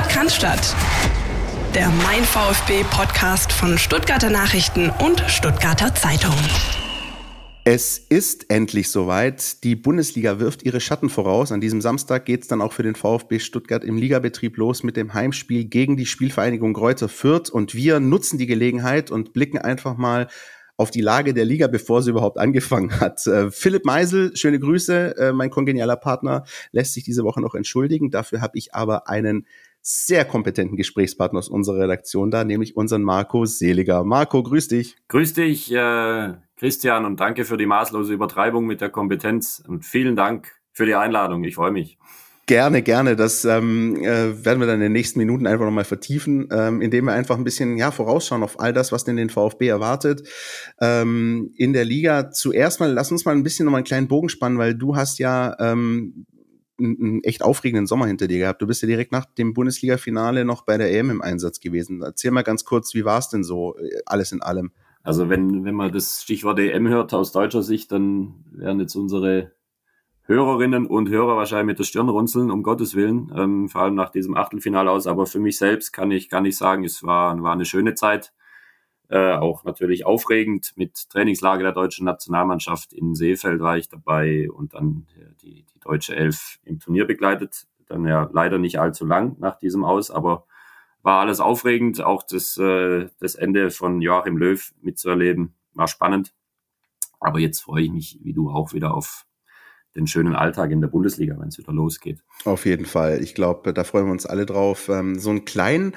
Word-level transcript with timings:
Sport 0.00 0.08
kann. 0.08 0.28
Der 1.74 1.88
Mein 2.04 2.24
VfB 2.24 2.84
Podcast 2.90 3.52
von 3.52 3.76
Stuttgarter 3.76 4.30
Nachrichten 4.30 4.90
und 5.04 5.20
Stuttgarter 5.28 5.94
Zeitung. 5.94 6.34
Es 7.64 7.98
ist 7.98 8.50
endlich 8.50 8.90
soweit. 8.90 9.62
Die 9.62 9.76
Bundesliga 9.76 10.38
wirft 10.38 10.62
ihre 10.62 10.80
Schatten 10.80 11.10
voraus. 11.10 11.52
An 11.52 11.60
diesem 11.60 11.80
Samstag 11.80 12.24
geht 12.24 12.42
es 12.42 12.48
dann 12.48 12.62
auch 12.62 12.72
für 12.72 12.82
den 12.82 12.94
VfB 12.94 13.40
Stuttgart 13.40 13.84
im 13.84 13.98
Ligabetrieb 13.98 14.56
los 14.56 14.82
mit 14.82 14.96
dem 14.96 15.12
Heimspiel 15.12 15.64
gegen 15.64 15.96
die 15.96 16.06
Spielvereinigung 16.06 16.72
Greuther 16.72 17.08
Fürth. 17.08 17.50
Und 17.50 17.74
wir 17.74 18.00
nutzen 18.00 18.38
die 18.38 18.46
Gelegenheit 18.46 19.10
und 19.10 19.32
blicken 19.32 19.58
einfach 19.58 19.96
mal 19.96 20.28
auf 20.76 20.90
die 20.90 21.02
Lage 21.02 21.34
der 21.34 21.44
Liga, 21.44 21.66
bevor 21.66 22.02
sie 22.02 22.10
überhaupt 22.10 22.38
angefangen 22.38 23.00
hat. 23.00 23.26
Äh, 23.26 23.50
Philipp 23.50 23.84
Meisel, 23.84 24.34
schöne 24.34 24.58
Grüße. 24.58 25.16
Äh, 25.18 25.32
mein 25.32 25.50
kongenialer 25.50 25.96
Partner 25.96 26.44
lässt 26.72 26.94
sich 26.94 27.04
diese 27.04 27.22
Woche 27.22 27.42
noch 27.42 27.54
entschuldigen. 27.54 28.10
Dafür 28.10 28.40
habe 28.40 28.56
ich 28.56 28.74
aber 28.74 29.06
einen 29.08 29.46
sehr 29.82 30.24
kompetenten 30.24 30.76
Gesprächspartner 30.76 31.38
aus 31.38 31.48
unserer 31.48 31.80
Redaktion 31.80 32.30
da, 32.30 32.44
nämlich 32.44 32.76
unseren 32.76 33.02
Marco 33.02 33.44
Seliger. 33.44 34.04
Marco, 34.04 34.42
grüß 34.42 34.68
dich. 34.68 34.96
Grüß 35.08 35.34
dich, 35.34 35.72
äh, 35.72 36.34
Christian, 36.56 37.04
und 37.04 37.20
danke 37.20 37.44
für 37.44 37.56
die 37.56 37.66
maßlose 37.66 38.12
Übertreibung 38.12 38.66
mit 38.66 38.80
der 38.80 38.90
Kompetenz 38.90 39.62
und 39.66 39.84
vielen 39.84 40.16
Dank 40.16 40.52
für 40.72 40.86
die 40.86 40.94
Einladung. 40.94 41.44
Ich 41.44 41.54
freue 41.54 41.72
mich. 41.72 41.98
Gerne, 42.50 42.82
gerne. 42.82 43.14
Das 43.14 43.44
ähm, 43.44 43.94
äh, 44.02 44.44
werden 44.44 44.58
wir 44.58 44.66
dann 44.66 44.76
in 44.76 44.80
den 44.80 44.92
nächsten 44.92 45.20
Minuten 45.20 45.46
einfach 45.46 45.64
nochmal 45.64 45.84
vertiefen, 45.84 46.48
ähm, 46.50 46.80
indem 46.80 47.04
wir 47.04 47.12
einfach 47.12 47.36
ein 47.36 47.44
bisschen 47.44 47.76
ja, 47.76 47.92
vorausschauen 47.92 48.42
auf 48.42 48.58
all 48.58 48.72
das, 48.72 48.90
was 48.90 49.04
denn 49.04 49.14
den 49.14 49.30
VfB 49.30 49.68
erwartet. 49.68 50.28
Ähm, 50.80 51.52
in 51.56 51.72
der 51.72 51.84
Liga 51.84 52.32
zuerst 52.32 52.80
mal, 52.80 52.90
lass 52.90 53.12
uns 53.12 53.24
mal 53.24 53.36
ein 53.36 53.44
bisschen 53.44 53.66
nochmal 53.66 53.78
einen 53.78 53.86
kleinen 53.86 54.08
Bogen 54.08 54.28
spannen, 54.28 54.58
weil 54.58 54.74
du 54.74 54.96
hast 54.96 55.20
ja 55.20 55.54
ähm, 55.60 56.26
einen 56.80 57.22
echt 57.22 57.42
aufregenden 57.42 57.86
Sommer 57.86 58.06
hinter 58.06 58.26
dir 58.26 58.38
gehabt. 58.38 58.62
Du 58.62 58.66
bist 58.66 58.82
ja 58.82 58.88
direkt 58.88 59.12
nach 59.12 59.24
dem 59.24 59.54
Bundesliga-Finale 59.54 60.44
noch 60.44 60.62
bei 60.62 60.78
der 60.78 60.92
EM 60.92 61.10
im 61.10 61.22
Einsatz 61.22 61.60
gewesen. 61.60 62.02
Erzähl 62.02 62.30
mal 62.30 62.42
ganz 62.42 62.64
kurz, 62.64 62.94
wie 62.94 63.04
war 63.04 63.18
es 63.18 63.28
denn 63.28 63.44
so, 63.44 63.76
äh, 63.76 64.00
alles 64.06 64.32
in 64.32 64.42
allem? 64.42 64.72
Also 65.02 65.28
wenn, 65.28 65.64
wenn 65.64 65.74
man 65.74 65.92
das 65.92 66.22
Stichwort 66.22 66.58
EM 66.58 66.88
hört 66.88 67.14
aus 67.14 67.32
deutscher 67.32 67.62
Sicht, 67.62 67.90
dann 67.92 68.44
wären 68.50 68.80
jetzt 68.80 68.94
unsere 68.96 69.52
Hörerinnen 70.24 70.86
und 70.86 71.08
Hörer 71.08 71.36
wahrscheinlich 71.36 71.66
mit 71.66 71.78
der 71.78 71.84
Stirn 71.84 72.08
runzeln, 72.08 72.50
um 72.50 72.62
Gottes 72.62 72.94
Willen, 72.94 73.32
ähm, 73.34 73.68
vor 73.68 73.82
allem 73.82 73.94
nach 73.94 74.10
diesem 74.10 74.36
Achtelfinale 74.36 74.90
aus. 74.90 75.06
Aber 75.06 75.26
für 75.26 75.40
mich 75.40 75.58
selbst 75.58 75.92
kann 75.92 76.10
ich, 76.10 76.28
kann 76.28 76.44
ich 76.44 76.56
sagen, 76.56 76.84
es 76.84 77.02
war, 77.02 77.42
war 77.42 77.52
eine 77.52 77.64
schöne 77.64 77.94
Zeit. 77.94 78.32
Äh, 79.10 79.32
auch 79.32 79.64
natürlich 79.64 80.06
aufregend 80.06 80.72
mit 80.76 81.10
Trainingslager 81.10 81.64
der 81.64 81.72
deutschen 81.72 82.04
Nationalmannschaft 82.04 82.92
in 82.92 83.16
Seefeld 83.16 83.60
war 83.60 83.76
ich 83.76 83.88
dabei 83.88 84.48
und 84.48 84.74
dann 84.74 85.08
die, 85.42 85.64
die 85.74 85.80
deutsche 85.80 86.14
Elf 86.14 86.60
im 86.64 86.78
Turnier 86.78 87.06
begleitet. 87.08 87.66
Dann 87.88 88.06
ja 88.06 88.30
leider 88.32 88.58
nicht 88.58 88.78
allzu 88.78 89.04
lang 89.04 89.36
nach 89.40 89.58
diesem 89.58 89.84
Aus, 89.84 90.12
aber 90.12 90.46
war 91.02 91.20
alles 91.20 91.40
aufregend. 91.40 92.00
Auch 92.00 92.22
das, 92.22 92.56
äh, 92.56 93.08
das 93.18 93.34
Ende 93.34 93.72
von 93.72 94.00
Joachim 94.00 94.36
Löw 94.36 94.72
mitzuerleben 94.80 95.54
war 95.74 95.88
spannend. 95.88 96.32
Aber 97.18 97.40
jetzt 97.40 97.62
freue 97.62 97.82
ich 97.82 97.90
mich, 97.90 98.18
wie 98.22 98.32
du 98.32 98.48
auch 98.48 98.72
wieder 98.74 98.94
auf 98.94 99.26
den 99.96 100.06
schönen 100.06 100.36
Alltag 100.36 100.70
in 100.70 100.80
der 100.80 100.88
Bundesliga, 100.88 101.36
wenn 101.38 101.48
es 101.48 101.58
wieder 101.58 101.72
losgeht. 101.72 102.22
Auf 102.44 102.64
jeden 102.64 102.86
Fall. 102.86 103.20
Ich 103.20 103.34
glaube, 103.34 103.72
da 103.72 103.82
freuen 103.82 104.06
wir 104.06 104.12
uns 104.12 104.24
alle 104.24 104.46
drauf. 104.46 104.88
Ähm, 104.88 105.18
so 105.18 105.30
einen 105.30 105.44
kleinen 105.44 105.96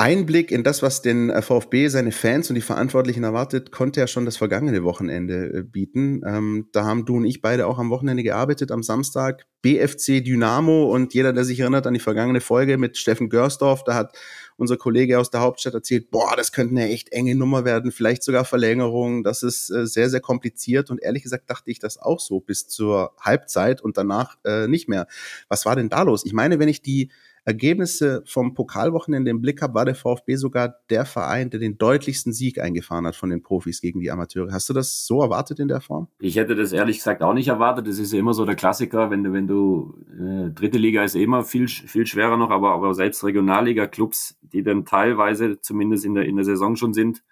Einblick 0.00 0.50
in 0.50 0.64
das, 0.64 0.82
was 0.82 1.02
den 1.02 1.28
äh, 1.28 1.42
VfB, 1.42 1.88
seine 1.88 2.10
Fans 2.10 2.48
und 2.48 2.54
die 2.54 2.62
Verantwortlichen 2.62 3.22
erwartet, 3.22 3.70
konnte 3.70 4.00
ja 4.00 4.06
schon 4.06 4.24
das 4.24 4.38
vergangene 4.38 4.82
Wochenende 4.82 5.58
äh, 5.58 5.62
bieten. 5.62 6.22
Ähm, 6.24 6.68
da 6.72 6.86
haben 6.86 7.04
du 7.04 7.18
und 7.18 7.26
ich 7.26 7.42
beide 7.42 7.66
auch 7.66 7.78
am 7.78 7.90
Wochenende 7.90 8.22
gearbeitet, 8.22 8.72
am 8.72 8.82
Samstag. 8.82 9.44
BFC 9.60 10.24
Dynamo 10.24 10.84
und 10.90 11.12
jeder, 11.12 11.34
der 11.34 11.44
sich 11.44 11.60
erinnert 11.60 11.86
an 11.86 11.92
die 11.92 12.00
vergangene 12.00 12.40
Folge 12.40 12.78
mit 12.78 12.96
Steffen 12.96 13.28
Görsdorf, 13.28 13.84
da 13.84 13.94
hat 13.94 14.16
unser 14.56 14.78
Kollege 14.78 15.18
aus 15.18 15.28
der 15.28 15.42
Hauptstadt 15.42 15.74
erzählt, 15.74 16.10
boah, 16.10 16.34
das 16.34 16.52
könnte 16.52 16.74
eine 16.76 16.88
echt 16.88 17.12
enge 17.12 17.34
Nummer 17.34 17.66
werden, 17.66 17.92
vielleicht 17.92 18.22
sogar 18.22 18.46
Verlängerung. 18.46 19.22
Das 19.22 19.42
ist 19.42 19.68
äh, 19.68 19.86
sehr, 19.86 20.08
sehr 20.08 20.20
kompliziert 20.20 20.90
und 20.90 21.02
ehrlich 21.02 21.24
gesagt 21.24 21.50
dachte 21.50 21.70
ich 21.70 21.78
das 21.78 21.98
auch 21.98 22.20
so 22.20 22.40
bis 22.40 22.68
zur 22.68 23.12
Halbzeit 23.20 23.82
und 23.82 23.98
danach 23.98 24.38
äh, 24.46 24.66
nicht 24.66 24.88
mehr. 24.88 25.06
Was 25.48 25.66
war 25.66 25.76
denn 25.76 25.90
da 25.90 26.04
los? 26.04 26.24
Ich 26.24 26.32
meine, 26.32 26.58
wenn 26.58 26.70
ich 26.70 26.80
die 26.80 27.10
Ergebnisse 27.50 28.22
vom 28.26 28.54
Pokalwochenende 28.54 29.30
im 29.30 29.40
Blick 29.40 29.60
habe, 29.60 29.74
war 29.74 29.84
der 29.84 29.96
VfB 29.96 30.36
sogar 30.36 30.76
der 30.88 31.04
Verein, 31.04 31.50
der 31.50 31.58
den 31.58 31.78
deutlichsten 31.78 32.32
Sieg 32.32 32.60
eingefahren 32.60 33.06
hat 33.06 33.16
von 33.16 33.28
den 33.28 33.42
Profis 33.42 33.80
gegen 33.80 34.00
die 34.00 34.10
Amateure. 34.10 34.52
Hast 34.52 34.68
du 34.68 34.72
das 34.72 35.04
so 35.04 35.20
erwartet 35.20 35.58
in 35.58 35.66
der 35.66 35.80
Form? 35.80 36.06
Ich 36.20 36.36
hätte 36.36 36.54
das 36.54 36.72
ehrlich 36.72 36.98
gesagt 36.98 37.22
auch 37.22 37.34
nicht 37.34 37.48
erwartet. 37.48 37.88
Das 37.88 37.98
ist 37.98 38.12
ja 38.12 38.20
immer 38.20 38.34
so 38.34 38.44
der 38.44 38.54
Klassiker, 38.54 39.10
wenn 39.10 39.24
du, 39.24 39.32
wenn 39.32 39.48
du 39.48 39.94
äh, 40.12 40.50
dritte 40.50 40.78
Liga 40.78 41.02
ist 41.02 41.16
immer 41.16 41.42
viel, 41.42 41.66
viel 41.66 42.06
schwerer 42.06 42.36
noch, 42.36 42.50
aber, 42.50 42.70
aber 42.70 42.94
selbst 42.94 43.24
Regionalliga-Clubs, 43.24 44.38
die 44.42 44.62
dann 44.62 44.84
teilweise 44.84 45.60
zumindest 45.60 46.04
in 46.04 46.14
der, 46.14 46.26
in 46.26 46.36
der 46.36 46.44
Saison 46.44 46.76
schon 46.76 46.94
sind, 46.94 47.22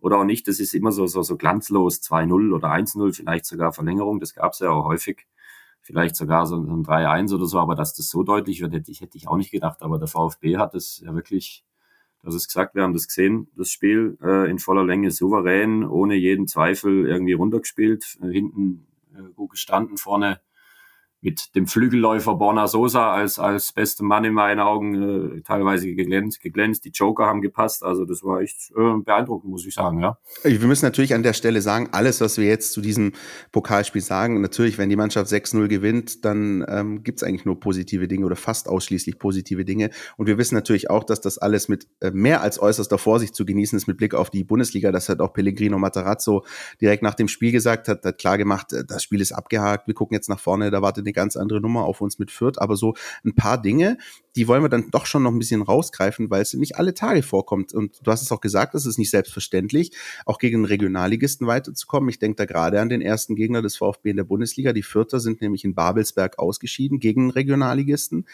oder 0.00 0.18
auch 0.18 0.24
nicht, 0.24 0.46
das 0.48 0.60
ist 0.60 0.74
immer 0.74 0.92
so, 0.92 1.06
so, 1.06 1.22
so 1.22 1.36
glanzlos, 1.36 2.02
2-0 2.02 2.54
oder 2.54 2.68
1-0, 2.68 3.14
vielleicht 3.14 3.46
sogar 3.46 3.72
Verlängerung, 3.72 4.20
das 4.20 4.34
gab 4.34 4.52
es 4.52 4.58
ja 4.58 4.68
auch 4.68 4.84
häufig 4.84 5.26
vielleicht 5.84 6.16
sogar 6.16 6.46
so 6.46 6.56
ein 6.56 6.84
3-1 6.84 7.34
oder 7.34 7.46
so, 7.46 7.58
aber 7.60 7.74
dass 7.74 7.94
das 7.94 8.08
so 8.08 8.22
deutlich 8.22 8.60
wird, 8.62 8.72
hätte 8.72 8.90
ich, 8.90 9.02
hätte 9.02 9.18
ich 9.18 9.28
auch 9.28 9.36
nicht 9.36 9.50
gedacht. 9.50 9.82
Aber 9.82 9.98
der 9.98 10.08
VfB 10.08 10.56
hat 10.56 10.74
es 10.74 11.00
ja 11.04 11.14
wirklich, 11.14 11.62
das 12.22 12.34
ist 12.34 12.48
gesagt, 12.48 12.74
wir 12.74 12.82
haben 12.82 12.94
das 12.94 13.06
gesehen, 13.06 13.48
das 13.54 13.68
Spiel 13.70 14.16
äh, 14.22 14.50
in 14.50 14.58
voller 14.58 14.84
Länge 14.84 15.10
souverän, 15.10 15.84
ohne 15.84 16.14
jeden 16.14 16.48
Zweifel 16.48 17.06
irgendwie 17.06 17.34
runtergespielt, 17.34 18.18
äh, 18.22 18.28
hinten 18.28 18.86
äh, 19.14 19.30
gut 19.34 19.50
gestanden, 19.50 19.98
vorne 19.98 20.40
mit 21.24 21.54
dem 21.54 21.66
Flügelläufer 21.66 22.34
Borna 22.34 22.68
Sosa 22.68 23.14
als, 23.14 23.38
als 23.38 23.72
bester 23.72 24.04
Mann 24.04 24.24
in 24.24 24.34
meinen 24.34 24.60
Augen 24.60 25.38
äh, 25.38 25.40
teilweise 25.40 25.86
geglänzt, 25.94 26.42
geglänzt. 26.42 26.84
Die 26.84 26.90
Joker 26.90 27.24
haben 27.24 27.40
gepasst. 27.40 27.82
Also 27.82 28.04
das 28.04 28.22
war 28.22 28.42
echt 28.42 28.70
äh, 28.76 28.98
beeindruckend, 29.02 29.50
muss 29.50 29.64
ich 29.64 29.72
sagen, 29.72 30.00
ja. 30.00 30.18
Wir 30.42 30.66
müssen 30.66 30.84
natürlich 30.84 31.14
an 31.14 31.22
der 31.22 31.32
Stelle 31.32 31.62
sagen, 31.62 31.88
alles, 31.92 32.20
was 32.20 32.36
wir 32.36 32.46
jetzt 32.46 32.72
zu 32.72 32.82
diesem 32.82 33.12
Pokalspiel 33.52 34.02
sagen, 34.02 34.42
natürlich, 34.42 34.76
wenn 34.76 34.90
die 34.90 34.96
Mannschaft 34.96 35.32
6-0 35.32 35.66
gewinnt, 35.68 36.26
dann 36.26 36.62
ähm, 36.68 37.02
gibt 37.02 37.20
es 37.20 37.22
eigentlich 37.22 37.46
nur 37.46 37.58
positive 37.58 38.06
Dinge 38.06 38.26
oder 38.26 38.36
fast 38.36 38.68
ausschließlich 38.68 39.18
positive 39.18 39.64
Dinge. 39.64 39.88
Und 40.18 40.26
wir 40.26 40.36
wissen 40.36 40.54
natürlich 40.54 40.90
auch, 40.90 41.04
dass 41.04 41.22
das 41.22 41.38
alles 41.38 41.68
mit 41.70 41.88
äh, 42.00 42.10
mehr 42.10 42.42
als 42.42 42.60
äußerster 42.60 42.98
Vorsicht 42.98 43.34
zu 43.34 43.46
genießen 43.46 43.78
ist 43.78 43.86
mit 43.86 43.96
Blick 43.96 44.12
auf 44.12 44.28
die 44.28 44.44
Bundesliga. 44.44 44.92
Das 44.92 45.08
hat 45.08 45.20
auch 45.20 45.32
Pellegrino 45.32 45.78
Matarazzo 45.78 46.44
direkt 46.82 47.02
nach 47.02 47.14
dem 47.14 47.28
Spiel 47.28 47.50
gesagt, 47.50 47.88
hat, 47.88 48.04
hat 48.04 48.18
klar 48.18 48.36
gemacht, 48.36 48.74
äh, 48.74 48.84
das 48.84 49.02
Spiel 49.02 49.22
ist 49.22 49.32
abgehakt, 49.32 49.86
wir 49.86 49.94
gucken 49.94 50.14
jetzt 50.14 50.28
nach 50.28 50.38
vorne, 50.38 50.70
da 50.70 50.82
wartet 50.82 51.06
eine 51.06 51.13
ganz 51.14 51.36
andere 51.36 51.60
Nummer 51.60 51.84
auf 51.84 52.00
uns 52.00 52.18
mit 52.18 52.30
Fürth, 52.30 52.58
aber 52.58 52.76
so 52.76 52.94
ein 53.24 53.34
paar 53.34 53.60
Dinge, 53.60 53.96
die 54.36 54.48
wollen 54.48 54.62
wir 54.62 54.68
dann 54.68 54.90
doch 54.90 55.06
schon 55.06 55.22
noch 55.22 55.30
ein 55.30 55.38
bisschen 55.38 55.62
rausgreifen, 55.62 56.28
weil 56.28 56.42
es 56.42 56.54
nicht 56.54 56.76
alle 56.76 56.94
Tage 56.94 57.22
vorkommt. 57.22 57.72
Und 57.72 58.00
du 58.02 58.10
hast 58.10 58.22
es 58.22 58.32
auch 58.32 58.40
gesagt, 58.40 58.74
es 58.74 58.84
ist 58.84 58.98
nicht 58.98 59.10
selbstverständlich, 59.10 59.92
auch 60.26 60.38
gegen 60.38 60.64
Regionalligisten 60.64 61.46
weiterzukommen. 61.46 62.08
Ich 62.08 62.18
denke 62.18 62.36
da 62.36 62.44
gerade 62.44 62.80
an 62.80 62.88
den 62.88 63.00
ersten 63.00 63.36
Gegner 63.36 63.62
des 63.62 63.76
VfB 63.76 64.10
in 64.10 64.16
der 64.16 64.24
Bundesliga. 64.24 64.72
Die 64.72 64.82
Fürther 64.82 65.20
sind 65.20 65.40
nämlich 65.40 65.64
in 65.64 65.74
Babelsberg 65.74 66.38
ausgeschieden 66.38 66.98
gegen 66.98 67.30
Regionalligisten. 67.30 68.26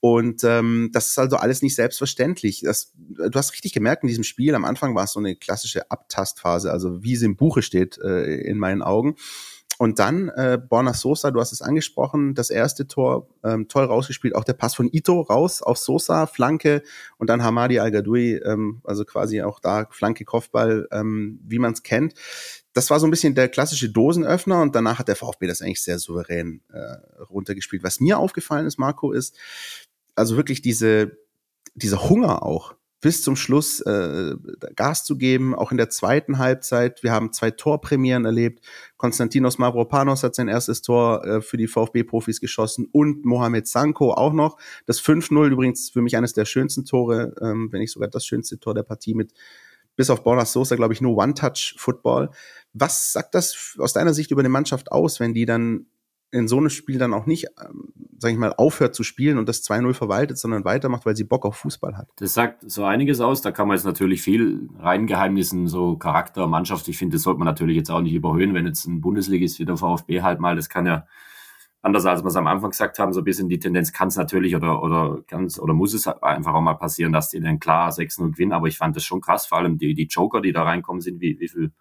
Und 0.00 0.42
ähm, 0.42 0.90
das 0.92 1.10
ist 1.10 1.18
also 1.18 1.36
alles 1.36 1.62
nicht 1.62 1.76
selbstverständlich. 1.76 2.62
Das, 2.64 2.92
du 2.96 3.32
hast 3.34 3.52
richtig 3.52 3.72
gemerkt 3.72 4.02
in 4.02 4.08
diesem 4.08 4.24
Spiel, 4.24 4.54
am 4.54 4.64
Anfang 4.64 4.94
war 4.94 5.04
es 5.04 5.12
so 5.12 5.20
eine 5.20 5.36
klassische 5.36 5.90
Abtastphase, 5.90 6.72
also 6.72 7.02
wie 7.02 7.14
es 7.14 7.22
im 7.22 7.36
Buche 7.36 7.62
steht 7.62 7.98
äh, 7.98 8.40
in 8.40 8.58
meinen 8.58 8.82
Augen. 8.82 9.16
Und 9.78 10.00
dann 10.00 10.28
äh, 10.30 10.58
Borna 10.58 10.92
Sosa, 10.92 11.30
du 11.30 11.40
hast 11.40 11.52
es 11.52 11.62
angesprochen, 11.62 12.34
das 12.34 12.50
erste 12.50 12.88
Tor 12.88 13.28
ähm, 13.44 13.68
toll 13.68 13.84
rausgespielt, 13.84 14.34
auch 14.34 14.42
der 14.42 14.54
Pass 14.54 14.74
von 14.74 14.88
Ito 14.92 15.20
raus 15.20 15.62
auf 15.62 15.78
Sosa, 15.78 16.26
Flanke 16.26 16.82
und 17.16 17.30
dann 17.30 17.44
Hamadi 17.44 17.78
Al-Gadoui, 17.78 18.40
ähm, 18.44 18.80
also 18.82 19.04
quasi 19.04 19.40
auch 19.42 19.60
da 19.60 19.86
Flanke, 19.90 20.24
Kopfball, 20.24 20.88
ähm, 20.90 21.38
wie 21.44 21.60
man 21.60 21.72
es 21.74 21.84
kennt. 21.84 22.14
Das 22.72 22.90
war 22.90 22.98
so 22.98 23.06
ein 23.06 23.12
bisschen 23.12 23.36
der 23.36 23.48
klassische 23.48 23.88
Dosenöffner 23.88 24.60
und 24.62 24.74
danach 24.74 24.98
hat 24.98 25.06
der 25.06 25.16
VfB 25.16 25.46
das 25.46 25.62
eigentlich 25.62 25.82
sehr 25.82 26.00
souverän 26.00 26.60
äh, 26.72 27.22
runtergespielt. 27.22 27.84
Was 27.84 28.00
mir 28.00 28.18
aufgefallen 28.18 28.66
ist, 28.66 28.78
Marco, 28.78 29.12
ist 29.12 29.36
also 30.16 30.36
wirklich 30.36 30.60
diese, 30.60 31.18
dieser 31.76 32.08
Hunger 32.10 32.42
auch 32.42 32.74
bis 33.00 33.22
zum 33.22 33.36
Schluss 33.36 33.80
äh, 33.80 34.34
Gas 34.74 35.04
zu 35.04 35.16
geben, 35.16 35.54
auch 35.54 35.70
in 35.70 35.76
der 35.76 35.88
zweiten 35.88 36.38
Halbzeit. 36.38 37.02
Wir 37.02 37.12
haben 37.12 37.32
zwei 37.32 37.50
Torpremieren 37.50 38.24
erlebt. 38.24 38.64
Konstantinos 38.96 39.58
Mavropanos 39.58 40.24
hat 40.24 40.34
sein 40.34 40.48
erstes 40.48 40.82
Tor 40.82 41.24
äh, 41.24 41.40
für 41.40 41.56
die 41.56 41.68
VfB-Profis 41.68 42.40
geschossen 42.40 42.88
und 42.90 43.24
Mohamed 43.24 43.68
Sanko 43.68 44.12
auch 44.12 44.32
noch. 44.32 44.58
Das 44.86 45.00
5-0 45.00 45.48
übrigens 45.48 45.90
für 45.90 46.02
mich 46.02 46.16
eines 46.16 46.32
der 46.32 46.44
schönsten 46.44 46.84
Tore, 46.84 47.34
ähm, 47.40 47.68
wenn 47.70 47.80
nicht 47.80 47.92
sogar 47.92 48.08
das 48.08 48.26
schönste 48.26 48.58
Tor 48.58 48.74
der 48.74 48.82
Partie 48.82 49.14
mit 49.14 49.32
bis 49.94 50.10
auf 50.10 50.22
Borna 50.22 50.44
Sosa, 50.44 50.76
glaube 50.76 50.94
ich, 50.94 51.00
nur 51.00 51.16
One-Touch-Football. 51.16 52.30
Was 52.72 53.12
sagt 53.12 53.34
das 53.34 53.76
aus 53.78 53.92
deiner 53.92 54.14
Sicht 54.14 54.30
über 54.30 54.40
eine 54.40 54.48
Mannschaft 54.48 54.92
aus, 54.92 55.18
wenn 55.18 55.34
die 55.34 55.44
dann 55.44 55.86
in 56.30 56.48
so 56.48 56.58
einem 56.58 56.70
Spiel 56.70 56.98
dann 56.98 57.14
auch 57.14 57.26
nicht, 57.26 57.46
ähm, 57.60 57.92
sag 58.18 58.32
ich 58.32 58.38
mal, 58.38 58.52
aufhört 58.52 58.94
zu 58.94 59.02
spielen 59.02 59.38
und 59.38 59.48
das 59.48 59.62
2-0 59.62 59.94
verwaltet, 59.94 60.38
sondern 60.38 60.64
weitermacht, 60.64 61.06
weil 61.06 61.16
sie 61.16 61.24
Bock 61.24 61.46
auf 61.46 61.56
Fußball 61.56 61.96
hat. 61.96 62.08
Das 62.16 62.34
sagt 62.34 62.70
so 62.70 62.84
einiges 62.84 63.20
aus. 63.20 63.40
Da 63.40 63.50
kann 63.50 63.68
man 63.68 63.76
jetzt 63.76 63.84
natürlich 63.84 64.22
viel 64.22 64.68
reingeheimnissen, 64.78 65.66
so 65.68 65.96
Charakter, 65.96 66.46
Mannschaft. 66.46 66.86
Ich 66.88 66.98
finde, 66.98 67.16
das 67.16 67.22
sollte 67.22 67.38
man 67.38 67.46
natürlich 67.46 67.76
jetzt 67.76 67.90
auch 67.90 68.00
nicht 68.00 68.14
überhöhen, 68.14 68.54
wenn 68.54 68.66
jetzt 68.66 68.86
ein 68.86 69.00
Bundesligist 69.00 69.58
wie 69.58 69.64
der 69.64 69.76
VfB 69.76 70.22
halt 70.22 70.40
mal, 70.40 70.56
das 70.56 70.68
kann 70.68 70.86
ja 70.86 71.06
anders 71.80 72.06
als 72.06 72.22
wir 72.22 72.28
es 72.28 72.36
am 72.36 72.46
Anfang 72.46 72.70
gesagt 72.70 72.98
haben, 72.98 73.12
so 73.12 73.20
ein 73.20 73.24
bisschen 73.24 73.48
die 73.48 73.58
Tendenz 73.58 73.92
kann 73.92 74.08
es 74.08 74.16
natürlich 74.16 74.56
oder, 74.56 74.82
oder 74.82 75.22
kann 75.26 75.48
oder 75.58 75.74
muss 75.74 75.94
es 75.94 76.06
einfach 76.06 76.54
auch 76.54 76.60
mal 76.60 76.74
passieren, 76.74 77.12
dass 77.12 77.30
die 77.30 77.40
dann 77.40 77.60
klar 77.60 77.90
6-0 77.90 78.32
gewinnen. 78.32 78.52
Aber 78.52 78.66
ich 78.66 78.76
fand 78.76 78.96
das 78.96 79.04
schon 79.04 79.20
krass, 79.20 79.46
vor 79.46 79.58
allem 79.58 79.78
die, 79.78 79.94
die 79.94 80.06
Joker, 80.06 80.40
die 80.40 80.52
da 80.52 80.64
reinkommen 80.64 81.00
sind, 81.00 81.20
wie, 81.20 81.38
wie 81.38 81.48
viel 81.48 81.72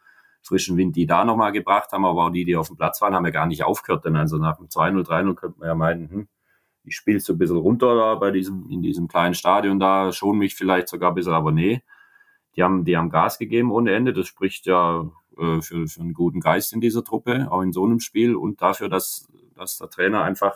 frischen 0.48 0.78
Wind 0.78 0.96
die 0.96 1.06
da 1.06 1.26
nochmal 1.26 1.52
gebracht 1.52 1.92
haben, 1.92 2.06
aber 2.06 2.26
auch 2.26 2.30
die, 2.30 2.46
die 2.46 2.56
auf 2.56 2.68
dem 2.68 2.78
Platz 2.78 3.02
waren, 3.02 3.14
haben 3.14 3.26
ja 3.26 3.32
gar 3.32 3.46
nicht 3.46 3.64
aufgehört. 3.64 4.06
Denn 4.06 4.16
also 4.16 4.38
nach 4.38 4.58
dem 4.58 4.68
2-0, 4.68 5.06
3-0 5.06 5.36
könnte 5.36 5.60
man 5.60 5.68
ja 5.68 5.76
meinen, 5.76 6.10
hm, 6.10 6.28
ich 6.84 6.96
spiele 6.96 7.20
so 7.20 7.34
ein 7.34 7.38
bisschen 7.38 7.58
runter 7.58 7.96
da 7.96 8.16
bei 8.16 8.32
diesem, 8.32 8.70
in 8.70 8.82
diesem 8.82 9.08
kleinen 9.08 9.34
Stadion 9.34 9.80
da, 9.80 10.12
schon 10.12 10.38
mich 10.38 10.56
vielleicht 10.56 10.88
sogar 10.88 11.12
ein 11.12 11.16
bisschen, 11.16 11.34
aber 11.34 11.52
nee. 11.52 11.82
Die 12.56 12.64
haben, 12.64 12.86
die 12.86 12.98
haben 12.98 13.10
Gas 13.10 13.38
gegeben 13.38 13.72
ohne 13.72 13.94
Ende. 13.94 14.14
Das 14.14 14.28
spricht 14.28 14.66
ja 14.66 15.08
äh, 15.38 15.62
für, 15.62 15.88
für 15.88 16.02
einen 16.02 16.14
guten 16.14 16.40
Geist 16.40 16.74
in 16.74 16.82
dieser 16.82 17.04
Truppe, 17.04 17.52
auch 17.52 17.62
in 17.62 17.72
so 17.72 17.86
einem 17.86 18.00
Spiel 18.00 18.36
und 18.36 18.62
dafür, 18.62 18.90
dass, 18.90 19.28
dass 19.56 19.78
der 19.78 19.90
Trainer 19.90 20.24
einfach 20.24 20.56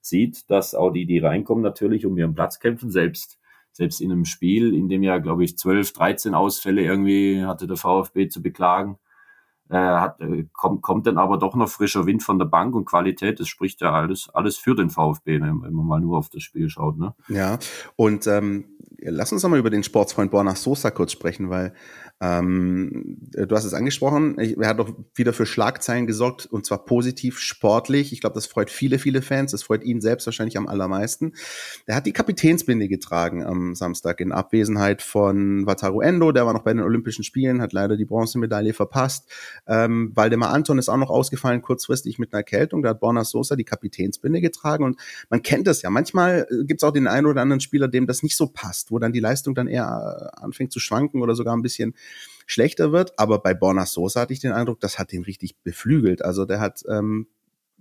sieht, 0.00 0.50
dass 0.50 0.74
auch 0.74 0.90
die, 0.90 1.06
die 1.06 1.18
reinkommen, 1.18 1.62
natürlich 1.62 2.04
um 2.04 2.18
ihren 2.18 2.34
Platz 2.34 2.58
kämpfen, 2.60 2.90
selbst, 2.90 3.38
selbst 3.72 4.00
in 4.00 4.12
einem 4.12 4.24
Spiel, 4.24 4.74
in 4.74 4.88
dem 4.88 5.02
ja, 5.02 5.18
glaube 5.18 5.44
ich, 5.44 5.56
12, 5.56 5.92
13 5.92 6.34
Ausfälle 6.34 6.82
irgendwie 6.82 7.44
hatte 7.44 7.66
der 7.66 7.76
VfB 7.76 8.28
zu 8.28 8.42
beklagen 8.42 8.98
äh, 9.70 9.76
hat, 9.76 10.18
kommt, 10.52 10.82
kommt 10.82 11.06
dann 11.06 11.18
aber 11.18 11.38
doch 11.38 11.54
noch 11.54 11.68
frischer 11.68 12.06
Wind 12.06 12.22
von 12.22 12.38
der 12.38 12.46
Bank 12.46 12.74
und 12.74 12.84
Qualität, 12.84 13.40
das 13.40 13.48
spricht 13.48 13.80
ja 13.80 13.92
alles, 13.92 14.28
alles 14.32 14.56
für 14.56 14.74
den 14.74 14.90
VfB, 14.90 15.40
wenn, 15.40 15.62
wenn 15.62 15.72
man 15.72 15.86
mal 15.86 16.00
nur 16.00 16.18
auf 16.18 16.28
das 16.28 16.42
Spiel 16.42 16.68
schaut. 16.68 16.98
Ne? 16.98 17.14
Ja, 17.28 17.58
und 17.96 18.26
ähm, 18.26 18.64
lass 19.00 19.32
uns 19.32 19.42
nochmal 19.42 19.58
über 19.58 19.70
den 19.70 19.82
Sportsfreund 19.82 20.30
Borna 20.30 20.54
Sosa 20.54 20.90
kurz 20.90 21.12
sprechen, 21.12 21.50
weil 21.50 21.74
ähm, 22.20 23.16
du 23.30 23.54
hast 23.54 23.64
es 23.64 23.74
angesprochen, 23.74 24.38
er 24.38 24.68
hat 24.68 24.80
doch 24.80 24.92
wieder 25.14 25.32
für 25.32 25.46
Schlagzeilen 25.46 26.08
gesorgt 26.08 26.46
und 26.46 26.66
zwar 26.66 26.84
positiv, 26.84 27.38
sportlich. 27.38 28.12
Ich 28.12 28.20
glaube, 28.20 28.34
das 28.34 28.46
freut 28.46 28.70
viele, 28.70 28.98
viele 28.98 29.22
Fans. 29.22 29.52
Das 29.52 29.62
freut 29.62 29.84
ihn 29.84 30.00
selbst 30.00 30.26
wahrscheinlich 30.26 30.56
am 30.56 30.66
allermeisten. 30.66 31.34
Er 31.86 31.94
hat 31.94 32.06
die 32.06 32.12
Kapitänsbinde 32.12 32.88
getragen 32.88 33.44
am 33.44 33.76
Samstag 33.76 34.20
in 34.20 34.32
Abwesenheit 34.32 35.00
von 35.02 35.64
Wataru 35.66 36.00
Endo. 36.00 36.32
Der 36.32 36.44
war 36.44 36.52
noch 36.54 36.64
bei 36.64 36.72
den 36.72 36.82
Olympischen 36.82 37.22
Spielen, 37.22 37.62
hat 37.62 37.72
leider 37.72 37.96
die 37.96 38.04
Bronzemedaille 38.04 38.74
verpasst. 38.74 39.30
Ähm, 39.68 40.10
Waldemar 40.16 40.50
Anton 40.50 40.78
ist 40.78 40.88
auch 40.88 40.96
noch 40.96 41.10
ausgefallen, 41.10 41.62
kurzfristig 41.62 42.18
mit 42.18 42.32
einer 42.32 42.40
Erkältung. 42.40 42.82
Da 42.82 42.90
hat 42.90 43.00
Borna 43.00 43.24
Sosa 43.24 43.54
die 43.54 43.64
Kapitänsbinde 43.64 44.40
getragen 44.40 44.82
und 44.82 44.98
man 45.30 45.42
kennt 45.42 45.68
das 45.68 45.82
ja. 45.82 45.90
Manchmal 45.90 46.48
äh, 46.50 46.64
gibt 46.64 46.82
es 46.82 46.84
auch 46.84 46.92
den 46.92 47.06
einen 47.06 47.26
oder 47.26 47.42
anderen 47.42 47.60
Spieler, 47.60 47.86
dem 47.86 48.08
das 48.08 48.24
nicht 48.24 48.36
so 48.36 48.48
passt, 48.48 48.90
wo 48.90 48.98
dann 48.98 49.12
die 49.12 49.20
Leistung 49.20 49.54
dann 49.54 49.68
eher 49.68 50.32
äh, 50.34 50.42
anfängt 50.42 50.72
zu 50.72 50.80
schwanken 50.80 51.22
oder 51.22 51.36
sogar 51.36 51.56
ein 51.56 51.62
bisschen 51.62 51.94
schlechter 52.46 52.92
wird. 52.92 53.18
Aber 53.18 53.38
bei 53.38 53.54
Borna 53.54 53.86
Sosa 53.86 54.22
hatte 54.22 54.32
ich 54.32 54.40
den 54.40 54.52
Eindruck, 54.52 54.80
das 54.80 54.98
hat 54.98 55.12
den 55.12 55.22
richtig 55.22 55.56
beflügelt. 55.62 56.24
Also 56.24 56.44
der 56.44 56.60
hat, 56.60 56.82
ähm, 56.88 57.28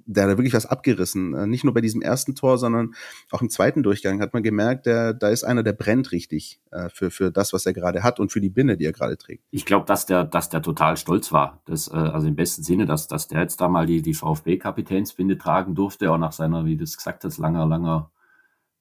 der 0.08 0.28
hat 0.28 0.38
wirklich 0.38 0.54
was 0.54 0.66
abgerissen. 0.66 1.34
Äh, 1.34 1.48
nicht 1.48 1.64
nur 1.64 1.74
bei 1.74 1.82
diesem 1.82 2.02
ersten 2.02 2.36
Tor, 2.36 2.58
sondern 2.58 2.94
auch 3.32 3.42
im 3.42 3.50
zweiten 3.50 3.84
Durchgang 3.84 4.22
hat 4.22 4.34
man 4.34 4.44
gemerkt, 4.44 4.86
der, 4.86 5.14
da 5.14 5.30
ist 5.30 5.44
einer, 5.44 5.64
der 5.64 5.74
brennt 5.74 6.12
richtig 6.12 6.60
äh, 6.72 6.90
für, 6.90 7.12
für 7.12 7.32
das, 7.32 7.54
was 7.54 7.66
er 7.66 7.74
gerade 7.74 8.04
hat 8.04 8.20
und 8.20 8.32
für 8.32 8.42
die 8.42 8.50
Binde, 8.50 8.78
die 8.78 8.86
er 8.86 8.94
gerade 8.94 9.18
trägt. 9.18 9.44
Ich 9.52 9.66
glaube, 9.66 9.86
dass 9.86 10.06
der, 10.06 10.24
dass 10.24 10.50
der 10.50 10.62
total 10.62 10.98
stolz 10.98 11.32
war. 11.32 11.62
Das, 11.66 11.88
äh, 11.88 11.96
also 11.96 12.28
im 12.28 12.36
besten 12.36 12.64
Sinne, 12.64 12.86
dass, 12.86 13.08
dass 13.08 13.28
der 13.28 13.42
jetzt 13.42 13.60
da 13.62 13.68
mal 13.68 13.86
die, 13.86 14.02
die 14.02 14.14
VfB-Kapitänsbinde 14.14 15.38
tragen 15.38 15.76
durfte, 15.76 16.12
auch 16.12 16.18
nach 16.18 16.34
seiner, 16.34 16.66
wie 16.66 16.78
du 16.78 16.84
es 16.84 16.98
gesagt 16.98 17.24
hast, 17.24 17.38
langer, 17.38 17.66
langer, 17.66 18.12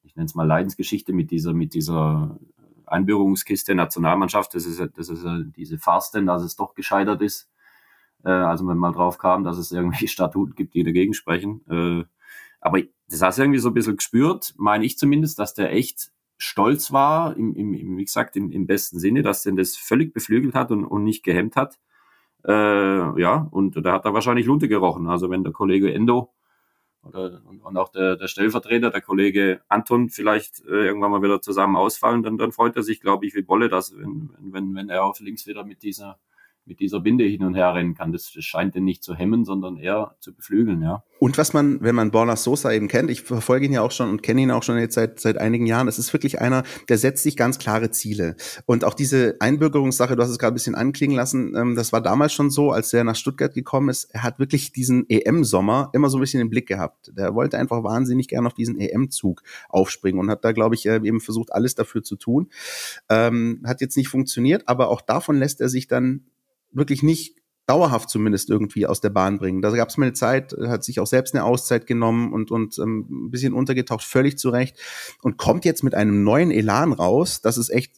ich 0.02 0.14
nenne 0.16 0.26
es 0.26 0.34
mal 0.34 0.46
Leidensgeschichte 0.46 1.12
mit 1.12 1.31
dieser, 1.31 1.52
mit 1.52 1.75
dieser 1.75 2.38
Einbürgerungskiste 2.86 3.74
Nationalmannschaft, 3.74 4.54
das 4.54 4.66
ist, 4.66 4.80
das 4.96 5.08
ist 5.08 5.24
diese 5.56 5.78
denn, 6.14 6.26
dass 6.26 6.42
es 6.42 6.56
doch 6.56 6.74
gescheitert 6.74 7.22
ist. 7.22 7.50
Äh, 8.24 8.30
also 8.30 8.64
wenn 8.64 8.76
man 8.76 8.92
mal 8.92 8.92
drauf 8.92 9.18
kam, 9.18 9.44
dass 9.44 9.58
es 9.58 9.72
irgendwie 9.72 10.08
Statuten 10.08 10.54
gibt, 10.54 10.74
die 10.74 10.84
dagegen 10.84 11.14
sprechen. 11.14 11.62
Äh, 11.68 12.04
aber 12.60 12.82
das 13.08 13.22
hast 13.22 13.38
du 13.38 13.42
irgendwie 13.42 13.60
so 13.60 13.68
ein 13.68 13.74
bisschen 13.74 13.96
gespürt, 13.96 14.54
meine 14.56 14.84
ich 14.84 14.98
zumindest, 14.98 15.38
dass 15.38 15.54
der 15.54 15.72
echt 15.72 16.10
stolz 16.38 16.92
war, 16.92 17.36
im, 17.36 17.54
im, 17.54 17.96
wie 17.96 18.04
gesagt, 18.04 18.36
im, 18.36 18.50
im 18.50 18.66
besten 18.66 18.98
Sinne, 18.98 19.22
dass 19.22 19.42
den 19.42 19.56
das 19.56 19.76
völlig 19.76 20.12
beflügelt 20.12 20.54
hat 20.54 20.70
und, 20.70 20.84
und 20.84 21.04
nicht 21.04 21.22
gehemmt 21.22 21.56
hat. 21.56 21.78
Äh, 22.46 23.20
ja, 23.20 23.48
und 23.50 23.84
da 23.84 23.92
hat 23.92 24.04
er 24.04 24.14
wahrscheinlich 24.14 24.46
Lunte 24.46 24.68
gerochen. 24.68 25.08
Also 25.08 25.30
wenn 25.30 25.44
der 25.44 25.52
Kollege 25.52 25.92
Endo 25.92 26.32
oder, 27.06 27.41
und, 27.47 27.61
und 27.61 27.76
auch 27.76 27.91
der, 27.91 28.17
der 28.17 28.29
Stellvertreter, 28.29 28.91
der 28.91 29.00
Kollege 29.00 29.61
Anton, 29.69 30.11
vielleicht 30.11 30.64
äh, 30.67 30.87
irgendwann 30.87 31.11
mal 31.11 31.23
wieder 31.23 31.41
zusammen 31.41 31.76
ausfallen, 31.76 32.23
dann, 32.23 32.38
dann 32.38 32.53
freut 32.53 32.76
er 32.76 32.82
sich, 32.82 33.00
glaube 33.00 33.26
ich, 33.26 33.35
wie 33.35 33.43
Bolle, 33.43 33.69
dass 33.69 33.97
wenn, 33.97 34.31
wenn, 34.38 34.75
wenn 34.75 34.88
er 34.88 35.05
auf 35.05 35.20
links 35.20 35.47
wieder 35.47 35.64
mit 35.64 35.82
dieser 35.82 36.19
mit 36.66 36.80
dieser 36.80 37.00
Binde 37.00 37.24
hin 37.24 37.44
und 37.44 37.54
her 37.54 37.74
rennen 37.74 37.94
kann. 37.94 38.12
Das, 38.12 38.32
das 38.34 38.44
scheint 38.44 38.74
den 38.74 38.84
nicht 38.84 39.02
zu 39.02 39.14
hemmen, 39.14 39.44
sondern 39.44 39.76
eher 39.76 40.16
zu 40.20 40.34
beflügeln, 40.34 40.82
ja. 40.82 41.02
Und 41.18 41.38
was 41.38 41.54
man, 41.54 41.80
wenn 41.80 41.94
man 41.94 42.10
Borna 42.10 42.36
Sosa 42.36 42.72
eben 42.72 42.88
kennt, 42.88 43.10
ich 43.10 43.22
verfolge 43.22 43.64
ihn 43.64 43.72
ja 43.72 43.80
auch 43.80 43.90
schon 43.90 44.10
und 44.10 44.22
kenne 44.22 44.42
ihn 44.42 44.50
auch 44.50 44.62
schon 44.62 44.78
jetzt 44.78 44.94
seit, 44.94 45.18
seit 45.18 45.38
einigen 45.38 45.64
Jahren, 45.64 45.88
es 45.88 45.98
ist 45.98 46.12
wirklich 46.12 46.42
einer, 46.42 46.62
der 46.90 46.98
setzt 46.98 47.22
sich 47.22 47.36
ganz 47.36 47.58
klare 47.58 47.90
Ziele. 47.90 48.36
Und 48.66 48.84
auch 48.84 48.92
diese 48.92 49.36
Einbürgerungssache, 49.40 50.14
du 50.14 50.22
hast 50.22 50.30
es 50.30 50.38
gerade 50.38 50.52
ein 50.52 50.54
bisschen 50.54 50.74
anklingen 50.74 51.16
lassen, 51.16 51.54
ähm, 51.56 51.74
das 51.74 51.92
war 51.92 52.02
damals 52.02 52.34
schon 52.34 52.50
so, 52.50 52.70
als 52.70 52.92
er 52.92 53.04
nach 53.04 53.16
Stuttgart 53.16 53.54
gekommen 53.54 53.88
ist, 53.88 54.04
er 54.12 54.24
hat 54.24 54.38
wirklich 54.38 54.72
diesen 54.72 55.08
EM-Sommer 55.08 55.90
immer 55.94 56.10
so 56.10 56.19
ein 56.19 56.20
bisschen 56.20 56.40
im 56.40 56.50
Blick 56.50 56.66
gehabt. 56.66 57.12
Der 57.16 57.34
wollte 57.34 57.56
einfach 57.58 57.82
wahnsinnig 57.82 58.28
gerne 58.28 58.46
auf 58.46 58.54
diesen 58.54 58.78
EM-Zug 58.78 59.42
aufspringen 59.69 60.20
und 60.20 60.30
hat 60.30 60.44
da, 60.44 60.52
glaube 60.52 60.74
ich, 60.74 60.86
äh, 60.86 60.96
eben 60.96 61.20
versucht, 61.20 61.52
alles 61.52 61.74
dafür 61.74 62.02
zu 62.02 62.16
tun. 62.16 62.50
Ähm, 63.08 63.62
hat 63.64 63.80
jetzt 63.80 63.96
nicht 63.96 64.08
funktioniert, 64.08 64.64
aber 64.66 64.90
auch 64.90 65.00
davon 65.00 65.38
lässt 65.38 65.60
er 65.60 65.69
sich 65.69 65.88
dann 65.88 66.26
wirklich 66.70 67.02
nicht 67.02 67.36
dauerhaft 67.66 68.08
zumindest 68.08 68.48
irgendwie 68.48 68.86
aus 68.86 69.00
der 69.00 69.10
Bahn 69.10 69.38
bringen. 69.38 69.60
Da 69.60 69.70
gab 69.70 69.88
es 69.88 69.96
mal 69.96 70.06
eine 70.06 70.12
Zeit, 70.12 70.54
hat 70.66 70.84
sich 70.84 71.00
auch 71.00 71.06
selbst 71.06 71.34
eine 71.34 71.44
Auszeit 71.44 71.86
genommen 71.86 72.32
und, 72.32 72.50
und 72.50 72.78
ähm, 72.78 73.06
ein 73.10 73.30
bisschen 73.30 73.54
untergetaucht, 73.54 74.04
völlig 74.04 74.38
zurecht 74.38 74.78
und 75.22 75.36
kommt 75.36 75.64
jetzt 75.64 75.82
mit 75.82 75.94
einem 75.94 76.22
neuen 76.22 76.52
Elan 76.52 76.92
raus. 76.92 77.40
Das 77.40 77.58
ist 77.58 77.70
echt 77.70 77.96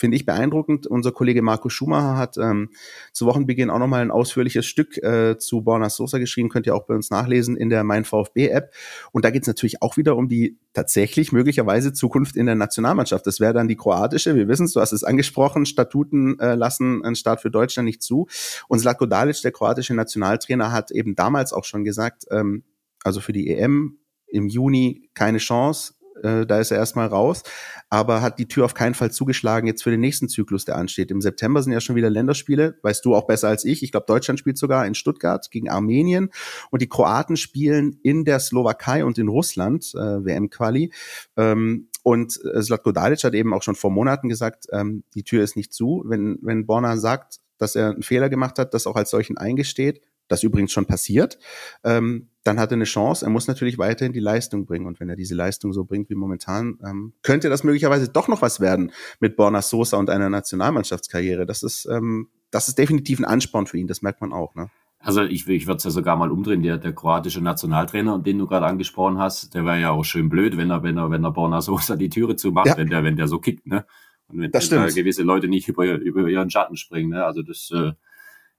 finde 0.00 0.16
ich 0.16 0.24
beeindruckend. 0.24 0.86
Unser 0.86 1.12
Kollege 1.12 1.42
Marco 1.42 1.68
Schumacher 1.68 2.16
hat 2.16 2.38
ähm, 2.38 2.70
zu 3.12 3.26
Wochenbeginn 3.26 3.68
auch 3.68 3.78
nochmal 3.78 4.00
ein 4.00 4.10
ausführliches 4.10 4.64
Stück 4.64 4.96
äh, 4.96 5.36
zu 5.38 5.60
Borna 5.60 5.90
Sosa 5.90 6.18
geschrieben, 6.18 6.48
könnt 6.48 6.66
ihr 6.66 6.74
auch 6.74 6.86
bei 6.86 6.94
uns 6.94 7.10
nachlesen 7.10 7.54
in 7.54 7.68
der 7.68 7.84
Mein 7.84 8.06
VfB-App. 8.06 8.72
Und 9.12 9.26
da 9.26 9.30
geht 9.30 9.42
es 9.42 9.46
natürlich 9.46 9.82
auch 9.82 9.98
wieder 9.98 10.16
um 10.16 10.28
die 10.28 10.58
tatsächlich 10.72 11.32
möglicherweise 11.32 11.92
Zukunft 11.92 12.36
in 12.36 12.46
der 12.46 12.54
Nationalmannschaft. 12.54 13.26
Das 13.26 13.40
wäre 13.40 13.52
dann 13.52 13.68
die 13.68 13.76
kroatische. 13.76 14.34
Wir 14.34 14.48
wissen 14.48 14.64
es, 14.64 14.72
du 14.72 14.80
hast 14.80 14.92
es 14.92 15.04
angesprochen, 15.04 15.66
Statuten 15.66 16.38
äh, 16.38 16.54
lassen 16.54 17.04
einen 17.04 17.14
Start 17.14 17.42
für 17.42 17.50
Deutschland 17.50 17.84
nicht 17.84 18.02
zu. 18.02 18.26
Und 18.68 18.78
Zlatko 18.78 19.04
Dalic, 19.04 19.42
der 19.42 19.52
kroatische 19.52 19.94
Nationaltrainer, 19.94 20.72
hat 20.72 20.90
eben 20.90 21.14
damals 21.14 21.52
auch 21.52 21.64
schon 21.64 21.84
gesagt, 21.84 22.24
ähm, 22.30 22.64
also 23.04 23.20
für 23.20 23.32
die 23.32 23.50
EM 23.50 23.98
im 24.28 24.48
Juni 24.48 25.10
keine 25.12 25.38
Chance 25.38 25.94
äh, 26.22 26.46
da 26.46 26.58
ist 26.58 26.70
er 26.70 26.78
erstmal 26.78 27.08
raus, 27.08 27.42
aber 27.88 28.22
hat 28.22 28.38
die 28.38 28.48
Tür 28.48 28.64
auf 28.64 28.74
keinen 28.74 28.94
Fall 28.94 29.10
zugeschlagen 29.10 29.66
jetzt 29.66 29.82
für 29.82 29.90
den 29.90 30.00
nächsten 30.00 30.28
Zyklus, 30.28 30.64
der 30.64 30.76
ansteht. 30.76 31.10
Im 31.10 31.20
September 31.20 31.62
sind 31.62 31.72
ja 31.72 31.80
schon 31.80 31.96
wieder 31.96 32.10
Länderspiele, 32.10 32.78
weißt 32.82 33.04
du 33.04 33.14
auch 33.14 33.26
besser 33.26 33.48
als 33.48 33.64
ich. 33.64 33.82
Ich 33.82 33.90
glaube, 33.90 34.06
Deutschland 34.06 34.38
spielt 34.38 34.58
sogar 34.58 34.86
in 34.86 34.94
Stuttgart 34.94 35.50
gegen 35.50 35.68
Armenien 35.68 36.30
und 36.70 36.82
die 36.82 36.88
Kroaten 36.88 37.36
spielen 37.36 37.98
in 38.02 38.24
der 38.24 38.40
Slowakei 38.40 39.04
und 39.04 39.18
in 39.18 39.28
Russland, 39.28 39.92
äh, 39.94 40.24
WM-Quali. 40.24 40.92
Ähm, 41.36 41.88
und 42.02 42.38
äh, 42.44 42.60
Zlatko 42.60 42.92
Dalic 42.92 43.24
hat 43.24 43.34
eben 43.34 43.52
auch 43.52 43.62
schon 43.62 43.74
vor 43.74 43.90
Monaten 43.90 44.28
gesagt, 44.28 44.66
ähm, 44.72 45.04
die 45.14 45.24
Tür 45.24 45.42
ist 45.42 45.56
nicht 45.56 45.72
zu. 45.72 46.02
Wenn, 46.06 46.38
wenn 46.42 46.66
Borna 46.66 46.96
sagt, 46.96 47.40
dass 47.58 47.76
er 47.76 47.90
einen 47.90 48.02
Fehler 48.02 48.28
gemacht 48.30 48.58
hat, 48.58 48.72
das 48.72 48.86
auch 48.86 48.96
als 48.96 49.10
solchen 49.10 49.36
eingesteht, 49.36 50.00
das 50.30 50.44
übrigens 50.44 50.72
schon 50.72 50.86
passiert, 50.86 51.38
ähm, 51.84 52.28
dann 52.44 52.58
hat 52.58 52.70
er 52.70 52.76
eine 52.76 52.84
Chance. 52.84 53.26
Er 53.26 53.30
muss 53.30 53.48
natürlich 53.48 53.78
weiterhin 53.78 54.12
die 54.12 54.20
Leistung 54.20 54.64
bringen. 54.64 54.86
Und 54.86 55.00
wenn 55.00 55.08
er 55.08 55.16
diese 55.16 55.34
Leistung 55.34 55.72
so 55.72 55.84
bringt 55.84 56.08
wie 56.08 56.14
momentan, 56.14 56.78
ähm, 56.86 57.12
könnte 57.22 57.50
das 57.50 57.64
möglicherweise 57.64 58.08
doch 58.08 58.28
noch 58.28 58.40
was 58.40 58.60
werden 58.60 58.92
mit 59.18 59.36
Borna 59.36 59.60
Sosa 59.60 59.98
und 59.98 60.08
einer 60.08 60.30
Nationalmannschaftskarriere. 60.30 61.46
Das 61.46 61.62
ist, 61.62 61.86
ähm, 61.86 62.28
das 62.50 62.68
ist 62.68 62.78
definitiv 62.78 63.18
ein 63.18 63.24
Ansporn 63.24 63.66
für 63.66 63.76
ihn. 63.76 63.88
Das 63.88 64.02
merkt 64.02 64.20
man 64.20 64.32
auch. 64.32 64.54
Ne? 64.54 64.70
Also 65.00 65.22
ich, 65.22 65.48
ich 65.48 65.66
würde 65.66 65.78
es 65.78 65.84
ja 65.84 65.90
sogar 65.90 66.16
mal 66.16 66.30
umdrehen. 66.30 66.62
Der, 66.62 66.78
der 66.78 66.94
kroatische 66.94 67.40
Nationaltrainer, 67.40 68.20
den 68.20 68.38
du 68.38 68.46
gerade 68.46 68.66
angesprochen 68.66 69.18
hast, 69.18 69.52
der 69.54 69.64
wäre 69.64 69.80
ja 69.80 69.90
auch 69.90 70.04
schön 70.04 70.28
blöd, 70.28 70.56
wenn 70.56 70.70
er, 70.70 70.84
wenn 70.84 70.96
er, 70.96 71.10
wenn 71.10 71.24
er 71.24 71.32
Borna 71.32 71.60
Sosa 71.60 71.96
die 71.96 72.08
Türe 72.08 72.36
zumacht, 72.36 72.68
ja. 72.68 72.76
wenn 72.76 72.88
der, 72.88 73.02
wenn 73.02 73.16
der 73.16 73.26
so 73.26 73.40
kickt, 73.40 73.66
ne? 73.66 73.84
Und 74.28 74.42
wenn, 74.42 74.52
das 74.52 74.70
wenn 74.70 74.86
gewisse 74.94 75.24
Leute 75.24 75.48
nicht 75.48 75.66
über, 75.68 75.86
über 75.98 76.28
ihren 76.28 76.50
Schatten 76.50 76.76
springen, 76.76 77.10
ne? 77.10 77.24
Also 77.24 77.42
das, 77.42 77.72
äh, 77.74 77.92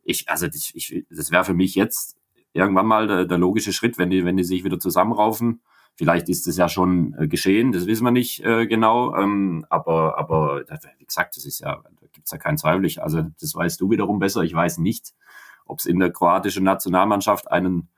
ich, 0.04 0.30
also 0.30 0.48
ich, 0.48 0.72
ich, 0.76 1.06
das 1.10 1.32
wäre 1.32 1.44
für 1.44 1.54
mich 1.54 1.76
jetzt 1.76 2.18
irgendwann 2.54 2.86
mal 2.86 3.08
der, 3.08 3.26
der 3.26 3.38
logische 3.38 3.74
Schritt, 3.74 3.98
wenn 3.98 4.10
die, 4.10 4.26
wenn 4.26 4.38
die 4.38 4.44
sich 4.44 4.64
wieder 4.64 4.80
zusammenraufen. 4.80 5.62
Vielleicht 5.96 6.30
ist 6.30 6.48
es 6.48 6.58
ja 6.58 6.70
schon 6.70 7.16
äh, 7.18 7.28
geschehen, 7.28 7.72
das 7.72 7.86
wissen 7.86 8.04
wir 8.04 8.12
nicht 8.12 8.44
äh, 8.44 8.66
genau. 8.66 9.16
Ähm, 9.16 9.66
aber, 9.70 10.18
aber 10.18 10.64
wie 10.98 11.06
gesagt, 11.06 11.38
das 11.38 11.46
ist 11.46 11.60
ja, 11.60 11.82
da 11.84 12.08
gibt's 12.12 12.32
ja 12.32 12.38
keinen 12.38 12.58
Zweifel. 12.58 12.86
Ich, 12.86 13.04
also 13.04 13.24
das 13.40 13.56
weißt 13.56 13.80
du 13.80 13.90
wiederum 13.90 14.20
besser. 14.20 14.42
Ich 14.42 14.54
weiß 14.54 14.78
nicht, 14.80 15.14
ob 15.66 15.80
es 15.80 15.86
in 15.86 16.00
der 16.00 16.12
kroatischen 16.12 16.64
Nationalmannschaft 16.64 17.52
einen, 17.52 17.90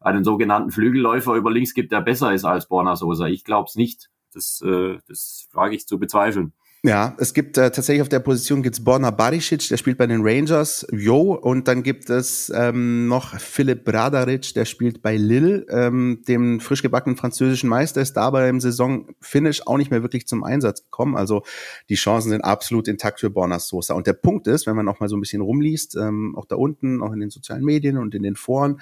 einen 0.00 0.24
sogenannten 0.24 0.70
Flügelläufer 0.70 1.34
über 1.34 1.50
links 1.50 1.74
gibt, 1.74 1.92
der 1.92 2.00
besser 2.00 2.32
ist 2.32 2.44
als 2.44 2.66
Borna 2.68 2.96
Sosa. 2.96 3.26
Ich 3.26 3.44
glaube 3.44 3.66
es 3.68 3.76
nicht. 3.76 4.10
Das, 4.34 4.62
äh, 4.62 4.98
das 5.06 5.46
frage 5.50 5.76
ich 5.76 5.86
zu 5.86 5.98
bezweifeln. 5.98 6.54
Ja, 6.84 7.14
es 7.20 7.32
gibt 7.32 7.58
äh, 7.58 7.70
tatsächlich 7.70 8.02
auf 8.02 8.08
der 8.08 8.18
Position 8.18 8.60
gibt's 8.60 8.82
Borna 8.82 9.12
Barisic, 9.12 9.68
der 9.68 9.76
spielt 9.76 9.98
bei 9.98 10.08
den 10.08 10.22
Rangers, 10.24 10.84
Jo, 10.90 11.32
und 11.32 11.68
dann 11.68 11.84
gibt 11.84 12.10
es 12.10 12.52
ähm, 12.52 13.06
noch 13.06 13.38
Philipp 13.38 13.84
Bradaric, 13.84 14.52
der 14.54 14.64
spielt 14.64 15.00
bei 15.00 15.16
Lille, 15.16 15.64
ähm, 15.70 16.24
dem 16.26 16.58
frisch 16.58 16.82
gebackenen 16.82 17.16
französischen 17.16 17.68
Meister, 17.68 18.00
ist 18.00 18.14
dabei 18.14 18.48
im 18.48 18.58
Saisonfinish 18.58 19.64
auch 19.64 19.76
nicht 19.76 19.92
mehr 19.92 20.02
wirklich 20.02 20.26
zum 20.26 20.42
Einsatz 20.42 20.82
gekommen. 20.82 21.16
Also 21.16 21.44
die 21.88 21.94
Chancen 21.94 22.30
sind 22.30 22.40
absolut 22.40 22.88
intakt 22.88 23.20
für 23.20 23.30
Borna 23.30 23.60
Sosa. 23.60 23.94
Und 23.94 24.08
der 24.08 24.14
Punkt 24.14 24.48
ist, 24.48 24.66
wenn 24.66 24.74
man 24.74 24.88
auch 24.88 24.98
mal 24.98 25.08
so 25.08 25.16
ein 25.16 25.20
bisschen 25.20 25.40
rumliest, 25.40 25.94
ähm, 25.94 26.34
auch 26.36 26.46
da 26.46 26.56
unten, 26.56 27.00
auch 27.00 27.12
in 27.12 27.20
den 27.20 27.30
sozialen 27.30 27.62
Medien 27.64 27.96
und 27.96 28.12
in 28.16 28.24
den 28.24 28.34
Foren, 28.34 28.80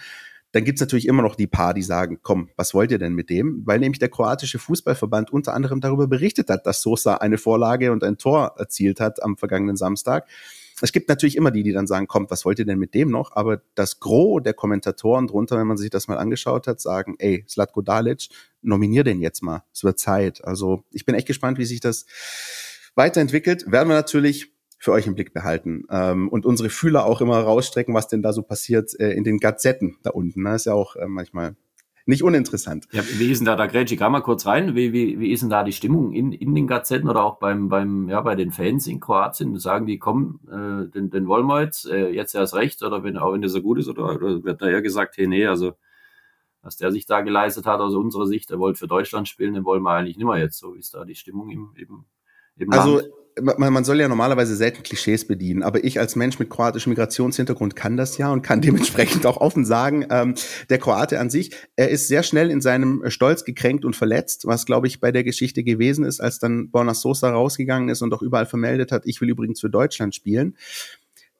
dann 0.52 0.64
gibt's 0.64 0.80
natürlich 0.80 1.07
immer 1.07 1.23
noch 1.23 1.37
die 1.37 1.47
paar, 1.47 1.75
die 1.75 1.83
sagen, 1.83 2.19
komm, 2.23 2.49
was 2.57 2.75
wollt 2.75 2.90
ihr 2.90 2.99
denn 2.99 3.14
mit 3.14 3.30
dem? 3.30 3.62
Weil 3.66 3.78
nämlich 3.78 4.00
der 4.00 4.09
kroatische 4.09 4.59
Fußballverband 4.59 5.33
unter 5.33 5.54
anderem 5.54 5.80
darüber 5.80 6.09
berichtet 6.09 6.49
hat, 6.50 6.66
dass 6.66 6.83
Sosa 6.83 7.16
eine 7.16 7.38
Vorlage 7.38 7.92
und 7.92 8.02
ein 8.02 8.19
Tor 8.19 8.54
erzielt 8.59 9.00
hat 9.00 9.23
am 9.23 9.37
vergangenen 9.37 9.76
Samstag. 9.76 10.26
Es 10.83 10.92
gibt 10.92 11.09
natürlich 11.09 11.37
immer 11.37 11.50
die, 11.50 11.62
die 11.62 11.73
dann 11.73 11.87
sagen, 11.87 12.07
kommt, 12.07 12.30
was 12.30 12.45
wollt 12.45 12.59
ihr 12.59 12.64
denn 12.64 12.78
mit 12.78 12.95
dem 12.95 13.11
noch? 13.11 13.37
Aber 13.37 13.61
das 13.75 14.00
Gros 14.00 14.42
der 14.42 14.54
Kommentatoren 14.54 15.26
drunter, 15.26 15.59
wenn 15.59 15.66
man 15.66 15.76
sich 15.76 15.90
das 15.90 16.09
mal 16.09 16.16
angeschaut 16.16 16.66
hat, 16.66 16.80
sagen, 16.80 17.16
ey, 17.19 17.45
Slatko 17.49 17.83
Dalic, 17.83 18.28
nominier 18.62 19.04
den 19.04 19.21
jetzt 19.21 19.42
mal. 19.42 19.62
Es 19.73 19.85
wird 19.85 19.99
Zeit. 19.99 20.45
Also 20.45 20.85
ich 20.90 21.04
bin 21.04 21.14
echt 21.14 21.26
gespannt, 21.26 21.59
wie 21.59 21.66
sich 21.66 21.80
das 21.80 22.07
weiterentwickelt. 22.95 23.71
Werden 23.71 23.88
wir 23.88 23.95
natürlich 23.95 24.52
für 24.81 24.93
euch 24.93 25.07
im 25.07 25.15
Blick 25.15 25.35
behalten 25.35 25.85
ähm, 25.91 26.29
und 26.31 26.47
unsere 26.47 26.71
Fühler 26.71 27.05
auch 27.05 27.21
immer 27.21 27.39
rausstrecken, 27.39 27.95
was 27.95 28.09
denn 28.09 28.23
da 28.23 28.33
so 28.33 28.43
passiert 28.43 28.99
äh, 28.99 29.13
in 29.13 29.25
den 29.25 29.39
Gazetten 29.39 29.99
da 30.03 30.11
unten. 30.11 30.43
Das 30.43 30.63
ist 30.63 30.65
ja 30.65 30.73
auch 30.73 30.97
äh, 30.97 31.07
manchmal 31.07 31.55
nicht 32.07 32.23
uninteressant. 32.23 32.89
Ja, 32.91 33.03
wie 33.19 33.31
ist 33.31 33.41
denn 33.41 33.45
da, 33.45 33.57
da 33.57 33.67
Grätsche, 33.67 33.99
kann 33.99 34.11
mal 34.11 34.23
kurz 34.23 34.47
rein, 34.47 34.75
wie, 34.75 34.95
wie, 34.95 35.21
wie 35.21 35.33
ist 35.33 35.43
denn 35.43 35.51
da 35.51 35.65
die 35.65 35.75
Stimmung 35.75 36.13
in, 36.13 36.33
in 36.33 36.55
den 36.55 36.67
Gazetten 36.67 37.11
oder 37.11 37.23
auch 37.23 37.39
beim, 37.39 37.69
beim, 37.69 38.09
ja, 38.09 38.23
bei 38.23 38.35
den 38.35 38.53
Fans 38.53 38.87
in 38.87 39.01
Kroatien? 39.01 39.59
Sagen 39.59 39.85
die, 39.85 39.99
komm, 39.99 40.41
äh, 40.49 40.91
den, 40.91 41.11
den 41.11 41.29
wollen 41.29 41.47
wir 41.47 41.61
jetzt, 41.61 41.87
äh, 41.87 42.09
jetzt 42.09 42.35
erst 42.35 42.55
recht, 42.55 42.83
oder 42.83 43.05
wenn, 43.05 43.19
auch 43.19 43.35
wenn 43.35 43.43
der 43.43 43.51
so 43.51 43.61
gut 43.61 43.79
ist, 43.79 43.89
oder, 43.89 44.15
oder 44.15 44.43
wird 44.43 44.63
da 44.63 44.67
eher 44.67 44.81
gesagt, 44.81 45.19
hey, 45.19 45.27
nee, 45.27 45.47
also, 45.47 45.75
was 46.63 46.79
der 46.79 46.91
sich 46.91 47.05
da 47.05 47.21
geleistet 47.21 47.67
hat 47.67 47.81
aus 47.81 47.95
unserer 47.95 48.27
Sicht, 48.27 48.49
der 48.49 48.59
wollte 48.59 48.79
für 48.79 48.89
Deutschland 48.89 49.29
spielen, 49.29 49.53
den 49.53 49.67
wollen 49.67 49.83
wir 49.83 49.93
eigentlich 49.93 50.17
nicht 50.17 50.27
mehr 50.27 50.39
jetzt, 50.39 50.59
so 50.59 50.73
ist 50.73 50.95
da 50.95 51.05
die 51.05 51.15
Stimmung 51.15 51.51
im, 51.51 51.69
im, 51.77 52.05
im 52.57 52.73
also, 52.73 52.97
Land? 52.97 53.11
Man, 53.41 53.73
man 53.73 53.85
soll 53.85 54.01
ja 54.01 54.09
normalerweise 54.09 54.57
selten 54.57 54.83
Klischees 54.83 55.27
bedienen, 55.27 55.63
aber 55.63 55.85
ich 55.85 55.99
als 55.99 56.17
Mensch 56.17 56.39
mit 56.39 56.51
kroatischem 56.51 56.91
Migrationshintergrund 56.91 57.77
kann 57.77 57.97
das 57.97 58.19
ja 58.19 58.33
und 58.33 58.43
kann 58.43 58.61
dementsprechend 58.63 59.27
auch 59.27 59.39
offen 59.39 59.65
sagen, 59.65 60.07
ähm, 60.11 60.35
der 60.69 60.79
Kroate 60.79 61.21
an 61.21 61.31
sich, 61.31 61.53
er 61.77 61.91
ist 61.91 62.09
sehr 62.09 62.23
schnell 62.23 62.51
in 62.51 62.61
seinem 62.61 63.03
Stolz 63.09 63.45
gekränkt 63.45 63.85
und 63.85 63.97
verletzt, 63.97 64.47
was 64.47 64.67
glaube 64.67 64.87
ich 64.87 65.01
bei 65.01 65.13
der 65.13 65.25
Geschichte 65.25 65.63
gewesen 65.63 66.05
ist, 66.05 66.21
als 66.21 66.39
dann 66.39 66.71
Borna 66.71 66.95
Sosa 66.95 67.31
rausgegangen 67.31 67.89
ist 67.89 68.03
und 68.03 68.13
auch 68.13 68.23
überall 68.23 68.47
vermeldet 68.47 68.93
hat, 68.93 69.07
ich 69.07 69.21
will 69.21 69.31
übrigens 69.31 69.61
für 69.61 69.71
Deutschland 69.71 70.15
spielen. 70.15 70.57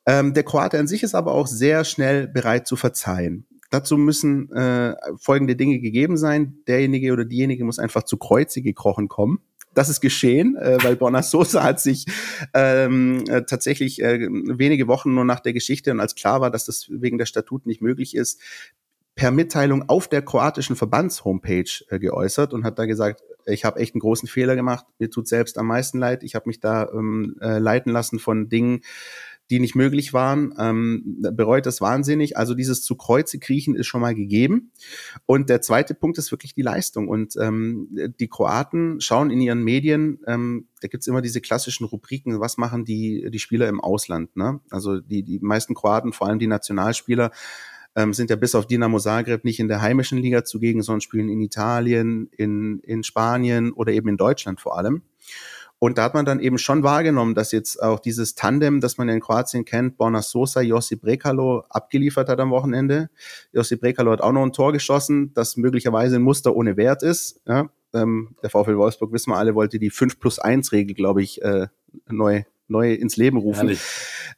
Ähm, 0.07 0.35
der 0.35 0.45
Kroate 0.45 0.79
an 0.79 0.87
sich 0.87 1.03
ist 1.03 1.15
aber 1.15 1.33
auch 1.33 1.47
sehr 1.47 1.85
schnell 1.85 2.27
bereit 2.27 2.67
zu 2.67 2.77
verzeihen. 2.77 3.47
Dazu 3.71 3.97
müssen 3.97 4.51
äh, 4.53 4.97
folgende 5.19 5.55
Dinge 5.55 5.79
gegeben 5.79 6.17
sein. 6.17 6.59
Derjenige 6.67 7.13
oder 7.13 7.25
diejenige 7.25 7.65
muss 7.65 7.79
einfach 7.79 8.03
zu 8.03 8.17
Kreuze 8.17 8.63
gekrochen 8.63 9.07
kommen 9.07 9.41
das 9.75 9.89
ist 9.89 10.01
geschehen, 10.01 10.57
äh, 10.57 10.79
weil 10.83 10.97
Borna 10.97 11.23
Sosa 11.23 11.63
hat 11.63 11.81
sich 11.81 12.07
ähm, 12.55 13.25
äh, 13.29 13.43
tatsächlich 13.43 14.03
äh, 14.03 14.29
wenige 14.29 14.89
Wochen 14.89 15.15
nur 15.15 15.25
nach 15.25 15.41
der 15.41 15.53
Geschichte 15.53 15.91
und 15.91 16.01
als 16.01 16.15
klar 16.15 16.41
war, 16.41 16.51
dass 16.51 16.65
das 16.65 16.89
wegen 16.91 17.19
der 17.19 17.27
Statuten 17.27 17.69
nicht 17.69 17.83
möglich 17.83 18.15
ist, 18.15 18.41
per 19.15 19.31
Mitteilung 19.31 19.89
auf 19.89 20.09
der 20.09 20.23
kroatischen 20.23 20.77
Verbands-Homepage 20.77 21.71
äh, 21.89 21.99
geäußert 21.99 22.53
und 22.55 22.65
hat 22.65 22.79
da 22.79 22.87
gesagt, 22.87 23.23
ich 23.47 23.65
habe 23.65 23.81
echt 23.81 23.95
einen 23.95 24.01
großen 24.01 24.29
Fehler 24.29 24.57
gemacht, 24.57 24.87
mir 24.99 25.11
tut 25.11 25.29
selbst 25.29 25.59
am 25.59 25.67
meisten 25.67 25.99
leid, 25.99 26.23
ich 26.23 26.35
habe 26.35 26.49
mich 26.49 26.61
da 26.61 26.89
ähm, 26.93 27.37
äh, 27.41 27.59
leiten 27.59 27.93
lassen 27.93 28.19
von 28.19 28.49
Dingen, 28.49 28.81
die 29.51 29.59
nicht 29.59 29.75
möglich 29.75 30.13
waren, 30.13 30.55
ähm, 30.59 31.19
bereut 31.33 31.67
das 31.67 31.81
wahnsinnig. 31.81 32.37
Also 32.37 32.55
dieses 32.55 32.83
zu 32.83 32.95
Kreuze 32.95 33.39
kriechen 33.39 33.75
ist 33.75 33.89
schon 33.89 34.01
mal 34.01 34.15
gegeben. 34.15 34.73
Und 35.27 35.51
der 35.51 35.61
zweite 35.61 35.95
Punkt 35.95 36.19
ist 36.19 36.31
wirklich 36.31 36.55
die 36.55 36.63
Leistung. 36.63 37.09
Und 37.09 37.35
ähm, 37.37 37.89
die 38.21 38.29
Kroaten 38.29 39.01
schauen 39.01 39.31
in 39.31 39.41
ihren 39.41 39.63
Medien, 39.63 40.21
ähm, 40.27 40.69
da 40.81 40.89
gibt's 40.89 41.09
immer 41.09 41.21
diese 41.21 41.41
klassischen 41.41 41.85
Rubriken, 41.85 42.41
was 42.41 42.57
machen 42.57 42.85
die, 42.85 43.29
die 43.31 43.39
Spieler 43.41 43.69
im 43.69 43.81
Ausland. 43.81 44.37
Ne? 44.37 44.61
Also 44.71 45.01
die, 45.01 45.25
die 45.25 45.41
meisten 45.41 45.75
Kroaten, 45.75 46.13
vor 46.13 46.29
allem 46.29 46.39
die 46.39 46.47
Nationalspieler, 46.47 47.33
ähm, 47.97 48.13
sind 48.13 48.31
ja 48.31 48.37
bis 48.37 48.55
auf 48.55 48.67
Dinamo 48.67 49.01
Zagreb 49.01 49.45
nicht 49.45 49.59
in 49.59 49.67
der 49.67 49.81
heimischen 49.81 50.19
Liga 50.19 50.45
zugegen, 50.45 50.83
sondern 50.83 51.01
spielen 51.01 51.29
in 51.29 51.41
Italien, 51.41 52.29
in, 52.37 52.79
in 52.81 53.03
Spanien 53.03 53.73
oder 53.73 53.93
eben 53.93 54.09
in 54.09 54.17
Deutschland 54.17 54.61
vor 54.61 54.79
allem. 54.79 55.03
Und 55.81 55.97
da 55.97 56.05
hat 56.05 56.15
man 56.15 56.27
dann 56.27 56.41
eben 56.41 56.59
schon 56.59 56.83
wahrgenommen, 56.83 57.35
dass 57.35 57.53
jetzt 57.53 57.83
auch 57.83 58.01
dieses 58.01 58.35
Tandem, 58.35 58.83
das 58.83 58.99
man 58.99 59.09
in 59.09 59.19
Kroatien 59.19 59.65
kennt, 59.65 59.97
Borna 59.97 60.21
Sosa, 60.21 60.61
Jossi 60.61 60.95
Brekalo 60.95 61.65
abgeliefert 61.71 62.29
hat 62.29 62.39
am 62.39 62.51
Wochenende. 62.51 63.09
Jossi 63.53 63.77
Brekalo 63.77 64.13
hat 64.13 64.21
auch 64.21 64.33
noch 64.33 64.43
ein 64.43 64.53
Tor 64.53 64.73
geschossen, 64.75 65.33
das 65.33 65.57
möglicherweise 65.57 66.17
ein 66.17 66.23
Muster 66.23 66.55
ohne 66.55 66.77
Wert 66.77 67.03
ist. 67.03 67.41
Ja, 67.47 67.71
ähm, 67.95 68.37
der 68.43 68.51
VfL 68.51 68.77
Wolfsburg, 68.77 69.11
wissen 69.13 69.31
wir 69.31 69.39
alle, 69.39 69.55
wollte 69.55 69.79
die 69.79 69.89
5 69.89 70.21
plus 70.21 70.39
1 70.39 70.71
Regel, 70.73 70.95
glaube 70.95 71.23
ich, 71.23 71.41
äh, 71.41 71.69
neu 72.09 72.43
neu 72.71 72.95
ins 72.95 73.17
Leben 73.17 73.39
rufen. 73.39 73.77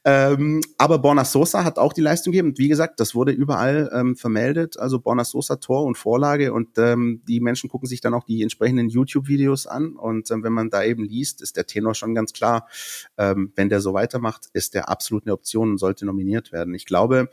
Ähm, 0.05 0.61
aber 0.77 0.99
Borna 0.99 1.23
Sosa 1.23 1.63
hat 1.63 1.77
auch 1.77 1.93
die 1.93 2.01
Leistung 2.01 2.31
gegeben. 2.31 2.57
wie 2.57 2.67
gesagt, 2.67 2.99
das 2.99 3.15
wurde 3.15 3.31
überall 3.31 3.89
ähm, 3.93 4.17
vermeldet. 4.17 4.77
Also 4.77 4.99
Borna 4.99 5.23
Sosa 5.23 5.55
Tor 5.57 5.85
und 5.85 5.97
Vorlage 5.97 6.51
und 6.51 6.77
ähm, 6.77 7.21
die 7.27 7.39
Menschen 7.39 7.69
gucken 7.69 7.87
sich 7.87 8.01
dann 8.01 8.13
auch 8.13 8.25
die 8.25 8.41
entsprechenden 8.41 8.89
YouTube-Videos 8.89 9.67
an. 9.67 9.95
Und 9.95 10.29
ähm, 10.31 10.43
wenn 10.43 10.53
man 10.53 10.69
da 10.69 10.83
eben 10.83 11.03
liest, 11.03 11.41
ist 11.41 11.55
der 11.55 11.65
Tenor 11.65 11.95
schon 11.95 12.15
ganz 12.15 12.33
klar. 12.33 12.67
Ähm, 13.17 13.53
wenn 13.55 13.69
der 13.69 13.79
so 13.79 13.93
weitermacht, 13.93 14.47
ist 14.53 14.73
der 14.73 14.89
absolut 14.89 15.25
eine 15.25 15.33
Option 15.33 15.71
und 15.71 15.77
sollte 15.77 16.05
nominiert 16.05 16.51
werden. 16.51 16.73
Ich 16.73 16.85
glaube, 16.85 17.29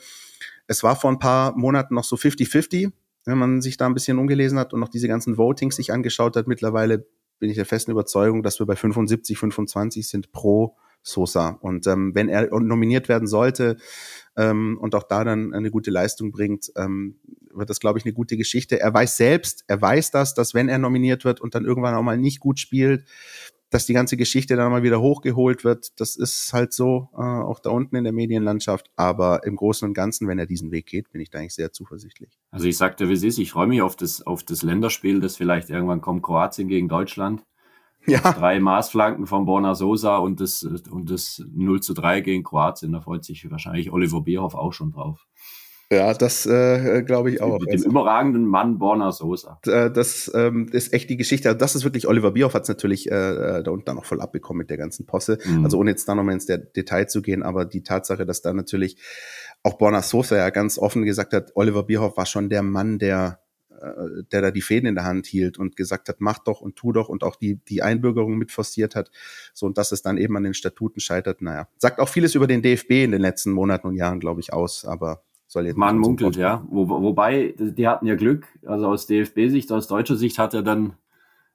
es 0.69 0.83
war 0.85 0.95
vor 0.95 1.11
ein 1.11 1.19
paar 1.19 1.57
Monaten 1.57 1.95
noch 1.95 2.05
so 2.05 2.17
50-50 2.17 2.93
wenn 3.27 3.39
man 3.39 3.61
sich 3.61 3.77
da 3.77 3.87
ein 3.87 3.95
bisschen 3.95 4.19
umgelesen 4.19 4.59
hat 4.59 4.73
und 4.73 4.81
noch 4.81 4.89
diese 4.89 5.09
ganzen 5.09 5.37
Votings 5.37 5.77
sich 5.77 5.93
angeschaut 5.93 6.37
hat, 6.37 6.47
mittlerweile 6.47 7.07
bin 7.39 7.51
ich 7.51 7.57
der 7.57 7.67
festen 7.67 7.91
Überzeugung, 7.91 8.43
dass 8.43 8.59
wir 8.59 8.67
bei 8.67 8.77
75, 8.77 9.39
25 9.39 10.09
sind 10.09 10.33
pro 10.33 10.77
Sosa. 11.03 11.59
Und 11.61 11.87
ähm, 11.87 12.15
wenn 12.15 12.29
er 12.29 12.49
nominiert 12.61 13.09
werden 13.09 13.29
sollte 13.29 13.77
ähm, 14.37 14.79
und 14.81 14.95
auch 14.95 15.05
da 15.05 15.25
dann 15.25 15.55
eine 15.55 15.71
gute 15.71 15.91
Leistung 15.91 16.31
bringt, 16.31 16.71
ähm, 16.77 17.17
wird 17.53 17.71
das, 17.71 17.81
glaube 17.81 17.99
ich, 17.99 18.05
eine 18.05 18.15
gute 18.15 18.37
Geschichte. 18.37 18.81
Er 18.81 18.93
weiß 18.93 19.17
selbst, 19.17 19.65
er 19.67 19.81
weiß 19.81 20.11
das, 20.11 20.35
dass 20.35 20.55
wenn 20.55 20.69
er 20.69 20.79
nominiert 20.79 21.25
wird 21.25 21.41
und 21.41 21.55
dann 21.55 21.65
irgendwann 21.65 21.95
auch 21.95 22.03
mal 22.03 22.19
nicht 22.19 22.41
gut 22.41 22.59
spielt, 22.59 23.05
dass 23.71 23.87
die 23.87 23.93
ganze 23.93 24.17
Geschichte 24.17 24.57
dann 24.57 24.71
mal 24.71 24.83
wieder 24.83 25.01
hochgeholt 25.01 25.65
wird. 25.65 26.01
Das 26.01 26.17
ist 26.17 26.53
halt 26.53 26.73
so, 26.73 27.09
äh, 27.15 27.21
auch 27.21 27.61
da 27.61 27.71
unten 27.71 27.97
in 27.97 28.05
der 28.05 28.13
Medienlandschaft. 28.13 28.91
Aber 28.97 29.45
im 29.45 29.57
Großen 29.57 29.87
und 29.87 29.95
Ganzen, 29.95 30.27
wenn 30.29 30.39
er 30.39 30.47
diesen 30.47 30.73
Weg 30.73 30.87
geht, 30.87 31.11
bin 31.13 31.21
ich 31.21 31.31
da 31.31 31.39
eigentlich 31.39 31.55
sehr 31.55 31.73
zuversichtlich. 31.73 32.37
Also 32.51 32.67
ich 32.67 32.77
sagte, 32.77 33.09
wie 33.09 33.13
es 33.13 33.23
ist, 33.23 33.39
ich 33.39 33.53
freue 33.53 33.69
mich 33.69 33.81
auf 33.81 33.95
das, 33.95 34.27
auf 34.27 34.43
das 34.43 34.63
Länderspiel, 34.63 35.21
das 35.21 35.37
vielleicht 35.37 35.71
irgendwann 35.71 36.01
kommt, 36.01 36.23
Kroatien 36.23 36.69
gegen 36.69 36.89
Deutschland. 36.89 37.43
Ja. 38.07 38.33
Drei 38.33 38.61
Maßflanken 38.61 39.27
von 39.27 39.45
Borna 39.45 39.75
Sosa 39.75 40.17
und 40.17 40.41
das, 40.41 40.63
und 40.63 41.11
das 41.11 41.45
0 41.53 41.81
zu 41.81 41.95
3 41.95 42.21
gegen 42.23 42.43
Kroatien. 42.43 42.93
Da 42.93 43.01
freut 43.01 43.25
sich 43.25 43.51
wahrscheinlich 43.51 43.93
Oliver 43.93 44.23
Bierhoff 44.23 44.55
auch 44.55 44.73
schon 44.73 44.91
drauf. 44.91 45.27
Ja, 45.93 46.15
das 46.15 46.47
äh, 46.47 47.03
glaube 47.03 47.33
ich 47.33 47.43
auch. 47.43 47.59
Mit 47.59 47.69
dem 47.69 47.73
also, 47.73 47.89
überragenden 47.89 48.45
Mann 48.47 48.79
Borna 48.79 49.11
Sosa. 49.11 49.59
Äh, 49.67 49.91
das 49.91 50.31
ähm, 50.35 50.69
ist 50.71 50.93
echt 50.93 51.11
die 51.11 51.17
Geschichte. 51.17 51.49
Also 51.49 51.59
das 51.59 51.75
ist 51.75 51.83
wirklich, 51.83 52.07
Oliver 52.07 52.31
Bierhoff 52.31 52.55
hat 52.55 52.63
es 52.63 52.69
natürlich 52.69 53.11
äh, 53.11 53.15
äh, 53.15 53.63
da 53.65 53.73
unten 53.73 53.87
dann 53.87 53.97
noch 53.97 54.05
voll 54.05 54.21
abbekommen 54.21 54.59
mit 54.59 54.71
der 54.71 54.77
ganzen 54.77 55.05
Posse. 55.05 55.39
Mhm. 55.45 55.65
Also 55.65 55.79
ohne 55.79 55.91
jetzt 55.91 56.09
da 56.09 56.15
nochmal 56.15 56.35
ins 56.35 56.47
Detail 56.47 57.07
zu 57.07 57.23
gehen, 57.23 57.43
aber 57.43 57.65
die 57.65 57.83
Tatsache, 57.83 58.25
dass 58.25 58.41
da 58.41 58.53
natürlich 58.53 58.99
auch 59.65 59.79
Borna 59.79 60.03
Sosa 60.03 60.37
ja 60.37 60.51
ganz 60.51 60.79
offen 60.79 61.05
gesagt 61.05 61.33
hat, 61.33 61.51
Oliver 61.57 61.83
Bierhoff 61.83 62.17
war 62.17 62.27
schon 62.27 62.49
der 62.51 62.63
Mann, 62.63 63.01
der 63.01 63.41
äh, 63.81 64.25
der 64.31 64.43
da 64.43 64.51
die 64.51 64.61
Fäden 64.61 64.87
in 64.87 64.95
der 64.95 65.05
Hand 65.05 65.27
hielt 65.27 65.59
und 65.59 65.77
gesagt 65.77 66.09
hat, 66.09 66.17
mach 66.21 66.39
doch 66.39 66.61
und 66.61 66.77
tu 66.77 66.93
doch 66.93 67.09
und 67.09 67.25
auch 67.25 67.37
die, 67.37 67.57
die 67.57 67.83
Einbürgerung 67.83 68.37
mit 68.37 68.53
forciert 68.53 68.95
hat. 68.95 69.11
So, 69.55 69.67
und 69.67 69.79
dass 69.79 69.93
es 69.93 70.03
dann 70.03 70.19
eben 70.19 70.37
an 70.37 70.45
den 70.45 70.55
Statuten 70.55 71.01
scheitert, 71.01 71.43
naja. 71.43 71.69
Sagt 71.79 71.99
auch 71.99 72.09
vieles 72.09 72.35
über 72.35 72.47
den 72.47 72.63
DFB 72.63 72.91
in 72.91 73.13
den 73.13 73.21
letzten 73.21 73.53
Monaten 73.53 73.87
und 73.87 73.97
Jahren, 73.97 74.21
glaube 74.21 74.41
ich, 74.41 74.53
aus, 74.53 74.85
aber 74.85 75.23
soll 75.47 75.67
jetzt. 75.67 75.77
Man 75.77 75.99
munkelt, 75.99 76.37
ja. 76.37 76.65
Wo, 76.71 76.89
wobei, 76.89 77.55
die 77.59 77.89
hatten 77.89 78.07
ja 78.07 78.15
Glück. 78.15 78.47
Also 78.65 78.87
aus 78.87 79.07
DFB-Sicht, 79.07 79.73
aus 79.73 79.89
deutscher 79.89 80.17
Sicht 80.17 80.39
hat 80.39 80.55
er 80.55 80.63
dann 80.63 80.95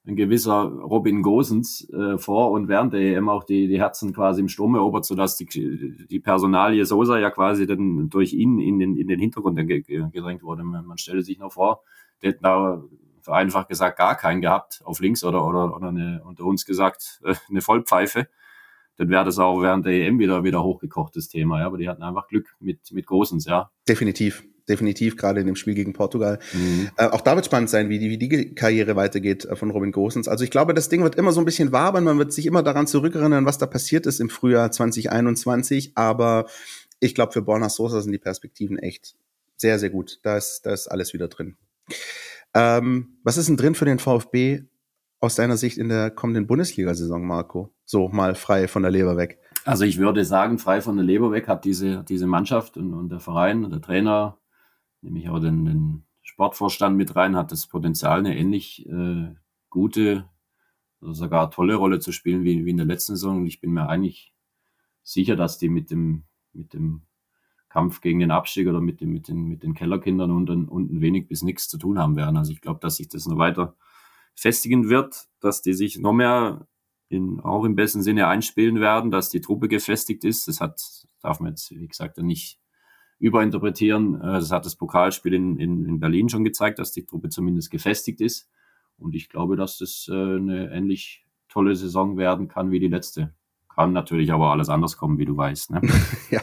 ein 0.08 0.15
gewisser 0.15 0.63
Robin 0.63 1.22
Gosens 1.22 1.89
äh, 1.89 2.17
vor 2.17 2.51
und 2.51 2.67
während 2.67 2.94
der 2.94 3.01
EM 3.01 3.27
auch 3.29 3.44
die, 3.44 3.67
die 3.67 3.79
Herzen 3.79 4.13
quasi 4.13 4.41
im 4.41 4.50
Sturm 4.50 4.75
erobert, 4.75 5.05
sodass 5.05 5.36
die, 5.36 5.48
die 5.48 6.20
Personalie 6.20 6.86
Sosa 6.86 7.17
ja 7.17 7.32
quasi 7.32 7.65
dann 7.65 8.10
durch 8.10 8.34
ihn 8.34 8.60
in 8.60 8.79
den, 8.79 8.96
in 8.98 9.08
den 9.08 9.20
Hintergrund 9.20 9.58
gedrängt 9.67 10.44
wurde. 10.44 10.63
Man, 10.63 10.86
man 10.86 10.98
stelle 10.98 11.24
sich 11.24 11.39
noch 11.39 11.53
vor, 11.53 11.82
der 12.22 12.32
hätten 12.32 12.44
da 12.44 12.84
vereinfacht 13.26 13.70
gesagt 13.70 13.98
gar 13.98 14.16
keinen 14.16 14.42
gehabt 14.42 14.82
auf 14.84 15.00
links 15.00 15.24
oder, 15.24 15.46
oder, 15.46 15.76
oder 15.76 15.90
eine, 15.90 16.22
unter 16.24 16.46
uns 16.46 16.66
gesagt, 16.66 17.22
äh, 17.26 17.34
eine 17.50 17.62
Vollpfeife. 17.62 18.28
Dann 18.98 19.10
wäre 19.10 19.26
das 19.26 19.40
auch 19.40 19.62
während 19.62 19.86
der 19.86 19.94
EM 19.94 20.20
wieder, 20.20 20.44
wieder 20.44 20.64
hochgekochtes 20.64 21.28
Thema, 21.28 21.60
ja. 21.60 21.66
Aber 21.66 21.78
die 21.78 21.90
hatten 21.90 22.04
einfach 22.04 22.28
Glück 22.28 22.56
mit, 22.60 22.80
mit 22.92 23.08
Großens, 23.08 23.46
ja. 23.46 23.72
Definitiv. 23.90 24.46
definitiv 24.70 25.18
gerade 25.18 25.42
in 25.42 25.48
dem 25.48 25.56
Spiel 25.56 25.74
gegen 25.74 25.94
Portugal. 25.94 26.40
Mhm. 26.54 26.90
Äh, 26.98 27.08
auch 27.08 27.22
da 27.22 27.36
wird 27.36 27.46
spannend 27.46 27.70
sein, 27.70 27.90
wie 27.90 28.00
die, 28.00 28.10
wie 28.10 28.18
die 28.18 28.56
Karriere 28.56 28.96
weitergeht 28.96 29.44
äh, 29.46 29.56
von 29.56 29.72
Robin 29.72 29.92
Gosens. 29.92 30.28
Also 30.28 30.44
ich 30.44 30.52
glaube, 30.52 30.74
das 30.74 30.88
Ding 30.88 31.04
wird 31.04 31.16
immer 31.16 31.32
so 31.34 31.42
ein 31.42 31.46
bisschen 31.46 31.72
wabern. 31.72 32.04
Man 32.04 32.20
wird 32.20 32.32
sich 32.32 32.46
immer 32.46 32.64
daran 32.64 32.88
zurückerinnern, 32.88 33.46
was 33.46 33.58
da 33.58 33.66
passiert 33.66 34.06
ist 34.06 34.22
im 34.22 34.30
Frühjahr 34.30 34.72
2021. 34.72 35.94
Aber 35.96 36.46
ich 37.00 37.16
glaube, 37.16 37.34
für 37.34 37.42
Borna 37.42 37.70
Sosa 37.70 38.02
sind 38.02 38.12
die 38.12 38.18
Perspektiven 38.18 38.80
echt 38.80 39.16
sehr, 39.58 39.78
sehr 39.78 39.90
gut. 39.90 40.20
Da 40.24 40.38
ist, 40.38 40.62
da 40.66 40.74
ist 40.74 40.88
alles 40.88 41.14
wieder 41.14 41.28
drin. 41.28 41.58
Ähm, 42.54 43.18
was 43.24 43.38
ist 43.38 43.50
denn 43.50 43.58
drin 43.58 43.75
für 43.75 43.86
den 43.86 44.00
VfB 44.00 44.63
aus 45.20 45.36
deiner 45.36 45.58
Sicht 45.58 45.77
in 45.77 45.89
der 45.89 46.12
kommenden 46.12 46.48
Bundesliga-Saison, 46.48 47.25
Marco? 47.25 47.74
So 47.84 48.08
mal 48.08 48.36
frei 48.36 48.68
von 48.68 48.82
der 48.84 48.92
Leber 48.92 49.18
weg. 49.18 49.39
Also 49.65 49.84
ich 49.84 49.98
würde 49.98 50.24
sagen, 50.25 50.60
frei 50.60 50.82
von 50.82 50.96
der 50.96 51.06
Leber 51.06 51.32
weg 51.32 51.48
hat 51.48 51.65
diese, 51.65 52.04
diese 52.04 52.27
Mannschaft 52.27 52.77
und, 52.77 52.94
und 52.94 53.10
der 53.10 53.20
Verein 53.20 53.65
und 53.65 53.72
der 53.72 53.82
Trainer, 53.82 54.38
nämlich 55.01 55.30
auch 55.30 55.39
den, 55.39 55.65
den 55.65 56.06
Sportvorstand 56.22 56.96
mit 56.96 57.15
rein, 57.15 57.36
hat 57.36 57.51
das 57.51 57.68
Potenzial, 57.68 58.20
eine 58.20 58.38
ähnlich 58.38 58.88
äh, 58.88 59.34
gute, 59.70 60.30
oder 61.01 61.13
sogar 61.13 61.51
tolle 61.51 61.75
Rolle 61.75 62.00
zu 62.00 62.12
spielen 62.12 62.44
wie, 62.44 62.65
wie 62.65 62.72
in 62.72 62.77
der 62.77 62.86
letzten 62.86 63.15
Saison. 63.15 63.38
Und 63.38 63.48
ich 63.48 63.60
bin 63.60 63.72
mir 63.72 63.88
eigentlich 63.88 64.34
sicher, 65.04 65.36
dass 65.36 65.58
die 65.58 65.70
mit 65.70 65.92
dem, 65.92 66.24
mit 66.54 66.74
dem 66.74 67.05
Kampf 67.75 68.00
gegen 68.00 68.20
den 68.20 68.32
Abstieg 68.32 68.70
oder 68.70 68.79
mit, 68.79 69.01
dem, 69.01 69.12
mit, 69.12 69.27
den, 69.27 69.44
mit 69.50 69.62
den 69.62 69.74
Kellerkindern 69.74 70.32
unten, 70.32 70.70
unten 70.70 71.01
wenig 71.01 71.27
bis 71.27 71.44
nichts 71.44 71.67
zu 71.67 71.77
tun 71.77 72.00
haben 72.00 72.15
werden. 72.15 72.38
Also 72.38 72.53
ich 72.53 72.62
glaube, 72.62 72.79
dass 72.79 72.96
sich 72.96 73.10
das 73.10 73.27
noch 73.27 73.38
weiter 73.38 73.75
festigen 74.34 74.88
wird, 74.88 75.25
dass 75.41 75.62
die 75.62 75.74
sich 75.74 76.00
noch 76.00 76.13
mehr 76.13 76.70
in, 77.10 77.41
auch 77.41 77.65
im 77.65 77.75
besten 77.75 78.01
Sinne 78.01 78.27
einspielen 78.27 78.79
werden, 78.79 79.12
dass 79.12 79.29
die 79.29 79.41
Truppe 79.41 79.67
gefestigt 79.67 80.24
ist. 80.24 80.48
Das 80.48 80.62
hat, 80.62 80.82
darf 81.22 81.41
man 81.41 81.51
jetzt, 81.51 81.70
wie 81.72 81.86
gesagt, 81.86 82.17
nicht 82.20 82.62
überinterpretieren. 83.20 84.15
Äh, 84.22 84.39
das 84.39 84.51
hat 84.51 84.65
das 84.65 84.77
Pokalspiel 84.77 85.34
in, 85.34 85.60
in, 85.60 85.84
in 85.84 86.00
Berlin 86.00 86.29
schon 86.29 86.46
gezeigt, 86.46 86.79
dass 86.79 86.94
die 86.94 87.05
Truppe 87.05 87.27
zumindest 87.27 87.72
gefestigt 87.72 88.22
ist. 88.22 88.50
Und 88.98 89.15
ich 89.15 89.27
glaube, 89.27 89.58
dass 89.58 89.79
das 89.79 90.08
äh, 90.10 90.13
eine 90.13 90.72
ähnlich 90.72 91.25
tolle 91.50 91.75
Saison 91.75 92.15
werden 92.15 92.48
kann 92.48 92.72
wie 92.72 92.79
die 92.79 92.88
letzte. 92.88 93.34
Kann 93.75 93.91
natürlich 93.91 94.32
aber 94.32 94.51
alles 94.51 94.70
anders 94.70 94.96
kommen, 94.96 95.17
wie 95.17 95.25
du 95.25 95.36
weißt. 95.36 95.72
Ne? 95.72 95.82
ja, 96.32 96.41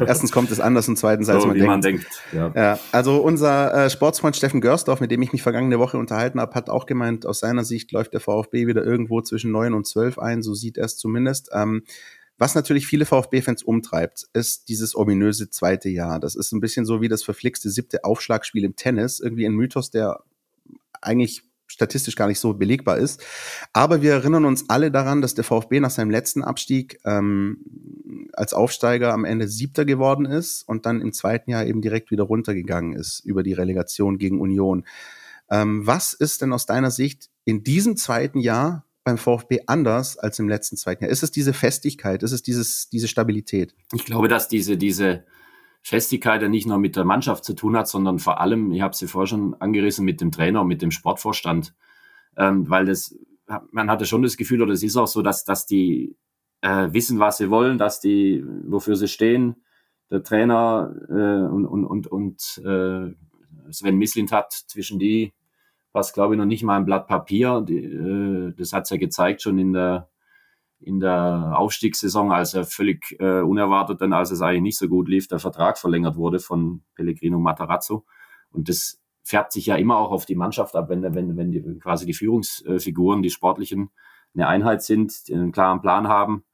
erstens 0.00 0.30
kommt 0.30 0.52
es 0.52 0.60
anders 0.60 0.88
und 0.88 0.96
zweitens 0.96 1.28
als 1.28 1.42
so, 1.42 1.48
man, 1.48 1.56
wie 1.56 1.60
denkt. 1.60 1.70
man 1.70 1.80
denkt. 1.80 2.06
Ja. 2.32 2.52
ja 2.54 2.78
also 2.92 3.16
unser 3.16 3.74
äh, 3.74 3.90
Sportsfreund 3.90 4.36
Steffen 4.36 4.60
Görsdorf, 4.60 5.00
mit 5.00 5.10
dem 5.10 5.20
ich 5.22 5.32
mich 5.32 5.42
vergangene 5.42 5.80
Woche 5.80 5.98
unterhalten 5.98 6.40
habe, 6.40 6.54
hat 6.54 6.70
auch 6.70 6.86
gemeint, 6.86 7.26
aus 7.26 7.40
seiner 7.40 7.64
Sicht 7.64 7.90
läuft 7.90 8.12
der 8.12 8.20
VfB 8.20 8.68
wieder 8.68 8.84
irgendwo 8.84 9.20
zwischen 9.22 9.50
neun 9.50 9.74
und 9.74 9.86
zwölf 9.88 10.18
ein, 10.18 10.42
so 10.42 10.54
sieht 10.54 10.78
er 10.78 10.84
es 10.84 10.96
zumindest. 10.96 11.50
Ähm, 11.52 11.82
was 12.38 12.54
natürlich 12.54 12.86
viele 12.86 13.04
VfB-Fans 13.04 13.64
umtreibt, 13.64 14.26
ist 14.32 14.68
dieses 14.68 14.94
ominöse 14.94 15.50
zweite 15.50 15.88
Jahr. 15.88 16.20
Das 16.20 16.36
ist 16.36 16.52
ein 16.52 16.60
bisschen 16.60 16.86
so 16.86 17.00
wie 17.00 17.08
das 17.08 17.24
verflixte 17.24 17.68
siebte 17.70 18.04
Aufschlagspiel 18.04 18.62
im 18.62 18.76
Tennis. 18.76 19.18
Irgendwie 19.18 19.44
ein 19.46 19.54
Mythos, 19.54 19.90
der 19.90 20.20
eigentlich 21.02 21.42
statistisch 21.68 22.16
gar 22.16 22.26
nicht 22.26 22.40
so 22.40 22.54
belegbar 22.54 22.98
ist. 22.98 23.22
Aber 23.72 24.02
wir 24.02 24.12
erinnern 24.12 24.44
uns 24.44 24.68
alle 24.68 24.90
daran, 24.90 25.22
dass 25.22 25.34
der 25.34 25.44
VfB 25.44 25.80
nach 25.80 25.90
seinem 25.90 26.10
letzten 26.10 26.42
Abstieg 26.42 26.98
ähm, 27.04 27.58
als 28.32 28.54
Aufsteiger 28.54 29.12
am 29.12 29.24
Ende 29.24 29.48
Siebter 29.48 29.84
geworden 29.84 30.24
ist 30.24 30.62
und 30.66 30.86
dann 30.86 31.00
im 31.00 31.12
zweiten 31.12 31.50
Jahr 31.50 31.66
eben 31.66 31.82
direkt 31.82 32.10
wieder 32.10 32.24
runtergegangen 32.24 32.94
ist 32.94 33.20
über 33.24 33.42
die 33.42 33.52
Relegation 33.52 34.18
gegen 34.18 34.40
Union. 34.40 34.84
Ähm, 35.50 35.86
was 35.86 36.14
ist 36.14 36.42
denn 36.42 36.52
aus 36.52 36.66
deiner 36.66 36.90
Sicht 36.90 37.30
in 37.44 37.62
diesem 37.62 37.96
zweiten 37.96 38.38
Jahr 38.40 38.84
beim 39.04 39.18
VfB 39.18 39.60
anders 39.66 40.18
als 40.18 40.38
im 40.38 40.48
letzten 40.48 40.76
zweiten 40.76 41.04
Jahr? 41.04 41.10
Ist 41.10 41.22
es 41.22 41.30
diese 41.30 41.52
Festigkeit? 41.52 42.22
Ist 42.22 42.32
es 42.32 42.42
dieses, 42.42 42.88
diese 42.90 43.08
Stabilität? 43.08 43.74
Ich 43.94 44.04
glaube, 44.04 44.28
dass 44.28 44.48
diese, 44.48 44.76
diese 44.76 45.24
Festigkeit 45.88 46.42
ja 46.42 46.48
nicht 46.48 46.66
nur 46.66 46.78
mit 46.78 46.96
der 46.96 47.04
Mannschaft 47.04 47.44
zu 47.44 47.54
tun 47.54 47.76
hat, 47.76 47.88
sondern 47.88 48.18
vor 48.18 48.40
allem, 48.40 48.72
ich 48.72 48.82
habe 48.82 48.94
sie 48.94 49.06
vorher 49.06 49.26
schon 49.26 49.54
angerissen, 49.54 50.04
mit 50.04 50.20
dem 50.20 50.30
Trainer 50.30 50.64
mit 50.64 50.82
dem 50.82 50.90
Sportvorstand. 50.90 51.74
Ähm, 52.36 52.68
weil 52.68 52.84
das, 52.84 53.18
man 53.70 53.90
hatte 53.90 54.06
schon 54.06 54.22
das 54.22 54.36
Gefühl, 54.36 54.62
oder 54.62 54.72
es 54.72 54.82
ist 54.82 54.96
auch 54.96 55.06
so, 55.06 55.22
dass, 55.22 55.44
dass 55.44 55.66
die 55.66 56.16
äh, 56.60 56.88
wissen, 56.92 57.18
was 57.18 57.38
sie 57.38 57.50
wollen, 57.50 57.78
dass 57.78 58.00
die, 58.00 58.44
wofür 58.64 58.96
sie 58.96 59.08
stehen. 59.08 59.56
Der 60.10 60.22
Trainer 60.22 60.94
äh, 61.08 61.52
und, 61.52 61.66
und, 61.66 61.84
und, 61.84 62.06
und 62.06 62.62
äh, 62.64 63.14
Sven 63.70 63.98
Mislint 63.98 64.32
hat 64.32 64.52
zwischen 64.52 64.98
die 64.98 65.32
passt, 65.92 66.14
glaube 66.14 66.34
ich, 66.34 66.38
noch 66.38 66.46
nicht 66.46 66.62
mal 66.62 66.76
ein 66.76 66.84
Blatt 66.84 67.06
Papier. 67.06 67.62
Die, 67.66 67.78
äh, 67.78 68.52
das 68.56 68.72
hat 68.72 68.84
es 68.84 68.90
ja 68.90 68.96
gezeigt 68.96 69.42
schon 69.42 69.58
in 69.58 69.72
der 69.72 70.08
in 70.80 71.00
der 71.00 71.54
Aufstiegssaison, 71.56 72.30
als 72.32 72.54
er 72.54 72.64
völlig 72.64 73.16
äh, 73.18 73.40
unerwartet, 73.40 74.00
dann 74.00 74.12
als 74.12 74.30
es 74.30 74.42
eigentlich 74.42 74.62
nicht 74.62 74.78
so 74.78 74.88
gut 74.88 75.08
lief, 75.08 75.28
der 75.28 75.38
Vertrag 75.38 75.78
verlängert 75.78 76.16
wurde 76.16 76.38
von 76.38 76.82
Pellegrino 76.94 77.38
Matarazzo. 77.38 78.04
Und 78.50 78.68
das 78.68 79.00
färbt 79.24 79.52
sich 79.52 79.66
ja 79.66 79.76
immer 79.76 79.98
auch 79.98 80.10
auf 80.10 80.24
die 80.24 80.36
Mannschaft 80.36 80.74
ab, 80.76 80.88
wenn, 80.88 81.02
wenn, 81.02 81.36
wenn 81.36 81.50
die, 81.50 81.62
quasi 81.80 82.06
die 82.06 82.14
Führungsfiguren, 82.14 83.22
die 83.22 83.30
sportlichen, 83.30 83.90
eine 84.34 84.46
Einheit 84.46 84.82
sind, 84.82 85.28
die 85.28 85.34
einen 85.34 85.52
klaren 85.52 85.80
Plan 85.80 86.08
haben. 86.08 86.44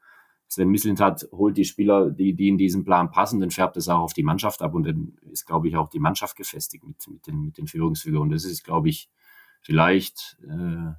Sven 0.49 0.69
Mislintat 0.69 1.29
holt 1.33 1.57
die 1.57 1.65
Spieler, 1.65 2.11
die, 2.11 2.35
die 2.35 2.49
in 2.49 2.59
diesen 2.59 2.85
Plan 2.85 3.11
passen, 3.11 3.41
dann 3.41 3.51
färbt 3.51 3.77
es 3.77 3.89
auch 3.89 4.01
auf 4.01 4.13
die 4.13 4.23
Mannschaft 4.23 4.63
ab 4.63 4.75
und 4.75 4.87
dann 4.87 5.17
ist, 5.31 5.47
glaube 5.47 5.69
ich, 5.69 5.77
auch 5.77 5.89
die 5.89 5.99
Mannschaft 5.99 6.37
gefestigt 6.37 6.85
mit, 6.85 6.97
mit, 7.09 7.27
den, 7.27 7.41
mit 7.41 7.59
den 7.59 7.67
Führungsfiguren. 7.67 8.31
Das 8.31 8.45
ist, 8.45 8.65
glaube 8.65 8.89
ich, 8.89 9.11
vielleicht 9.61 10.37
äh, 10.43 10.93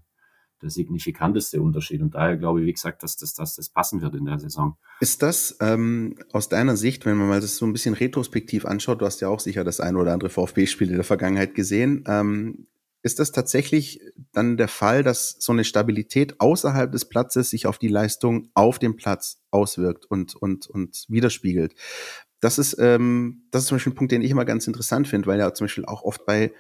der 0.66 0.72
signifikanteste 0.72 1.62
Unterschied. 1.62 2.02
Und 2.02 2.16
daher 2.16 2.36
glaube 2.36 2.60
ich, 2.60 2.66
wie 2.66 2.74
gesagt, 2.74 3.04
dass 3.04 3.16
das, 3.16 3.34
dass 3.36 3.56
das 3.56 3.70
passen 3.70 4.02
wird 4.02 4.16
in 4.16 4.26
der 4.26 4.40
Saison. 4.40 4.76
Ist 5.00 5.22
das 5.22 5.56
ähm, 5.62 6.16
aus 6.34 6.50
deiner 6.50 6.76
Sicht, 6.76 7.06
wenn 7.06 7.18
man 7.18 7.30
mal 7.30 7.40
das 7.40 7.58
so 7.58 7.66
ein 7.66 7.72
bisschen 7.72 7.94
retrospektiv 7.94 8.66
anschaut, 8.66 9.02
du 9.02 9.06
hast 9.06 9.22
ja 9.22 9.30
auch 9.30 9.40
sicher 9.40 9.64
das 9.64 9.80
ein 9.80 9.96
oder 9.96 10.12
andere 10.12 10.30
VfB-Spiel 10.30 10.90
in 10.90 10.96
der 10.96 11.04
Vergangenheit 11.04 11.54
gesehen, 11.54 12.04
ähm, 12.08 12.68
ist 13.04 13.20
das 13.20 13.32
tatsächlich 13.32 14.02
dann 14.32 14.58
der 14.58 14.68
Fall, 14.68 15.04
dass 15.04 15.36
so 15.38 15.54
eine 15.54 15.64
Stabilität 15.64 16.42
außerhalb 16.42 16.92
des 16.92 17.06
Platzes 17.06 17.52
sich 17.52 17.68
auf 17.68 17.78
die 17.78 17.88
Leistung 17.88 18.50
auf 18.56 18.80
dem 18.80 18.96
Platz 18.96 19.44
auswirkt 19.52 20.06
und, 20.06 20.36
und, 20.36 20.66
und 20.66 21.06
widerspiegelt? 21.08 21.76
Das 22.40 22.58
ist, 22.58 22.78
ähm, 22.80 23.44
das 23.52 23.62
ist 23.62 23.68
zum 23.68 23.76
Beispiel 23.76 23.94
ein 23.94 23.96
Punkt, 23.96 24.12
den 24.12 24.24
ich 24.24 24.32
immer 24.32 24.46
ganz 24.46 24.66
interessant 24.66 25.08
finde, 25.08 25.28
weil 25.28 25.38
ja 25.38 25.54
zum 25.54 25.66
Beispiel 25.66 25.86
auch 25.86 26.02
oft 26.02 26.26
bei 26.26 26.52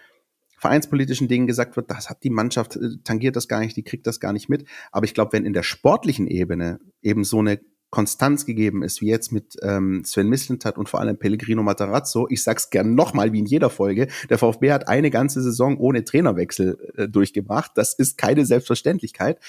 vereinspolitischen 0.58 1.28
Dingen 1.28 1.48
gesagt 1.48 1.76
wird, 1.76 1.92
das 1.92 2.10
hat 2.10 2.24
die 2.24 2.30
Mannschaft, 2.30 2.76
äh, 2.76 2.98
tangiert 3.04 3.36
das 3.36 3.48
gar 3.48 3.60
nicht, 3.60 3.76
die 3.76 3.84
kriegt 3.84 4.08
das 4.08 4.20
gar 4.20 4.34
nicht 4.34 4.50
mit. 4.50 4.68
Aber 4.92 5.06
ich 5.06 5.14
glaube, 5.14 5.34
wenn 5.34 5.46
in 5.46 5.54
der 5.54 5.64
sportlichen 5.64 6.28
Ebene 6.28 6.80
eben 7.02 7.24
so 7.24 7.40
eine 7.40 7.60
Konstanz 7.96 8.46
gegeben 8.46 8.84
ist, 8.84 9.00
wie 9.00 9.08
jetzt 9.08 9.32
mit 9.32 9.56
ähm, 9.62 10.04
Sven 10.04 10.28
Mislintat 10.28 10.78
und 10.78 10.90
vor 10.90 11.00
allem 11.00 11.18
Pellegrino 11.18 11.64
Matarazzo. 11.64 12.28
Ich 12.30 12.44
sag's 12.44 12.70
gern 12.70 12.94
nochmal, 12.94 13.32
wie 13.32 13.40
in 13.40 13.46
jeder 13.46 13.70
Folge. 13.70 14.08
Der 14.30 14.38
VfB 14.38 14.74
hat 14.74 14.90
eine 14.90 15.10
ganze 15.12 15.42
Saison 15.42 15.78
ohne 15.78 16.04
Trainerwechsel 16.04 16.94
äh, 16.98 17.08
durchgebracht. 17.08 17.72
Das 17.76 17.94
ist 17.94 18.18
keine 18.18 18.46
Selbstverständlichkeit. 18.46 19.40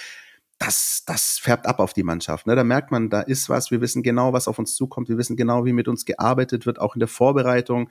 Das, 0.59 1.03
das 1.07 1.41
färbt 1.41 1.67
ab 1.67 1.81
auf 1.81 1.93
die 1.93 2.05
Mannschaft. 2.05 2.47
Ne? 2.47 2.55
Da 2.55 2.63
merkt 2.63 2.93
man, 2.93 3.11
da 3.11 3.21
ist 3.21 3.49
was. 3.49 3.73
Wir 3.73 3.81
wissen 3.81 4.05
genau, 4.05 4.33
was 4.33 4.47
auf 4.47 4.61
uns 4.61 4.77
zukommt. 4.77 5.09
Wir 5.09 5.19
wissen 5.19 5.37
genau, 5.37 5.65
wie 5.65 5.73
mit 5.73 5.89
uns 5.89 6.05
gearbeitet 6.05 6.67
wird, 6.67 6.81
auch 6.81 6.95
in 6.95 7.01
der 7.01 7.09
Vorbereitung 7.09 7.91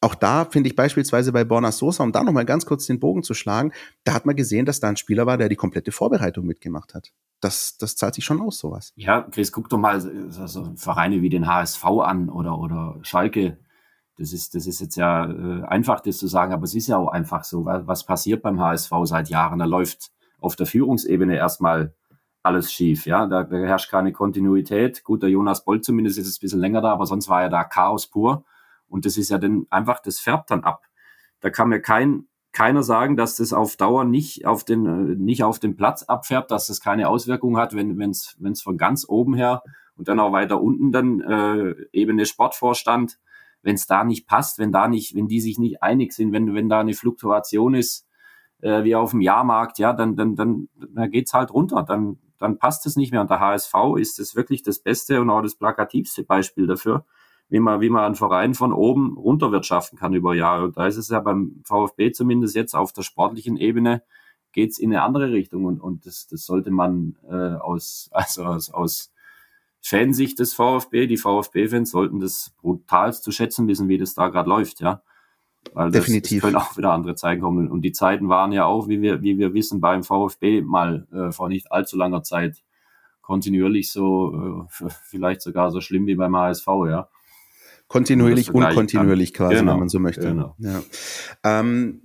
auch 0.00 0.14
da 0.14 0.44
finde 0.44 0.68
ich 0.68 0.76
beispielsweise 0.76 1.32
bei 1.32 1.44
Borna 1.44 1.72
Sosa, 1.72 2.04
um 2.04 2.12
da 2.12 2.22
nochmal 2.22 2.44
ganz 2.44 2.66
kurz 2.66 2.86
den 2.86 3.00
Bogen 3.00 3.22
zu 3.22 3.34
schlagen, 3.34 3.72
da 4.04 4.14
hat 4.14 4.26
man 4.26 4.36
gesehen, 4.36 4.64
dass 4.64 4.80
da 4.80 4.88
ein 4.88 4.96
Spieler 4.96 5.26
war, 5.26 5.38
der 5.38 5.48
die 5.48 5.56
komplette 5.56 5.90
Vorbereitung 5.90 6.46
mitgemacht 6.46 6.94
hat. 6.94 7.12
Das, 7.40 7.78
das 7.78 7.96
zahlt 7.96 8.14
sich 8.14 8.24
schon 8.24 8.40
aus, 8.40 8.58
sowas. 8.58 8.92
Ja, 8.96 9.22
Chris, 9.22 9.52
guck 9.52 9.68
doch 9.68 9.78
mal 9.78 9.94
also 9.94 10.72
Vereine 10.76 11.22
wie 11.22 11.28
den 11.28 11.46
HSV 11.46 11.84
an 11.84 12.28
oder, 12.28 12.58
oder 12.58 12.98
Schalke. 13.02 13.58
Das 14.18 14.32
ist, 14.32 14.54
das 14.54 14.66
ist 14.66 14.80
jetzt 14.80 14.96
ja 14.96 15.30
äh, 15.30 15.62
einfach, 15.64 16.00
das 16.00 16.18
zu 16.18 16.26
sagen, 16.26 16.52
aber 16.52 16.64
es 16.64 16.74
ist 16.74 16.88
ja 16.88 16.96
auch 16.96 17.08
einfach 17.08 17.44
so. 17.44 17.64
Was 17.64 18.04
passiert 18.04 18.42
beim 18.42 18.60
HSV 18.60 18.92
seit 19.04 19.28
Jahren? 19.28 19.60
Da 19.60 19.64
läuft 19.64 20.10
auf 20.40 20.56
der 20.56 20.66
Führungsebene 20.66 21.36
erstmal 21.36 21.94
alles 22.42 22.72
schief. 22.72 23.06
Ja, 23.06 23.26
da, 23.26 23.44
da 23.44 23.56
herrscht 23.56 23.90
keine 23.90 24.12
Kontinuität. 24.12 25.04
Gut, 25.04 25.22
der 25.22 25.30
Jonas 25.30 25.64
Bolt 25.64 25.84
zumindest 25.84 26.18
ist 26.18 26.26
es 26.26 26.38
ein 26.38 26.40
bisschen 26.40 26.60
länger 26.60 26.80
da, 26.80 26.92
aber 26.92 27.06
sonst 27.06 27.28
war 27.28 27.42
ja 27.42 27.48
da 27.48 27.64
Chaos 27.64 28.08
pur. 28.08 28.44
Und 28.88 29.04
das 29.04 29.16
ist 29.16 29.30
ja 29.30 29.38
dann 29.38 29.66
einfach, 29.70 30.00
das 30.00 30.18
färbt 30.18 30.50
dann 30.50 30.64
ab. 30.64 30.84
Da 31.40 31.50
kann 31.50 31.68
mir 31.68 31.80
kein, 31.80 32.26
keiner 32.52 32.82
sagen, 32.82 33.16
dass 33.16 33.36
das 33.36 33.52
auf 33.52 33.76
Dauer 33.76 34.04
nicht 34.04 34.46
auf 34.46 34.64
den, 34.64 34.86
äh, 34.86 35.14
nicht 35.16 35.44
auf 35.44 35.58
den 35.58 35.76
Platz 35.76 36.02
abfärbt, 36.02 36.50
dass 36.50 36.66
das 36.66 36.80
keine 36.80 37.08
Auswirkung 37.08 37.56
hat, 37.56 37.74
wenn 37.74 38.00
es 38.10 38.36
wenn's 38.38 38.62
von 38.62 38.76
ganz 38.76 39.06
oben 39.08 39.34
her 39.34 39.62
und 39.96 40.08
dann 40.08 40.20
auch 40.20 40.32
weiter 40.32 40.60
unten 40.60 40.92
dann 40.92 41.20
äh, 41.20 41.74
Ebene 41.92 42.26
Sportvorstand, 42.26 43.18
wenn 43.62 43.74
es 43.74 43.86
da 43.86 44.04
nicht 44.04 44.26
passt, 44.26 44.58
wenn 44.58 44.72
da 44.72 44.88
nicht, 44.88 45.14
wenn 45.14 45.28
die 45.28 45.40
sich 45.40 45.58
nicht 45.58 45.82
einig 45.82 46.12
sind, 46.12 46.32
wenn, 46.32 46.54
wenn 46.54 46.68
da 46.68 46.80
eine 46.80 46.94
Fluktuation 46.94 47.74
ist, 47.74 48.06
äh, 48.60 48.84
wie 48.84 48.94
auf 48.94 49.10
dem 49.10 49.20
Jahrmarkt, 49.20 49.78
ja, 49.78 49.92
dann, 49.92 50.16
dann, 50.16 50.36
dann, 50.36 50.68
dann 50.74 51.10
geht's 51.10 51.34
halt 51.34 51.52
runter, 51.52 51.82
dann, 51.82 52.18
dann 52.38 52.58
passt 52.58 52.86
es 52.86 52.96
nicht 52.96 53.12
mehr. 53.12 53.20
Und 53.20 53.30
der 53.30 53.40
HSV 53.40 53.74
ist 53.98 54.18
das 54.18 54.36
wirklich 54.36 54.62
das 54.62 54.78
beste 54.78 55.20
und 55.20 55.30
auch 55.30 55.42
das 55.42 55.56
plakativste 55.56 56.24
Beispiel 56.24 56.66
dafür 56.66 57.04
wie 57.48 57.60
man, 57.60 57.80
wie 57.80 57.90
man 57.90 58.04
einen 58.04 58.14
Verein 58.14 58.54
von 58.54 58.72
oben 58.72 59.16
runterwirtschaften 59.16 59.98
kann 59.98 60.14
über 60.14 60.34
Jahre. 60.34 60.64
Und 60.64 60.76
da 60.76 60.86
ist 60.86 60.96
es 60.96 61.08
ja 61.08 61.20
beim 61.20 61.62
VfB 61.64 62.12
zumindest 62.12 62.54
jetzt 62.54 62.74
auf 62.74 62.92
der 62.92 63.02
sportlichen 63.02 63.56
Ebene 63.56 64.02
geht's 64.52 64.78
in 64.78 64.92
eine 64.92 65.02
andere 65.02 65.30
Richtung 65.30 65.66
und, 65.66 65.80
und 65.80 66.06
das, 66.06 66.26
das 66.26 66.44
sollte 66.44 66.70
man 66.70 67.16
äh, 67.28 67.34
aus, 67.34 68.08
also 68.12 68.44
aus, 68.44 68.70
aus 68.70 69.12
Fansicht 69.80 70.38
des 70.38 70.54
VfB, 70.54 71.06
die 71.06 71.16
VfB-Fans 71.16 71.90
sollten 71.90 72.20
das 72.20 72.52
brutal 72.60 73.14
zu 73.14 73.30
schätzen 73.30 73.68
wissen, 73.68 73.88
wie 73.88 73.98
das 73.98 74.14
da 74.14 74.28
gerade 74.28 74.48
läuft, 74.48 74.80
ja. 74.80 75.02
Weil 75.72 75.90
das, 75.90 76.04
Definitiv. 76.04 76.38
Es 76.38 76.42
können 76.42 76.56
auch 76.56 76.76
wieder 76.76 76.92
andere 76.92 77.14
Zeiten 77.14 77.42
kommen. 77.42 77.70
Und 77.70 77.82
die 77.82 77.92
Zeiten 77.92 78.28
waren 78.28 78.52
ja 78.52 78.64
auch, 78.64 78.88
wie 78.88 79.02
wir, 79.02 79.22
wie 79.22 79.38
wir 79.38 79.54
wissen, 79.54 79.80
beim 79.80 80.02
VfB 80.02 80.62
mal 80.62 81.06
äh, 81.12 81.30
vor 81.30 81.48
nicht 81.48 81.70
allzu 81.70 81.96
langer 81.96 82.22
Zeit 82.22 82.62
kontinuierlich 83.22 83.92
so, 83.92 84.66
äh, 84.80 84.88
vielleicht 85.04 85.42
sogar 85.42 85.70
so 85.70 85.80
schlimm 85.80 86.06
wie 86.06 86.16
beim 86.16 86.36
HSV, 86.36 86.66
ja. 86.88 87.08
Kontinuierlich, 87.88 88.54
unkontinuierlich 88.54 89.32
quasi, 89.32 89.56
genau, 89.56 89.72
wenn 89.72 89.80
man 89.80 89.88
so 89.88 89.98
möchte. 89.98 90.28
Genau. 90.28 90.54
Ja. 90.58 90.82
Ähm, 91.42 92.02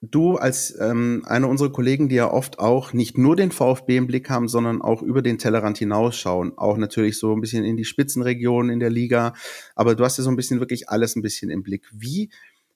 du 0.00 0.36
als 0.36 0.74
ähm, 0.80 1.22
einer 1.26 1.48
unserer 1.48 1.70
Kollegen, 1.70 2.08
die 2.08 2.14
ja 2.14 2.30
oft 2.30 2.58
auch 2.58 2.94
nicht 2.94 3.18
nur 3.18 3.36
den 3.36 3.52
VfB 3.52 3.98
im 3.98 4.06
Blick 4.06 4.30
haben, 4.30 4.48
sondern 4.48 4.80
auch 4.80 5.02
über 5.02 5.20
den 5.20 5.36
Tellerrand 5.36 5.76
hinausschauen, 5.76 6.56
auch 6.56 6.78
natürlich 6.78 7.18
so 7.18 7.34
ein 7.34 7.40
bisschen 7.42 7.64
in 7.64 7.76
die 7.76 7.84
Spitzenregionen 7.84 8.72
in 8.72 8.80
der 8.80 8.90
Liga, 8.90 9.34
aber 9.74 9.94
du 9.94 10.04
hast 10.04 10.16
ja 10.16 10.24
so 10.24 10.30
ein 10.30 10.36
bisschen 10.36 10.58
wirklich 10.58 10.88
alles 10.88 11.16
ein 11.16 11.22
bisschen 11.22 11.50
im 11.50 11.62
Blick. 11.62 11.86
Wie 11.92 12.30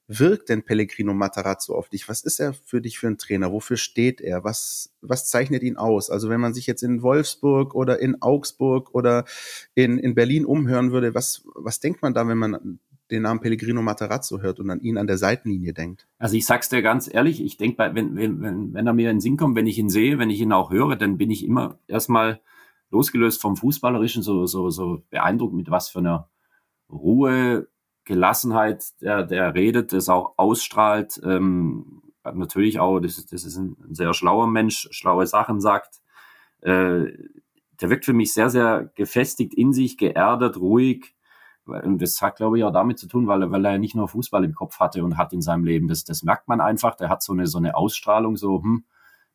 wirkt 0.07 0.49
denn 0.49 0.63
Pellegrino 0.63 1.15
Matarazzo 1.15 1.75
auf 1.75 1.89
dich? 1.89 2.09
Was 2.09 2.23
ist 2.23 2.41
er 2.41 2.53
für 2.53 2.81
dich 2.81 2.99
für 2.99 3.07
ein 3.07 3.19
Trainer? 3.19 3.53
Wofür 3.53 3.77
steht 3.77 4.21
er? 4.21 4.45
Was, 4.45 4.95
was 5.01 5.29
zeichnet 5.29 5.63
ihn 5.63 5.77
aus? 5.77 6.11
Also 6.11 6.29
wenn 6.29 6.41
man 6.41 6.55
sich 6.55 6.67
jetzt 6.67 6.83
in 6.83 7.03
Wolfsburg 7.03 7.75
oder 7.75 8.01
in 8.01 8.21
Augsburg 8.21 8.95
oder 8.95 9.25
in, 9.75 9.99
in 9.99 10.15
Berlin 10.15 10.45
umhören 10.45 10.93
würde, 10.93 11.15
was, 11.15 11.45
was 11.55 11.81
denkt 11.81 12.03
man 12.03 12.13
da, 12.13 12.29
wenn 12.29 12.39
man 12.39 12.79
den 13.11 13.23
Namen 13.23 13.41
Pellegrino 13.41 13.83
Matarazzo 13.83 14.41
hört 14.41 14.61
und 14.61 14.71
an 14.71 14.81
ihn 14.81 14.99
an 14.99 15.07
der 15.07 15.19
Seitenlinie 15.19 15.73
denkt? 15.73 16.07
Also 16.19 16.37
ich 16.37 16.47
sag's 16.47 16.69
dir 16.69 16.83
ganz 16.83 17.13
ehrlich, 17.13 17.43
ich 17.43 17.57
denke, 17.57 17.91
wenn, 17.95 18.17
wenn, 18.17 18.75
wenn, 18.75 18.87
er 18.87 18.93
mir 18.93 19.11
in 19.11 19.17
den 19.17 19.21
Sinn 19.21 19.37
kommt, 19.37 19.57
wenn 19.57 19.67
ich 19.67 19.79
ihn 19.79 19.91
sehe, 19.91 20.19
wenn 20.19 20.31
ich 20.31 20.41
ihn 20.41 20.53
auch 20.53 20.71
höre, 20.71 20.97
dann 20.97 21.19
bin 21.19 21.31
ich 21.31 21.45
immer 21.45 21.79
erstmal 21.87 22.41
losgelöst 22.91 23.41
vom 23.41 23.57
Fußballerischen 23.57 24.23
so, 24.23 24.47
so, 24.47 24.71
so 24.71 25.03
beeindruckt, 25.11 25.55
mit 25.55 25.71
was 25.71 25.89
für 25.89 25.99
einer 25.99 26.29
Ruhe, 26.91 27.69
Gelassenheit, 28.05 28.85
der, 29.01 29.25
der 29.25 29.55
redet, 29.55 29.93
das 29.93 30.09
auch 30.09 30.35
ausstrahlt. 30.37 31.21
Ähm, 31.25 32.03
natürlich 32.25 32.81
auch, 32.81 33.01
das 33.01 33.19
ist, 33.19 33.33
das 33.33 33.45
ist 33.45 33.57
ein 33.57 33.77
sehr 33.91 34.15
schlauer 34.15 34.47
Mensch, 34.47 34.89
schlaue 34.91 35.27
Sachen 35.27 35.61
sagt. 35.61 36.01
Äh, 36.61 37.13
der 37.81 37.91
wirkt 37.91 38.05
für 38.05 38.13
mich 38.13 38.33
sehr, 38.33 38.51
sehr 38.51 38.91
gefestigt 38.95 39.55
in 39.55 39.73
sich, 39.73 39.99
geerdet, 39.99 40.57
ruhig. 40.59 41.15
Und 41.67 42.01
das 42.01 42.21
hat, 42.21 42.37
glaube 42.37 42.59
ich, 42.59 42.65
auch 42.65 42.73
damit 42.73 42.99
zu 42.99 43.09
tun, 43.09 43.27
weil, 43.27 43.51
weil 43.51 43.65
er 43.65 43.79
nicht 43.79 43.95
nur 43.95 44.09
Fußball 44.09 44.45
im 44.45 44.55
Kopf 44.55 44.79
hatte 44.81 45.03
und 45.03 45.17
hat 45.17 45.33
in 45.33 45.41
seinem 45.41 45.65
Leben. 45.65 45.89
Das, 45.89 46.05
das 46.05 46.23
merkt 46.23 46.47
man 46.47 46.61
einfach. 46.61 46.95
Der 46.95 47.09
hat 47.09 47.23
so 47.23 47.33
eine, 47.33 47.47
so 47.47 47.59
eine 47.59 47.75
Ausstrahlung, 47.75 48.37
so, 48.37 48.63
hm, 48.63 48.85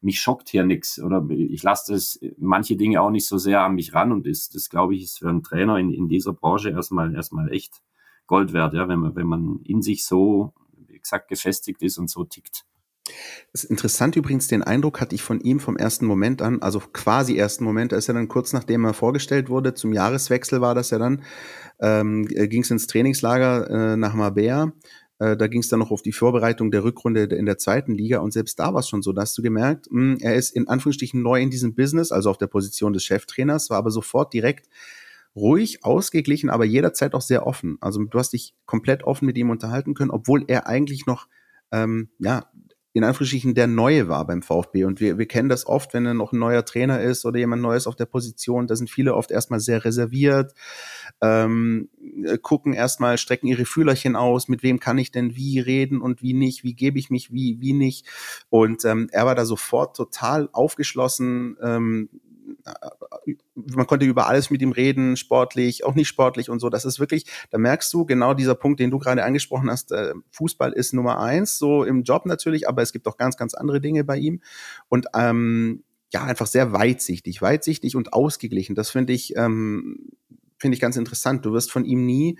mich 0.01 0.21
schockt 0.21 0.49
hier 0.49 0.63
nichts 0.63 1.01
oder 1.01 1.25
ich 1.29 1.61
lasse 1.63 1.93
das 1.93 2.19
manche 2.37 2.77
Dinge 2.77 3.01
auch 3.01 3.09
nicht 3.09 3.27
so 3.27 3.37
sehr 3.37 3.61
an 3.61 3.75
mich 3.75 3.93
ran 3.93 4.11
und 4.11 4.25
das, 4.25 4.49
das 4.49 4.69
glaube 4.69 4.95
ich, 4.95 5.03
ist 5.03 5.19
für 5.19 5.29
einen 5.29 5.43
Trainer 5.43 5.77
in, 5.77 5.91
in 5.91 6.07
dieser 6.07 6.33
Branche 6.33 6.69
erstmal, 6.69 7.13
erstmal 7.13 7.51
echt 7.51 7.81
Gold 8.29 8.53
wert, 8.53 8.75
ja, 8.75 8.87
wenn 8.87 8.99
man, 8.99 9.15
wenn 9.15 9.25
man 9.25 9.59
in 9.65 9.81
sich 9.81 10.05
so, 10.05 10.53
gesagt, 11.01 11.29
gefestigt 11.29 11.81
ist 11.81 11.97
und 11.97 12.11
so 12.11 12.23
tickt. 12.23 12.63
Das 13.51 13.63
ist 13.63 13.71
interessant 13.71 14.15
übrigens, 14.15 14.47
den 14.47 14.61
Eindruck 14.61 15.01
hatte 15.01 15.15
ich 15.15 15.23
von 15.23 15.41
ihm 15.41 15.59
vom 15.59 15.77
ersten 15.77 16.05
Moment 16.05 16.43
an, 16.43 16.61
also 16.61 16.79
quasi 16.79 17.35
ersten 17.35 17.63
Moment, 17.63 17.91
als 17.91 18.07
er 18.07 18.13
dann 18.13 18.27
kurz 18.27 18.53
nachdem 18.53 18.85
er 18.85 18.93
vorgestellt 18.93 19.49
wurde, 19.49 19.73
zum 19.73 19.93
Jahreswechsel 19.93 20.61
war 20.61 20.75
das 20.75 20.91
ja 20.91 20.99
dann, 20.99 21.23
ähm, 21.81 22.27
ging 22.27 22.61
es 22.61 22.69
ins 22.69 22.85
Trainingslager 22.85 23.93
äh, 23.93 23.97
nach 23.97 24.13
Mabea. 24.13 24.73
Äh, 25.17 25.35
da 25.35 25.47
ging 25.47 25.61
es 25.61 25.69
dann 25.69 25.79
noch 25.79 25.89
auf 25.89 26.03
die 26.03 26.11
Vorbereitung 26.11 26.69
der 26.69 26.83
Rückrunde 26.83 27.23
in 27.23 27.47
der 27.47 27.57
zweiten 27.57 27.95
Liga 27.95 28.19
und 28.19 28.31
selbst 28.31 28.59
da 28.59 28.75
war 28.75 28.81
es 28.81 28.87
schon 28.87 29.01
so, 29.01 29.11
da 29.11 29.23
hast 29.23 29.35
du 29.39 29.41
gemerkt, 29.41 29.87
mh, 29.89 30.01
hm, 30.01 30.17
er 30.21 30.35
ist 30.35 30.51
in 30.51 30.67
Anführungsstrichen 30.67 31.23
neu 31.23 31.41
in 31.41 31.49
diesem 31.49 31.73
Business, 31.73 32.11
also 32.11 32.29
auf 32.29 32.37
der 32.37 32.47
Position 32.47 32.93
des 32.93 33.03
Cheftrainers, 33.03 33.71
war 33.71 33.79
aber 33.79 33.89
sofort 33.89 34.33
direkt 34.33 34.69
ruhig, 35.35 35.83
ausgeglichen, 35.83 36.49
aber 36.49 36.65
jederzeit 36.65 37.13
auch 37.13 37.21
sehr 37.21 37.45
offen. 37.45 37.77
Also 37.81 38.03
du 38.03 38.19
hast 38.19 38.33
dich 38.33 38.55
komplett 38.65 39.03
offen 39.03 39.25
mit 39.25 39.37
ihm 39.37 39.49
unterhalten 39.49 39.93
können, 39.93 40.11
obwohl 40.11 40.43
er 40.47 40.67
eigentlich 40.67 41.05
noch, 41.05 41.27
ähm, 41.71 42.09
ja, 42.19 42.49
in 42.93 43.03
Anführungsstrichen 43.03 43.53
der 43.53 43.67
Neue 43.67 44.07
war 44.07 44.25
beim 44.25 44.41
VfB. 44.41 44.83
Und 44.83 44.99
wir, 44.99 45.19
wir 45.19 45.27
kennen 45.27 45.47
das 45.47 45.67
oft, 45.67 45.93
wenn 45.93 46.07
er 46.07 46.15
noch 46.15 46.33
ein 46.33 46.39
neuer 46.39 46.65
Trainer 46.65 46.99
ist 47.01 47.23
oder 47.23 47.37
jemand 47.37 47.61
Neues 47.61 47.85
auf 47.85 47.95
der 47.95 48.07
Position, 48.07 48.65
da 48.65 48.75
sind 48.75 48.89
viele 48.89 49.13
oft 49.13 49.29
erstmal 49.29 49.59
sehr 49.59 49.85
reserviert, 49.85 50.53
ähm, 51.21 51.89
gucken 52.41 52.73
erstmal, 52.73 53.19
strecken 53.19 53.47
ihre 53.47 53.65
Fühlerchen 53.65 54.15
aus, 54.15 54.47
mit 54.47 54.63
wem 54.63 54.79
kann 54.79 54.97
ich 54.97 55.11
denn 55.11 55.35
wie 55.35 55.59
reden 55.59 56.01
und 56.01 56.23
wie 56.23 56.33
nicht, 56.33 56.63
wie 56.63 56.73
gebe 56.73 56.97
ich 56.97 57.11
mich 57.11 57.31
wie, 57.31 57.61
wie 57.61 57.73
nicht. 57.73 58.07
Und 58.49 58.83
ähm, 58.85 59.07
er 59.11 59.27
war 59.27 59.35
da 59.35 59.45
sofort 59.45 59.95
total 59.95 60.49
aufgeschlossen, 60.51 61.57
ähm, 61.61 62.09
man 63.55 63.87
konnte 63.87 64.05
über 64.05 64.27
alles 64.27 64.49
mit 64.49 64.61
ihm 64.61 64.71
reden, 64.71 65.17
sportlich, 65.17 65.83
auch 65.83 65.95
nicht 65.95 66.07
sportlich 66.07 66.49
und 66.49 66.59
so. 66.59 66.69
Das 66.69 66.85
ist 66.85 66.99
wirklich, 66.99 67.25
da 67.49 67.57
merkst 67.57 67.93
du 67.93 68.05
genau 68.05 68.33
dieser 68.33 68.55
Punkt, 68.55 68.79
den 68.79 68.91
du 68.91 68.99
gerade 68.99 69.23
angesprochen 69.23 69.69
hast. 69.69 69.91
Äh, 69.91 70.13
Fußball 70.31 70.73
ist 70.73 70.93
Nummer 70.93 71.19
eins, 71.19 71.57
so 71.57 71.83
im 71.83 72.03
Job 72.03 72.25
natürlich, 72.25 72.67
aber 72.67 72.81
es 72.81 72.93
gibt 72.93 73.07
auch 73.07 73.17
ganz, 73.17 73.37
ganz 73.37 73.53
andere 73.53 73.81
Dinge 73.81 74.03
bei 74.03 74.17
ihm. 74.17 74.41
Und 74.87 75.07
ähm, 75.15 75.83
ja, 76.11 76.23
einfach 76.23 76.47
sehr 76.47 76.73
weitsichtig, 76.73 77.41
weitsichtig 77.41 77.95
und 77.95 78.13
ausgeglichen. 78.13 78.75
Das 78.75 78.89
finde 78.89 79.13
ich, 79.13 79.35
ähm, 79.35 80.09
finde 80.57 80.75
ich 80.75 80.81
ganz 80.81 80.97
interessant. 80.97 81.45
Du 81.45 81.53
wirst 81.53 81.71
von 81.71 81.85
ihm 81.85 82.05
nie 82.05 82.37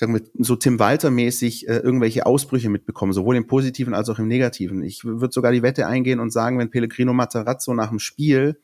sagen 0.00 0.14
wir, 0.14 0.22
so 0.38 0.56
Tim 0.56 0.78
Walter-mäßig 0.78 1.68
äh, 1.68 1.76
irgendwelche 1.76 2.24
Ausbrüche 2.24 2.70
mitbekommen, 2.70 3.12
sowohl 3.12 3.36
im 3.36 3.46
Positiven 3.46 3.92
als 3.92 4.08
auch 4.08 4.18
im 4.18 4.28
Negativen. 4.28 4.82
Ich 4.82 5.04
würde 5.04 5.32
sogar 5.32 5.52
die 5.52 5.62
Wette 5.62 5.86
eingehen 5.86 6.20
und 6.20 6.32
sagen, 6.32 6.58
wenn 6.58 6.70
Pellegrino 6.70 7.12
Matarazzo 7.12 7.74
nach 7.74 7.90
dem 7.90 7.98
Spiel 7.98 8.58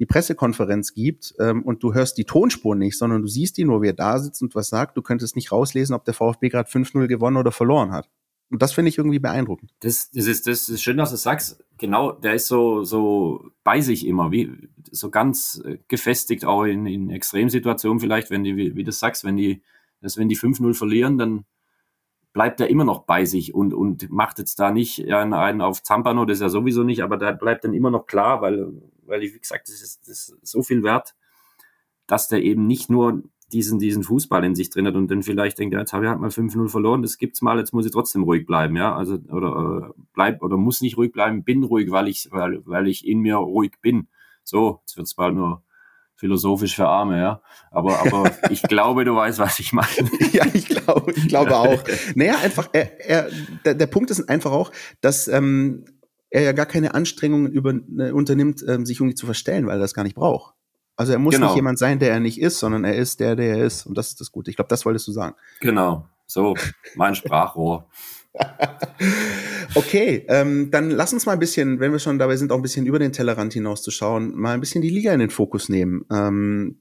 die 0.00 0.06
Pressekonferenz 0.06 0.94
gibt 0.94 1.34
ähm, 1.38 1.62
und 1.62 1.82
du 1.82 1.92
hörst 1.92 2.16
die 2.16 2.24
Tonspur 2.24 2.74
nicht, 2.74 2.98
sondern 2.98 3.20
du 3.20 3.28
siehst 3.28 3.58
ihn 3.58 3.66
nur, 3.66 3.82
wie 3.82 3.88
er 3.88 3.92
da 3.92 4.18
sitzt 4.18 4.42
und 4.42 4.54
was 4.54 4.68
sagt, 4.68 4.96
du 4.96 5.02
könntest 5.02 5.36
nicht 5.36 5.52
rauslesen, 5.52 5.94
ob 5.94 6.04
der 6.06 6.14
VfB 6.14 6.48
gerade 6.48 6.68
5-0 6.68 7.06
gewonnen 7.06 7.36
oder 7.36 7.52
verloren 7.52 7.92
hat. 7.92 8.08
Und 8.50 8.62
das 8.62 8.72
finde 8.72 8.88
ich 8.88 8.98
irgendwie 8.98 9.20
beeindruckend. 9.20 9.70
Das, 9.80 10.10
das, 10.10 10.26
ist, 10.26 10.46
das 10.46 10.68
ist 10.68 10.82
schön, 10.82 10.96
dass 10.96 11.10
du 11.10 11.16
sagst. 11.16 11.62
Genau, 11.78 12.12
der 12.12 12.34
ist 12.34 12.48
so, 12.48 12.82
so 12.82 13.50
bei 13.62 13.80
sich 13.80 14.06
immer, 14.06 14.32
wie, 14.32 14.50
so 14.90 15.10
ganz 15.10 15.62
äh, 15.64 15.78
gefestigt, 15.86 16.44
auch 16.44 16.64
in, 16.64 16.86
in 16.86 17.10
Extremsituationen 17.10 18.00
vielleicht, 18.00 18.30
wenn 18.30 18.42
die, 18.42 18.56
wie, 18.56 18.74
wie 18.74 18.84
du 18.84 18.92
sagst, 18.92 19.22
wenn 19.22 19.36
die, 19.36 19.62
dass 20.00 20.16
wenn 20.16 20.28
die 20.28 20.36
5-0 20.36 20.74
verlieren, 20.74 21.18
dann 21.18 21.44
bleibt 22.32 22.60
er 22.60 22.70
immer 22.70 22.84
noch 22.84 23.00
bei 23.04 23.24
sich 23.24 23.54
und, 23.54 23.74
und 23.74 24.10
macht 24.10 24.38
jetzt 24.38 24.58
da 24.58 24.70
nicht 24.70 25.06
einen 25.12 25.60
auf 25.60 25.82
Zampano, 25.82 26.24
das 26.24 26.38
ist 26.38 26.42
ja 26.42 26.48
sowieso 26.48 26.84
nicht, 26.84 27.02
aber 27.02 27.16
da 27.16 27.32
bleibt 27.32 27.64
dann 27.64 27.74
immer 27.74 27.90
noch 27.90 28.06
klar, 28.06 28.40
weil, 28.40 28.72
weil 29.10 29.22
ich, 29.22 29.34
wie 29.34 29.40
gesagt, 29.40 29.68
das 29.68 29.82
ist, 29.82 30.08
das 30.08 30.28
ist 30.28 30.46
so 30.46 30.62
viel 30.62 30.82
wert, 30.82 31.14
dass 32.06 32.28
der 32.28 32.42
eben 32.42 32.66
nicht 32.66 32.90
nur 32.90 33.22
diesen, 33.52 33.78
diesen 33.78 34.02
Fußball 34.02 34.44
in 34.44 34.54
sich 34.54 34.70
drin 34.70 34.86
hat 34.86 34.94
und 34.94 35.10
dann 35.10 35.22
vielleicht 35.22 35.58
denkt, 35.58 35.74
ja, 35.74 35.80
jetzt 35.80 35.92
habe 35.92 36.04
ich 36.04 36.10
halt 36.10 36.20
mal 36.20 36.30
5-0 36.30 36.68
verloren, 36.68 37.02
das 37.02 37.18
gibt's 37.18 37.42
mal, 37.42 37.58
jetzt 37.58 37.72
muss 37.72 37.84
ich 37.84 37.92
trotzdem 37.92 38.22
ruhig 38.22 38.46
bleiben, 38.46 38.76
ja, 38.76 38.94
also, 38.94 39.18
oder, 39.30 39.90
äh, 39.90 40.02
bleib, 40.12 40.42
oder 40.42 40.56
muss 40.56 40.80
nicht 40.80 40.96
ruhig 40.96 41.12
bleiben, 41.12 41.44
bin 41.44 41.64
ruhig, 41.64 41.90
weil 41.90 42.08
ich, 42.08 42.28
weil, 42.30 42.62
weil 42.64 42.86
ich 42.86 43.06
in 43.06 43.20
mir 43.20 43.36
ruhig 43.36 43.72
bin. 43.80 44.08
So, 44.44 44.80
jetzt 44.82 44.96
wird's 44.96 45.14
bald 45.14 45.34
nur 45.34 45.62
philosophisch 46.20 46.76
für 46.76 46.86
Arme, 46.86 47.18
ja. 47.18 47.42
Aber, 47.70 48.00
aber 48.00 48.30
ich 48.50 48.62
glaube, 48.62 49.04
du 49.04 49.16
weißt, 49.16 49.38
was 49.38 49.58
ich 49.58 49.72
meine. 49.72 50.10
ja, 50.32 50.44
ich 50.52 50.66
glaube, 50.66 51.12
ich 51.12 51.28
glaube 51.28 51.56
auch. 51.56 51.82
Naja, 52.14 52.38
einfach, 52.38 52.68
er, 52.72 53.00
er, 53.08 53.30
der, 53.64 53.74
der 53.74 53.86
Punkt 53.86 54.10
ist 54.10 54.28
einfach 54.28 54.52
auch, 54.52 54.70
dass 55.00 55.28
ähm, 55.28 55.84
er 56.30 56.42
ja 56.42 56.52
gar 56.52 56.66
keine 56.66 56.94
Anstrengungen 56.94 57.52
über, 57.52 57.74
äh, 57.98 58.12
unternimmt, 58.12 58.64
ähm, 58.66 58.86
sich 58.86 58.98
irgendwie 58.98 59.14
zu 59.14 59.26
verstellen, 59.26 59.66
weil 59.66 59.78
er 59.78 59.80
das 59.80 59.94
gar 59.94 60.04
nicht 60.04 60.14
braucht. 60.14 60.54
Also 60.96 61.12
er 61.12 61.18
muss 61.18 61.34
genau. 61.34 61.46
nicht 61.46 61.56
jemand 61.56 61.78
sein, 61.78 61.98
der 61.98 62.10
er 62.10 62.20
nicht 62.20 62.40
ist, 62.40 62.58
sondern 62.58 62.84
er 62.84 62.94
ist 62.94 63.20
der, 63.20 63.34
der 63.34 63.56
er 63.56 63.64
ist. 63.64 63.86
Und 63.86 63.96
das 63.96 64.08
ist 64.08 64.20
das 64.20 64.32
Gute. 64.32 64.50
Ich 64.50 64.56
glaube, 64.56 64.68
das 64.68 64.84
wolltest 64.84 65.08
du 65.08 65.12
sagen. 65.12 65.34
Genau. 65.60 66.06
So, 66.26 66.54
mein 66.94 67.14
Sprachrohr. 67.14 67.88
okay, 69.74 70.24
ähm, 70.28 70.70
dann 70.70 70.90
lass 70.90 71.12
uns 71.12 71.26
mal 71.26 71.32
ein 71.32 71.38
bisschen, 71.38 71.80
wenn 71.80 71.90
wir 71.90 71.98
schon 71.98 72.18
dabei 72.18 72.36
sind, 72.36 72.52
auch 72.52 72.56
ein 72.56 72.62
bisschen 72.62 72.86
über 72.86 72.98
den 72.98 73.12
Tellerrand 73.12 73.52
hinaus 73.52 73.82
zu 73.82 73.90
schauen, 73.90 74.36
mal 74.36 74.54
ein 74.54 74.60
bisschen 74.60 74.82
die 74.82 74.90
Liga 74.90 75.12
in 75.12 75.20
den 75.20 75.30
Fokus 75.30 75.68
nehmen. 75.68 76.04
Ähm, 76.12 76.79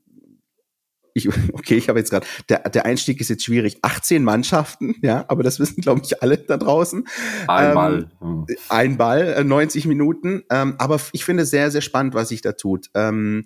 ich, 1.13 1.29
okay, 1.53 1.75
ich 1.75 1.89
habe 1.89 1.99
jetzt 1.99 2.11
gerade, 2.11 2.25
der, 2.49 2.69
der 2.69 2.85
Einstieg 2.85 3.19
ist 3.21 3.29
jetzt 3.29 3.43
schwierig. 3.43 3.79
18 3.81 4.23
Mannschaften, 4.23 4.95
ja, 5.01 5.25
aber 5.27 5.43
das 5.43 5.59
wissen, 5.59 5.81
glaube 5.81 6.01
ich, 6.03 6.21
alle 6.21 6.37
da 6.37 6.57
draußen. 6.57 7.07
Ein 7.47 7.69
ähm, 7.69 7.75
Ball. 7.75 8.11
Hm. 8.19 8.45
Ein 8.69 8.97
Ball, 8.97 9.43
90 9.43 9.85
äh, 9.85 9.87
Minuten. 9.87 10.43
Ähm, 10.49 10.75
aber 10.77 10.99
ich 11.11 11.25
finde 11.25 11.45
sehr, 11.45 11.71
sehr 11.71 11.81
spannend, 11.81 12.13
was 12.13 12.29
sich 12.29 12.41
da 12.41 12.53
tut. 12.53 12.89
Ähm, 12.93 13.45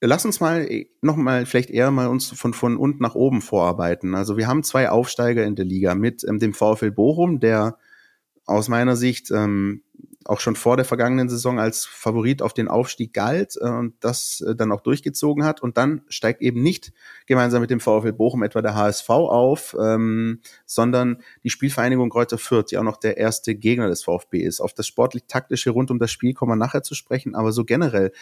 lass 0.00 0.24
uns 0.24 0.40
mal 0.40 0.70
äh, 0.70 0.88
noch 1.02 1.16
mal 1.16 1.46
vielleicht 1.46 1.70
eher 1.70 1.90
mal 1.90 2.08
uns 2.08 2.30
von, 2.30 2.54
von 2.54 2.76
unten 2.76 3.02
nach 3.02 3.14
oben 3.14 3.42
vorarbeiten. 3.42 4.14
Also 4.14 4.36
wir 4.36 4.46
haben 4.46 4.62
zwei 4.62 4.90
Aufsteiger 4.90 5.44
in 5.44 5.56
der 5.56 5.64
Liga 5.64 5.94
mit 5.94 6.24
ähm, 6.28 6.38
dem 6.38 6.54
VfL 6.54 6.90
Bochum, 6.90 7.40
der 7.40 7.78
aus 8.46 8.68
meiner 8.68 8.96
Sicht 8.96 9.30
ähm, 9.30 9.82
auch 10.24 10.40
schon 10.40 10.56
vor 10.56 10.76
der 10.76 10.84
vergangenen 10.84 11.28
Saison 11.28 11.58
als 11.58 11.84
Favorit 11.84 12.42
auf 12.42 12.54
den 12.54 12.68
Aufstieg 12.68 13.12
galt 13.12 13.56
äh, 13.60 13.68
und 13.68 13.94
das 14.00 14.40
äh, 14.40 14.54
dann 14.54 14.72
auch 14.72 14.80
durchgezogen 14.80 15.44
hat. 15.44 15.62
Und 15.62 15.76
dann 15.76 16.02
steigt 16.08 16.42
eben 16.42 16.62
nicht 16.62 16.92
gemeinsam 17.26 17.60
mit 17.60 17.70
dem 17.70 17.80
VfL 17.80 18.12
Bochum 18.12 18.42
etwa 18.42 18.62
der 18.62 18.74
HSV 18.74 19.10
auf, 19.10 19.76
ähm, 19.80 20.40
sondern 20.66 21.22
die 21.42 21.50
Spielvereinigung 21.50 22.10
Kräuter 22.10 22.38
Fürth, 22.38 22.70
die 22.70 22.78
auch 22.78 22.82
noch 22.82 22.96
der 22.96 23.16
erste 23.16 23.54
Gegner 23.54 23.88
des 23.88 24.04
VfB 24.04 24.40
ist. 24.40 24.60
Auf 24.60 24.72
das 24.72 24.86
sportlich-taktische 24.86 25.70
rund 25.70 25.90
um 25.90 25.98
das 25.98 26.10
Spiel 26.10 26.34
kommen 26.34 26.52
wir 26.52 26.56
nachher 26.56 26.82
zu 26.82 26.94
sprechen, 26.94 27.34
aber 27.34 27.52
so 27.52 27.64
generell 27.64 28.12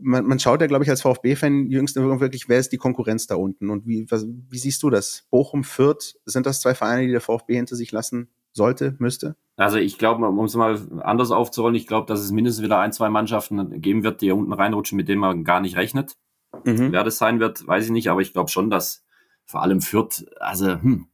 man, 0.00 0.24
man 0.24 0.38
schaut 0.38 0.60
ja, 0.60 0.68
glaube 0.68 0.84
ich, 0.84 0.90
als 0.90 1.02
VfB-Fan 1.02 1.70
jüngst 1.70 1.96
wirklich, 1.96 2.48
wer 2.48 2.60
ist 2.60 2.70
die 2.70 2.76
Konkurrenz 2.76 3.26
da 3.26 3.34
unten 3.34 3.68
und 3.68 3.86
wie, 3.86 4.08
was, 4.08 4.24
wie 4.24 4.58
siehst 4.58 4.80
du 4.84 4.90
das? 4.90 5.26
Bochum, 5.30 5.64
Fürth, 5.64 6.16
sind 6.24 6.46
das 6.46 6.60
zwei 6.60 6.74
Vereine, 6.74 7.06
die 7.06 7.10
der 7.10 7.20
VfB 7.20 7.56
hinter 7.56 7.74
sich 7.74 7.90
lassen 7.90 8.28
sollte, 8.56 8.96
müsste? 8.98 9.36
Also 9.56 9.78
ich 9.78 9.98
glaube, 9.98 10.26
um 10.26 10.44
es 10.44 10.54
mal 10.54 10.78
anders 11.02 11.30
aufzurollen, 11.30 11.76
ich 11.76 11.86
glaube, 11.86 12.06
dass 12.06 12.20
es 12.20 12.32
mindestens 12.32 12.64
wieder 12.64 12.78
ein, 12.78 12.92
zwei 12.92 13.08
Mannschaften 13.08 13.80
geben 13.80 14.02
wird, 14.02 14.20
die 14.20 14.26
hier 14.26 14.36
unten 14.36 14.52
reinrutschen, 14.52 14.96
mit 14.96 15.08
denen 15.08 15.20
man 15.20 15.44
gar 15.44 15.60
nicht 15.60 15.76
rechnet. 15.76 16.16
Mhm. 16.64 16.92
Wer 16.92 17.04
das 17.04 17.18
sein 17.18 17.40
wird, 17.40 17.66
weiß 17.66 17.86
ich 17.86 17.90
nicht, 17.90 18.10
aber 18.10 18.20
ich 18.20 18.32
glaube 18.32 18.50
schon, 18.50 18.70
dass 18.70 19.04
vor 19.44 19.62
allem 19.62 19.80
Fürth, 19.80 20.26
also 20.40 20.80
hm, 20.80 21.08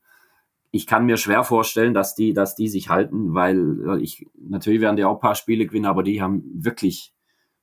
ich 0.70 0.86
kann 0.86 1.04
mir 1.04 1.18
schwer 1.18 1.44
vorstellen, 1.44 1.92
dass 1.92 2.14
die, 2.14 2.32
dass 2.32 2.54
die 2.56 2.68
sich 2.68 2.88
halten, 2.88 3.34
weil 3.34 4.00
ich 4.00 4.26
natürlich 4.36 4.80
werden 4.80 4.96
die 4.96 5.04
auch 5.04 5.16
ein 5.16 5.20
paar 5.20 5.34
Spiele 5.34 5.66
gewinnen, 5.66 5.86
aber 5.86 6.02
die 6.02 6.22
haben 6.22 6.42
wirklich 6.54 7.12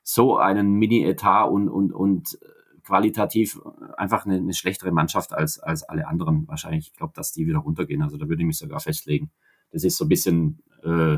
so 0.04 0.38
einen 0.38 0.74
Mini-Etat 0.74 1.46
und, 1.46 1.70
und, 1.70 1.92
und 1.92 2.38
qualitativ 2.84 3.60
einfach 3.98 4.26
eine, 4.26 4.38
eine, 4.38 4.54
schlechtere 4.54 4.92
Mannschaft 4.92 5.34
als, 5.34 5.60
als 5.60 5.84
alle 5.84 6.08
anderen. 6.08 6.48
Wahrscheinlich, 6.48 6.88
ich 6.88 6.94
glaube, 6.94 7.14
dass 7.16 7.32
die 7.32 7.46
wieder 7.46 7.60
runtergehen. 7.60 8.02
Also 8.02 8.18
da 8.18 8.28
würde 8.28 8.42
ich 8.42 8.48
mich 8.48 8.58
sogar 8.58 8.80
festlegen. 8.80 9.32
Das 9.72 9.84
ist 9.84 9.98
so 9.98 10.06
ein 10.06 10.10
bisschen 10.10 10.64
äh, 10.84 11.18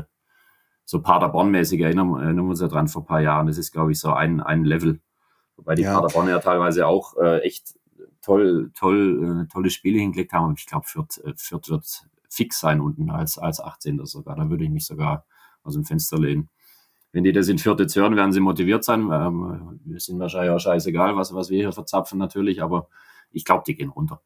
so 0.84 1.00
Paderborn-mäßig, 1.00 1.80
erinnern, 1.80 2.14
erinnern 2.14 2.44
wir 2.44 2.50
uns 2.50 2.60
ja 2.60 2.68
dran 2.68 2.88
vor 2.88 3.02
ein 3.02 3.06
paar 3.06 3.20
Jahren. 3.20 3.46
Das 3.46 3.58
ist, 3.58 3.72
glaube 3.72 3.92
ich, 3.92 4.00
so 4.00 4.12
ein, 4.12 4.40
ein 4.40 4.64
Level. 4.64 5.00
Wobei 5.56 5.74
die 5.74 5.82
ja. 5.82 5.94
Paderborn 5.94 6.28
ja 6.28 6.38
teilweise 6.38 6.86
auch 6.86 7.16
äh, 7.16 7.40
echt 7.40 7.74
toll, 8.20 8.70
toll, 8.76 9.44
äh, 9.44 9.52
tolle 9.52 9.70
Spiele 9.70 9.98
hingelegt 9.98 10.32
haben. 10.32 10.54
Ich 10.56 10.66
glaube, 10.66 10.86
Fürth, 10.86 11.18
äh, 11.24 11.34
Fürth 11.36 11.68
wird 11.68 12.06
fix 12.28 12.60
sein 12.60 12.80
unten 12.80 13.10
als, 13.10 13.38
als 13.38 13.60
18. 13.60 14.04
sogar. 14.06 14.36
Da 14.36 14.48
würde 14.48 14.64
ich 14.64 14.70
mich 14.70 14.86
sogar 14.86 15.26
aus 15.62 15.74
dem 15.74 15.84
Fenster 15.84 16.18
lehnen. 16.18 16.48
Wenn 17.12 17.24
die 17.24 17.32
das 17.32 17.48
in 17.48 17.58
Fürth 17.58 17.78
jetzt 17.78 17.94
hören, 17.94 18.16
werden 18.16 18.32
sie 18.32 18.40
motiviert 18.40 18.84
sein. 18.84 19.10
Ähm, 19.12 19.80
wir 19.84 20.00
sind 20.00 20.18
wahrscheinlich 20.18 20.50
auch 20.50 20.58
scheißegal, 20.58 21.14
was, 21.14 21.34
was 21.34 21.50
wir 21.50 21.58
hier 21.58 21.72
verzapfen 21.72 22.18
natürlich, 22.18 22.62
aber 22.62 22.88
ich 23.30 23.44
glaube, 23.44 23.64
die 23.66 23.74
gehen 23.74 23.90
runter. 23.90 24.22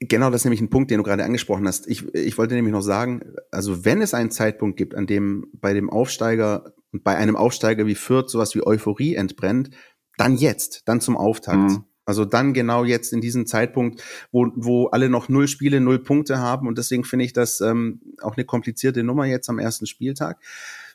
Genau, 0.00 0.30
das 0.30 0.40
ist 0.40 0.44
nämlich 0.46 0.60
ein 0.60 0.70
Punkt, 0.70 0.90
den 0.90 0.98
du 0.98 1.04
gerade 1.04 1.24
angesprochen 1.24 1.66
hast. 1.66 1.86
Ich, 1.86 2.12
ich 2.14 2.38
wollte 2.38 2.54
nämlich 2.54 2.72
noch 2.72 2.82
sagen, 2.82 3.34
also 3.50 3.84
wenn 3.84 4.00
es 4.00 4.14
einen 4.14 4.30
Zeitpunkt 4.30 4.76
gibt, 4.76 4.94
an 4.94 5.06
dem 5.06 5.46
bei 5.52 5.74
dem 5.74 5.90
Aufsteiger 5.90 6.72
und 6.92 7.04
bei 7.04 7.16
einem 7.16 7.36
Aufsteiger 7.36 7.86
wie 7.86 7.94
Fürth 7.94 8.30
sowas 8.30 8.54
wie 8.54 8.66
Euphorie 8.66 9.14
entbrennt, 9.14 9.70
dann 10.16 10.36
jetzt, 10.36 10.82
dann 10.86 11.00
zum 11.00 11.16
Auftakt. 11.16 11.70
Mhm. 11.70 11.84
Also 12.06 12.24
dann 12.24 12.52
genau 12.52 12.84
jetzt 12.84 13.12
in 13.12 13.20
diesem 13.20 13.46
Zeitpunkt, 13.46 14.02
wo, 14.30 14.48
wo 14.56 14.86
alle 14.86 15.08
noch 15.08 15.28
null 15.28 15.48
Spiele, 15.48 15.80
null 15.80 16.02
Punkte 16.02 16.38
haben. 16.38 16.68
Und 16.68 16.78
deswegen 16.78 17.04
finde 17.04 17.24
ich 17.24 17.32
das 17.32 17.60
ähm, 17.60 18.00
auch 18.20 18.36
eine 18.36 18.44
komplizierte 18.44 19.02
Nummer 19.02 19.24
jetzt 19.24 19.48
am 19.48 19.58
ersten 19.58 19.86
Spieltag. 19.86 20.38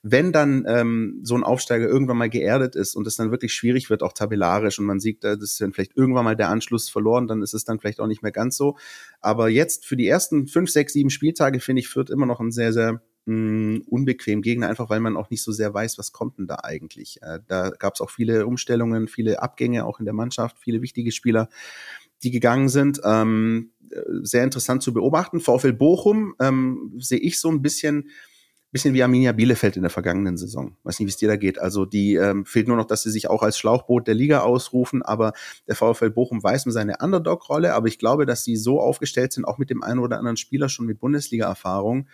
Wenn 0.01 0.31
dann 0.31 0.65
ähm, 0.67 1.19
so 1.23 1.35
ein 1.35 1.43
Aufsteiger 1.43 1.88
irgendwann 1.88 2.17
mal 2.17 2.29
geerdet 2.29 2.75
ist 2.75 2.95
und 2.95 3.07
es 3.07 3.15
dann 3.15 3.31
wirklich 3.31 3.53
schwierig 3.53 3.89
wird, 3.89 4.03
auch 4.03 4.13
tabellarisch, 4.13 4.79
und 4.79 4.85
man 4.85 4.99
sieht, 4.99 5.23
da 5.23 5.33
ist 5.33 5.59
dann 5.59 5.73
vielleicht 5.73 5.97
irgendwann 5.97 6.25
mal 6.25 6.35
der 6.35 6.49
Anschluss 6.49 6.89
verloren, 6.89 7.27
dann 7.27 7.41
ist 7.41 7.53
es 7.53 7.65
dann 7.65 7.79
vielleicht 7.79 7.99
auch 7.99 8.07
nicht 8.07 8.23
mehr 8.23 8.31
ganz 8.31 8.57
so. 8.57 8.77
Aber 9.21 9.49
jetzt 9.49 9.85
für 9.85 9.97
die 9.97 10.07
ersten 10.07 10.47
fünf, 10.47 10.69
sechs, 10.69 10.93
sieben 10.93 11.09
Spieltage 11.09 11.59
finde 11.59 11.81
ich 11.81 11.89
Fürth 11.89 12.09
immer 12.09 12.25
noch 12.25 12.39
ein 12.39 12.51
sehr, 12.51 12.73
sehr 12.73 13.01
mh, 13.25 13.81
unbequem 13.88 14.41
Gegner, 14.41 14.67
einfach 14.67 14.89
weil 14.89 14.99
man 14.99 15.17
auch 15.17 15.29
nicht 15.29 15.43
so 15.43 15.51
sehr 15.51 15.73
weiß, 15.73 15.97
was 15.97 16.12
kommt 16.12 16.38
denn 16.38 16.47
da 16.47 16.59
eigentlich. 16.63 17.21
Äh, 17.21 17.39
da 17.47 17.69
gab 17.69 17.95
es 17.95 18.01
auch 18.01 18.09
viele 18.09 18.45
Umstellungen, 18.47 19.07
viele 19.07 19.41
Abgänge 19.41 19.85
auch 19.85 19.99
in 19.99 20.05
der 20.05 20.13
Mannschaft, 20.13 20.57
viele 20.59 20.81
wichtige 20.81 21.12
Spieler, 21.12 21.49
die 22.23 22.31
gegangen 22.31 22.69
sind. 22.69 23.01
Ähm, 23.03 23.71
äh, 23.91 24.01
sehr 24.21 24.43
interessant 24.43 24.83
zu 24.83 24.93
beobachten. 24.93 25.39
VfL 25.39 25.73
Bochum 25.73 26.35
ähm, 26.39 26.93
sehe 26.97 27.19
ich 27.19 27.39
so 27.39 27.49
ein 27.49 27.62
bisschen 27.62 28.09
bisschen 28.71 28.93
wie 28.93 29.01
Arminia 29.01 29.32
Bielefeld 29.32 29.75
in 29.75 29.82
der 29.82 29.89
vergangenen 29.89 30.38
Saison. 30.38 30.75
Weiß 30.84 30.99
nicht, 30.99 31.08
wie 31.08 31.12
es 31.12 31.17
dir 31.17 31.27
da 31.27 31.36
geht. 31.36 31.60
Also 31.60 31.86
die 31.86 32.15
ähm, 32.15 32.45
fehlt 32.45 32.67
nur 32.67 32.77
noch, 32.77 32.86
dass 32.86 33.03
sie 33.03 33.12
sich 33.12 33.29
auch 33.29 33.41
als 33.41 33.58
Schlauchboot 33.58 34.08
der 34.08 34.13
Liga 34.13 34.41
ausrufen, 34.41 35.01
aber 35.01 35.34
der 35.67 35.75
VfL 35.75 36.12
Bochum 36.12 36.43
weiß 36.43 36.65
um 36.65 36.71
seine 36.71 36.97
Underdog-Rolle, 37.01 37.73
aber 37.73 37.88
ich 37.88 37.97
glaube, 37.97 38.25
dass 38.25 38.43
sie 38.43 38.55
so 38.55 38.79
aufgestellt 38.79 39.34
sind, 39.34 39.45
auch 39.45 39.58
mit 39.58 39.69
dem 39.69 39.84
einen 39.84 39.99
oder 39.99 40.17
anderen 40.17 40.38
Spieler 40.38 40.69
schon 40.69 40.86
mit 40.86 40.99
Bundesliga-Erfahrung, 40.99 42.08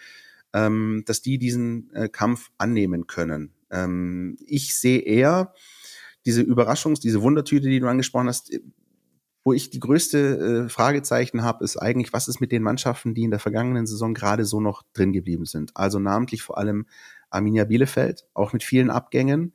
ähm, 0.53 1.03
dass 1.05 1.21
die 1.21 1.37
diesen 1.37 1.93
äh, 1.93 2.07
Kampf 2.07 2.51
annehmen 2.57 3.07
können. 3.07 3.51
Ähm, 3.69 4.37
ich 4.45 4.75
sehe 4.75 4.99
eher 4.99 5.53
diese 6.25 6.41
Überraschungs-, 6.41 7.01
diese 7.01 7.21
Wundertüte, 7.21 7.67
die 7.67 7.79
du 7.79 7.87
angesprochen 7.87 8.27
hast, 8.27 8.51
wo 9.45 9.53
ich 9.53 9.69
die 9.69 9.79
größte 9.79 10.65
äh, 10.65 10.69
Fragezeichen 10.69 11.43
habe, 11.43 11.63
ist 11.63 11.77
eigentlich, 11.77 12.11
was 12.11 12.27
ist 12.27 12.41
mit 12.41 12.51
den 12.51 12.63
Mannschaften, 12.63 13.13
die 13.13 13.23
in 13.23 13.29
der 13.29 13.39
vergangenen 13.39 13.85
Saison 13.85 14.15
gerade 14.15 14.43
so 14.43 14.59
noch 14.59 14.81
drin 14.93 15.13
geblieben 15.13 15.45
sind. 15.45 15.71
Also 15.75 15.99
namentlich 15.99 16.41
vor 16.41 16.57
allem 16.57 16.87
Arminia 17.29 17.65
Bielefeld, 17.65 18.25
auch 18.33 18.53
mit 18.53 18.63
vielen 18.63 18.89
Abgängen. 18.89 19.53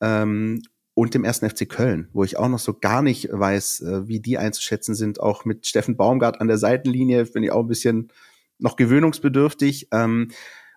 Ähm, 0.00 0.62
und 0.94 1.14
dem 1.14 1.24
ersten 1.24 1.48
FC 1.48 1.68
Köln, 1.68 2.08
wo 2.12 2.22
ich 2.22 2.38
auch 2.38 2.48
noch 2.48 2.58
so 2.58 2.74
gar 2.74 3.02
nicht 3.02 3.30
weiß, 3.32 3.80
äh, 3.80 4.08
wie 4.08 4.20
die 4.20 4.38
einzuschätzen 4.38 4.94
sind. 4.94 5.20
Auch 5.20 5.44
mit 5.44 5.66
Steffen 5.66 5.96
Baumgart 5.96 6.40
an 6.40 6.48
der 6.48 6.58
Seitenlinie 6.58 7.24
bin 7.24 7.42
ich 7.42 7.50
auch 7.50 7.62
ein 7.62 7.68
bisschen 7.68 8.12
noch 8.58 8.76
gewöhnungsbedürftig. 8.76 9.88
Ähm, 9.90 10.28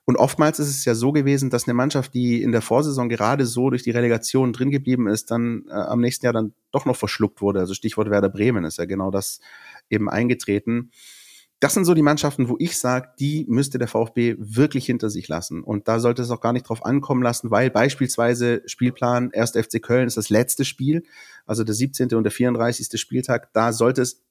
und 0.06 0.18
oftmals 0.18 0.60
ist 0.60 0.70
es 0.70 0.86
ja 0.86 0.94
so 0.94 1.12
gewesen, 1.12 1.50
dass 1.50 1.68
eine 1.68 1.74
Mannschaft, 1.74 2.14
die 2.14 2.44
in 2.44 2.52
der 2.52 2.62
Vorsaison 2.62 3.10
gerade 3.10 3.48
so 3.48 3.72
durch 3.72 3.82
die 3.82 3.92
Relegation 3.92 4.54
drin 4.54 4.70
geblieben 4.70 5.08
ist, 5.08 5.32
dann 5.32 5.66
äh, 5.68 5.74
am 5.74 6.00
nächsten 6.00 6.26
Jahr 6.26 6.34
dann 6.34 6.54
doch 6.72 6.86
noch 6.86 6.96
verschluckt 6.96 7.42
wurde. 7.42 7.60
Also 7.60 7.74
Stichwort 7.74 8.12
Werder 8.12 8.30
Bremen 8.30 8.66
ist 8.66 8.78
ja 8.78 8.86
genau 8.86 9.10
das 9.10 9.40
eben 9.90 10.08
eingetreten. 10.08 10.92
Das 11.60 11.74
sind 11.74 11.86
so 11.86 11.96
die 11.96 12.04
Mannschaften, 12.04 12.50
wo 12.50 12.58
ich 12.60 12.78
sage, 12.78 13.10
die 13.20 13.46
müsste 13.48 13.80
der 13.80 13.88
VfB 13.88 14.36
wirklich 14.38 14.86
hinter 14.86 15.10
sich 15.10 15.28
lassen. 15.28 15.64
Und 15.64 15.88
da 15.88 16.00
sollte 16.00 16.22
es 16.22 16.30
auch 16.30 16.42
gar 16.42 16.54
nicht 16.54 16.70
drauf 16.70 16.86
ankommen 16.86 17.24
lassen, 17.24 17.50
weil 17.50 17.72
beispielsweise 17.72 18.62
Spielplan 18.68 19.32
1. 19.34 19.52
FC 19.52 19.82
Köln 19.82 20.06
ist 20.06 20.18
das 20.18 20.30
letzte 20.30 20.66
Spiel, 20.66 21.04
also 21.48 21.64
der 21.64 21.74
17. 21.74 22.14
und 22.14 22.24
der 22.24 22.32
34. 22.32 23.00
Spieltag. 23.02 23.52
Da 23.54 23.74
sollte 23.74 24.04
es 24.04 24.22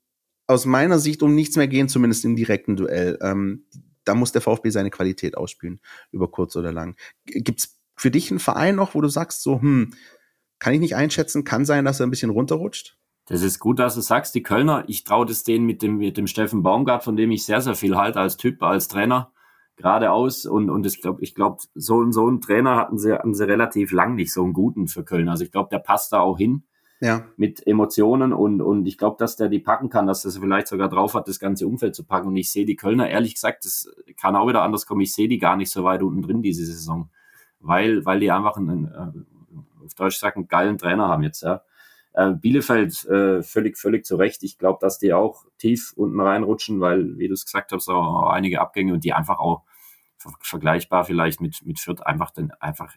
aus 0.46 0.66
meiner 0.66 1.00
Sicht 1.00 1.22
um 1.22 1.34
nichts 1.34 1.56
mehr 1.56 1.66
gehen, 1.66 1.88
zumindest 1.88 2.24
im 2.24 2.37
direkten 2.37 2.76
Duell. 2.76 3.18
Ähm, 3.22 3.64
da 4.05 4.14
muss 4.14 4.33
der 4.33 4.43
VfB 4.43 4.71
seine 4.71 4.90
Qualität 4.90 5.37
ausspielen, 5.37 5.81
über 6.11 6.31
kurz 6.31 6.57
oder 6.57 6.73
lang. 6.73 6.97
Gibt's 7.27 7.79
für 7.97 8.11
dich 8.11 8.31
einen 8.31 8.40
Verein 8.40 8.77
noch, 8.77 8.95
wo 8.95 9.01
du 9.01 9.09
sagst, 9.09 9.43
so, 9.43 9.61
hm, 9.61 9.95
kann 10.59 10.75
ich 10.75 10.81
nicht 10.81 10.97
einschätzen, 10.97 11.45
kann 11.45 11.64
sein, 11.64 11.85
dass 11.85 12.01
er 12.01 12.07
ein 12.07 12.11
bisschen 12.11 12.31
runterrutscht? 12.31 12.97
Das 13.27 13.43
ist 13.43 13.59
gut, 13.59 13.79
dass 13.79 13.95
du 13.95 14.03
sagst, 14.03 14.35
die 14.35 14.43
Kölner, 14.43 14.85
ich 14.87 15.05
traue 15.05 15.27
das 15.27 15.45
denen 15.45 15.64
mit 15.64 15.83
dem, 15.83 15.97
mit 15.97 16.17
dem 16.17 16.27
Steffen 16.27 16.62
Baumgart, 16.62 17.05
von 17.05 17.17
dem 17.17 17.31
ich 17.31 17.45
sehr, 17.45 17.61
sehr 17.61 17.75
viel 17.75 17.97
halte 17.97 18.21
als 18.21 18.37
Typ, 18.37 18.62
als 18.62 18.88
Trainer, 18.88 19.33
geradeaus. 19.77 20.45
Und, 20.45 20.69
und 20.69 20.85
ich 20.85 21.01
glaube, 21.01 21.23
ich 21.23 21.35
glaube, 21.35 21.62
so, 21.75 22.11
so 22.11 22.27
einen 22.27 22.43
Trainer 22.43 22.77
hatten 22.77 22.99
sie, 22.99 23.14
hatten 23.14 23.35
sie 23.35 23.47
relativ 23.47 23.93
lang 23.93 24.14
nicht, 24.14 24.33
so 24.33 24.45
einen 24.45 24.53
guten 24.53 24.88
für 24.88 25.05
Köln. 25.05 25.29
Also 25.29 25.45
ich 25.45 25.53
glaube, 25.53 25.71
der 25.71 25.79
passt 25.79 26.12
da 26.12 26.21
auch 26.21 26.37
hin 26.37 26.64
ja. 27.00 27.26
mit 27.37 27.66
Emotionen 27.66 28.33
und, 28.33 28.61
und 28.61 28.87
ich 28.87 28.98
glaube, 28.98 29.16
dass 29.18 29.37
der 29.37 29.48
die 29.48 29.59
packen 29.59 29.90
kann, 29.90 30.07
dass 30.07 30.24
er 30.24 30.30
vielleicht 30.30 30.68
sogar 30.68 30.88
drauf 30.88 31.14
hat, 31.14 31.28
das 31.28 31.38
ganze 31.38 31.66
Umfeld 31.66 31.94
zu 31.94 32.04
packen. 32.04 32.28
Und 32.28 32.37
ich 32.37 32.50
sehe 32.50 32.66
die 32.66 32.76
Kölner, 32.76 33.09
ehrlich 33.09 33.35
gesagt, 33.35 33.64
das 33.64 33.88
kann 34.20 34.37
auch 34.37 34.48
wieder 34.48 34.62
anders 34.62 34.87
kommen, 34.87 35.00
ich 35.00 35.14
sehe 35.14 35.28
die 35.28 35.38
gar 35.38 35.57
nicht 35.57 35.70
so 35.70 35.85
weit 35.85 36.02
unten 36.02 36.22
drin 36.22 36.42
diese 36.42 36.64
Saison, 36.64 37.11
weil, 37.61 38.04
weil 38.04 38.20
die 38.20 38.30
einfach 38.30 38.57
einen, 38.57 38.87
äh, 38.87 39.85
auf 39.85 39.94
Deutsch 39.94 40.18
sagen, 40.18 40.40
einen 40.40 40.48
geilen 40.48 40.78
Trainer 40.78 41.09
haben 41.09 41.22
jetzt, 41.22 41.42
ja. 41.42 41.62
Äh, 42.14 42.35
Bielefeld 42.35 43.04
äh, 43.07 43.42
völlig, 43.42 43.76
völlig 43.76 44.04
zu 44.04 44.14
Recht. 44.14 44.44
Ich 44.44 44.57
glaube, 44.57 44.78
dass 44.80 45.00
die 45.00 45.12
auch 45.12 45.46
tief 45.59 45.92
unten 45.96 46.20
reinrutschen, 46.20 46.80
weil, 46.80 47.18
wie 47.18 47.26
du 47.26 47.35
es 47.35 47.44
gesagt 47.44 47.72
hast, 47.72 47.88
auch 47.88 48.30
einige 48.30 48.61
Abgänge 48.61 48.92
und 48.92 49.02
die 49.02 49.12
einfach 49.12 49.40
auch 49.40 49.64
vergleichbar 50.40 51.04
vielleicht 51.04 51.40
mit, 51.40 51.66
mit 51.66 51.80
Fürth 51.80 52.00
einfach, 52.07 52.30
denn, 52.30 52.52
einfach, 52.52 52.94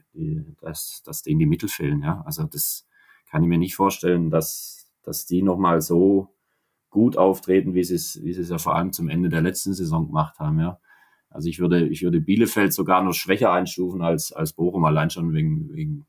dass, 0.62 1.02
dass 1.04 1.24
denen 1.24 1.40
die 1.40 1.46
Mittel 1.48 1.68
fehlen, 1.68 2.04
ja. 2.04 2.22
Also 2.28 2.44
das, 2.44 2.87
kann 3.30 3.44
ich 3.44 3.50
mir 3.50 3.58
nicht 3.58 3.76
vorstellen, 3.76 4.30
dass, 4.30 4.92
dass 5.04 5.26
die 5.26 5.42
nochmal 5.42 5.82
so 5.82 6.34
gut 6.90 7.18
auftreten, 7.18 7.74
wie 7.74 7.84
sie 7.84 7.96
es, 7.96 8.24
wie 8.24 8.34
sie 8.34 8.42
es 8.42 8.50
ja 8.50 8.58
vor 8.58 8.76
allem 8.76 8.94
zum 8.94 9.10
Ende 9.10 9.30
der 9.30 9.42
letzten 9.42 9.74
Saison 9.74 10.08
gemacht 10.08 10.40
haben, 10.40 10.60
ja. 10.60 10.80
Also 11.30 11.50
ich 11.50 11.60
würde, 11.60 11.88
ich 11.88 12.04
würde 12.04 12.22
Bielefeld 12.22 12.74
sogar 12.74 13.04
noch 13.04 13.14
schwächer 13.14 13.52
einstufen 13.52 14.02
als, 14.02 14.32
als 14.32 14.54
Bochum, 14.54 14.86
allein 14.86 15.10
schon 15.10 15.34
wegen, 15.34 15.74
wegen 15.74 16.08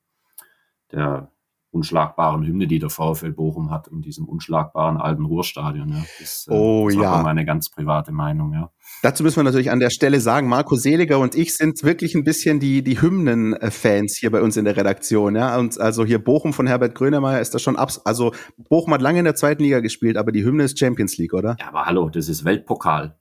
der 0.92 1.32
unschlagbaren 1.78 2.44
Hymne, 2.44 2.66
die 2.66 2.78
der 2.78 2.90
VfL 2.90 3.32
Bochum 3.32 3.70
hat 3.70 3.88
in 3.88 4.02
diesem 4.02 4.26
unschlagbaren 4.26 4.96
alten 4.96 5.24
Ruhrstadion. 5.24 5.90
Ja. 5.90 6.04
Das, 6.18 6.46
äh, 6.48 6.52
oh 6.52 6.88
das 6.88 6.96
ja. 6.96 7.22
meine 7.22 7.44
ganz 7.44 7.70
private 7.70 8.12
Meinung, 8.12 8.52
ja. 8.52 8.70
Dazu 9.02 9.22
müssen 9.22 9.36
wir 9.36 9.44
natürlich 9.44 9.70
an 9.70 9.78
der 9.78 9.90
Stelle 9.90 10.20
sagen, 10.20 10.48
Marco 10.48 10.74
Seliger 10.74 11.20
und 11.20 11.36
ich 11.36 11.54
sind 11.54 11.84
wirklich 11.84 12.16
ein 12.16 12.24
bisschen 12.24 12.58
die, 12.58 12.82
die 12.82 13.00
Hymnen-Fans 13.00 14.16
hier 14.16 14.32
bei 14.32 14.42
uns 14.42 14.56
in 14.56 14.64
der 14.64 14.76
Redaktion. 14.76 15.36
Ja? 15.36 15.56
Und 15.56 15.78
also 15.78 16.04
hier 16.04 16.18
Bochum 16.18 16.52
von 16.52 16.66
Herbert 16.66 16.96
Grönemeyer 16.96 17.40
ist 17.40 17.54
das 17.54 17.62
schon 17.62 17.76
ab. 17.76 17.92
Also 18.04 18.32
Bochum 18.56 18.92
hat 18.94 19.00
lange 19.00 19.20
in 19.20 19.24
der 19.24 19.36
zweiten 19.36 19.62
Liga 19.62 19.78
gespielt, 19.80 20.16
aber 20.16 20.32
die 20.32 20.44
Hymne 20.44 20.64
ist 20.64 20.78
Champions 20.78 21.16
League, 21.16 21.32
oder? 21.32 21.56
Ja, 21.60 21.68
aber 21.68 21.86
hallo, 21.86 22.08
das 22.08 22.28
ist 22.28 22.44
Weltpokal. 22.44 23.16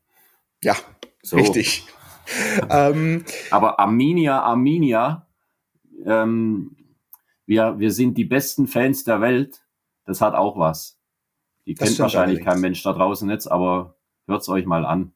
Ja, 0.63 0.75
so. 1.21 1.35
richtig. 1.37 1.85
ähm, 2.69 3.23
aber 3.51 3.79
Arminia, 3.79 4.41
Arminia, 4.41 5.27
ähm, 6.05 6.75
wir, 7.47 7.79
wir 7.79 7.91
sind 7.91 8.15
die 8.17 8.25
besten 8.25 8.67
Fans 8.67 9.03
der 9.03 9.21
Welt. 9.21 9.63
Das 10.05 10.21
hat 10.21 10.35
auch 10.35 10.59
was. 10.59 10.99
Die 11.65 11.73
kennt 11.73 11.97
wahrscheinlich 11.97 12.45
kein 12.45 12.61
Mensch 12.61 12.83
da 12.83 12.93
draußen 12.93 13.29
jetzt, 13.29 13.47
aber 13.47 13.97
hört's 14.27 14.47
euch 14.47 14.65
mal 14.65 14.85
an 14.85 15.13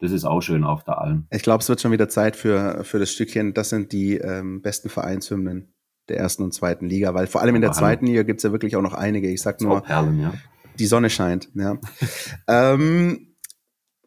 das 0.00 0.12
ist 0.12 0.24
auch 0.24 0.40
schön 0.40 0.64
auf 0.64 0.82
der 0.82 0.98
Alm. 0.98 1.26
Ich 1.30 1.42
glaube, 1.42 1.62
es 1.62 1.68
wird 1.68 1.80
schon 1.80 1.92
wieder 1.92 2.08
Zeit 2.08 2.34
für, 2.34 2.84
für 2.84 2.98
das 2.98 3.12
Stückchen. 3.12 3.54
Das 3.54 3.68
sind 3.68 3.92
die 3.92 4.16
ähm, 4.16 4.62
besten 4.62 4.88
Vereinshymnen. 4.88 5.74
der 6.08 6.18
ersten 6.18 6.42
und 6.42 6.52
zweiten 6.52 6.86
Liga, 6.88 7.14
weil 7.14 7.26
vor 7.26 7.42
allem 7.42 7.54
in 7.54 7.60
der 7.60 7.72
zweiten 7.72 8.06
Liga 8.06 8.22
gibt's 8.22 8.42
ja 8.42 8.50
wirklich 8.50 8.76
auch 8.76 8.82
noch 8.82 8.94
einige. 8.94 9.30
Ich 9.30 9.42
sag 9.42 9.60
nur, 9.60 9.82
Perlen, 9.82 10.18
ja. 10.18 10.32
die 10.78 10.86
Sonne 10.86 11.10
scheint. 11.10 11.50
Ja. 11.54 11.78
ähm, 12.48 13.36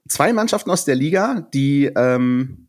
zwei 0.09 0.33
Mannschaften 0.33 0.71
aus 0.71 0.83
der 0.83 0.95
Liga, 0.95 1.47
die, 1.53 1.86
ähm, 1.86 2.67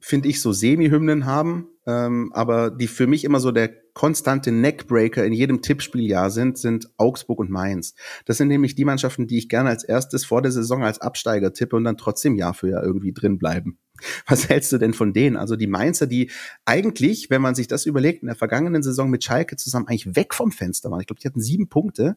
finde 0.00 0.28
ich, 0.28 0.40
so 0.40 0.52
Semi-Hymnen 0.52 1.26
haben, 1.26 1.68
ähm, 1.86 2.30
aber 2.32 2.70
die 2.70 2.86
für 2.86 3.06
mich 3.06 3.24
immer 3.24 3.40
so 3.40 3.52
der 3.52 3.70
konstante 3.94 4.50
Neckbreaker 4.50 5.24
in 5.24 5.32
jedem 5.32 5.62
Tippspieljahr 5.62 6.30
sind, 6.30 6.58
sind 6.58 6.90
Augsburg 6.96 7.38
und 7.38 7.50
Mainz. 7.50 7.94
Das 8.24 8.38
sind 8.38 8.48
nämlich 8.48 8.74
die 8.74 8.84
Mannschaften, 8.84 9.26
die 9.26 9.38
ich 9.38 9.48
gerne 9.48 9.70
als 9.70 9.84
erstes 9.84 10.24
vor 10.24 10.42
der 10.42 10.50
Saison 10.50 10.82
als 10.82 11.00
Absteiger 11.00 11.52
tippe 11.52 11.76
und 11.76 11.84
dann 11.84 11.96
trotzdem 11.96 12.34
Jahr 12.34 12.54
für 12.54 12.68
Jahr 12.68 12.82
irgendwie 12.82 13.12
drin 13.12 13.38
bleiben. 13.38 13.78
Was 14.26 14.48
hältst 14.48 14.72
du 14.72 14.78
denn 14.78 14.94
von 14.94 15.12
denen? 15.12 15.36
Also 15.36 15.56
die 15.56 15.66
Mainzer, 15.66 16.06
die 16.06 16.30
eigentlich, 16.64 17.30
wenn 17.30 17.42
man 17.42 17.54
sich 17.54 17.68
das 17.68 17.86
überlegt, 17.86 18.22
in 18.22 18.26
der 18.26 18.36
vergangenen 18.36 18.82
Saison 18.82 19.10
mit 19.10 19.22
Schalke 19.22 19.56
zusammen 19.56 19.86
eigentlich 19.86 20.16
weg 20.16 20.34
vom 20.34 20.52
Fenster 20.52 20.90
waren. 20.90 21.00
Ich 21.00 21.06
glaube, 21.06 21.20
die 21.20 21.28
hatten 21.28 21.40
sieben 21.40 21.68
Punkte. 21.68 22.16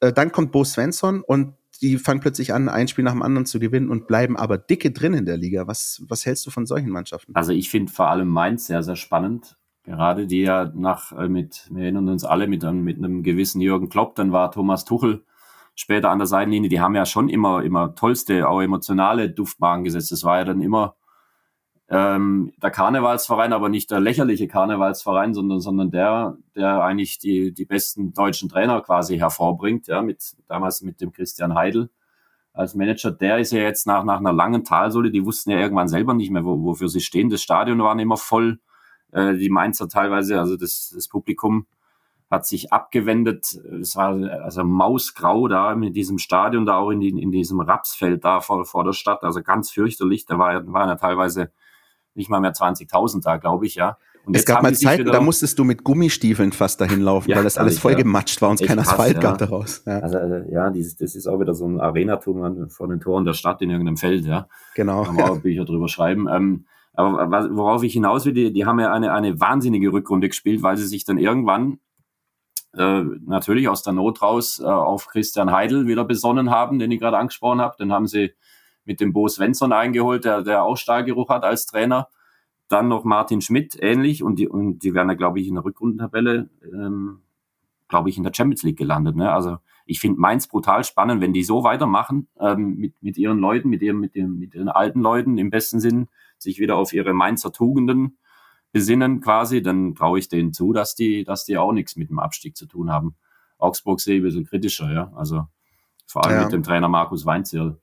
Äh, 0.00 0.12
dann 0.12 0.32
kommt 0.32 0.52
Bo 0.52 0.64
Svensson 0.64 1.22
und 1.22 1.54
die 1.80 1.98
fangen 1.98 2.20
plötzlich 2.20 2.52
an, 2.52 2.68
ein 2.68 2.88
Spiel 2.88 3.04
nach 3.04 3.12
dem 3.12 3.22
anderen 3.22 3.46
zu 3.46 3.58
gewinnen 3.58 3.90
und 3.90 4.06
bleiben 4.06 4.36
aber 4.36 4.58
dicke 4.58 4.90
drin 4.90 5.14
in 5.14 5.26
der 5.26 5.36
Liga. 5.36 5.66
Was, 5.66 6.02
was 6.08 6.26
hältst 6.26 6.46
du 6.46 6.50
von 6.50 6.66
solchen 6.66 6.90
Mannschaften? 6.90 7.34
Also 7.34 7.52
ich 7.52 7.70
finde 7.70 7.92
vor 7.92 8.08
allem 8.08 8.28
Mainz 8.28 8.66
sehr, 8.66 8.82
sehr 8.82 8.96
spannend. 8.96 9.56
Gerade 9.84 10.26
die 10.26 10.42
ja 10.42 10.70
nach, 10.74 11.12
äh, 11.12 11.28
mit, 11.28 11.66
wir 11.70 11.84
erinnern 11.84 12.08
uns 12.08 12.24
alle 12.24 12.46
mit, 12.46 12.62
mit 12.62 12.98
einem 12.98 13.22
gewissen 13.22 13.60
Jürgen 13.60 13.88
Klopp, 13.88 14.14
dann 14.14 14.30
war 14.30 14.50
Thomas 14.50 14.84
Tuchel 14.84 15.24
später 15.74 16.10
an 16.10 16.18
der 16.18 16.26
Seitenlinie, 16.26 16.68
die 16.68 16.80
haben 16.80 16.94
ja 16.94 17.06
schon 17.06 17.30
immer, 17.30 17.62
immer 17.62 17.94
tollste, 17.94 18.48
auch 18.48 18.60
emotionale 18.60 19.30
Duftmarken 19.30 19.84
gesetzt. 19.84 20.12
Das 20.12 20.24
war 20.24 20.38
ja 20.38 20.44
dann 20.44 20.60
immer 20.60 20.96
ähm, 21.90 22.52
der 22.62 22.70
Karnevalsverein, 22.70 23.52
aber 23.52 23.68
nicht 23.68 23.90
der 23.90 23.98
lächerliche 23.98 24.46
Karnevalsverein, 24.46 25.34
sondern, 25.34 25.60
sondern 25.60 25.90
der, 25.90 26.36
der 26.54 26.84
eigentlich 26.84 27.18
die, 27.18 27.52
die 27.52 27.64
besten 27.64 28.12
deutschen 28.12 28.48
Trainer 28.48 28.80
quasi 28.80 29.18
hervorbringt, 29.18 29.88
ja, 29.88 30.00
mit, 30.00 30.36
damals 30.46 30.82
mit 30.82 31.00
dem 31.00 31.12
Christian 31.12 31.56
Heidel 31.56 31.90
als 32.52 32.76
Manager. 32.76 33.10
Der 33.10 33.38
ist 33.38 33.50
ja 33.50 33.60
jetzt 33.60 33.88
nach, 33.88 34.04
nach 34.04 34.20
einer 34.20 34.32
langen 34.32 34.64
Talsohle, 34.64 35.10
die 35.10 35.24
wussten 35.24 35.50
ja 35.50 35.58
irgendwann 35.58 35.88
selber 35.88 36.14
nicht 36.14 36.30
mehr, 36.30 36.44
wo, 36.44 36.62
wofür 36.62 36.88
sie 36.88 37.00
stehen. 37.00 37.28
Das 37.28 37.42
Stadion 37.42 37.80
war 37.80 37.98
immer 37.98 38.16
voll, 38.16 38.60
äh, 39.10 39.34
die 39.34 39.50
Mainzer 39.50 39.88
teilweise, 39.88 40.38
also 40.38 40.56
das, 40.56 40.92
das 40.94 41.08
Publikum 41.08 41.66
hat 42.30 42.46
sich 42.46 42.72
abgewendet. 42.72 43.58
Es 43.80 43.96
war 43.96 44.14
also 44.42 44.62
mausgrau 44.62 45.48
da 45.48 45.74
mit 45.74 45.96
diesem 45.96 46.18
Stadion, 46.18 46.66
da 46.66 46.76
auch 46.76 46.90
in, 46.90 47.00
die, 47.00 47.08
in 47.08 47.32
diesem 47.32 47.58
Rapsfeld 47.58 48.24
da 48.24 48.40
vor, 48.40 48.64
vor 48.64 48.84
der 48.84 48.92
Stadt, 48.92 49.24
also 49.24 49.42
ganz 49.42 49.72
fürchterlich. 49.72 50.26
Da 50.26 50.38
war, 50.38 50.64
waren 50.72 50.88
ja 50.88 50.94
teilweise 50.94 51.50
nicht 52.20 52.30
mal 52.30 52.40
mehr 52.40 52.52
20.000 52.52 53.22
da, 53.24 53.36
glaube 53.38 53.66
ich, 53.66 53.74
ja. 53.74 53.98
Und 54.26 54.36
es 54.36 54.44
gab 54.44 54.62
mal 54.62 54.74
Zeiten, 54.74 55.06
da 55.06 55.20
musstest 55.20 55.58
du 55.58 55.64
mit 55.64 55.82
Gummistiefeln 55.82 56.52
fast 56.52 56.80
dahin 56.80 57.00
laufen, 57.00 57.30
ja, 57.30 57.36
weil 57.36 57.44
das 57.44 57.56
alles 57.56 57.78
voll 57.78 57.92
ja. 57.92 57.98
gematscht 57.98 58.40
war 58.42 58.50
und 58.50 58.60
es 58.60 58.66
kein 58.66 58.78
Asphalt 58.78 59.14
ja. 59.14 59.20
gab 59.20 59.38
daraus. 59.38 59.82
Ja. 59.86 59.98
Also, 60.00 60.18
also 60.18 60.50
ja, 60.52 60.70
dieses, 60.70 60.96
das 60.96 61.14
ist 61.14 61.26
auch 61.26 61.40
wieder 61.40 61.54
so 61.54 61.66
ein 61.66 61.80
Arenatum 61.80 62.68
vor 62.68 62.88
den 62.88 63.00
Toren 63.00 63.24
der 63.24 63.32
Stadt 63.32 63.62
in 63.62 63.70
irgendeinem 63.70 63.96
Feld, 63.96 64.26
ja. 64.26 64.46
Genau. 64.74 65.04
Kann 65.04 65.16
man 65.16 65.30
auch 65.30 65.38
Bücher 65.42 65.64
drüber 65.64 65.88
schreiben. 65.88 66.28
Ähm, 66.30 66.66
aber 66.92 67.56
worauf 67.56 67.82
ich 67.82 67.94
hinaus 67.94 68.26
will, 68.26 68.34
die, 68.34 68.52
die 68.52 68.66
haben 68.66 68.78
ja 68.78 68.92
eine, 68.92 69.12
eine 69.12 69.40
wahnsinnige 69.40 69.92
Rückrunde 69.92 70.28
gespielt, 70.28 70.62
weil 70.62 70.76
sie 70.76 70.86
sich 70.86 71.04
dann 71.04 71.18
irgendwann 71.18 71.78
äh, 72.76 73.02
natürlich 73.26 73.68
aus 73.68 73.82
der 73.82 73.94
Not 73.94 74.22
raus 74.22 74.60
äh, 74.60 74.66
auf 74.66 75.06
Christian 75.08 75.50
Heidel 75.50 75.86
wieder 75.86 76.04
besonnen 76.04 76.50
haben, 76.50 76.78
den 76.78 76.90
ich 76.90 77.00
gerade 77.00 77.16
angesprochen 77.16 77.60
habe. 77.60 77.74
Dann 77.78 77.92
haben 77.92 78.06
sie 78.06 78.34
mit 78.84 79.00
dem 79.00 79.12
Bo 79.12 79.28
Svensson 79.28 79.72
eingeholt, 79.72 80.24
der, 80.24 80.42
der 80.42 80.62
auch 80.62 80.76
Stahlgeruch 80.76 81.28
hat 81.28 81.44
als 81.44 81.66
Trainer. 81.66 82.08
Dann 82.68 82.88
noch 82.88 83.04
Martin 83.04 83.40
Schmidt, 83.40 83.76
ähnlich. 83.80 84.22
Und 84.22 84.38
die, 84.38 84.48
und 84.48 84.80
die 84.80 84.94
werden 84.94 85.08
ja, 85.08 85.14
glaube 85.14 85.40
ich, 85.40 85.48
in 85.48 85.54
der 85.54 85.64
Rückrundentabelle, 85.64 86.50
ähm, 86.64 87.20
glaube 87.88 88.08
ich, 88.08 88.16
in 88.16 88.24
der 88.24 88.32
Champions 88.34 88.62
League 88.62 88.78
gelandet. 88.78 89.16
Ne? 89.16 89.32
Also 89.32 89.58
ich 89.86 89.98
finde 90.00 90.20
Mainz 90.20 90.46
brutal 90.46 90.84
spannend, 90.84 91.20
wenn 91.20 91.32
die 91.32 91.42
so 91.42 91.64
weitermachen 91.64 92.28
ähm, 92.38 92.76
mit, 92.76 92.94
mit 93.02 93.18
ihren 93.18 93.38
Leuten, 93.38 93.68
mit, 93.68 93.82
ihrem, 93.82 93.98
mit, 94.00 94.14
dem, 94.14 94.38
mit 94.38 94.54
ihren 94.54 94.68
alten 94.68 95.00
Leuten 95.00 95.36
im 95.36 95.50
besten 95.50 95.80
Sinn, 95.80 96.08
sich 96.38 96.58
wieder 96.58 96.76
auf 96.76 96.92
ihre 96.92 97.12
Mainzer 97.12 97.52
Tugenden 97.52 98.16
besinnen 98.72 99.20
quasi, 99.20 99.62
dann 99.62 99.94
traue 99.94 100.18
ich 100.18 100.28
denen 100.28 100.52
zu, 100.52 100.72
dass 100.72 100.94
die, 100.94 101.24
dass 101.24 101.44
die 101.44 101.58
auch 101.58 101.72
nichts 101.72 101.96
mit 101.96 102.08
dem 102.08 102.18
Abstieg 102.18 102.56
zu 102.56 102.66
tun 102.66 102.90
haben. 102.90 103.16
Augsburg 103.58 104.00
sehe 104.00 104.16
ich 104.16 104.20
ein 104.22 104.24
bisschen 104.24 104.46
kritischer, 104.46 104.92
ja. 104.92 105.12
Also 105.16 105.46
vor 106.06 106.24
allem 106.24 106.36
ja. 106.36 106.42
mit 106.44 106.52
dem 106.52 106.62
Trainer 106.62 106.88
Markus 106.88 107.26
Weinzierl 107.26 107.78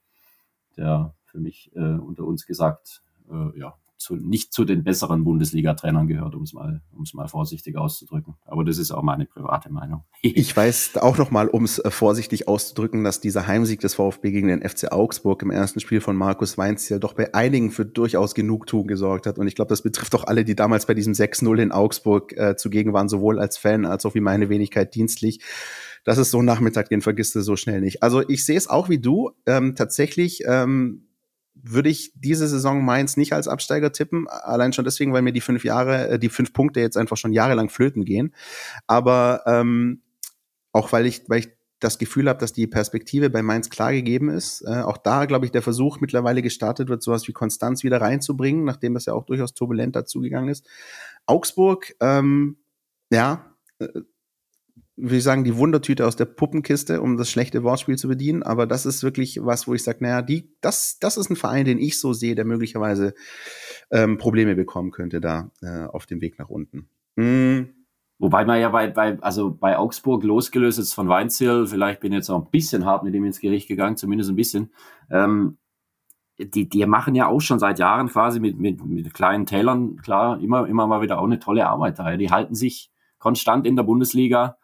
der 0.78 1.14
für 1.26 1.38
mich 1.38 1.70
äh, 1.74 1.80
unter 1.80 2.24
uns 2.24 2.46
gesagt, 2.46 3.02
äh, 3.30 3.58
ja, 3.58 3.74
zu, 3.98 4.14
nicht 4.14 4.52
zu 4.52 4.64
den 4.64 4.84
besseren 4.84 5.24
Bundesliga-Trainern 5.24 6.06
gehört, 6.06 6.34
um 6.34 6.42
es 6.42 6.52
mal, 6.52 6.80
mal 7.12 7.28
vorsichtig 7.28 7.76
auszudrücken. 7.76 8.36
Aber 8.46 8.64
das 8.64 8.78
ist 8.78 8.92
auch 8.92 9.02
meine 9.02 9.26
private 9.26 9.70
Meinung. 9.70 10.04
ich 10.22 10.56
weiß 10.56 10.96
auch 10.98 11.18
noch 11.18 11.30
mal, 11.30 11.48
um 11.48 11.64
es 11.64 11.78
äh, 11.80 11.90
vorsichtig 11.90 12.48
auszudrücken, 12.48 13.02
dass 13.04 13.20
dieser 13.20 13.46
Heimsieg 13.46 13.80
des 13.80 13.94
VfB 13.94 14.30
gegen 14.30 14.48
den 14.48 14.66
FC 14.66 14.92
Augsburg 14.92 15.42
im 15.42 15.50
ersten 15.50 15.80
Spiel 15.80 16.00
von 16.00 16.16
Markus 16.16 16.56
Weinz 16.56 16.88
ja 16.88 16.98
doch 16.98 17.14
bei 17.14 17.34
einigen 17.34 17.70
für 17.70 17.84
durchaus 17.84 18.34
Genugtuung 18.34 18.86
gesorgt 18.86 19.26
hat. 19.26 19.38
Und 19.38 19.48
ich 19.48 19.56
glaube, 19.56 19.70
das 19.70 19.82
betrifft 19.82 20.14
auch 20.14 20.24
alle, 20.24 20.44
die 20.44 20.54
damals 20.54 20.86
bei 20.86 20.94
diesem 20.94 21.12
6-0 21.12 21.60
in 21.60 21.72
Augsburg 21.72 22.32
äh, 22.36 22.56
zugegen 22.56 22.92
waren, 22.92 23.08
sowohl 23.08 23.38
als 23.40 23.58
Fan 23.58 23.84
als 23.84 24.06
auch 24.06 24.14
wie 24.14 24.20
meine 24.20 24.48
Wenigkeit 24.48 24.94
dienstlich 24.94 25.40
das 26.08 26.16
ist 26.16 26.30
so 26.30 26.38
ein 26.38 26.46
Nachmittag, 26.46 26.88
den 26.88 27.02
vergisst 27.02 27.34
du 27.34 27.42
so 27.42 27.54
schnell 27.54 27.82
nicht. 27.82 28.02
Also 28.02 28.26
ich 28.26 28.46
sehe 28.46 28.56
es 28.56 28.66
auch 28.66 28.88
wie 28.88 28.98
du. 28.98 29.32
Ähm, 29.44 29.74
tatsächlich 29.74 30.42
ähm, 30.46 31.06
würde 31.52 31.90
ich 31.90 32.12
diese 32.14 32.48
Saison 32.48 32.82
Mainz 32.82 33.18
nicht 33.18 33.34
als 33.34 33.46
Absteiger 33.46 33.92
tippen, 33.92 34.26
allein 34.26 34.72
schon 34.72 34.86
deswegen, 34.86 35.12
weil 35.12 35.20
mir 35.20 35.34
die 35.34 35.42
fünf 35.42 35.64
Jahre, 35.64 36.08
äh, 36.08 36.18
die 36.18 36.30
fünf 36.30 36.54
Punkte 36.54 36.80
jetzt 36.80 36.96
einfach 36.96 37.18
schon 37.18 37.34
jahrelang 37.34 37.68
flöten 37.68 38.06
gehen. 38.06 38.34
Aber 38.86 39.42
ähm, 39.44 40.00
auch 40.72 40.92
weil 40.92 41.04
ich, 41.04 41.28
weil 41.28 41.40
ich 41.40 41.48
das 41.78 41.98
Gefühl 41.98 42.30
habe, 42.30 42.40
dass 42.40 42.54
die 42.54 42.66
Perspektive 42.66 43.28
bei 43.28 43.42
Mainz 43.42 43.68
klar 43.68 43.92
gegeben 43.92 44.30
ist. 44.30 44.62
Äh, 44.62 44.80
auch 44.80 44.96
da, 44.96 45.26
glaube 45.26 45.44
ich, 45.44 45.52
der 45.52 45.60
Versuch 45.60 46.00
mittlerweile 46.00 46.40
gestartet 46.40 46.88
wird, 46.88 47.02
sowas 47.02 47.28
wie 47.28 47.32
Konstanz 47.32 47.84
wieder 47.84 48.00
reinzubringen, 48.00 48.64
nachdem 48.64 48.94
das 48.94 49.04
ja 49.04 49.12
auch 49.12 49.26
durchaus 49.26 49.52
turbulent 49.52 49.94
dazugegangen 49.94 50.48
ist. 50.48 50.66
Augsburg, 51.26 51.94
ähm, 52.00 52.56
ja, 53.10 53.54
würde 55.00 55.16
ich 55.16 55.22
sagen, 55.22 55.44
die 55.44 55.56
Wundertüte 55.56 56.06
aus 56.06 56.16
der 56.16 56.24
Puppenkiste, 56.24 57.00
um 57.00 57.16
das 57.16 57.30
schlechte 57.30 57.62
Wortspiel 57.62 57.96
zu 57.96 58.08
bedienen. 58.08 58.42
Aber 58.42 58.66
das 58.66 58.84
ist 58.84 59.02
wirklich 59.02 59.38
was, 59.42 59.68
wo 59.68 59.74
ich 59.74 59.82
sage, 59.84 59.98
naja, 60.00 60.22
die, 60.22 60.52
das, 60.60 60.98
das 60.98 61.16
ist 61.16 61.30
ein 61.30 61.36
Verein, 61.36 61.64
den 61.64 61.78
ich 61.78 62.00
so 62.00 62.12
sehe, 62.12 62.34
der 62.34 62.44
möglicherweise 62.44 63.14
ähm, 63.90 64.18
Probleme 64.18 64.56
bekommen 64.56 64.90
könnte 64.90 65.20
da 65.20 65.50
äh, 65.62 65.84
auf 65.84 66.06
dem 66.06 66.20
Weg 66.20 66.38
nach 66.38 66.48
unten. 66.48 66.88
Mm. 67.16 67.70
Wobei 68.20 68.44
man 68.44 68.60
ja 68.60 68.68
bei, 68.70 68.88
bei, 68.88 69.16
also 69.20 69.52
bei 69.52 69.78
Augsburg 69.78 70.24
losgelöst 70.24 70.80
ist 70.80 70.92
von 70.92 71.08
Weinzierl, 71.08 71.68
vielleicht 71.68 72.00
bin 72.00 72.10
ich 72.10 72.16
jetzt 72.16 72.30
auch 72.30 72.44
ein 72.44 72.50
bisschen 72.50 72.84
hart 72.84 73.04
mit 73.04 73.14
ihm 73.14 73.24
ins 73.24 73.38
Gericht 73.38 73.68
gegangen, 73.68 73.96
zumindest 73.96 74.30
ein 74.30 74.36
bisschen. 74.36 74.72
Ähm, 75.08 75.58
die, 76.36 76.68
die 76.68 76.84
machen 76.86 77.14
ja 77.14 77.28
auch 77.28 77.40
schon 77.40 77.60
seit 77.60 77.78
Jahren 77.78 78.08
quasi 78.08 78.40
mit, 78.40 78.58
mit, 78.58 78.84
mit 78.84 79.14
kleinen 79.14 79.46
Tälern, 79.46 79.96
klar, 79.98 80.40
immer, 80.40 80.66
immer 80.66 80.88
mal 80.88 81.00
wieder 81.00 81.20
auch 81.20 81.26
eine 81.26 81.38
tolle 81.38 81.68
Arbeit 81.68 82.00
da. 82.00 82.16
Die 82.16 82.30
halten 82.30 82.56
sich 82.56 82.90
konstant 83.18 83.66
in 83.66 83.76
der 83.76 83.84
Bundesliga 83.84 84.57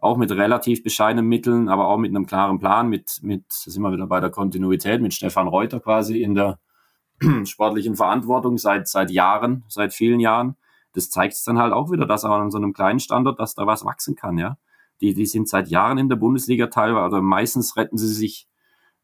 auch 0.00 0.16
mit 0.16 0.30
relativ 0.30 0.82
bescheidenen 0.82 1.26
Mitteln, 1.26 1.68
aber 1.68 1.88
auch 1.88 1.98
mit 1.98 2.10
einem 2.10 2.26
klaren 2.26 2.58
Plan, 2.58 2.88
mit, 2.88 3.20
mit, 3.22 3.44
da 3.64 3.70
sind 3.70 3.82
wir 3.82 3.92
wieder 3.92 4.06
bei 4.06 4.20
der 4.20 4.30
Kontinuität, 4.30 5.00
mit 5.02 5.14
Stefan 5.14 5.48
Reuter 5.48 5.80
quasi 5.80 6.22
in 6.22 6.34
der 6.34 6.58
sportlichen 7.44 7.96
Verantwortung 7.96 8.58
seit, 8.58 8.88
seit 8.88 9.10
Jahren, 9.10 9.64
seit 9.68 9.92
vielen 9.92 10.20
Jahren. 10.20 10.56
Das 10.92 11.10
zeigt 11.10 11.34
es 11.34 11.44
dann 11.44 11.58
halt 11.58 11.72
auch 11.72 11.90
wieder, 11.90 12.06
dass 12.06 12.24
auch 12.24 12.34
an 12.34 12.50
so 12.50 12.58
einem 12.58 12.72
kleinen 12.72 12.98
Standort, 12.98 13.38
dass 13.38 13.54
da 13.54 13.66
was 13.66 13.84
wachsen 13.84 14.16
kann, 14.16 14.38
ja. 14.38 14.56
Die, 15.00 15.14
die 15.14 15.26
sind 15.26 15.48
seit 15.48 15.68
Jahren 15.68 15.96
in 15.96 16.08
der 16.08 16.16
Bundesliga 16.16 16.66
teilweise, 16.66 17.06
oder 17.06 17.22
meistens 17.22 17.76
retten 17.76 17.96
sie 17.96 18.12
sich 18.12 18.46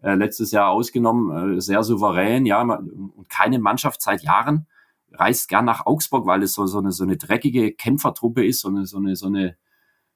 äh, 0.03 0.15
letztes 0.15 0.51
Jahr 0.51 0.69
ausgenommen, 0.69 1.57
äh, 1.57 1.61
sehr 1.61 1.83
souverän, 1.83 2.45
ja, 2.45 2.61
und 2.61 3.29
keine 3.29 3.59
Mannschaft 3.59 4.03
seit 4.03 4.23
Jahren 4.23 4.67
reist 5.13 5.49
gern 5.49 5.65
nach 5.65 5.87
Augsburg, 5.87 6.27
weil 6.27 6.43
es 6.43 6.53
so, 6.53 6.67
so, 6.67 6.79
eine, 6.79 6.93
so 6.93 7.05
eine 7.05 7.17
dreckige 7.17 7.73
Kämpfertruppe 7.73 8.45
ist, 8.45 8.61
so 8.61 8.69
eine, 8.69 8.87
so 8.87 8.99
eine, 8.99 9.17
so 9.17 9.27
eine 9.27 9.57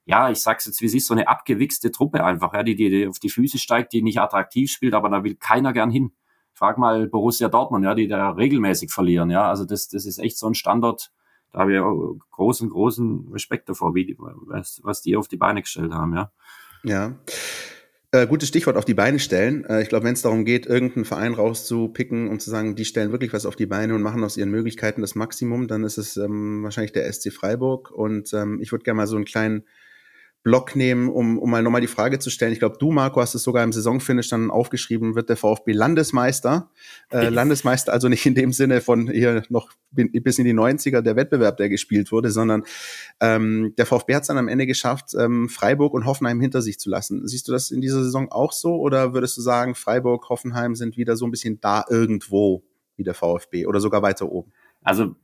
ja, 0.05 0.31
ich 0.31 0.41
sag's 0.41 0.67
jetzt, 0.67 0.81
wie 0.81 0.87
es 0.87 0.95
ist, 0.95 1.07
so 1.07 1.15
eine 1.15 1.29
abgewichste 1.29 1.93
Truppe 1.93 2.25
einfach, 2.25 2.53
ja, 2.55 2.63
die, 2.63 2.75
die 2.75 3.07
auf 3.07 3.19
die 3.19 3.31
Füße 3.31 3.59
steigt, 3.59 3.93
die 3.93 4.03
nicht 4.03 4.21
attraktiv 4.21 4.71
spielt, 4.71 4.95
aber 4.95 5.09
da 5.09 5.25
will 5.25 5.37
keiner 5.37 5.73
gern 5.73 5.91
hin. 5.91 6.13
Frag 6.53 6.79
mal 6.79 7.07
Borussia 7.07 7.49
Dortmund, 7.49 7.85
ja, 7.85 7.95
die 7.95 8.09
da 8.09 8.31
regelmäßig 8.31 8.91
verlieren, 8.91 9.31
ja. 9.31 9.49
Also 9.49 9.65
das, 9.65 9.89
das 9.89 10.07
ist 10.07 10.19
echt 10.19 10.39
so 10.39 10.47
ein 10.47 10.55
Standort, 10.55 11.13
da 11.53 11.61
habe 11.61 11.75
ich 11.75 11.81
großen, 12.31 12.69
großen 12.69 13.29
Respekt 13.33 13.69
davor, 13.69 13.95
wie 13.95 14.07
die, 14.07 14.17
was, 14.19 14.81
was 14.83 15.03
die 15.03 15.17
auf 15.17 15.29
die 15.29 15.37
Beine 15.37 15.63
gestellt 15.63 15.93
haben, 15.93 16.15
ja. 16.15 16.33
Ja. 16.83 17.17
Äh, 18.13 18.27
gutes 18.27 18.49
Stichwort 18.49 18.77
auf 18.77 18.85
die 18.85 18.95
Beine 18.95 19.21
stellen. 19.21 19.65
Äh, 19.67 19.83
ich 19.83 19.89
glaube, 19.89 20.05
wenn 20.05 20.15
es 20.15 20.23
darum 20.23 20.45
geht, 20.45 20.67
irgendeinen 20.67 21.05
Verein 21.05 21.33
rauszupicken 21.33 22.29
und 22.29 22.43
zu 22.43 22.51
sagen, 22.51 22.75
die 22.75 22.85
stellen 22.85 23.13
wirklich 23.13 23.33
was 23.33 23.47
auf 23.47 23.55
die 23.55 23.67
Beine 23.67 23.95
und 23.95 24.03
machen 24.03 24.25
aus 24.25 24.37
ihren 24.37 24.51
Möglichkeiten 24.51 25.01
das 25.01 25.15
Maximum, 25.15 25.69
dann 25.69 25.85
ist 25.85 25.97
es 25.97 26.17
ähm, 26.17 26.65
wahrscheinlich 26.65 26.93
der 26.93 27.11
SC 27.13 27.33
Freiburg. 27.33 27.93
Und 27.93 28.33
ähm, 28.33 28.61
ich 28.61 28.73
würde 28.73 28.83
gerne 28.83 28.97
mal 28.97 29.07
so 29.07 29.15
einen 29.15 29.27
kleinen 29.27 29.63
Block 30.43 30.75
nehmen, 30.75 31.11
um, 31.11 31.39
um 31.39 31.51
mal 31.51 31.63
nochmal 31.63 31.83
die 31.83 31.87
Frage 31.87 32.19
zu 32.19 32.31
stellen. 32.31 32.53
Ich 32.53 32.61
glaube, 32.61 32.79
du, 32.79 32.91
Marco, 32.91 33.21
hast 33.21 33.35
es 33.35 33.43
sogar 33.43 33.63
im 33.63 33.73
Saisonfinish 33.73 34.29
dann 34.29 34.51
aufgeschrieben, 34.51 35.15
wird 35.15 35.29
der 35.29 35.37
VfB 35.37 35.73
Landesmeister. 35.73 36.71
Äh, 37.11 37.29
Landesmeister 37.29 37.93
also 37.93 38.09
nicht 38.09 38.25
in 38.25 38.35
dem 38.35 38.53
Sinne 38.53 38.81
von 38.81 39.11
hier 39.11 39.43
noch 39.51 39.71
bis 39.91 40.39
in 40.39 40.47
die 40.47 40.55
90er 40.55 41.03
der 41.03 41.17
Wettbewerb, 41.17 41.59
der 41.59 41.69
gespielt 41.69 42.11
wurde, 42.11 42.31
sondern 42.31 42.65
ähm, 43.21 43.75
der 43.77 43.85
VfB 43.85 44.15
hat 44.15 44.23
es 44.23 44.29
dann 44.29 44.39
am 44.39 44.49
Ende 44.49 44.67
geschafft, 44.67 45.15
ähm, 45.19 45.51
Freiburg 45.51 45.93
und 45.93 46.07
Hoffenheim 46.07 46.41
hinter 46.41 46.63
sich 46.63 46.79
zu 46.79 46.89
lassen. 46.89 47.29
Siehst 47.29 47.47
du 47.47 47.53
das 47.53 47.71
in 47.71 47.83
dieser 47.83 48.03
Saison 48.03 48.33
auch 48.33 48.53
so 48.53 48.77
oder 48.77 49.13
würdest 49.13 49.37
du 49.37 49.43
sagen, 49.43 49.75
Freiburg, 49.75 50.31
Hoffenheim 50.31 50.75
sind 50.75 50.97
wieder 50.97 51.17
so 51.17 51.27
ein 51.27 51.31
bisschen 51.31 51.61
da 51.61 51.85
irgendwo 51.91 52.63
wie 52.97 53.05
der 53.05 53.15
VfB 53.15 53.67
oder 53.67 53.81
sogar 53.81 54.01
weiter 54.01 54.31
oben? 54.31 54.53
Also 54.83 55.17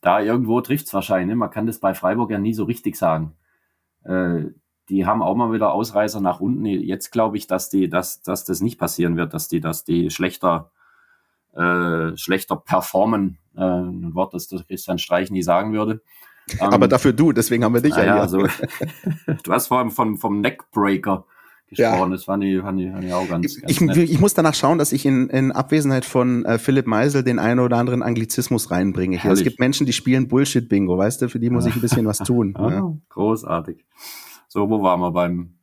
da 0.00 0.20
irgendwo 0.20 0.62
trifft 0.62 0.86
es 0.86 0.94
wahrscheinlich. 0.94 1.28
Ne? 1.28 1.36
Man 1.36 1.50
kann 1.50 1.66
das 1.66 1.78
bei 1.78 1.92
Freiburg 1.92 2.30
ja 2.30 2.38
nie 2.38 2.54
so 2.54 2.64
richtig 2.64 2.96
sagen. 2.96 3.34
Äh, 4.06 4.50
die 4.88 5.04
haben 5.04 5.22
auch 5.22 5.34
mal 5.34 5.52
wieder 5.52 5.72
Ausreißer 5.72 6.20
nach 6.20 6.40
unten. 6.40 6.64
Jetzt 6.64 7.10
glaube 7.10 7.36
ich, 7.36 7.46
dass 7.46 7.70
die, 7.70 7.88
dass, 7.88 8.22
dass 8.22 8.44
das 8.44 8.60
nicht 8.60 8.78
passieren 8.78 9.16
wird, 9.16 9.34
dass 9.34 9.48
die, 9.48 9.60
dass 9.60 9.84
die 9.84 10.10
schlechter, 10.10 10.70
äh, 11.54 12.16
schlechter 12.16 12.56
performen. 12.56 13.38
Äh, 13.56 13.62
ein 13.62 14.14
Wort, 14.14 14.34
das 14.34 14.48
der 14.48 14.62
Christian 14.62 14.98
Streich 14.98 15.30
nie 15.30 15.42
sagen 15.42 15.72
würde. 15.72 16.02
Aber 16.60 16.84
ähm, 16.84 16.90
dafür 16.90 17.12
du, 17.12 17.32
deswegen 17.32 17.64
haben 17.64 17.74
wir 17.74 17.80
dich 17.80 17.96
ja. 17.96 18.04
ja 18.04 18.20
also, 18.20 18.46
du 19.42 19.52
hast 19.52 19.66
vor 19.66 19.78
allem 19.78 19.90
vom, 19.90 20.16
vom 20.16 20.40
Neckbreaker 20.40 21.24
gesprochen. 21.68 22.10
Ja. 22.10 22.16
Das 22.16 22.24
fand 22.24 22.44
ich, 22.44 22.60
fand 22.60 22.80
ich, 22.80 22.90
fand 22.90 23.04
ich 23.04 23.12
auch 23.12 23.28
ganz, 23.28 23.60
ganz 23.60 23.96
ich, 23.96 24.10
ich 24.10 24.20
muss 24.20 24.34
danach 24.34 24.54
schauen, 24.54 24.78
dass 24.78 24.92
ich 24.92 25.04
in, 25.04 25.28
in 25.28 25.52
Abwesenheit 25.52 26.04
von 26.04 26.44
äh, 26.44 26.58
Philipp 26.58 26.86
Meisel 26.86 27.24
den 27.24 27.38
einen 27.38 27.60
oder 27.60 27.76
anderen 27.76 28.02
Anglizismus 28.02 28.70
reinbringe. 28.70 29.20
Es 29.24 29.42
gibt 29.42 29.58
Menschen, 29.58 29.86
die 29.86 29.92
spielen 29.92 30.28
Bullshit-Bingo, 30.28 30.96
weißt 30.96 31.22
du, 31.22 31.28
für 31.28 31.40
die 31.40 31.50
muss 31.50 31.66
ich 31.66 31.74
ein 31.74 31.80
bisschen 31.80 32.06
was 32.06 32.18
tun. 32.18 32.54
ah, 32.58 32.70
ja. 32.70 32.96
Großartig. 33.08 33.84
So, 34.48 34.70
wo 34.70 34.82
waren 34.82 35.00
wir 35.00 35.10
beim 35.10 35.54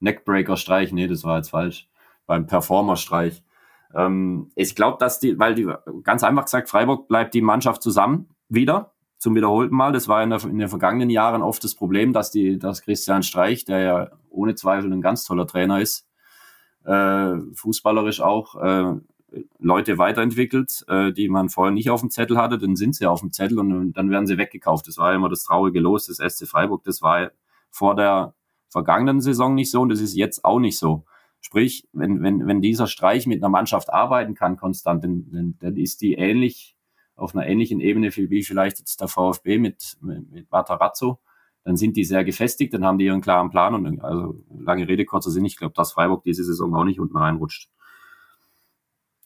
Neckbreaker-Streich? 0.00 0.92
Nee, 0.92 1.08
das 1.08 1.24
war 1.24 1.38
jetzt 1.38 1.50
falsch. 1.50 1.88
Beim 2.26 2.46
Performer-Streich. 2.46 3.42
Ähm, 3.94 4.50
ich 4.54 4.74
glaube, 4.74 4.98
dass 5.00 5.20
die, 5.20 5.38
weil 5.38 5.54
die, 5.54 5.68
ganz 6.02 6.22
einfach 6.22 6.44
gesagt, 6.44 6.68
Freiburg 6.68 7.08
bleibt 7.08 7.34
die 7.34 7.40
Mannschaft 7.40 7.82
zusammen 7.82 8.28
wieder 8.48 8.92
zum 9.18 9.34
wiederholten 9.34 9.74
Mal. 9.74 9.92
Das 9.92 10.08
war 10.08 10.22
in, 10.22 10.30
der, 10.30 10.42
in 10.44 10.58
den 10.58 10.68
vergangenen 10.68 11.10
Jahren 11.10 11.42
oft 11.42 11.62
das 11.64 11.74
Problem, 11.74 12.12
dass 12.12 12.30
die, 12.30 12.58
dass 12.58 12.82
Christian 12.82 13.22
Streich, 13.22 13.64
der 13.64 13.80
ja 13.80 14.10
ohne 14.30 14.54
Zweifel 14.54 14.92
ein 14.92 15.00
ganz 15.00 15.24
toller 15.24 15.46
Trainer 15.46 15.80
ist, 15.80 16.08
äh, 16.84 17.36
fußballerisch 17.54 18.20
auch 18.20 18.56
äh, 18.56 18.94
Leute 19.58 19.98
weiterentwickelt, 19.98 20.84
äh, 20.88 21.12
die 21.12 21.28
man 21.28 21.48
vorher 21.48 21.72
nicht 21.72 21.90
auf 21.90 22.00
dem 22.00 22.10
Zettel 22.10 22.38
hatte, 22.38 22.58
dann 22.58 22.76
sind 22.76 22.94
sie 22.94 23.06
auf 23.06 23.20
dem 23.20 23.32
Zettel 23.32 23.58
und, 23.58 23.92
dann 23.92 24.10
werden 24.10 24.26
sie 24.26 24.38
weggekauft. 24.38 24.86
Das 24.86 24.98
war 24.98 25.14
immer 25.14 25.28
das 25.28 25.44
traurige 25.44 25.80
Los 25.80 26.06
des 26.06 26.18
SC 26.18 26.46
Freiburg. 26.46 26.84
Das 26.84 27.02
war 27.02 27.30
vor 27.70 27.96
der 27.96 28.34
vergangenen 28.68 29.20
Saison 29.20 29.54
nicht 29.54 29.70
so 29.70 29.80
und 29.82 29.88
das 29.88 30.00
ist 30.00 30.14
jetzt 30.14 30.44
auch 30.44 30.60
nicht 30.60 30.78
so. 30.78 31.04
Sprich, 31.40 31.88
wenn, 31.92 32.22
wenn, 32.22 32.46
wenn 32.46 32.60
dieser 32.60 32.86
Streich 32.86 33.26
mit 33.26 33.42
einer 33.42 33.50
Mannschaft 33.50 33.92
arbeiten 33.92 34.34
kann 34.34 34.56
konstant, 34.56 35.04
dann, 35.04 35.56
dann 35.60 35.76
ist 35.76 36.00
die 36.00 36.14
ähnlich 36.14 36.75
auf 37.16 37.34
einer 37.34 37.46
ähnlichen 37.46 37.80
Ebene 37.80 38.14
wie 38.14 38.42
vielleicht 38.42 38.78
jetzt 38.78 39.00
der 39.00 39.08
VfB 39.08 39.58
mit, 39.58 39.96
mit, 40.00 40.30
mit 40.30 40.50
Matarazzo, 40.50 41.18
dann 41.64 41.76
sind 41.76 41.96
die 41.96 42.04
sehr 42.04 42.24
gefestigt, 42.24 42.72
dann 42.74 42.84
haben 42.84 42.98
die 42.98 43.06
ihren 43.06 43.20
klaren 43.20 43.50
Plan 43.50 43.74
und 43.74 44.00
also 44.00 44.38
lange 44.56 44.86
Rede, 44.86 45.04
kurzer 45.04 45.30
Sinn, 45.30 45.44
ich 45.44 45.56
glaube, 45.56 45.74
dass 45.74 45.92
Freiburg 45.92 46.22
diese 46.22 46.44
Saison 46.44 46.74
auch 46.74 46.84
nicht 46.84 47.00
unten 47.00 47.16
reinrutscht. 47.16 47.70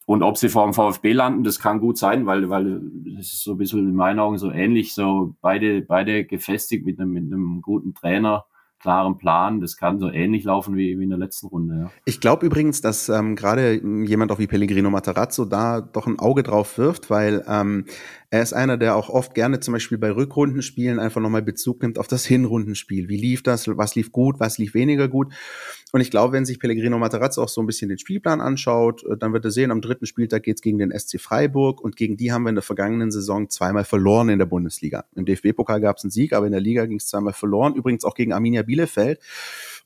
Und 0.06 0.22
ob 0.22 0.38
sie 0.38 0.48
vor 0.48 0.64
dem 0.64 0.72
VfB 0.72 1.12
landen, 1.12 1.44
das 1.44 1.60
kann 1.60 1.78
gut 1.78 1.98
sein, 1.98 2.26
weil, 2.26 2.48
weil 2.48 2.80
das 3.04 3.26
ist 3.26 3.44
so 3.44 3.52
ein 3.52 3.58
bisschen 3.58 3.80
in 3.80 3.94
meinen 3.94 4.18
Augen 4.18 4.38
so 4.38 4.50
ähnlich, 4.50 4.94
so 4.94 5.36
beide, 5.40 5.82
beide 5.82 6.24
gefestigt 6.24 6.84
mit 6.84 6.98
einem, 6.98 7.12
mit 7.12 7.24
einem 7.24 7.60
guten 7.60 7.94
Trainer, 7.94 8.46
klaren 8.80 9.18
Plan. 9.18 9.60
Das 9.60 9.76
kann 9.76 9.98
so 10.00 10.10
ähnlich 10.10 10.44
laufen 10.44 10.76
wie, 10.76 10.92
in 10.92 11.08
der 11.10 11.18
letzten 11.18 11.48
Runde. 11.48 11.74
Ja. 11.74 11.90
Ich 12.04 12.20
glaube 12.20 12.46
übrigens, 12.46 12.80
dass 12.80 13.08
ähm, 13.08 13.36
gerade 13.36 13.74
jemand 13.74 14.32
auch 14.32 14.38
wie 14.38 14.46
Pellegrino 14.46 14.90
Matarazzo 14.90 15.44
da 15.44 15.80
doch 15.80 16.06
ein 16.06 16.18
Auge 16.18 16.42
drauf 16.42 16.78
wirft, 16.78 17.10
weil 17.10 17.44
ähm, 17.46 17.84
er 18.32 18.42
ist 18.42 18.52
einer, 18.52 18.76
der 18.76 18.94
auch 18.94 19.08
oft 19.08 19.34
gerne 19.34 19.58
zum 19.58 19.72
Beispiel 19.72 19.98
bei 19.98 20.12
Rückrundenspielen 20.12 21.00
einfach 21.00 21.20
nochmal 21.20 21.42
Bezug 21.42 21.82
nimmt 21.82 21.98
auf 21.98 22.06
das 22.06 22.24
Hinrundenspiel. 22.24 23.08
Wie 23.08 23.16
lief 23.16 23.42
das? 23.42 23.66
Was 23.66 23.96
lief 23.96 24.12
gut? 24.12 24.38
Was 24.38 24.56
lief 24.56 24.74
weniger 24.74 25.08
gut? 25.08 25.32
Und 25.90 26.00
ich 26.00 26.12
glaube, 26.12 26.32
wenn 26.32 26.44
sich 26.44 26.60
Pellegrino 26.60 26.96
Materazzo 26.96 27.42
auch 27.42 27.48
so 27.48 27.60
ein 27.60 27.66
bisschen 27.66 27.88
den 27.88 27.98
Spielplan 27.98 28.40
anschaut, 28.40 29.04
äh, 29.04 29.16
dann 29.16 29.32
wird 29.32 29.44
er 29.44 29.50
sehen, 29.50 29.72
am 29.72 29.80
dritten 29.80 30.06
Spieltag 30.06 30.44
geht's 30.44 30.62
gegen 30.62 30.78
den 30.78 30.96
SC 30.96 31.20
Freiburg 31.20 31.80
und 31.80 31.96
gegen 31.96 32.16
die 32.16 32.30
haben 32.30 32.44
wir 32.44 32.50
in 32.50 32.54
der 32.54 32.62
vergangenen 32.62 33.10
Saison 33.10 33.50
zweimal 33.50 33.84
verloren 33.84 34.28
in 34.28 34.38
der 34.38 34.46
Bundesliga. 34.46 35.04
Im 35.16 35.24
DFB-Pokal 35.24 35.80
gab's 35.80 36.04
einen 36.04 36.12
Sieg, 36.12 36.32
aber 36.32 36.46
in 36.46 36.52
der 36.52 36.60
Liga 36.60 36.86
ging's 36.86 37.06
zweimal 37.06 37.32
verloren. 37.32 37.74
Übrigens 37.74 38.04
auch 38.04 38.14
gegen 38.14 38.32
Arminia 38.32 38.62
Bielefeld. 38.62 39.18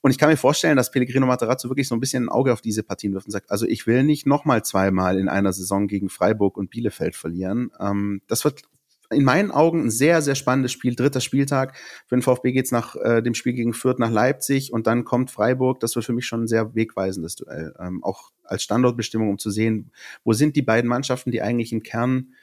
Und 0.04 0.10
ich 0.10 0.18
kann 0.18 0.28
mir 0.28 0.36
vorstellen, 0.36 0.76
dass 0.76 0.90
Pellegrino 0.90 1.24
Materazzo 1.24 1.70
wirklich 1.70 1.88
so 1.88 1.94
ein 1.94 2.00
bisschen 2.00 2.24
ein 2.24 2.28
Auge 2.28 2.52
auf 2.52 2.60
diese 2.60 2.82
Partien 2.82 3.14
wirft 3.14 3.26
und 3.26 3.32
sagt, 3.32 3.50
also 3.50 3.64
ich 3.64 3.86
will 3.86 4.04
nicht 4.04 4.26
nochmal 4.26 4.62
zweimal 4.62 5.18
in 5.18 5.30
einer 5.30 5.50
Saison 5.54 5.86
gegen 5.86 6.10
Freiburg 6.10 6.58
und 6.58 6.68
Bielefeld 6.68 7.16
verlieren. 7.16 7.70
Ähm, 7.80 8.20
das 8.26 8.44
wird 8.44 8.64
in 9.08 9.24
meinen 9.24 9.50
Augen 9.50 9.84
ein 9.84 9.90
sehr, 9.90 10.20
sehr 10.20 10.34
spannendes 10.34 10.72
Spiel. 10.72 10.94
Dritter 10.94 11.22
Spieltag. 11.22 11.74
Für 12.06 12.16
den 12.16 12.20
VfB 12.20 12.52
geht's 12.52 12.70
nach 12.70 12.96
äh, 12.96 13.22
dem 13.22 13.32
Spiel 13.32 13.54
gegen 13.54 13.72
Fürth 13.72 13.98
nach 13.98 14.10
Leipzig 14.10 14.74
und 14.74 14.86
dann 14.86 15.06
kommt 15.06 15.30
Freiburg. 15.30 15.80
Das 15.80 15.96
wird 15.96 16.04
für 16.04 16.12
mich 16.12 16.26
schon 16.26 16.42
ein 16.42 16.48
sehr 16.48 16.74
wegweisendes 16.74 17.36
Duell. 17.36 17.74
Ähm, 17.80 18.04
auch 18.04 18.30
als 18.42 18.62
Standortbestimmung, 18.62 19.30
um 19.30 19.38
zu 19.38 19.48
sehen, 19.48 19.90
wo 20.22 20.34
sind 20.34 20.54
die 20.54 20.60
beiden 20.60 20.90
Mannschaften, 20.90 21.30
die 21.30 21.40
eigentlich 21.40 21.72
im 21.72 21.82
Kern 21.82 22.34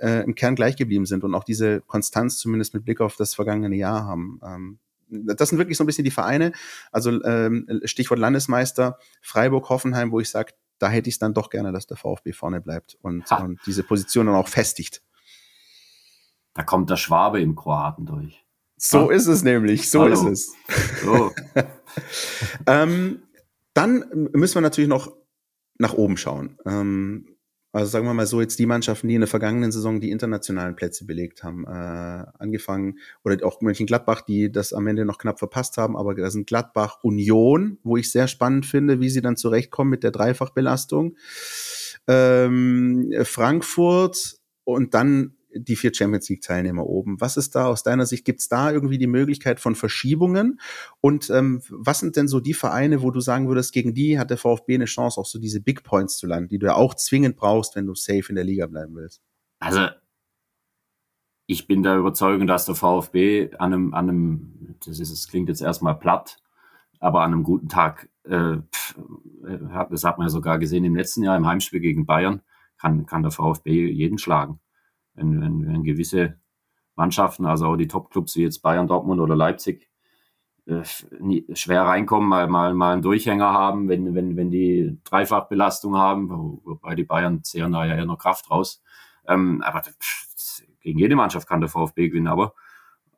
äh, 0.00 0.24
im 0.24 0.34
Kern 0.34 0.54
gleich 0.54 0.76
geblieben 0.76 1.04
sind 1.04 1.24
und 1.24 1.34
auch 1.34 1.44
diese 1.44 1.82
Konstanz 1.82 2.38
zumindest 2.38 2.72
mit 2.72 2.86
Blick 2.86 3.02
auf 3.02 3.16
das 3.16 3.34
vergangene 3.34 3.76
Jahr 3.76 4.06
haben. 4.06 4.40
Ähm, 4.42 4.78
das 5.12 5.50
sind 5.50 5.58
wirklich 5.58 5.76
so 5.76 5.84
ein 5.84 5.86
bisschen 5.86 6.04
die 6.04 6.10
Vereine. 6.10 6.52
Also 6.90 7.22
ähm, 7.24 7.80
Stichwort 7.84 8.18
Landesmeister, 8.18 8.98
Freiburg, 9.20 9.68
Hoffenheim, 9.68 10.10
wo 10.10 10.20
ich 10.20 10.30
sage, 10.30 10.52
da 10.78 10.88
hätte 10.88 11.08
ich 11.08 11.16
es 11.16 11.18
dann 11.18 11.34
doch 11.34 11.50
gerne, 11.50 11.72
dass 11.72 11.86
der 11.86 11.96
VfB 11.96 12.32
vorne 12.32 12.60
bleibt 12.60 12.96
und, 13.02 13.30
und 13.30 13.60
diese 13.66 13.84
Position 13.84 14.26
dann 14.26 14.34
auch 14.34 14.48
festigt. 14.48 15.02
Da 16.54 16.64
kommt 16.64 16.90
der 16.90 16.96
Schwabe 16.96 17.40
im 17.40 17.54
Kroaten 17.54 18.04
durch. 18.04 18.44
So 18.76 19.10
ist 19.10 19.28
es 19.28 19.44
nämlich, 19.44 19.88
so 19.88 20.02
Hallo. 20.02 20.14
ist 20.14 20.24
es. 20.24 20.52
So. 21.04 21.30
ähm, 22.66 23.22
dann 23.74 24.04
müssen 24.32 24.56
wir 24.56 24.60
natürlich 24.60 24.88
noch 24.88 25.12
nach 25.78 25.94
oben 25.94 26.16
schauen. 26.16 26.58
Ähm, 26.66 27.31
also 27.72 27.90
sagen 27.90 28.06
wir 28.06 28.12
mal 28.12 28.26
so, 28.26 28.40
jetzt 28.40 28.58
die 28.58 28.66
Mannschaften, 28.66 29.08
die 29.08 29.14
in 29.14 29.22
der 29.22 29.28
vergangenen 29.28 29.72
Saison 29.72 30.00
die 30.00 30.10
internationalen 30.10 30.76
Plätze 30.76 31.06
belegt 31.06 31.42
haben, 31.42 31.64
äh, 31.64 31.70
angefangen, 32.38 32.98
oder 33.24 33.44
auch 33.46 33.62
Mönchengladbach, 33.62 34.20
die 34.20 34.52
das 34.52 34.74
am 34.74 34.86
Ende 34.86 35.06
noch 35.06 35.18
knapp 35.18 35.38
verpasst 35.38 35.78
haben, 35.78 35.96
aber 35.96 36.14
da 36.14 36.30
sind 36.30 36.46
Gladbach 36.46 36.98
Union, 37.02 37.78
wo 37.82 37.96
ich 37.96 38.12
sehr 38.12 38.28
spannend 38.28 38.66
finde, 38.66 39.00
wie 39.00 39.08
sie 39.08 39.22
dann 39.22 39.36
zurechtkommen 39.36 39.90
mit 39.90 40.02
der 40.02 40.10
Dreifachbelastung. 40.10 41.16
Ähm, 42.06 43.12
Frankfurt 43.22 44.36
und 44.64 44.92
dann 44.92 45.34
die 45.54 45.76
vier 45.76 45.92
Champions 45.94 46.28
League 46.28 46.42
Teilnehmer 46.42 46.86
oben. 46.86 47.20
Was 47.20 47.36
ist 47.36 47.54
da 47.54 47.66
aus 47.66 47.82
deiner 47.82 48.06
Sicht? 48.06 48.24
Gibt 48.24 48.40
es 48.40 48.48
da 48.48 48.70
irgendwie 48.70 48.98
die 48.98 49.06
Möglichkeit 49.06 49.60
von 49.60 49.74
Verschiebungen? 49.74 50.60
Und 51.00 51.30
ähm, 51.30 51.62
was 51.68 52.00
sind 52.00 52.16
denn 52.16 52.28
so 52.28 52.40
die 52.40 52.54
Vereine, 52.54 53.02
wo 53.02 53.10
du 53.10 53.20
sagen 53.20 53.48
würdest, 53.48 53.72
gegen 53.72 53.94
die 53.94 54.18
hat 54.18 54.30
der 54.30 54.38
VfB 54.38 54.74
eine 54.74 54.86
Chance, 54.86 55.20
auch 55.20 55.26
so 55.26 55.38
diese 55.38 55.60
Big 55.60 55.82
Points 55.82 56.16
zu 56.16 56.26
landen, 56.26 56.48
die 56.48 56.58
du 56.58 56.66
ja 56.66 56.74
auch 56.74 56.94
zwingend 56.94 57.36
brauchst, 57.36 57.76
wenn 57.76 57.86
du 57.86 57.94
safe 57.94 58.24
in 58.28 58.36
der 58.36 58.44
Liga 58.44 58.66
bleiben 58.66 58.94
willst? 58.94 59.22
Also 59.58 59.88
ich 61.46 61.66
bin 61.66 61.82
der 61.82 61.96
Überzeugung, 61.96 62.46
dass 62.46 62.66
der 62.66 62.74
VfB 62.74 63.50
an 63.58 63.72
einem, 63.72 63.94
an 63.94 64.08
einem 64.08 64.76
das, 64.86 64.98
ist, 65.00 65.12
das 65.12 65.28
klingt 65.28 65.48
jetzt 65.48 65.60
erstmal 65.60 65.98
platt, 65.98 66.38
aber 66.98 67.22
an 67.22 67.32
einem 67.32 67.42
guten 67.42 67.68
Tag, 67.68 68.08
äh, 68.24 68.56
pff, 68.72 68.96
äh, 69.46 69.58
das 69.90 70.04
hat 70.04 70.18
man 70.18 70.28
ja 70.28 70.30
sogar 70.30 70.58
gesehen 70.58 70.84
im 70.84 70.96
letzten 70.96 71.22
Jahr 71.22 71.36
im 71.36 71.46
Heimspiel 71.46 71.80
gegen 71.80 72.06
Bayern, 72.06 72.42
kann, 72.78 73.06
kann 73.06 73.22
der 73.22 73.32
VfB 73.32 73.90
jeden 73.90 74.18
schlagen 74.18 74.60
wenn, 75.14 75.40
wenn, 75.40 75.66
wenn 75.66 75.82
gewisse 75.84 76.38
Mannschaften, 76.94 77.46
also 77.46 77.66
auch 77.66 77.76
die 77.76 77.88
Top-Clubs 77.88 78.36
wie 78.36 78.42
jetzt 78.42 78.62
Bayern, 78.62 78.86
Dortmund 78.86 79.20
oder 79.20 79.36
Leipzig, 79.36 79.88
äh, 80.66 80.84
schwer 81.54 81.82
reinkommen, 81.82 82.28
mal, 82.28 82.46
mal, 82.46 82.74
mal 82.74 82.92
einen 82.92 83.02
Durchhänger 83.02 83.52
haben, 83.52 83.88
wenn, 83.88 84.14
wenn, 84.14 84.36
wenn 84.36 84.50
die 84.50 84.98
Dreifachbelastung 85.04 85.96
haben, 85.96 86.30
wobei 86.64 86.94
die 86.94 87.04
Bayern 87.04 87.42
zehren 87.42 87.72
da 87.72 87.84
ja 87.84 87.96
eher 87.96 88.06
noch 88.06 88.18
Kraft 88.18 88.50
raus. 88.50 88.82
Ähm, 89.26 89.62
aber 89.62 89.82
gegen 90.80 90.98
jede 90.98 91.16
Mannschaft 91.16 91.48
kann 91.48 91.60
der 91.60 91.68
VfB 91.68 92.08
gewinnen, 92.08 92.28
aber 92.28 92.54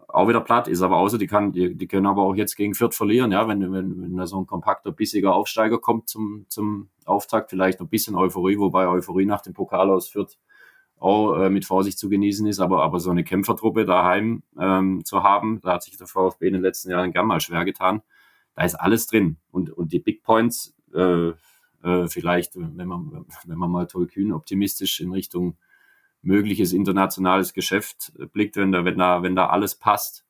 auch 0.09 0.28
wieder 0.28 0.40
platt, 0.40 0.68
ist 0.68 0.80
aber 0.80 0.97
außer, 0.99 1.18
die, 1.18 1.26
kann, 1.26 1.51
die, 1.53 1.74
die 1.74 1.88
können 1.88 2.07
aber 2.07 2.22
auch 2.22 2.36
jetzt 2.36 2.55
gegen 2.55 2.74
Fürth 2.74 2.95
verlieren, 2.95 3.32
ja, 3.32 3.49
wenn, 3.49 3.61
wenn, 3.72 4.01
wenn 4.01 4.16
da 4.16 4.26
so 4.26 4.38
ein 4.40 4.47
kompakter, 4.47 4.92
bissiger 4.92 5.34
Aufsteiger 5.34 5.78
kommt 5.78 6.09
zum, 6.09 6.47
zum 6.49 6.88
Auftakt, 7.05 7.51
vielleicht 7.51 7.80
noch 7.80 7.88
ein 7.88 7.90
bisschen 7.90 8.14
Euphorie, 8.14 8.59
wobei 8.59 8.86
Euphorie 8.86 9.26
nach 9.26 9.40
dem 9.40 9.55
Pokal 9.55 9.90
aus 9.90 10.09
Fürth 10.09 10.38
auch 10.99 11.34
äh, 11.36 11.51
mit 11.51 11.64
Vorsicht 11.64 11.99
zu 11.99 12.09
genießen 12.09 12.47
ist, 12.47 12.61
aber, 12.61 12.82
aber 12.82 13.01
so 13.01 13.11
eine 13.11 13.24
Kämpfertruppe 13.24 13.84
daheim 13.84 14.42
ähm, 14.59 15.05
zu 15.05 15.22
haben, 15.22 15.61
da 15.61 15.74
hat 15.74 15.82
sich 15.82 15.97
der 15.97 16.07
VfB 16.07 16.47
in 16.47 16.55
den 16.55 16.62
letzten 16.62 16.90
Jahren 16.90 17.12
gern 17.12 17.26
mal 17.26 17.40
schwer 17.40 17.64
getan. 17.64 18.03
Da 18.55 18.64
ist 18.64 18.74
alles 18.74 19.07
drin. 19.07 19.36
Und, 19.51 19.70
und 19.70 19.92
die 19.92 19.99
Big 19.99 20.22
Points, 20.22 20.74
äh, 20.95 21.32
äh, 21.82 22.09
vielleicht, 22.09 22.57
wenn 22.57 22.88
man, 22.88 23.26
wenn 23.45 23.59
man 23.59 23.70
mal 23.70 23.86
tollkühn 23.86 24.32
optimistisch 24.32 25.01
in 25.01 25.12
Richtung 25.12 25.57
mögliches 26.22 26.72
internationales 26.72 27.53
Geschäft 27.53 28.12
blickt, 28.32 28.57
wenn 28.57 28.72
da, 28.72 28.84
wenn 28.84 28.97
da, 28.97 29.22
wenn 29.22 29.36
da 29.36 29.49
alles 29.49 29.74
passt, 29.74 30.24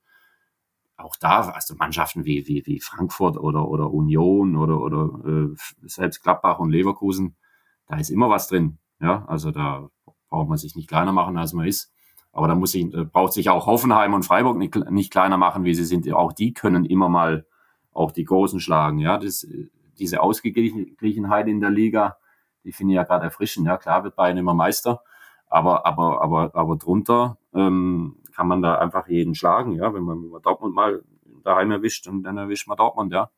auch 0.96 1.16
da, 1.16 1.48
also 1.50 1.74
Mannschaften 1.76 2.24
wie, 2.24 2.46
wie, 2.46 2.64
wie 2.66 2.80
Frankfurt 2.80 3.36
oder, 3.36 3.68
oder 3.68 3.92
Union 3.92 4.56
oder, 4.56 4.80
oder 4.80 5.20
äh, 5.24 5.88
selbst 5.88 6.22
Gladbach 6.22 6.58
und 6.58 6.70
Leverkusen, 6.70 7.36
da 7.86 7.96
ist 7.96 8.10
immer 8.10 8.30
was 8.30 8.48
drin. 8.48 8.78
Ja, 9.00 9.24
also 9.26 9.50
da 9.50 9.90
braucht 10.34 10.48
man 10.48 10.58
sich 10.58 10.74
nicht 10.74 10.88
kleiner 10.88 11.12
machen, 11.12 11.38
als 11.38 11.52
man 11.52 11.66
ist. 11.66 11.92
Aber 12.32 12.48
da 12.48 12.56
muss 12.56 12.74
ich, 12.74 12.90
braucht 13.12 13.32
sich 13.32 13.48
auch 13.50 13.66
Hoffenheim 13.66 14.12
und 14.14 14.24
Freiburg 14.24 14.56
nicht, 14.56 14.74
nicht 14.90 15.12
kleiner 15.12 15.36
machen, 15.36 15.62
wie 15.64 15.74
sie 15.74 15.84
sind. 15.84 16.12
Auch 16.12 16.32
die 16.32 16.52
können 16.52 16.84
immer 16.84 17.08
mal 17.08 17.46
auch 17.92 18.10
die 18.10 18.24
Großen 18.24 18.58
schlagen. 18.58 18.98
Ja, 18.98 19.18
das, 19.18 19.46
diese 19.96 20.20
Ausgeglichenheit 20.20 21.46
in 21.46 21.60
der 21.60 21.70
Liga, 21.70 22.16
die 22.64 22.72
finde 22.72 22.94
ich 22.94 22.96
ja 22.96 23.04
gerade 23.04 23.24
erfrischend. 23.26 23.66
Ja, 23.68 23.76
klar 23.76 24.02
wird 24.02 24.16
Bayern 24.16 24.36
immer 24.36 24.54
Meister, 24.54 25.02
aber, 25.46 25.86
aber, 25.86 26.20
aber, 26.20 26.50
aber 26.54 26.76
drunter 26.76 27.38
ähm, 27.54 28.16
kann 28.34 28.48
man 28.48 28.60
da 28.60 28.78
einfach 28.78 29.06
jeden 29.06 29.36
schlagen. 29.36 29.76
Ja, 29.76 29.94
wenn 29.94 30.02
man, 30.02 30.20
wenn 30.20 30.30
man 30.30 30.42
Dortmund 30.42 30.74
mal 30.74 31.04
daheim 31.44 31.70
erwischt 31.70 32.08
und 32.08 32.24
dann 32.24 32.36
erwischt 32.36 32.66
man 32.66 32.76
Dortmund, 32.76 33.12
ja. 33.12 33.30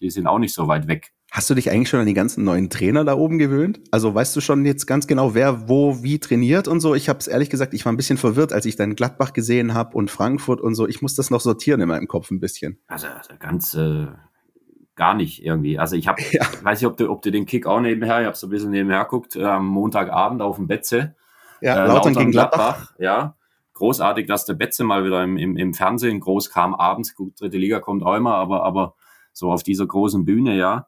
Die 0.00 0.10
sind 0.10 0.26
auch 0.26 0.38
nicht 0.38 0.52
so 0.52 0.68
weit 0.68 0.86
weg. 0.88 1.14
Hast 1.34 1.50
du 1.50 1.54
dich 1.56 1.68
eigentlich 1.68 1.88
schon 1.88 1.98
an 1.98 2.06
die 2.06 2.14
ganzen 2.14 2.44
neuen 2.44 2.70
Trainer 2.70 3.04
da 3.04 3.16
oben 3.16 3.40
gewöhnt? 3.40 3.80
Also 3.90 4.14
weißt 4.14 4.36
du 4.36 4.40
schon 4.40 4.64
jetzt 4.64 4.86
ganz 4.86 5.08
genau, 5.08 5.34
wer 5.34 5.68
wo 5.68 6.00
wie 6.00 6.20
trainiert 6.20 6.68
und 6.68 6.78
so? 6.78 6.94
Ich 6.94 7.08
habe 7.08 7.18
es 7.18 7.26
ehrlich 7.26 7.50
gesagt, 7.50 7.74
ich 7.74 7.84
war 7.84 7.92
ein 7.92 7.96
bisschen 7.96 8.18
verwirrt, 8.18 8.52
als 8.52 8.66
ich 8.66 8.76
dann 8.76 8.94
Gladbach 8.94 9.32
gesehen 9.32 9.74
habe 9.74 9.96
und 9.96 10.12
Frankfurt 10.12 10.60
und 10.60 10.76
so. 10.76 10.86
Ich 10.86 11.02
muss 11.02 11.16
das 11.16 11.30
noch 11.30 11.40
sortieren 11.40 11.80
in 11.80 11.88
meinem 11.88 12.06
Kopf 12.06 12.30
ein 12.30 12.38
bisschen. 12.38 12.78
Also, 12.86 13.08
also 13.08 13.34
ganz 13.40 13.74
äh, 13.74 14.06
gar 14.94 15.14
nicht 15.14 15.44
irgendwie. 15.44 15.76
Also 15.76 15.96
ich 15.96 16.06
habe, 16.06 16.22
ja. 16.30 16.46
weiß 16.62 16.80
nicht, 16.80 16.86
ob 16.86 16.96
du, 16.98 17.10
ob 17.10 17.20
du 17.22 17.32
den 17.32 17.46
Kick 17.46 17.66
auch 17.66 17.80
nebenher, 17.80 18.20
ich 18.20 18.26
habe 18.26 18.36
so 18.36 18.46
ein 18.46 18.50
bisschen 18.50 18.70
nebenher 18.70 19.02
geguckt, 19.02 19.34
äh, 19.34 19.42
am 19.42 19.66
Montagabend 19.66 20.40
auf 20.40 20.54
dem 20.54 20.68
Betze. 20.68 21.16
Ja, 21.60 21.84
äh, 21.84 21.88
Lautern 21.88 22.14
gegen 22.14 22.30
Gladbach. 22.30 22.58
Gladbach. 22.58 22.94
Ja, 23.00 23.34
großartig, 23.72 24.28
dass 24.28 24.44
der 24.44 24.54
Betze 24.54 24.84
mal 24.84 25.04
wieder 25.04 25.24
im, 25.24 25.36
im, 25.36 25.56
im 25.56 25.74
Fernsehen 25.74 26.20
groß 26.20 26.50
kam 26.50 26.76
abends. 26.76 27.16
Gut, 27.16 27.40
dritte 27.40 27.58
Liga 27.58 27.80
kommt 27.80 28.04
auch 28.04 28.14
immer, 28.14 28.36
aber, 28.36 28.62
aber 28.62 28.94
so 29.32 29.50
auf 29.50 29.64
dieser 29.64 29.88
großen 29.88 30.24
Bühne, 30.24 30.56
ja. 30.56 30.86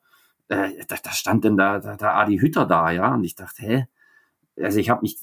Äh, 0.49 0.85
da, 0.87 0.97
da 1.03 1.11
stand 1.11 1.45
denn 1.45 1.57
da, 1.57 1.79
da, 1.79 1.97
da 1.97 2.15
Adi 2.15 2.39
Hütter 2.39 2.67
da, 2.67 2.91
ja. 2.91 3.15
Und 3.15 3.25
ich 3.25 3.35
dachte, 3.35 3.63
hä? 3.63 3.87
Also 4.61 4.79
ich 4.79 4.91
habe 4.91 5.03
mich 5.03 5.19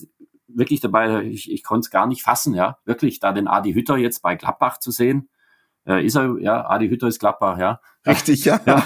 wirklich 0.48 0.82
dabei, 0.82 1.24
ich, 1.24 1.52
ich 1.52 1.64
konnte 1.64 1.86
es 1.86 1.92
gar 1.92 2.08
nicht 2.08 2.24
fassen, 2.24 2.54
ja. 2.54 2.78
Wirklich, 2.86 3.20
da 3.20 3.32
den 3.32 3.48
Adi 3.48 3.74
Hütter 3.74 3.98
jetzt 3.98 4.22
bei 4.22 4.36
Gladbach 4.36 4.80
zu 4.80 4.92
sehen. 4.92 5.30
Äh, 5.86 6.06
ist 6.06 6.16
er, 6.16 6.38
ja, 6.40 6.70
Adi 6.70 6.90
Hütter 6.90 7.08
ist 7.08 7.20
Gladbach, 7.20 7.58
ja. 7.58 7.80
Richtig, 8.06 8.46
ja. 8.46 8.60
Ja, 8.66 8.84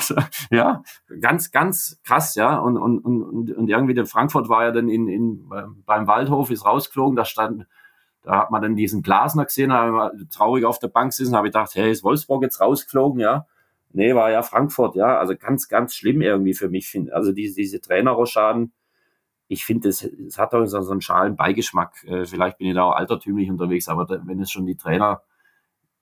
ja 0.52 0.84
ganz, 1.22 1.52
ganz 1.52 2.00
krass, 2.04 2.36
ja. 2.36 2.58
Und, 2.58 2.78
und, 2.78 3.00
und, 3.00 3.52
und 3.52 3.70
irgendwie 3.70 3.94
der 3.94 4.06
Frankfurt 4.06 4.50
war 4.50 4.64
ja 4.64 4.72
dann 4.72 4.90
in, 4.90 5.08
in, 5.08 5.50
beim 5.86 6.08
Waldhof, 6.08 6.50
ist 6.52 6.66
rausgeflogen, 6.66 7.16
da 7.16 7.26
stand, 7.26 7.68
da 8.24 8.40
hat 8.40 8.52
man 8.52 8.62
dann 8.62 8.76
diesen 8.76 9.02
Glasner 9.02 9.46
gesehen, 9.46 9.70
da 9.70 10.12
traurig 10.32 10.66
auf 10.66 10.80
der 10.80 10.90
Bank 10.90 11.14
sitzen, 11.14 11.36
habe 11.36 11.48
ich 11.48 11.54
gedacht, 11.54 11.76
hey, 11.76 11.92
ist 11.92 12.04
Wolfsburg 12.04 12.44
jetzt 12.44 12.62
rausgeflogen, 12.62 13.20
ja. 13.20 13.48
Nee, 13.94 14.14
war 14.16 14.32
ja 14.32 14.44
Frankfurt, 14.44 14.96
ja. 14.96 15.18
Also 15.18 15.36
ganz, 15.38 15.68
ganz 15.68 15.96
schlimm 15.96 16.22
irgendwie 16.22 16.54
für 16.54 16.70
mich. 16.70 16.98
Also 17.12 17.32
diese, 17.32 17.56
diese 17.56 17.82
Trainerroschaden, 17.82 18.74
ich 19.48 19.66
finde, 19.66 19.90
es, 19.90 20.04
es 20.04 20.38
hat 20.38 20.54
doch 20.54 20.66
so 20.66 20.78
einen 20.92 21.02
schalen 21.02 21.36
Beigeschmack. 21.36 22.04
Äh, 22.06 22.26
vielleicht 22.26 22.58
bin 22.58 22.68
ich 22.68 22.76
da 22.76 22.84
auch 22.84 22.96
altertümlich 22.96 23.50
unterwegs, 23.50 23.88
aber 23.88 24.06
da, 24.06 24.22
wenn 24.26 24.42
es 24.42 24.52
schon 24.52 24.66
die 24.66 24.76
Trainer 24.76 25.22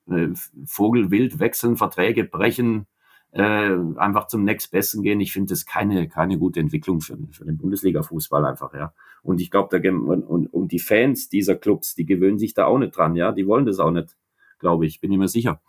äh, 0.10 0.30
Vogelwild 0.66 1.40
wechseln, 1.40 1.78
Verträge 1.78 2.24
brechen, 2.24 2.88
äh, 3.32 3.76
einfach 3.98 4.28
zum 4.28 4.44
nächstbesten 4.44 5.04
gehen. 5.04 5.20
Ich 5.20 5.34
finde 5.34 5.50
das 5.50 5.66
keine, 5.66 6.08
keine 6.08 6.38
gute 6.38 6.60
Entwicklung 6.60 7.02
für, 7.02 7.18
für 7.32 7.46
den 7.46 7.58
Bundesliga-Fußball 7.58 8.46
einfach, 8.46 8.74
ja. 8.74 8.94
Und 9.24 9.42
ich 9.42 9.52
glaube, 9.52 9.78
und, 9.92 10.24
und, 10.24 10.48
und 10.48 10.72
die 10.72 10.80
Fans 10.80 11.30
dieser 11.30 11.56
Clubs, 11.56 11.96
die 11.96 12.06
gewöhnen 12.06 12.40
sich 12.40 12.54
da 12.54 12.66
auch 12.66 12.78
nicht 12.78 12.96
dran, 12.96 13.16
ja. 13.16 13.32
Die 13.32 13.46
wollen 13.46 13.66
das 13.66 13.80
auch 13.80 13.92
nicht, 13.92 14.16
glaube 14.60 14.86
ich, 14.86 15.02
bin 15.02 15.12
ich 15.12 15.18
mir 15.18 15.28
sicher. 15.28 15.62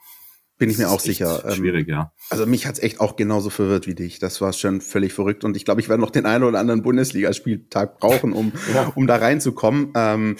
Bin 0.58 0.70
ich 0.70 0.78
mir 0.78 0.88
auch 0.88 1.00
sicher. 1.00 1.44
Ähm, 1.44 1.54
schwierig, 1.54 1.86
ja. 1.86 2.12
Also 2.30 2.46
mich 2.46 2.66
hat's 2.66 2.78
echt 2.78 3.00
auch 3.00 3.16
genauso 3.16 3.50
verwirrt 3.50 3.86
wie 3.86 3.94
dich. 3.94 4.18
Das 4.18 4.40
war 4.40 4.52
schon 4.54 4.80
völlig 4.80 5.12
verrückt. 5.12 5.44
Und 5.44 5.56
ich 5.56 5.64
glaube, 5.66 5.80
ich 5.80 5.88
werde 5.88 6.00
noch 6.00 6.10
den 6.10 6.24
einen 6.24 6.44
oder 6.44 6.58
anderen 6.58 6.82
Bundesligaspieltag 6.82 7.98
brauchen, 7.98 8.32
um, 8.32 8.52
ja. 8.74 8.90
um 8.94 9.06
da 9.06 9.16
reinzukommen. 9.16 9.92
Ähm, 9.94 10.36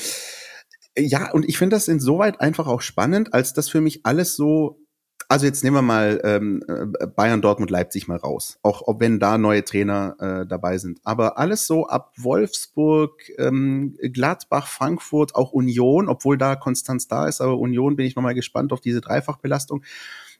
ja, 0.99 1.31
und 1.33 1.47
ich 1.47 1.59
finde 1.59 1.77
das 1.77 1.89
insoweit 1.89 2.41
einfach 2.41 2.67
auch 2.67 2.81
spannend, 2.81 3.35
als 3.35 3.53
das 3.53 3.69
für 3.69 3.83
mich 3.83 4.07
alles 4.07 4.35
so 4.37 4.86
also 5.29 5.47
jetzt 5.47 5.64
nehmen 5.64 5.77
wir 5.77 5.83
mal 5.83 6.20
ähm, 6.22 6.62
äh, 6.68 7.07
Bayern, 7.07 7.43
Dortmund, 7.43 7.70
Leipzig 7.70 8.07
mal 8.07 8.16
raus. 8.16 8.59
Auch 8.62 8.83
ob 8.87 9.01
wenn 9.01 9.18
da 9.18 9.39
neue 9.39 9.64
Trainer 9.64 10.16
äh, 10.20 10.47
dabei 10.47 10.79
sind. 10.79 11.01
Aber 11.03 11.39
alles 11.39 11.66
so 11.66 11.87
ab 11.89 12.12
Wolfsburg, 12.16 13.33
ähm, 13.39 13.97
Gladbach, 14.12 14.68
Frankfurt, 14.68 15.35
auch 15.35 15.53
Union, 15.53 16.09
obwohl 16.09 16.39
da 16.39 16.55
Konstanz 16.55 17.09
da 17.09 17.27
ist, 17.27 17.41
aber 17.41 17.59
Union 17.59 17.97
bin 17.97 18.07
ich 18.07 18.14
nochmal 18.14 18.35
gespannt 18.35 18.72
auf 18.72 18.81
diese 18.81 19.01
Dreifachbelastung. 19.01 19.83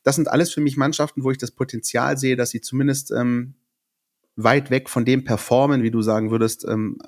Das 0.05 0.14
sind 0.14 0.28
alles 0.28 0.53
für 0.53 0.61
mich 0.61 0.76
Mannschaften, 0.76 1.24
wo 1.24 1.32
ich 1.32 1.39
das 1.39 1.51
Potenzial 1.51 2.16
sehe, 2.16 2.37
dass 2.37 2.51
sie 2.51 2.61
zumindest 2.61 3.11
ähm, 3.11 3.55
weit 4.37 4.70
weg 4.70 4.89
von 4.89 5.05
dem 5.05 5.24
performen, 5.24 5.82
wie 5.82 5.91
du 5.91 6.03
sagen 6.03 6.30
würdest, 6.30 6.64
ähm, 6.68 6.99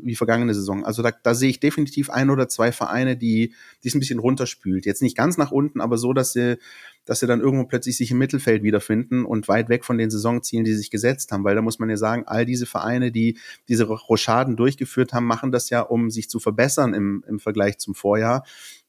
wie 0.00 0.14
vergangene 0.14 0.54
Saison. 0.54 0.84
Also 0.84 1.02
da, 1.02 1.10
da 1.10 1.34
sehe 1.34 1.50
ich 1.50 1.60
definitiv 1.60 2.10
ein 2.10 2.30
oder 2.30 2.48
zwei 2.48 2.72
Vereine, 2.72 3.16
die 3.16 3.54
die 3.82 3.88
es 3.88 3.94
ein 3.94 4.00
bisschen 4.00 4.20
runterspült. 4.20 4.86
Jetzt 4.86 5.02
nicht 5.02 5.16
ganz 5.16 5.36
nach 5.36 5.50
unten, 5.50 5.80
aber 5.80 5.98
so, 5.98 6.12
dass 6.12 6.32
sie, 6.32 6.58
dass 7.06 7.20
sie 7.20 7.26
dann 7.26 7.40
irgendwo 7.40 7.64
plötzlich 7.64 7.96
sich 7.96 8.10
im 8.10 8.18
Mittelfeld 8.18 8.62
wiederfinden 8.62 9.24
und 9.24 9.48
weit 9.48 9.68
weg 9.68 9.84
von 9.84 9.96
den 9.96 10.10
Saisonzielen, 10.10 10.64
die 10.64 10.72
sie 10.72 10.78
sich 10.78 10.90
gesetzt 10.90 11.32
haben. 11.32 11.44
Weil 11.44 11.54
da 11.54 11.62
muss 11.62 11.78
man 11.78 11.88
ja 11.88 11.96
sagen, 11.96 12.24
all 12.26 12.44
diese 12.44 12.66
Vereine, 12.66 13.10
die 13.10 13.38
diese 13.68 13.84
Rochaden 13.84 14.56
durchgeführt 14.56 15.12
haben, 15.12 15.26
machen 15.26 15.52
das 15.52 15.70
ja, 15.70 15.80
um 15.80 16.10
sich 16.10 16.28
zu 16.28 16.40
verbessern 16.40 16.92
im, 16.92 17.24
im 17.26 17.38
Vergleich 17.38 17.78
zum 17.78 17.94
Vorjahr. 17.94 18.44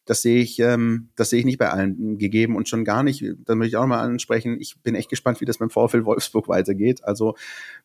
Das 0.07 0.21
sehe 0.21 0.41
ich, 0.41 0.57
ähm, 0.59 1.09
das 1.17 1.29
sehe 1.29 1.39
ich 1.39 1.45
nicht 1.45 1.57
bei 1.57 1.69
allen 1.69 2.17
gegeben 2.17 2.55
und 2.55 2.69
schon 2.69 2.85
gar 2.85 3.03
nicht. 3.03 3.25
Da 3.43 3.55
möchte 3.55 3.69
ich 3.69 3.75
auch 3.75 3.85
mal 3.85 3.99
ansprechen. 3.99 4.57
Ich 4.59 4.81
bin 4.81 4.95
echt 4.95 5.09
gespannt, 5.09 5.41
wie 5.41 5.45
das 5.45 5.57
beim 5.57 5.69
VfL 5.69 6.05
Wolfsburg 6.05 6.47
weitergeht. 6.47 7.03
Also 7.03 7.35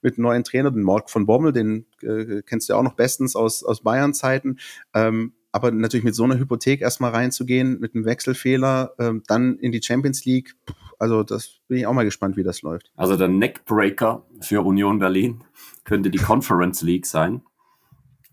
mit 0.03 0.19
neuen 0.19 0.45
Trainer, 0.45 0.71
den 0.71 0.85
Mark 0.85 1.11
von 1.11 1.27
Bommel, 1.27 1.53
den 1.53 1.85
äh, 2.01 2.43
kennst 2.47 2.69
du 2.69 2.75
ja 2.75 2.79
auch 2.79 2.85
noch 2.85 2.95
bestens 2.95 3.35
aus, 3.35 3.65
aus 3.65 3.83
Bayern-Zeiten. 3.83 4.61
Ähm, 4.95 5.33
aber 5.53 5.71
natürlich 5.71 6.05
mit 6.05 6.15
so 6.15 6.25
einer 6.25 6.39
Hypothek 6.39 6.81
erstmal 6.81 7.13
reinzugehen, 7.13 7.79
mit 7.79 7.95
einem 7.95 8.07
Wechselfehler, 8.07 8.95
ähm, 8.99 9.23
dann 9.27 9.59
in 9.59 9.71
die 9.71 9.83
Champions 9.83 10.25
League, 10.25 10.57
also 10.99 11.23
das 11.23 11.61
bin 11.69 11.79
ich 11.79 11.87
auch 11.87 11.93
mal 11.93 12.05
gespannt, 12.05 12.37
wie 12.37 12.43
das 12.43 12.63
läuft. 12.63 12.91
Also 12.97 13.17
der 13.17 13.29
Neckbreaker 13.29 14.25
für 14.41 14.63
Union 14.63 14.99
Berlin 14.99 15.45
könnte 15.85 16.11
die 16.11 16.19
Conference 16.19 16.83
League 16.83 17.07
sein. 17.07 17.43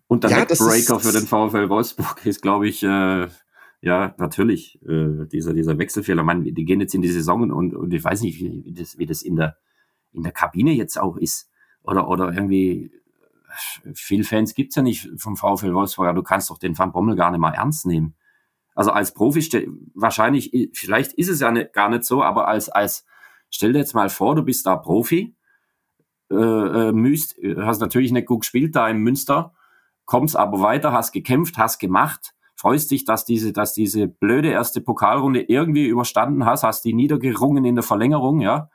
Und 0.08 0.24
der 0.24 0.32
ja, 0.32 0.40
Neckbreaker 0.40 1.00
für 1.00 1.12
den 1.12 1.28
VfL 1.28 1.70
Wolfsburg 1.70 2.26
ist, 2.26 2.42
glaube 2.42 2.68
ich, 2.68 2.84
äh, 2.84 3.28
ja, 3.82 4.14
natürlich, 4.18 4.80
äh, 4.84 5.26
dieser, 5.32 5.54
dieser 5.54 5.78
Wechselfehler. 5.78 6.24
Man, 6.24 6.44
die 6.44 6.66
gehen 6.66 6.82
jetzt 6.82 6.96
in 6.96 7.02
die 7.02 7.10
Saison 7.10 7.52
und, 7.52 7.74
und 7.74 7.94
ich 7.94 8.04
weiß 8.04 8.22
nicht, 8.22 8.40
wie, 8.40 8.64
wie, 8.66 8.74
das, 8.74 8.98
wie 8.98 9.06
das 9.06 9.22
in 9.22 9.36
der, 9.36 9.58
in 10.12 10.24
der 10.24 10.32
Kabine 10.32 10.72
jetzt 10.72 11.00
auch 11.00 11.18
ist. 11.18 11.50
Oder, 11.84 12.08
oder 12.08 12.34
irgendwie, 12.34 12.92
viel 13.94 14.24
Fans 14.24 14.54
gibt's 14.54 14.76
ja 14.76 14.82
nicht 14.82 15.10
vom 15.18 15.38
VfL 15.38 15.74
Wolfsburg. 15.74 16.16
Du 16.16 16.24
kannst 16.24 16.50
doch 16.50 16.58
den 16.58 16.78
Van 16.78 16.92
Bommel 16.92 17.16
gar 17.16 17.32
nicht 17.32 17.40
mal 17.40 17.54
ernst 17.54 17.86
nehmen. 17.86 18.16
Also 18.76 18.92
als 18.92 19.14
Profi, 19.14 19.68
wahrscheinlich, 19.94 20.70
vielleicht 20.74 21.14
ist 21.14 21.28
es 21.28 21.42
ja 21.42 21.52
nicht, 21.52 21.74
gar 21.74 21.90
nicht 21.90 22.06
so, 22.06 22.24
aber 22.24 22.48
als, 22.48 22.70
als, 22.70 23.06
stell 23.50 23.74
dir 23.74 23.80
jetzt 23.80 23.94
mal 23.94 24.10
vor, 24.10 24.36
du 24.36 24.44
bist 24.44 24.66
da 24.66 24.78
Profi, 24.78 25.36
äh, 26.32 26.36
äh, 26.36 26.92
müsst, 26.92 27.36
hast 27.58 27.82
natürlich 27.82 28.12
nicht 28.12 28.28
gut 28.28 28.42
gespielt 28.42 28.76
da 28.76 28.88
in 28.88 29.00
Münster, 29.00 29.54
kommst 30.06 30.38
aber 30.38 30.62
weiter, 30.62 30.94
hast 30.94 31.12
gekämpft, 31.12 31.58
hast 31.58 31.80
gemacht, 31.80 32.34
freust 32.56 32.92
dich, 32.92 33.04
dass 33.04 33.26
diese, 33.26 33.52
dass 33.52 33.74
diese 33.74 34.08
blöde 34.08 34.50
erste 34.50 34.80
Pokalrunde 34.80 35.42
irgendwie 35.42 35.88
überstanden 35.88 36.46
hast, 36.46 36.64
hast 36.64 36.86
die 36.86 36.94
niedergerungen 36.94 37.66
in 37.66 37.76
der 37.76 37.84
Verlängerung, 37.84 38.42
ja. 38.42 38.70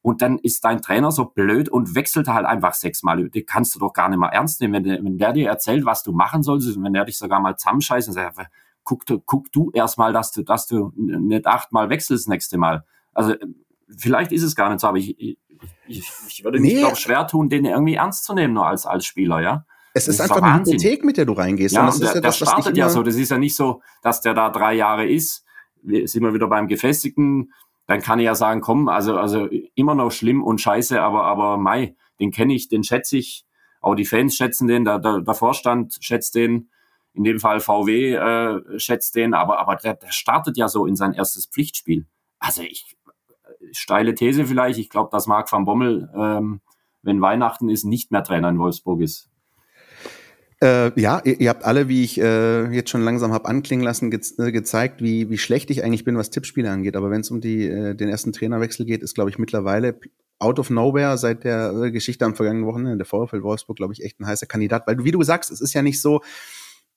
Und 0.00 0.22
dann 0.22 0.38
ist 0.38 0.64
dein 0.64 0.80
Trainer 0.80 1.10
so 1.10 1.24
blöd 1.24 1.68
und 1.68 1.94
wechselt 1.94 2.28
halt 2.28 2.46
einfach 2.46 2.74
sechsmal. 2.74 3.28
Die 3.28 3.42
kannst 3.42 3.74
du 3.74 3.78
doch 3.78 3.92
gar 3.92 4.08
nicht 4.08 4.18
mal 4.18 4.28
ernst 4.28 4.60
nehmen. 4.60 4.74
Wenn 4.74 4.84
der, 4.84 5.04
wenn 5.04 5.18
der 5.18 5.32
dir 5.32 5.48
erzählt, 5.48 5.84
was 5.84 6.02
du 6.02 6.12
machen 6.12 6.42
sollst, 6.42 6.76
und 6.76 6.84
wenn 6.84 6.92
der 6.92 7.04
dich 7.04 7.18
sogar 7.18 7.40
mal 7.40 7.56
zusammenscheißt 7.56 8.08
und 8.08 8.14
sagt, 8.14 8.38
guck, 8.84 9.04
du, 9.06 9.20
guck 9.20 9.52
du 9.52 9.70
erstmal, 9.72 10.12
dass 10.12 10.32
du, 10.32 10.42
dass 10.42 10.66
du 10.66 10.92
nicht 10.96 11.46
achtmal 11.46 11.90
wechselst 11.90 12.24
das 12.24 12.28
nächste 12.28 12.58
Mal. 12.58 12.84
Also, 13.12 13.34
vielleicht 13.96 14.32
ist 14.32 14.42
es 14.42 14.54
gar 14.54 14.70
nicht 14.70 14.80
so, 14.80 14.86
aber 14.86 14.98
ich, 14.98 15.18
ich, 15.18 15.36
ich 15.86 16.44
würde 16.44 16.60
mich 16.60 16.74
nee. 16.74 16.84
auch 16.84 16.96
schwer 16.96 17.26
tun, 17.26 17.48
den 17.48 17.64
irgendwie 17.64 17.94
ernst 17.94 18.24
zu 18.24 18.34
nehmen, 18.34 18.54
nur 18.54 18.66
als, 18.66 18.86
als 18.86 19.04
Spieler, 19.04 19.40
ja. 19.40 19.66
Es 19.94 20.06
ist, 20.06 20.14
ist 20.14 20.20
einfach 20.20 20.40
eine 20.40 20.64
Hypothek, 20.64 21.04
mit 21.04 21.16
der 21.16 21.24
du 21.24 21.32
reingehst. 21.32 21.74
Ja, 21.74 21.86
das, 21.86 22.00
ist 22.00 22.14
ja 22.14 22.20
das, 22.20 22.36
startet 22.36 22.76
ja 22.76 22.88
so. 22.88 23.02
Das 23.02 23.16
ist 23.16 23.30
ja 23.30 23.38
nicht 23.38 23.56
so, 23.56 23.82
dass 24.02 24.20
der 24.20 24.32
da 24.34 24.50
drei 24.50 24.74
Jahre 24.74 25.06
ist. 25.06 25.44
Wir 25.82 26.06
sind 26.06 26.22
wir 26.22 26.32
wieder 26.34 26.46
beim 26.46 26.68
Gefestigten. 26.68 27.52
Dann 27.88 28.00
kann 28.00 28.20
ich 28.20 28.26
ja 28.26 28.36
sagen, 28.36 28.60
komm, 28.60 28.88
also, 28.88 29.18
also 29.18 29.48
immer 29.74 29.96
noch 29.96 30.12
schlimm 30.12 30.44
und 30.44 30.60
scheiße, 30.60 31.02
aber, 31.02 31.24
aber 31.24 31.56
Mai, 31.56 31.96
den 32.20 32.30
kenne 32.30 32.54
ich, 32.54 32.68
den 32.68 32.84
schätze 32.84 33.16
ich. 33.16 33.44
Auch 33.80 33.96
die 33.96 34.04
Fans 34.04 34.36
schätzen 34.36 34.68
den, 34.68 34.84
der, 34.84 35.00
der, 35.00 35.22
der 35.22 35.34
Vorstand 35.34 35.98
schätzt 36.00 36.36
den. 36.36 36.70
In 37.14 37.24
dem 37.24 37.40
Fall 37.40 37.58
VW 37.58 38.14
äh, 38.14 38.78
schätzt 38.78 39.16
den, 39.16 39.34
aber, 39.34 39.58
aber 39.58 39.74
der, 39.74 39.94
der 39.94 40.12
startet 40.12 40.56
ja 40.56 40.68
so 40.68 40.86
in 40.86 40.94
sein 40.94 41.14
erstes 41.14 41.46
Pflichtspiel. 41.46 42.06
Also 42.38 42.62
ich, 42.62 42.96
steile 43.72 44.14
These 44.14 44.44
vielleicht, 44.46 44.78
ich 44.78 44.90
glaube, 44.90 45.10
dass 45.10 45.26
Marc 45.26 45.50
van 45.50 45.64
Bommel, 45.64 46.10
ähm, 46.14 46.60
wenn 47.02 47.20
Weihnachten 47.20 47.68
ist, 47.68 47.84
nicht 47.84 48.10
mehr 48.10 48.22
Trainer 48.22 48.48
in 48.48 48.58
Wolfsburg 48.58 49.00
ist. 49.00 49.27
Äh, 50.60 51.00
ja, 51.00 51.20
ihr, 51.24 51.40
ihr, 51.40 51.50
habt 51.50 51.64
alle, 51.64 51.88
wie 51.88 52.02
ich 52.02 52.20
äh, 52.20 52.68
jetzt 52.74 52.90
schon 52.90 53.02
langsam 53.02 53.32
habe 53.32 53.48
anklingen 53.48 53.84
lassen, 53.84 54.10
ge 54.10 54.20
äh, 54.38 54.50
gezeigt, 54.50 55.00
wie, 55.00 55.30
wie 55.30 55.38
schlecht 55.38 55.70
ich 55.70 55.84
eigentlich 55.84 56.04
bin, 56.04 56.16
was 56.16 56.30
Tippspiele 56.30 56.68
angeht. 56.68 56.96
Aber 56.96 57.10
wenn 57.10 57.20
es 57.20 57.30
um 57.30 57.40
die, 57.40 57.68
äh, 57.68 57.94
den 57.94 58.08
ersten 58.08 58.32
Trainerwechsel 58.32 58.84
geht, 58.84 59.02
ist, 59.02 59.14
glaube 59.14 59.30
ich, 59.30 59.38
mittlerweile 59.38 60.00
out 60.40 60.58
of 60.58 60.70
nowhere 60.70 61.16
seit 61.16 61.44
der 61.44 61.72
äh, 61.72 61.90
Geschichte 61.92 62.24
am 62.24 62.34
vergangenen 62.34 62.66
Wochenende, 62.66 62.96
der 62.96 63.06
VfL 63.06 63.42
Wolfsburg, 63.42 63.76
glaube 63.76 63.92
ich, 63.92 64.02
echt 64.02 64.18
ein 64.18 64.26
heißer 64.26 64.46
Kandidat. 64.46 64.86
Weil 64.86 65.04
wie 65.04 65.12
du 65.12 65.22
sagst, 65.22 65.52
es 65.52 65.60
ist 65.60 65.74
ja 65.74 65.82
nicht 65.82 66.00
so, 66.00 66.22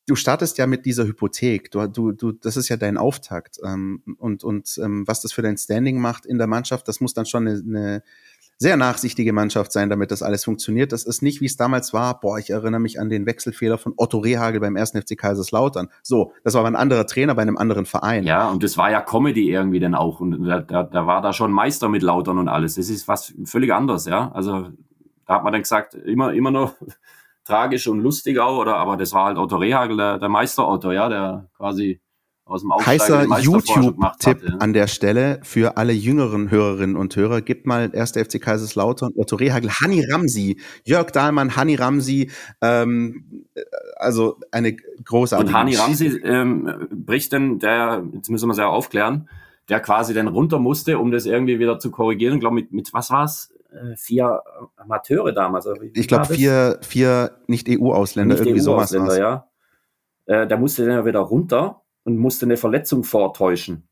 du 0.07 0.15
startest 0.15 0.57
ja 0.57 0.65
mit 0.65 0.85
dieser 0.87 1.05
Hypothek. 1.05 1.69
Du, 1.69 1.85
du, 1.87 2.11
du, 2.13 2.31
das 2.31 2.57
ist 2.57 2.69
ja 2.69 2.77
dein 2.77 2.97
Auftakt. 2.97 3.59
Ähm, 3.63 4.01
und 4.17 4.43
und 4.43 4.79
ähm, 4.83 5.07
was 5.07 5.21
das 5.21 5.33
für 5.33 5.43
dein 5.43 5.57
Standing 5.57 5.99
macht 5.99 6.25
in 6.25 6.39
der 6.39 6.47
Mannschaft, 6.47 6.87
das 6.87 6.99
muss 6.99 7.13
dann 7.13 7.27
schon 7.27 7.47
eine, 7.47 7.59
eine 7.59 8.03
sehr 8.61 8.77
nachsichtige 8.77 9.33
Mannschaft 9.33 9.71
sein, 9.71 9.89
damit 9.89 10.11
das 10.11 10.21
alles 10.21 10.45
funktioniert. 10.45 10.91
Das 10.91 11.03
ist 11.03 11.23
nicht, 11.23 11.41
wie 11.41 11.47
es 11.47 11.57
damals 11.57 11.93
war. 11.93 12.19
Boah, 12.19 12.37
ich 12.37 12.51
erinnere 12.51 12.79
mich 12.79 12.99
an 12.99 13.09
den 13.09 13.25
Wechselfehler 13.25 13.79
von 13.79 13.95
Otto 13.97 14.19
Rehagel 14.19 14.59
beim 14.59 14.75
ersten 14.75 15.01
FC 15.01 15.17
Kaiserslautern. 15.17 15.87
So, 16.03 16.33
das 16.43 16.53
war 16.53 16.59
aber 16.59 16.67
ein 16.67 16.75
anderer 16.75 17.07
Trainer 17.07 17.33
bei 17.33 17.41
einem 17.41 17.57
anderen 17.57 17.87
Verein. 17.87 18.23
Ja, 18.23 18.51
und 18.51 18.61
das 18.61 18.77
war 18.77 18.91
ja 18.91 19.01
Comedy 19.01 19.51
irgendwie 19.51 19.79
dann 19.79 19.95
auch. 19.95 20.19
Und 20.19 20.43
da, 20.45 20.59
da, 20.59 20.83
da 20.83 21.07
war 21.07 21.23
da 21.23 21.33
schon 21.33 21.51
Meister 21.51 21.89
mit 21.89 22.03
Lautern 22.03 22.37
und 22.37 22.49
alles. 22.49 22.75
Das 22.75 22.87
ist 22.87 23.07
was 23.07 23.33
völlig 23.45 23.73
anderes, 23.73 24.05
ja. 24.05 24.31
Also 24.31 24.69
da 25.25 25.33
hat 25.33 25.43
man 25.43 25.53
dann 25.53 25.63
gesagt, 25.63 25.95
immer, 25.95 26.31
immer 26.31 26.51
noch 26.51 26.75
tragisch 27.45 27.87
und 27.87 27.99
lustig 27.99 28.37
auch, 28.37 28.59
oder? 28.59 28.75
Aber 28.75 28.95
das 28.95 29.11
war 29.11 29.25
halt 29.25 29.39
Otto 29.39 29.57
Rehagel, 29.57 29.97
der, 29.97 30.19
der 30.19 30.29
Meister 30.29 30.67
Otto, 30.67 30.91
ja, 30.91 31.09
der 31.09 31.49
quasi 31.57 31.99
aus 32.51 32.61
dem 32.61 32.71
Heißer 32.73 33.39
YouTube-Tipp 33.39 34.43
ja. 34.43 34.55
an 34.59 34.73
der 34.73 34.87
Stelle 34.87 35.39
für 35.43 35.77
alle 35.77 35.93
jüngeren 35.93 36.51
Hörerinnen 36.51 36.95
und 36.95 37.15
Hörer. 37.15 37.41
Gibt 37.41 37.65
mal 37.65 37.91
1. 37.93 38.11
FC 38.11 38.41
Kaiserslautern, 38.41 39.13
Otto 39.15 39.37
Rehagel, 39.37 39.71
Hanni 39.71 40.05
Ramsi, 40.05 40.59
Jörg 40.83 41.11
Dahlmann, 41.11 41.55
Hanni 41.55 41.75
Ramsi, 41.75 42.29
ähm, 42.61 43.45
also 43.95 44.37
eine 44.51 44.73
großartige 44.73 45.49
Und 45.49 45.57
Hanni 45.57 45.75
Ramsi 45.75 46.07
ähm, 46.23 46.87
bricht 46.91 47.31
dann, 47.33 47.59
der, 47.59 48.03
jetzt 48.13 48.29
müssen 48.29 48.47
wir 48.47 48.51
es 48.51 48.57
ja 48.57 48.67
aufklären, 48.67 49.29
der 49.69 49.79
quasi 49.79 50.13
dann 50.13 50.27
runter 50.27 50.59
musste, 50.59 50.99
um 50.99 51.11
das 51.11 51.25
irgendwie 51.25 51.59
wieder 51.59 51.79
zu 51.79 51.89
korrigieren. 51.89 52.35
Ich 52.35 52.41
glaube, 52.41 52.55
mit, 52.55 52.73
mit 52.73 52.93
was 52.93 53.09
war's? 53.11 53.53
Äh, 53.71 53.95
vier 53.95 54.41
Amateure 54.75 55.31
damals. 55.31 55.65
ich 55.93 56.07
glaube, 56.09 56.33
vier, 56.33 56.79
vier 56.81 57.37
Nicht-EU-Ausländer, 57.47 58.35
nicht 58.35 58.45
irgendwie 58.45 58.59
EU 58.59 58.63
sowas. 58.63 58.91
Ja. 58.91 59.47
Äh, 60.25 60.45
der 60.47 60.57
musste 60.57 60.85
dann 60.85 61.05
wieder 61.05 61.19
runter 61.19 61.80
und 62.03 62.17
musste 62.17 62.45
eine 62.45 62.57
Verletzung 62.57 63.03
vortäuschen. 63.03 63.87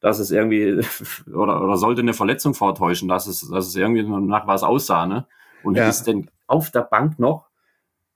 Dass 0.00 0.18
es 0.18 0.30
irgendwie, 0.30 0.80
oder, 1.34 1.62
oder 1.62 1.76
sollte 1.76 2.00
eine 2.00 2.14
Verletzung 2.14 2.54
vortäuschen, 2.54 3.08
dass 3.08 3.26
es, 3.26 3.48
dass 3.48 3.66
es 3.66 3.76
irgendwie 3.76 4.02
nach 4.02 4.46
was 4.46 4.62
aussah, 4.62 5.06
ne? 5.06 5.26
Und 5.62 5.76
ja. 5.76 5.88
ist 5.88 6.04
dann 6.04 6.30
auf 6.46 6.70
der 6.70 6.82
Bank 6.82 7.18
noch 7.18 7.50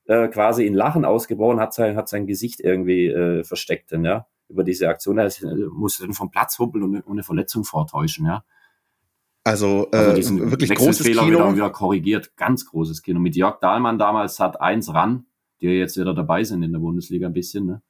äh, 0.07 0.28
quasi 0.28 0.66
in 0.66 0.74
Lachen 0.74 1.05
ausgebrochen, 1.05 1.61
hat 1.61 1.74
sein, 1.74 1.97
hat 1.97 2.09
sein 2.09 2.26
Gesicht 2.26 2.61
irgendwie 2.61 3.09
äh, 3.09 3.45
versteckt, 3.45 3.93
denn, 3.93 4.05
ja, 4.05 4.26
über 4.49 4.64
diese 4.64 4.89
Aktion. 4.89 5.18
Er 5.18 5.30
musste 5.70 6.05
dann 6.05 6.14
vom 6.14 6.30
Platz 6.30 6.59
huppeln 6.59 6.85
und, 6.85 7.01
und 7.01 7.12
eine 7.12 7.22
Verletzung 7.22 7.64
vortäuschen, 7.64 8.26
ja. 8.26 8.45
Also, 9.45 9.89
äh, 9.93 9.97
also 9.97 10.51
wirklich 10.51 10.74
großes 10.74 11.07
Kino. 11.07 11.26
Wieder, 11.26 11.55
wieder 11.55 11.70
korrigiert, 11.70 12.35
ganz 12.37 12.64
großes 12.64 13.03
Kino. 13.03 13.20
Mit 13.20 13.37
Jörg 13.37 13.59
Dahlmann 13.61 13.99
damals 13.99 14.41
hat 14.41 14.59
eins 14.61 14.93
ran, 14.93 15.26
die 15.61 15.66
jetzt 15.66 15.99
wieder 15.99 16.14
dabei 16.14 16.45
sind 16.45 16.62
in 16.62 16.72
der 16.72 16.78
Bundesliga 16.78 17.26
ein 17.26 17.35
bisschen, 17.35 17.66
ne? 17.66 17.82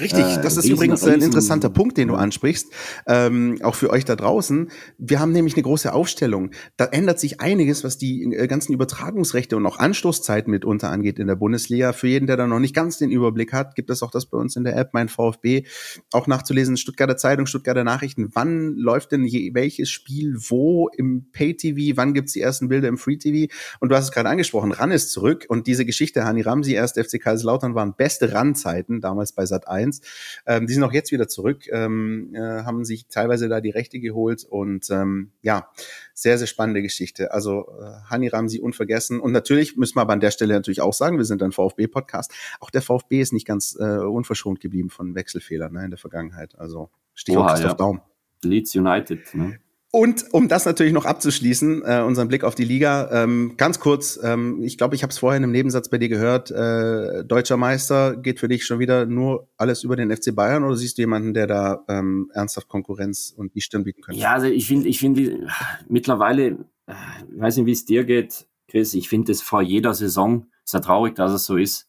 Richtig, 0.00 0.24
äh, 0.24 0.40
das 0.40 0.56
ist 0.56 0.64
riesen, 0.64 0.74
übrigens 0.76 1.04
ein 1.04 1.20
interessanter 1.20 1.68
Punkt, 1.68 1.98
den 1.98 2.08
du 2.08 2.14
ansprichst, 2.14 2.72
ähm, 3.06 3.58
auch 3.62 3.74
für 3.74 3.90
euch 3.90 4.06
da 4.06 4.16
draußen. 4.16 4.70
Wir 4.96 5.20
haben 5.20 5.32
nämlich 5.32 5.54
eine 5.54 5.64
große 5.64 5.92
Aufstellung. 5.92 6.52
Da 6.78 6.86
ändert 6.86 7.20
sich 7.20 7.42
einiges, 7.42 7.84
was 7.84 7.98
die 7.98 8.22
äh, 8.32 8.46
ganzen 8.46 8.72
Übertragungsrechte 8.72 9.54
und 9.54 9.66
auch 9.66 9.78
Anstoßzeiten 9.78 10.50
mitunter 10.50 10.88
angeht 10.88 11.18
in 11.18 11.26
der 11.26 11.36
Bundesliga. 11.36 11.92
Für 11.92 12.08
jeden, 12.08 12.26
der 12.26 12.38
da 12.38 12.46
noch 12.46 12.58
nicht 12.58 12.74
ganz 12.74 12.96
den 12.96 13.10
Überblick 13.10 13.52
hat, 13.52 13.74
gibt 13.74 13.90
es 13.90 14.02
auch 14.02 14.10
das 14.10 14.24
bei 14.24 14.38
uns 14.38 14.56
in 14.56 14.64
der 14.64 14.78
App, 14.78 14.94
mein 14.94 15.10
VfB, 15.10 15.64
auch 16.10 16.26
nachzulesen, 16.26 16.78
Stuttgarter 16.78 17.18
Zeitung, 17.18 17.44
Stuttgarter 17.44 17.84
Nachrichten. 17.84 18.30
Wann 18.32 18.74
läuft 18.76 19.12
denn 19.12 19.26
je, 19.26 19.52
welches 19.52 19.90
Spiel 19.90 20.36
wo 20.38 20.88
im 20.96 21.26
Pay-TV? 21.32 21.98
Wann 21.98 22.14
gibt's 22.14 22.32
die 22.32 22.40
ersten 22.40 22.68
Bilder 22.68 22.88
im 22.88 22.96
Free-TV? 22.96 23.52
Und 23.80 23.90
du 23.90 23.96
hast 23.96 24.04
es 24.04 24.12
gerade 24.12 24.30
angesprochen, 24.30 24.72
RAN 24.72 24.90
ist 24.90 25.10
zurück 25.10 25.44
und 25.48 25.66
diese 25.66 25.84
Geschichte, 25.84 26.24
Hani 26.24 26.40
Ramsi, 26.40 26.72
erst 26.72 26.98
FC 26.98 27.20
Kaiserslautern, 27.20 27.74
waren 27.74 27.92
beste 27.94 28.32
RAN-Zeiten, 28.32 29.02
damals 29.02 29.32
bei 29.32 29.44
Sat 29.44 29.68
1 29.68 29.81
1. 29.82 30.00
Ähm, 30.46 30.66
die 30.66 30.74
sind 30.74 30.82
auch 30.84 30.92
jetzt 30.92 31.12
wieder 31.12 31.28
zurück, 31.28 31.68
ähm, 31.70 32.34
äh, 32.34 32.38
haben 32.38 32.84
sich 32.84 33.06
teilweise 33.08 33.48
da 33.48 33.60
die 33.60 33.70
Rechte 33.70 34.00
geholt 34.00 34.44
und 34.44 34.88
ähm, 34.90 35.32
ja, 35.42 35.68
sehr, 36.14 36.38
sehr 36.38 36.46
spannende 36.46 36.82
Geschichte. 36.82 37.32
Also 37.32 37.66
äh, 37.80 38.10
Hani 38.10 38.28
Ramsi 38.28 38.60
unvergessen. 38.60 39.20
Und 39.20 39.32
natürlich 39.32 39.76
müssen 39.76 39.96
wir 39.96 40.02
aber 40.02 40.12
an 40.12 40.20
der 40.20 40.30
Stelle 40.30 40.54
natürlich 40.54 40.80
auch 40.80 40.94
sagen, 40.94 41.18
wir 41.18 41.24
sind 41.24 41.42
ein 41.42 41.52
VfB-Podcast. 41.52 42.32
Auch 42.60 42.70
der 42.70 42.82
VfB 42.82 43.20
ist 43.20 43.32
nicht 43.32 43.46
ganz 43.46 43.76
äh, 43.78 43.98
unverschont 43.98 44.60
geblieben 44.60 44.90
von 44.90 45.14
Wechselfehlern 45.14 45.72
ne, 45.72 45.84
in 45.84 45.90
der 45.90 45.98
Vergangenheit. 45.98 46.58
Also 46.58 46.90
Stichwort 47.14 47.44
Oha, 47.44 47.52
Christoph 47.54 47.70
ja. 47.70 47.76
Daum. 47.76 48.00
Leeds 48.42 48.74
United. 48.74 49.34
Ne? 49.34 49.58
Und 49.94 50.32
um 50.32 50.48
das 50.48 50.64
natürlich 50.64 50.94
noch 50.94 51.04
abzuschließen, 51.04 51.82
äh, 51.84 52.00
unseren 52.00 52.26
Blick 52.26 52.44
auf 52.44 52.54
die 52.54 52.64
Liga, 52.64 53.10
ähm, 53.12 53.58
ganz 53.58 53.78
kurz, 53.78 54.18
ähm, 54.22 54.62
ich 54.62 54.78
glaube, 54.78 54.94
ich 54.94 55.02
habe 55.02 55.10
es 55.10 55.18
vorher 55.18 55.36
in 55.36 55.42
einem 55.42 55.52
Nebensatz 55.52 55.90
bei 55.90 55.98
dir 55.98 56.08
gehört, 56.08 56.50
äh, 56.50 57.22
deutscher 57.26 57.58
Meister 57.58 58.16
geht 58.16 58.40
für 58.40 58.48
dich 58.48 58.64
schon 58.64 58.78
wieder 58.78 59.04
nur 59.04 59.50
alles 59.58 59.84
über 59.84 59.94
den 59.94 60.10
FC 60.10 60.34
Bayern 60.34 60.64
oder 60.64 60.76
siehst 60.76 60.96
du 60.96 61.02
jemanden, 61.02 61.34
der 61.34 61.46
da 61.46 61.84
ähm, 61.88 62.30
ernsthaft 62.32 62.68
Konkurrenz 62.68 63.34
und 63.36 63.54
die 63.54 63.60
Stirn 63.60 63.84
bieten 63.84 64.00
könnte? 64.00 64.18
Ja, 64.18 64.32
also 64.32 64.46
ich 64.46 64.66
finde, 64.66 64.88
ich 64.88 64.98
finde 64.98 65.46
mittlerweile, 65.90 66.46
äh, 66.86 66.94
ich 67.30 67.40
weiß 67.40 67.58
nicht, 67.58 67.66
wie 67.66 67.72
es 67.72 67.84
dir 67.84 68.04
geht, 68.04 68.46
Chris, 68.68 68.94
ich 68.94 69.10
finde 69.10 69.30
es 69.30 69.42
vor 69.42 69.60
jeder 69.60 69.92
Saison, 69.92 70.46
ist 70.64 70.72
ja 70.72 70.80
traurig, 70.80 71.16
dass 71.16 71.32
es 71.32 71.44
so 71.44 71.58
ist, 71.58 71.86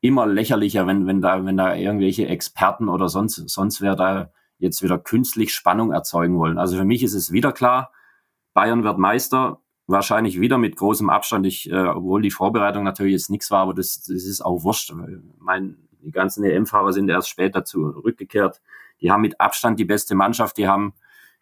immer 0.00 0.28
lächerlicher, 0.28 0.86
wenn, 0.86 1.08
wenn 1.08 1.20
da, 1.20 1.44
wenn 1.44 1.56
da 1.56 1.74
irgendwelche 1.74 2.28
Experten 2.28 2.88
oder 2.88 3.08
sonst, 3.08 3.48
sonst 3.48 3.80
wer 3.80 3.96
da 3.96 4.30
jetzt 4.58 4.82
wieder 4.82 4.98
künstlich 4.98 5.52
Spannung 5.52 5.92
erzeugen 5.92 6.38
wollen. 6.38 6.58
Also 6.58 6.76
für 6.76 6.84
mich 6.84 7.02
ist 7.02 7.14
es 7.14 7.32
wieder 7.32 7.52
klar, 7.52 7.92
Bayern 8.54 8.84
wird 8.84 8.98
Meister, 8.98 9.60
wahrscheinlich 9.86 10.40
wieder 10.40 10.58
mit 10.58 10.76
großem 10.76 11.10
Abstand. 11.10 11.46
Ich, 11.46 11.70
äh, 11.70 11.86
obwohl 11.88 12.22
die 12.22 12.30
Vorbereitung 12.30 12.84
natürlich 12.84 13.12
jetzt 13.12 13.30
nichts 13.30 13.50
war, 13.50 13.60
aber 13.60 13.74
das, 13.74 14.00
das 14.00 14.24
ist 14.24 14.40
auch 14.40 14.64
wurscht. 14.64 14.92
Mein, 15.38 15.76
die 16.02 16.10
ganzen 16.10 16.44
EM-Fahrer 16.44 16.92
sind 16.92 17.08
erst 17.08 17.28
später 17.28 17.64
zurückgekehrt. 17.64 18.60
Die 19.00 19.10
haben 19.10 19.20
mit 19.20 19.40
Abstand 19.40 19.78
die 19.78 19.84
beste 19.84 20.14
Mannschaft. 20.14 20.56
Die 20.56 20.68
haben 20.68 20.94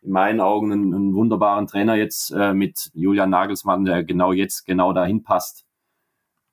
in 0.03 0.11
meinen 0.11 0.41
Augen 0.41 0.73
einen, 0.73 0.95
einen 0.95 1.15
wunderbaren 1.15 1.67
Trainer 1.67 1.95
jetzt 1.95 2.31
äh, 2.31 2.53
mit 2.53 2.91
Julian 2.95 3.31
Nagelsmann, 3.31 3.85
der 3.85 4.05
genau 4.05 4.33
jetzt 4.33 4.67
genau 4.67 4.93
dahin 4.93 5.23
passt. 5.23 5.65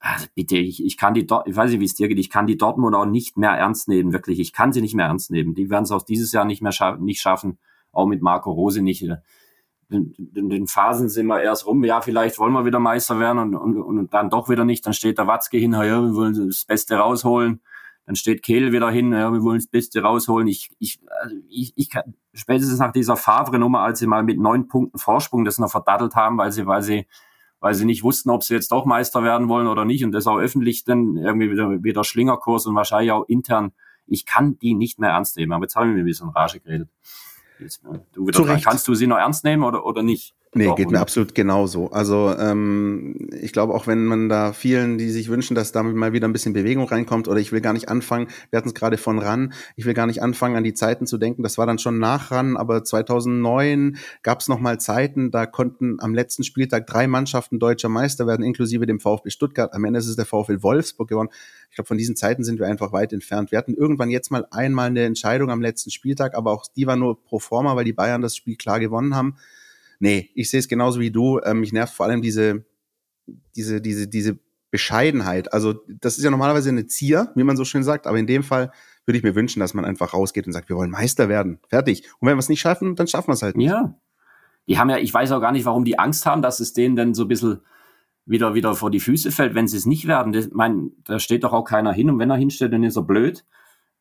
Also 0.04 0.26
bitte, 0.34 0.58
ich, 0.58 0.84
ich 0.84 0.98
kann 0.98 1.14
die 1.14 1.28
ich 1.46 1.56
weiß 1.56 1.70
nicht, 1.70 1.80
wie 1.80 1.86
es 1.86 1.94
dir 1.94 2.08
geht, 2.08 2.18
ich 2.18 2.32
kann 2.32 2.48
die 2.48 2.58
Dortmund 2.58 2.96
auch 2.96 3.06
nicht 3.06 3.38
mehr 3.38 3.52
ernst 3.52 3.88
nehmen, 3.88 4.14
wirklich. 4.14 4.40
Ich 4.40 4.52
kann 4.52 4.74
sie 4.74 4.82
nicht 4.82 4.96
mehr 4.96 5.06
ernst 5.06 5.30
nehmen. 5.30 5.54
Die 5.54 5.70
werden 5.70 5.84
es 5.84 5.92
auch 5.92 6.02
dieses 6.02 6.32
Jahr 6.32 6.44
nicht 6.44 6.64
mehr 6.64 6.72
scha 6.72 6.98
nicht 6.98 7.22
schaffen, 7.22 7.60
auch 7.92 8.08
mit 8.08 8.24
Marco 8.24 8.52
Rose 8.52 8.82
nicht. 8.82 9.04
In, 9.04 10.14
in, 10.36 10.50
den 10.50 10.66
Phasen 10.66 11.08
sind 11.08 11.28
wir 11.28 11.44
erst 11.44 11.68
rum, 11.68 11.84
ja, 11.84 12.02
vielleicht 12.02 12.40
wollen 12.40 12.54
wir 12.54 12.66
wieder 12.66 12.80
Meister 12.80 13.20
werden 13.20 13.54
und, 13.54 13.56
und, 13.56 13.80
und 13.80 14.14
dann 14.14 14.32
doch 14.32 14.50
wieder 14.50 14.66
nicht. 14.66 14.84
Dann 14.88 14.94
steht 14.94 15.20
der 15.20 15.28
Watzke 15.28 15.58
hin, 15.58 15.74
ja, 15.74 15.84
wir 15.84 16.16
wollen 16.16 16.48
das 16.48 16.66
Beste 16.66 16.96
rausholen. 16.96 17.62
Dann 18.08 18.16
steht 18.16 18.42
Kehl 18.42 18.72
wieder 18.72 18.90
hin, 18.90 19.14
ja, 19.14 19.32
wir 19.32 19.44
wollen 19.44 19.60
das 19.60 19.68
Beste 19.68 20.02
rausholen. 20.02 20.48
Ich, 20.48 20.72
ich, 20.80 21.00
also 21.22 21.36
ich, 21.48 21.74
ich 21.76 21.92
kann, 21.92 22.16
spätestens 22.34 22.80
nach 22.80 22.92
dieser 22.92 23.18
Favre-Nummer, 23.18 23.82
als 23.82 24.00
sie 24.00 24.08
mal 24.08 24.24
mit 24.24 24.40
neun 24.40 24.68
Punkten 24.68 24.98
Vorsprung 24.98 25.46
das 25.46 25.60
noch 25.60 25.70
verdattelt 25.70 26.16
haben, 26.16 26.40
weil 26.40 26.52
sie, 26.52 26.66
weil 26.66 26.82
sie 26.82 27.06
weil 27.62 27.76
sie 27.76 27.86
nicht 27.86 28.04
wussten, 28.04 28.32
ob 28.32 28.44
sie 28.44 28.56
jetzt 28.56 28.72
doch 28.72 28.86
Meister 28.86 29.24
werden 29.24 29.48
wollen 29.48 29.68
oder 29.68 29.86
nicht 29.86 30.04
und 30.04 30.12
das 30.12 30.28
auch 30.28 30.40
öffentlich 30.40 30.84
dann 30.84 31.16
irgendwie 31.16 31.52
wieder, 31.52 31.84
wieder 31.84 32.04
Schlingerkurs 32.04 32.66
und 32.66 32.76
wahrscheinlich 32.76 33.12
auch 33.12 33.24
intern. 33.28 33.72
Ich 34.08 34.26
kann 34.26 34.58
die 34.60 34.74
nicht 34.74 35.00
mehr 35.00 35.12
ernst 35.12 35.38
nehmen. 35.38 35.54
Aber 35.54 35.64
jetzt 35.64 35.76
haben 35.76 35.90
wir 35.90 35.96
mir 35.96 36.02
ein 36.02 36.06
bisschen 36.06 36.30
Rage 36.30 36.60
geredet. 36.60 36.90
Du 38.14 38.28
wieder 38.28 38.58
kannst 38.58 38.88
du 38.88 38.96
sie 38.96 39.06
noch 39.06 39.18
ernst 39.18 39.44
nehmen 39.44 39.64
oder, 39.64 39.86
oder 39.86 40.02
nicht? 40.02 40.34
Nee, 40.54 40.70
geht 40.76 40.92
mir 40.92 41.00
absolut 41.00 41.34
genauso. 41.34 41.92
Also 41.92 42.36
ähm, 42.38 43.30
ich 43.40 43.54
glaube, 43.54 43.74
auch 43.74 43.88
wenn 43.88 44.04
man 44.04 44.28
da 44.28 44.52
vielen, 44.52 44.98
die 44.98 45.10
sich 45.10 45.30
wünschen, 45.30 45.56
dass 45.56 45.72
da 45.72 45.82
mal 45.82 46.12
wieder 46.12 46.28
ein 46.28 46.34
bisschen 46.34 46.52
Bewegung 46.52 46.90
reinkommt, 46.90 47.30
oder 47.30 47.40
ich 47.40 47.54
will 47.54 47.62
gar 47.62 47.72
nicht 47.72 47.88
anfangen, 47.88 48.28
wir 48.50 48.58
hatten 48.58 48.68
es 48.68 48.74
gerade 48.74 48.98
von 48.98 49.20
RAN, 49.20 49.54
ich 49.78 49.86
will 49.86 49.94
gar 49.94 50.08
nicht 50.08 50.22
anfangen, 50.22 50.58
an 50.58 50.66
die 50.66 50.74
Zeiten 50.74 51.08
zu 51.08 51.18
denken, 51.18 51.42
das 51.42 51.58
war 51.58 51.66
dann 51.66 51.80
schon 51.80 52.00
nach 52.00 52.32
RAN, 52.32 52.58
aber 52.58 52.84
2009 52.84 53.96
gab 54.24 54.42
es 54.42 54.50
nochmal 54.50 54.78
Zeiten, 54.78 55.32
da 55.32 55.46
konnten 55.46 56.02
am 56.02 56.14
letzten 56.14 56.44
Spieltag 56.44 56.86
drei 56.86 57.08
Mannschaften 57.08 57.58
deutscher 57.58 57.88
Meister 57.88 58.28
werden, 58.28 58.44
inklusive 58.44 58.86
dem 58.86 59.00
VfB 59.00 59.30
Stuttgart. 59.30 59.74
Am 59.74 59.86
Ende 59.86 60.00
ist 60.00 60.08
es 60.08 60.18
der 60.18 60.26
VfL 60.26 60.62
Wolfsburg 60.62 61.08
gewonnen. 61.08 61.30
Ich 61.70 61.76
glaube, 61.76 61.88
von 61.88 61.98
diesen 61.98 62.18
Zeiten 62.18 62.44
sind 62.44 62.60
wir 62.60 62.68
einfach 62.68 62.92
weit 62.92 63.14
entfernt. 63.14 63.52
Wir 63.52 63.58
hatten 63.58 63.74
irgendwann 63.74 64.10
jetzt 64.10 64.32
mal 64.32 64.46
einmal 64.52 64.88
eine 64.88 65.06
Entscheidung 65.06 65.50
am 65.50 65.62
letzten 65.62 65.92
Spieltag, 65.92 66.36
aber 66.36 66.52
auch 66.52 66.66
die 66.76 66.88
war 66.88 66.98
nur 66.98 67.24
pro 67.24 67.40
forma, 67.40 67.78
weil 67.78 67.86
die 67.86 67.94
Bayern 67.94 68.22
das 68.22 68.36
Spiel 68.36 68.58
klar 68.58 68.82
gewonnen 68.82 69.16
haben 69.16 69.38
nee, 70.02 70.30
ich 70.36 70.50
sehe 70.50 70.60
es 70.60 70.68
genauso 70.68 71.00
wie 71.00 71.12
du. 71.12 71.40
Ähm, 71.44 71.62
mich 71.62 71.72
nervt 71.72 71.94
vor 71.94 72.06
allem 72.06 72.22
diese, 72.22 72.66
diese, 73.56 73.82
diese, 73.82 74.08
diese 74.08 74.40
Bescheidenheit. 74.72 75.54
Also 75.54 75.76
das 75.88 76.18
ist 76.18 76.24
ja 76.24 76.32
normalerweise 76.32 76.70
eine 76.70 76.88
Zier, 76.88 77.32
wie 77.36 77.44
man 77.44 77.58
so 77.58 77.66
schön 77.66 77.84
sagt, 77.84 78.08
aber 78.08 78.18
in 78.18 78.28
dem 78.28 78.44
Fall 78.44 78.72
würde 79.06 79.18
ich 79.18 79.24
mir 79.24 79.36
wünschen, 79.36 79.60
dass 79.60 79.74
man 79.74 79.86
einfach 79.86 80.14
rausgeht 80.14 80.48
und 80.48 80.54
sagt, 80.54 80.70
wir 80.70 80.76
wollen 80.76 80.92
Meister 80.92 81.30
werden. 81.30 81.60
Fertig. 81.70 82.04
Und 82.20 82.28
wenn 82.28 82.36
wir 82.36 82.40
es 82.40 82.50
nicht 82.50 82.62
schaffen, 82.62 82.96
dann 82.96 83.08
schaffen 83.08 83.30
wir 83.30 83.34
es 83.34 83.42
halt 83.42 83.58
nicht. 83.58 83.70
Ja. 83.70 83.96
Die 84.68 84.78
haben 84.78 84.90
ja, 84.90 84.98
ich 84.98 85.14
weiß 85.14 85.32
auch 85.32 85.42
gar 85.42 85.52
nicht, 85.52 85.66
warum 85.66 85.86
die 85.86 86.00
Angst 86.00 86.26
haben, 86.26 86.42
dass 86.42 86.60
es 86.60 86.74
denen 86.74 86.96
dann 86.96 87.14
so 87.14 87.24
ein 87.24 87.28
bisschen 87.28 87.62
wieder, 88.26 88.54
wieder 88.54 88.76
vor 88.76 88.92
die 88.92 89.00
Füße 89.00 89.32
fällt, 89.32 89.56
wenn 89.56 89.68
sie 89.68 89.78
es 89.78 89.86
nicht 89.86 90.08
werden. 90.08 90.34
Das, 90.34 90.50
mein, 90.52 90.92
da 91.06 91.20
steht 91.20 91.44
doch 91.44 91.54
auch 91.54 91.64
keiner 91.64 91.94
hin 91.94 92.10
und 92.10 92.20
wenn 92.20 92.30
er 92.30 92.38
hinstellt, 92.38 92.74
dann 92.74 92.84
ist 92.84 92.96
er 92.96 93.04
blöd. 93.04 93.44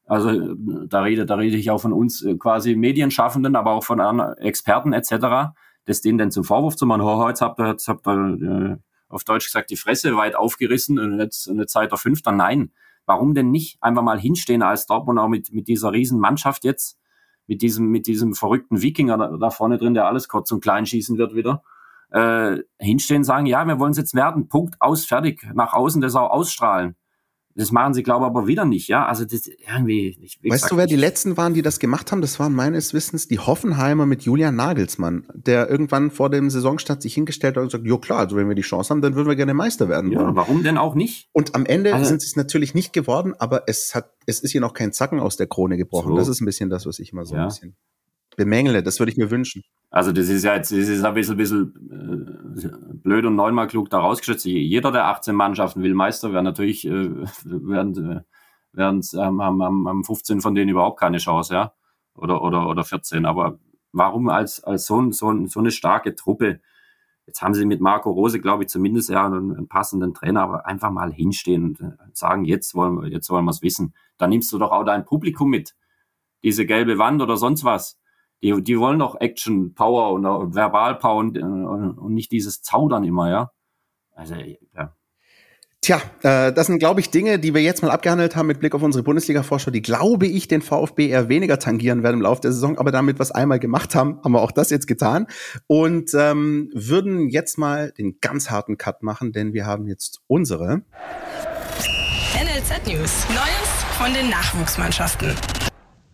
Also 0.07 0.55
da 0.55 1.03
rede, 1.03 1.25
da 1.25 1.37
rede 1.37 1.57
ich 1.57 1.71
auch 1.71 1.81
von 1.81 1.93
uns 1.93 2.23
äh, 2.23 2.37
quasi 2.37 2.75
Medienschaffenden, 2.75 3.57
aber 3.57 3.73
auch 3.73 3.85
von 3.85 4.01
Experten 4.39 4.93
etc., 4.93 5.55
das 5.87 6.01
denen 6.01 6.19
dann 6.19 6.31
zum 6.31 6.45
Vorwurf 6.45 6.77
zu 6.77 6.87
machen, 6.87 7.03
oh, 7.03 7.29
jetzt 7.29 7.41
habt 7.41 7.59
ihr, 7.61 7.69
jetzt 7.69 7.89
habt 7.89 8.07
ihr 8.07 8.13
äh, 8.13 8.77
auf 9.09 9.25
Deutsch 9.25 9.47
gesagt 9.47 9.71
die 9.71 9.77
Fresse 9.77 10.17
weit 10.17 10.37
aufgerissen 10.37 10.99
und 10.99 11.19
jetzt 11.19 11.49
eine 11.49 11.67
Zeit 11.67 11.91
der 11.91 11.99
Fünfter. 11.99 12.33
Nein, 12.33 12.73
warum 13.07 13.35
denn 13.35 13.51
nicht 13.51 13.83
einfach 13.83 14.03
mal 14.03 14.21
hinstehen 14.21 14.63
als 14.63 14.87
Dortmund 14.87 15.19
auch 15.19 15.29
mit, 15.29 15.53
mit 15.53 15.69
dieser 15.69 15.93
riesen 15.93 16.21
Mannschaft 16.21 16.65
jetzt, 16.65 16.99
mit 17.47 17.63
diesem, 17.63 17.87
mit 17.87 18.07
diesem 18.07 18.35
verrückten 18.35 18.83
Wikinger 18.83 19.19
da, 19.19 19.37
da 19.37 19.51
vorne 19.51 19.79
drin, 19.79 19.95
der 19.95 20.07
alles 20.07 20.29
kurz 20.29 20.53
und 20.53 20.63
klein 20.63 20.87
schießen 20.87 21.19
wird 21.19 21.35
wieder 21.35 21.63
äh, 22.11 22.59
hinstehen, 22.79 23.25
sagen, 23.25 23.47
ja, 23.47 23.65
wir 23.67 23.79
wollen 23.79 23.93
es 23.93 23.99
jetzt 23.99 24.15
werden, 24.15 24.49
Punkt, 24.49 24.77
aus, 24.81 25.05
fertig, 25.05 25.47
nach 25.55 25.73
außen 25.73 26.01
das 26.01 26.17
auch 26.17 26.31
ausstrahlen. 26.31 26.97
Das 27.61 27.73
machen 27.73 27.93
sie, 27.93 28.03
glaube 28.03 28.25
ich, 28.25 28.31
aber 28.31 28.47
wieder 28.47 28.65
nicht, 28.65 28.89
ja. 28.89 29.07
Also 29.07 29.25
das 29.25 29.47
irgendwie. 29.47 30.17
Ich, 30.23 30.41
weißt 30.43 30.71
du, 30.71 30.77
wer 30.77 30.87
die 30.87 30.97
letzten 30.97 31.37
waren, 31.37 31.53
die 31.53 31.63
das 31.63 31.79
gemacht 31.79 32.11
haben? 32.11 32.23
Das 32.23 32.41
waren 32.41 32.55
meines 32.55 32.95
Wissens 32.95 33.29
die 33.29 33.39
Hoffenheimer 33.39 34.07
mit 34.07 34.23
Julian 34.23 34.57
Nagelsmann, 34.57 35.27
der 35.35 35.69
irgendwann 35.69 36.11
vor 36.11 36.31
dem 36.31 36.49
Saisonstart 36.49 37.03
sich 37.03 37.15
hingestellt 37.15 37.57
hat 37.57 37.63
und 37.63 37.69
gesagt, 37.69 37.87
jo 37.87 37.99
klar, 37.99 38.21
also 38.21 38.37
wenn 38.37 38.49
wir 38.49 38.55
die 38.55 38.63
Chance 38.63 38.91
haben, 38.91 39.03
dann 39.03 39.15
würden 39.15 39.29
wir 39.29 39.37
gerne 39.37 39.53
Meister 39.53 39.89
werden. 39.89 40.11
Ja, 40.11 40.21
wollen. 40.21 40.37
warum 40.37 40.63
denn 40.63 40.79
auch 40.79 40.95
nicht? 40.95 41.29
Und 41.33 41.55
am 41.55 41.67
Ende 41.67 41.95
also, 41.95 42.09
sind 42.09 42.23
sie 42.23 42.29
es 42.29 42.37
natürlich 42.37 42.75
nicht 42.75 42.93
geworden, 42.93 43.35
aber 43.39 43.65
es 43.67 43.95
hat, 43.95 44.11
es 44.25 44.41
ist 44.41 44.53
hier 44.53 44.63
noch 44.63 44.73
kein 44.73 44.93
Zacken 44.93 45.21
aus 45.21 45.37
der 45.37 45.47
Krone 45.47 45.77
gebrochen. 45.77 46.13
So. 46.13 46.17
Das 46.17 46.29
ist 46.29 46.41
ein 46.41 46.47
bisschen 46.47 46.71
das, 46.71 46.87
was 46.87 46.99
ich 46.99 47.13
immer 47.13 47.27
so 47.27 47.35
ja. 47.35 47.43
ein 47.43 47.49
bisschen 47.49 47.77
bemängle. 48.41 48.83
Das 48.83 48.99
würde 48.99 49.13
ich 49.13 49.19
mir 49.19 49.31
wünschen. 49.31 49.63
Also 49.91 50.13
das 50.13 50.31
ist 50.31 50.45
ja 50.45 50.55
jetzt, 50.55 50.73
das 50.73 50.89
ist 50.89 51.05
ein 51.05 51.15
bisschen, 51.15 51.37
bisschen 51.37 51.75
äh, 52.63 52.95
blöd 52.95 53.27
und 53.27 53.37
neunmal 53.37 53.67
klug 53.67 53.91
da 53.91 53.99
rausgeschützt. 53.99 54.47
Jeder 54.47 54.93
der 54.93 55.09
18 55.09 55.35
Mannschaften 55.35 55.83
will 55.83 55.93
Meister 55.93 56.33
werden. 56.33 56.47
Natürlich 56.47 56.87
äh, 56.87 57.11
werden, 57.45 58.25
werden 58.73 59.03
haben, 59.15 59.43
haben, 59.43 59.89
haben 59.89 60.05
15 60.05 60.41
von 60.41 60.55
denen 60.55 60.71
überhaupt 60.71 60.99
keine 60.99 61.19
Chance, 61.19 61.53
ja. 61.53 61.75
Oder, 62.15 62.43
oder, 62.43 62.69
oder 62.69 62.83
14. 62.83 63.27
Aber 63.27 63.59
warum 63.93 64.31
als, 64.31 64.65
als 64.65 64.87
so, 64.87 65.11
so, 65.13 65.47
so 65.47 65.61
eine 65.61 65.71
starke 65.71 66.15
Truppe? 66.15 66.61
Jetzt 67.27 67.43
haben 67.43 67.55
sie 67.55 67.67
mit 67.67 67.83
Marco 67.83 68.11
Rose, 68.11 68.41
glaube 68.41 68.65
ich, 68.65 68.71
zumindest 68.71 69.11
ja 69.11 69.27
einen, 69.27 69.55
einen 69.55 69.69
passenden 69.69 70.15
Trainer, 70.15 70.43
aber 70.43 70.67
einfach 70.67 70.91
mal 70.91 71.13
hinstehen 71.13 71.65
und 71.65 71.81
äh, 71.81 71.93
sagen, 72.15 72.47
jetzt 72.47 72.75
wollen 72.75 73.03
wir, 73.03 73.09
jetzt 73.09 73.29
wollen 73.29 73.45
wir 73.45 73.51
es 73.51 73.61
wissen. 73.61 73.95
Dann 74.17 74.31
nimmst 74.31 74.51
du 74.51 74.59
doch 74.59 74.73
auch 74.73 74.85
dein 74.85 75.05
Publikum 75.05 75.51
mit. 75.51 75.75
Diese 76.43 76.65
gelbe 76.65 76.97
Wand 76.97 77.21
oder 77.21 77.37
sonst 77.37 77.65
was 77.65 78.01
die, 78.43 78.63
die 78.63 78.79
wollen 78.79 78.99
doch 78.99 79.21
Action, 79.21 79.75
Power 79.75 80.13
und 80.13 80.55
Verbal-Power 80.55 81.17
und, 81.17 81.39
und, 81.39 81.99
und, 81.99 82.15
nicht 82.15 82.33
dieses 82.33 82.63
Zaudern 82.63 83.05
immer, 83.05 83.31
ja. 83.31 83.51
Also, 84.15 84.35
ja. 84.75 84.95
Tja, 85.83 86.03
äh, 86.23 86.53
das 86.53 86.67
sind, 86.67 86.79
glaube 86.79 87.01
ich, 87.01 87.09
Dinge, 87.11 87.39
die 87.39 87.55
wir 87.55 87.63
jetzt 87.63 87.83
mal 87.83 87.91
abgehandelt 87.91 88.37
haben 88.37 88.47
mit 88.47 88.61
Blick 88.61 88.75
auf 88.75 88.83
unsere 88.83 89.03
Bundesliga-Vorschau, 89.03 89.71
die, 89.71 89.81
glaube 89.81 90.27
ich, 90.27 90.47
den 90.47 90.61
VfB 90.61 91.09
eher 91.09 91.31
weniger 91.31 91.59
tangieren 91.59 92.03
werden 92.03 92.17
im 92.17 92.23
Laufe 92.23 92.43
der 92.43 92.53
Saison. 92.53 92.79
Aber 92.79 92.93
damit 92.93 93.19
wir 93.19 93.23
es 93.23 93.31
einmal 93.31 93.59
gemacht 93.59 93.95
haben, 93.95 94.21
haben 94.23 94.33
wir 94.33 94.43
auch 94.43 94.53
das 94.53 94.69
jetzt 94.69 94.87
getan. 94.87 95.27
Und 95.69 96.13
ähm, 96.15 96.71
würden 96.75 97.31
jetzt 97.31 97.57
mal 97.57 97.93
den 97.93 98.19
ganz 98.21 98.51
harten 98.51 98.77
Cut 98.77 99.03
machen, 99.03 99.33
denn 99.33 99.55
wir 99.55 99.65
haben 99.65 99.87
jetzt 99.87 100.21
unsere 100.27 100.83
NLZ 102.35 102.87
News. 102.87 103.27
Neues 103.31 103.71
von 103.97 104.13
den 104.13 104.29
Nachwuchsmannschaften. 104.29 105.35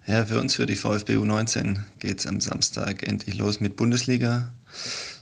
Ja, 0.09 0.25
für 0.25 0.41
uns, 0.41 0.55
für 0.55 0.67
die 0.67 0.77
VfB 0.77 1.17
U19, 1.17 1.79
geht 1.99 2.21
es 2.21 2.29
am 2.29 2.41
Samstag 2.41 3.03
endlich 3.09 3.39
los 3.39 3.59
mit 3.59 3.75
Bundesliga. 3.75 4.53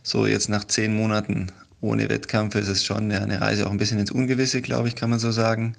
So, 0.03 0.27
jetzt 0.27 0.51
nach 0.51 0.65
zehn 0.65 0.95
Monaten 0.95 1.51
ohne 1.81 2.11
Wettkampf 2.11 2.55
ist 2.55 2.69
es 2.69 2.85
schon 2.85 3.11
eine 3.11 3.41
Reise 3.41 3.67
auch 3.67 3.71
ein 3.71 3.79
bisschen 3.79 3.99
ins 3.99 4.11
Ungewisse, 4.11 4.61
glaube 4.61 4.89
ich, 4.89 4.95
kann 4.95 5.09
man 5.09 5.19
so 5.19 5.31
sagen. 5.31 5.75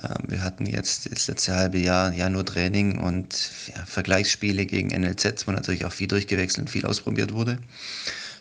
Ähm, 0.00 0.24
wir 0.28 0.44
hatten 0.44 0.66
jetzt 0.66 1.10
das 1.10 1.26
letzte 1.26 1.56
halbe 1.56 1.78
Jahr 1.78 2.12
ja 2.12 2.28
nur 2.30 2.44
Training 2.44 2.98
und 2.98 3.50
ja, 3.74 3.84
Vergleichsspiele 3.84 4.66
gegen 4.66 4.88
NLZ, 4.88 5.48
wo 5.48 5.50
natürlich 5.50 5.84
auch 5.84 5.92
viel 5.92 6.06
durchgewechselt 6.06 6.60
und 6.60 6.70
viel 6.70 6.86
ausprobiert 6.86 7.32
wurde. 7.32 7.58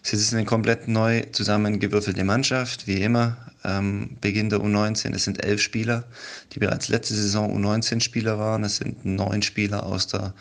Es 0.04 0.14
ist 0.14 0.34
eine 0.34 0.46
komplett 0.46 0.88
neu 0.88 1.22
zusammengewürfelte 1.32 2.24
Mannschaft, 2.24 2.88
wie 2.88 3.02
immer. 3.02 3.38
Ähm, 3.64 4.18
Beginn 4.22 4.50
der 4.50 4.60
U19, 4.60 5.14
es 5.14 5.26
sind 5.26 5.44
elf 5.44 5.62
Spieler, 5.62 6.06
die 6.54 6.60
bereits 6.60 6.88
letzte 6.88 7.16
Saison 7.16 7.52
U19-Spieler 7.58 8.40
waren. 8.40 8.64
Es 8.64 8.78
sind 8.78 9.06
neun 9.06 9.42
Spieler 9.42 9.84
aus 9.84 10.08
der 10.08 10.34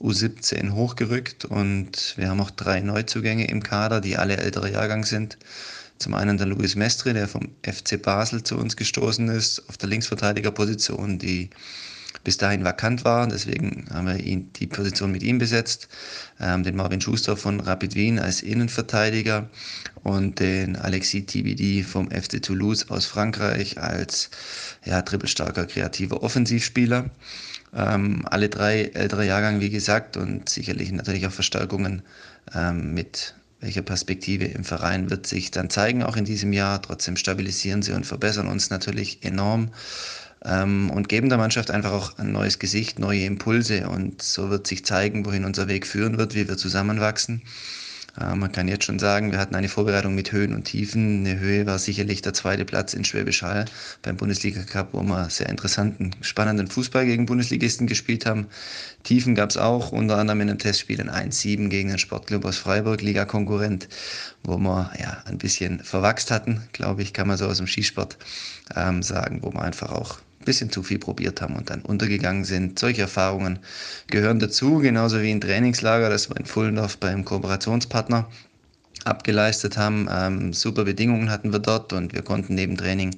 U17 0.00 0.72
hochgerückt 0.72 1.44
und 1.44 2.14
wir 2.16 2.28
haben 2.28 2.40
auch 2.40 2.50
drei 2.50 2.80
Neuzugänge 2.80 3.46
im 3.48 3.62
Kader, 3.62 4.00
die 4.00 4.16
alle 4.16 4.36
älterer 4.36 4.68
Jahrgang 4.68 5.04
sind. 5.04 5.38
Zum 5.98 6.14
einen 6.14 6.36
der 6.36 6.48
Luis 6.48 6.74
Mestre, 6.74 7.12
der 7.12 7.28
vom 7.28 7.50
FC 7.64 8.02
Basel 8.02 8.42
zu 8.42 8.56
uns 8.58 8.76
gestoßen 8.76 9.28
ist, 9.28 9.68
auf 9.68 9.76
der 9.76 9.88
Linksverteidigerposition, 9.88 11.20
die 11.20 11.50
bis 12.24 12.36
dahin 12.36 12.64
vakant 12.64 13.04
war. 13.04 13.26
Deswegen 13.26 13.86
haben 13.92 14.06
wir 14.06 14.18
ihn, 14.18 14.52
die 14.54 14.66
Position 14.66 15.12
mit 15.12 15.22
ihm 15.22 15.38
besetzt. 15.38 15.88
Ähm, 16.40 16.62
den 16.62 16.76
Marvin 16.76 17.00
Schuster 17.00 17.36
von 17.36 17.60
Rapid 17.60 17.94
Wien 17.94 18.18
als 18.18 18.42
Innenverteidiger 18.42 19.48
und 20.02 20.40
den 20.40 20.76
Alexis 20.76 21.26
TBD 21.26 21.82
vom 21.82 22.10
FC 22.10 22.42
Toulouse 22.42 22.90
aus 22.90 23.06
Frankreich 23.06 23.78
als 23.78 24.30
ja, 24.84 25.02
trippelstarker 25.02 25.66
kreativer 25.66 26.22
Offensivspieler. 26.22 27.10
Ähm, 27.74 28.24
alle 28.26 28.48
drei 28.48 28.84
ältere 28.94 29.26
Jahrgang, 29.26 29.60
wie 29.60 29.70
gesagt, 29.70 30.16
und 30.16 30.48
sicherlich 30.48 30.92
natürlich 30.92 31.26
auch 31.26 31.32
Verstärkungen 31.32 32.02
ähm, 32.54 32.92
mit 32.92 33.34
welche 33.60 33.82
Perspektive 33.82 34.44
im 34.46 34.64
Verein 34.64 35.08
wird 35.08 35.26
sich 35.26 35.52
dann 35.52 35.70
zeigen, 35.70 36.02
auch 36.02 36.16
in 36.16 36.24
diesem 36.24 36.52
Jahr. 36.52 36.82
Trotzdem 36.82 37.16
stabilisieren 37.16 37.80
sie 37.80 37.92
und 37.92 38.04
verbessern 38.04 38.48
uns 38.48 38.70
natürlich 38.70 39.22
enorm 39.22 39.70
ähm, 40.44 40.90
und 40.90 41.08
geben 41.08 41.28
der 41.28 41.38
Mannschaft 41.38 41.70
einfach 41.70 41.92
auch 41.92 42.18
ein 42.18 42.32
neues 42.32 42.58
Gesicht, 42.58 42.98
neue 42.98 43.24
Impulse 43.24 43.88
und 43.88 44.22
so 44.22 44.50
wird 44.50 44.66
sich 44.66 44.84
zeigen, 44.84 45.24
wohin 45.24 45.44
unser 45.44 45.68
Weg 45.68 45.86
führen 45.86 46.18
wird, 46.18 46.34
wie 46.34 46.48
wir 46.48 46.56
zusammenwachsen. 46.56 47.42
Äh, 48.20 48.34
man 48.34 48.52
kann 48.52 48.68
jetzt 48.68 48.84
schon 48.84 48.98
sagen, 48.98 49.32
wir 49.32 49.38
hatten 49.38 49.54
eine 49.54 49.68
Vorbereitung 49.68 50.14
mit 50.14 50.32
Höhen 50.32 50.54
und 50.54 50.64
Tiefen. 50.64 51.20
Eine 51.20 51.38
Höhe 51.38 51.66
war 51.66 51.78
sicherlich 51.78 52.22
der 52.22 52.34
zweite 52.34 52.64
Platz 52.64 52.94
in 52.94 53.04
Schwäbisch 53.04 53.42
Hall 53.42 53.64
beim 54.02 54.16
Bundesliga 54.16 54.62
Cup, 54.62 54.88
wo 54.92 55.02
wir 55.02 55.30
sehr 55.30 55.48
interessanten, 55.48 56.10
spannenden 56.20 56.66
Fußball 56.66 57.06
gegen 57.06 57.26
Bundesligisten 57.26 57.86
gespielt 57.86 58.26
haben. 58.26 58.46
Tiefen 59.02 59.34
gab 59.34 59.50
es 59.50 59.56
auch, 59.56 59.92
unter 59.92 60.18
anderem 60.18 60.42
in 60.42 60.50
einem 60.50 60.58
Testspiel 60.58 61.00
ein 61.00 61.30
1-7 61.32 61.68
gegen 61.68 61.88
den 61.88 61.98
Sportclub 61.98 62.44
aus 62.44 62.58
Freiburg, 62.58 63.00
Liga-Konkurrent, 63.00 63.88
wo 64.44 64.58
wir 64.58 64.92
ja 64.98 65.22
ein 65.24 65.38
bisschen 65.38 65.80
verwachst 65.80 66.30
hatten, 66.30 66.62
glaube 66.72 67.02
ich, 67.02 67.12
kann 67.12 67.28
man 67.28 67.38
so 67.38 67.46
aus 67.46 67.58
dem 67.58 67.66
Skisport 67.66 68.18
ähm, 68.76 69.02
sagen, 69.02 69.42
wo 69.42 69.52
wir 69.52 69.62
einfach 69.62 69.90
auch 69.90 70.18
bisschen 70.42 70.70
zu 70.70 70.82
viel 70.82 70.98
probiert 70.98 71.40
haben 71.40 71.56
und 71.56 71.70
dann 71.70 71.82
untergegangen 71.82 72.44
sind. 72.44 72.78
Solche 72.78 73.02
Erfahrungen 73.02 73.58
gehören 74.08 74.38
dazu, 74.38 74.78
genauso 74.78 75.22
wie 75.22 75.30
ein 75.30 75.40
Trainingslager, 75.40 76.10
das 76.10 76.30
war 76.30 76.36
in 76.36 76.46
Fullendorf 76.46 76.98
beim 76.98 77.24
Kooperationspartner 77.24 78.28
abgeleistet 79.04 79.76
haben. 79.76 80.08
Ähm, 80.10 80.52
super 80.52 80.84
Bedingungen 80.84 81.30
hatten 81.30 81.52
wir 81.52 81.58
dort 81.58 81.92
und 81.92 82.12
wir 82.12 82.22
konnten 82.22 82.54
neben 82.54 82.76
Training 82.76 83.16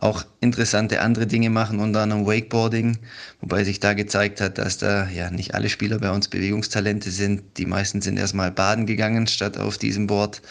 auch 0.00 0.24
interessante 0.40 1.00
andere 1.00 1.26
Dinge 1.26 1.48
machen, 1.50 1.78
unter 1.78 2.00
anderem 2.00 2.26
Wakeboarding, 2.26 2.98
wobei 3.40 3.62
sich 3.62 3.78
da 3.78 3.92
gezeigt 3.92 4.40
hat, 4.40 4.58
dass 4.58 4.78
da 4.78 5.08
ja 5.08 5.30
nicht 5.30 5.54
alle 5.54 5.68
Spieler 5.68 5.98
bei 6.00 6.10
uns 6.10 6.28
Bewegungstalente 6.28 7.10
sind. 7.10 7.42
Die 7.56 7.66
meisten 7.66 8.02
sind 8.02 8.16
erstmal 8.16 8.50
baden 8.50 8.86
gegangen, 8.86 9.26
statt 9.28 9.58
auf 9.58 9.78
diesem 9.78 10.08
Board 10.08 10.42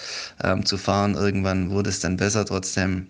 ähm, 0.44 0.66
zu 0.66 0.78
fahren. 0.78 1.16
Irgendwann 1.16 1.70
wurde 1.70 1.90
es 1.90 2.00
dann 2.00 2.18
besser. 2.18 2.46
Trotzdem 2.46 3.08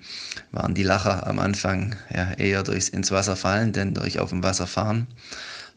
waren 0.51 0.74
die 0.74 0.84
Lacher 0.84 1.28
am 1.28 1.38
Anfang 1.38 1.95
ja, 2.14 2.34
eher 2.34 2.64
durchs 2.64 2.89
ins 2.89 3.12
Wasser 3.12 3.36
fallen, 3.36 3.72
denn 3.72 3.93
durch 3.93 4.20
auf 4.20 4.30
dem 4.30 4.41
Wasser 4.41 4.66
fahren. 4.66 5.07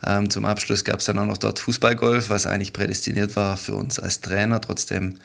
Ähm, 0.06 0.30
zum 0.30 0.44
Abschluss 0.44 0.84
gab 0.84 1.00
es 1.00 1.06
dann 1.06 1.18
auch 1.18 1.26
noch 1.26 1.38
dort 1.38 1.58
Fußballgolf, 1.58 2.28
was 2.30 2.46
eigentlich 2.46 2.72
prädestiniert 2.72 3.36
war 3.36 3.56
für 3.56 3.74
uns 3.74 3.98
als 3.98 4.20
Trainer. 4.20 4.60
Trotzdem 4.60 5.18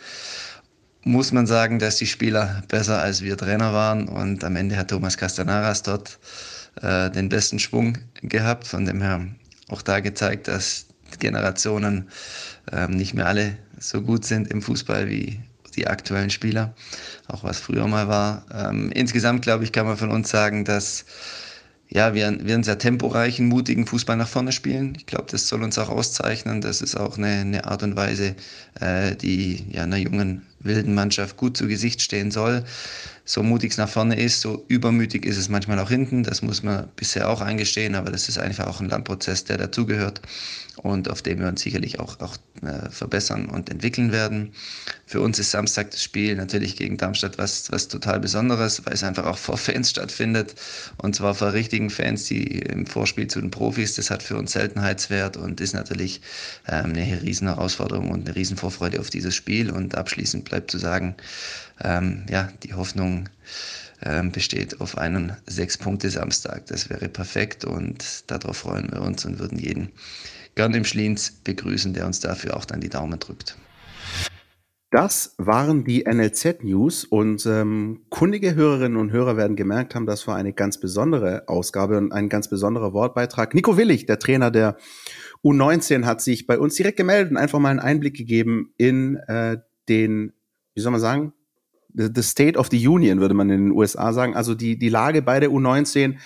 muss 1.03 1.31
man 1.31 1.47
sagen, 1.47 1.79
dass 1.79 1.97
die 1.97 2.07
Spieler 2.07 2.63
besser 2.67 3.01
als 3.01 3.21
wir 3.21 3.37
Trainer 3.37 3.73
waren 3.73 4.07
und 4.07 4.43
am 4.43 4.55
Ende 4.55 4.77
hat 4.77 4.89
Thomas 4.89 5.17
Castanaras 5.17 5.83
dort 5.83 6.19
äh, 6.81 7.09
den 7.09 7.29
besten 7.29 7.59
Schwung 7.59 7.97
gehabt. 8.21 8.67
Von 8.67 8.85
dem 8.85 9.01
her 9.01 9.25
auch 9.69 9.81
da 9.81 9.99
gezeigt, 9.99 10.47
dass 10.47 10.87
Generationen 11.19 12.09
äh, 12.71 12.87
nicht 12.87 13.13
mehr 13.13 13.27
alle 13.27 13.57
so 13.79 14.01
gut 14.01 14.25
sind 14.25 14.49
im 14.49 14.61
Fußball 14.61 15.09
wie 15.09 15.39
die 15.75 15.87
aktuellen 15.87 16.29
Spieler, 16.29 16.73
auch 17.27 17.43
was 17.43 17.59
früher 17.59 17.87
mal 17.87 18.07
war. 18.07 18.45
Ähm, 18.53 18.91
insgesamt, 18.91 19.43
glaube 19.43 19.63
ich, 19.63 19.71
kann 19.71 19.85
man 19.85 19.97
von 19.97 20.11
uns 20.11 20.29
sagen, 20.29 20.65
dass 20.65 21.05
ja, 21.87 22.13
wir, 22.13 22.37
wir 22.45 22.53
einen 22.53 22.63
sehr 22.63 22.77
temporeichen, 22.77 23.47
mutigen 23.47 23.87
Fußball 23.87 24.17
nach 24.17 24.27
vorne 24.27 24.51
spielen. 24.51 24.93
Ich 24.95 25.07
glaube, 25.07 25.25
das 25.31 25.47
soll 25.47 25.63
uns 25.63 25.77
auch 25.79 25.89
auszeichnen. 25.89 26.61
Das 26.61 26.81
ist 26.81 26.95
auch 26.95 27.17
eine, 27.17 27.27
eine 27.27 27.65
Art 27.65 27.81
und 27.81 27.95
Weise, 27.95 28.35
äh, 28.79 29.15
die 29.15 29.65
ja, 29.71 29.83
einer 29.83 29.97
jungen 29.97 30.43
wilden 30.59 30.93
Mannschaft 30.93 31.37
gut 31.37 31.57
zu 31.57 31.67
Gesicht 31.67 32.01
stehen 32.01 32.31
soll. 32.31 32.63
So 33.29 33.43
mutig 33.43 33.73
es 33.73 33.77
nach 33.77 33.87
vorne 33.87 34.19
ist, 34.19 34.41
so 34.41 34.65
übermütig 34.69 35.23
ist 35.23 35.37
es 35.37 35.49
manchmal 35.49 35.77
auch 35.77 35.89
hinten. 35.89 36.23
Das 36.23 36.41
muss 36.41 36.63
man 36.63 36.87
bisher 36.95 37.29
auch 37.29 37.41
eingestehen, 37.41 37.93
aber 37.93 38.09
das 38.09 38.27
ist 38.27 38.39
einfach 38.39 38.65
auch 38.65 38.79
ein 38.79 38.89
Lernprozess, 38.89 39.43
der 39.43 39.59
dazugehört 39.59 40.21
und 40.81 41.11
auf 41.11 41.21
dem 41.21 41.39
wir 41.39 41.47
uns 41.47 41.61
sicherlich 41.61 41.99
auch, 41.99 42.19
auch 42.21 42.37
äh, 42.63 42.89
verbessern 42.89 43.45
und 43.45 43.69
entwickeln 43.69 44.11
werden. 44.11 44.53
Für 45.05 45.21
uns 45.21 45.37
ist 45.37 45.51
Samstag 45.51 45.91
das 45.91 46.03
Spiel 46.03 46.35
natürlich 46.35 46.75
gegen 46.75 46.97
Darmstadt 46.97 47.37
was, 47.37 47.71
was 47.71 47.87
total 47.87 48.19
Besonderes, 48.19 48.83
weil 48.85 48.93
es 48.93 49.03
einfach 49.03 49.25
auch 49.25 49.37
vor 49.47 49.57
Fans 49.57 49.91
stattfindet 49.91 50.55
und 50.97 51.15
zwar 51.15 51.35
vor 51.35 51.53
richtigen 51.53 51.91
Fans, 51.91 52.25
die 52.25 52.59
im 52.59 52.87
Vorspiel 52.87 53.27
zu 53.27 53.41
den 53.41 53.51
Profis. 53.51 53.93
Das 53.93 54.09
hat 54.09 54.23
für 54.23 54.37
uns 54.37 54.53
Seltenheitswert 54.53 55.37
und 55.37 55.61
ist 55.61 55.73
natürlich 55.73 56.21
ähm, 56.67 56.93
eine 56.93 57.21
riesen 57.21 57.47
Herausforderung 57.47 58.09
und 58.09 58.27
eine 58.27 58.35
riesen 58.35 58.57
Vorfreude 58.57 58.99
auf 58.99 59.11
dieses 59.11 59.35
Spiel. 59.35 59.69
Und 59.69 59.95
abschließend 59.95 60.45
bleibt 60.45 60.71
zu 60.71 60.77
sagen, 60.77 61.15
ähm, 61.81 62.25
ja, 62.29 62.49
die 62.63 62.73
Hoffnung 62.73 63.18
ähm, 64.01 64.31
besteht 64.31 64.79
auf 64.79 64.97
einen 64.97 65.35
Sechs-Punkte-Samstag. 65.45 66.67
Das 66.67 66.89
wäre 66.89 67.09
perfekt 67.09 67.65
und 67.65 68.29
darauf 68.31 68.57
freuen 68.57 68.91
wir 68.91 69.01
uns 69.01 69.25
und 69.25 69.39
würden 69.39 69.57
jeden 69.57 69.91
gern 70.55 70.73
im 70.73 70.85
Schliens 70.85 71.31
begrüßen, 71.43 71.93
der 71.93 72.05
uns 72.05 72.19
dafür 72.19 72.55
auch 72.57 72.65
dann 72.65 72.81
die 72.81 72.89
Daumen 72.89 73.19
drückt. 73.19 73.57
Das 74.91 75.35
waren 75.37 75.83
die 75.83 76.05
NLZ-News 76.05 77.03
und 77.05 77.45
ähm, 77.45 78.01
kundige 78.09 78.55
Hörerinnen 78.55 78.97
und 78.97 79.11
Hörer 79.11 79.37
werden 79.37 79.55
gemerkt 79.55 79.93
haben, 79.93 80.07
das 80.07 80.27
war 80.27 80.35
eine 80.35 80.51
ganz 80.51 80.79
besondere 80.79 81.47
Ausgabe 81.47 81.97
und 81.97 82.11
ein 82.11 82.27
ganz 82.27 82.49
besonderer 82.49 82.91
Wortbeitrag. 82.91 83.53
Nico 83.53 83.77
Willig, 83.77 84.07
der 84.07 84.17
Trainer 84.17 84.49
der 84.49 84.77
U19, 85.43 86.05
hat 86.05 86.21
sich 86.21 86.47
bei 86.47 86.57
uns 86.57 86.73
direkt 86.73 86.97
gemeldet 86.97 87.29
und 87.29 87.37
einfach 87.37 87.59
mal 87.59 87.69
einen 87.69 87.79
Einblick 87.79 88.15
gegeben 88.15 88.73
in 88.77 89.17
äh, 89.27 89.59
den, 89.89 90.33
wie 90.73 90.81
soll 90.81 90.91
man 90.91 91.01
sagen, 91.01 91.33
the 91.93 92.23
State 92.23 92.57
of 92.57 92.69
the 92.71 92.87
Union, 92.87 93.19
würde 93.19 93.33
man 93.33 93.49
in 93.49 93.65
den 93.65 93.71
USA 93.71 94.13
sagen, 94.13 94.35
also 94.35 94.55
die, 94.55 94.77
die 94.77 94.89
Lage 94.89 95.21
bei 95.21 95.39
der 95.39 95.49
U19 95.49 96.17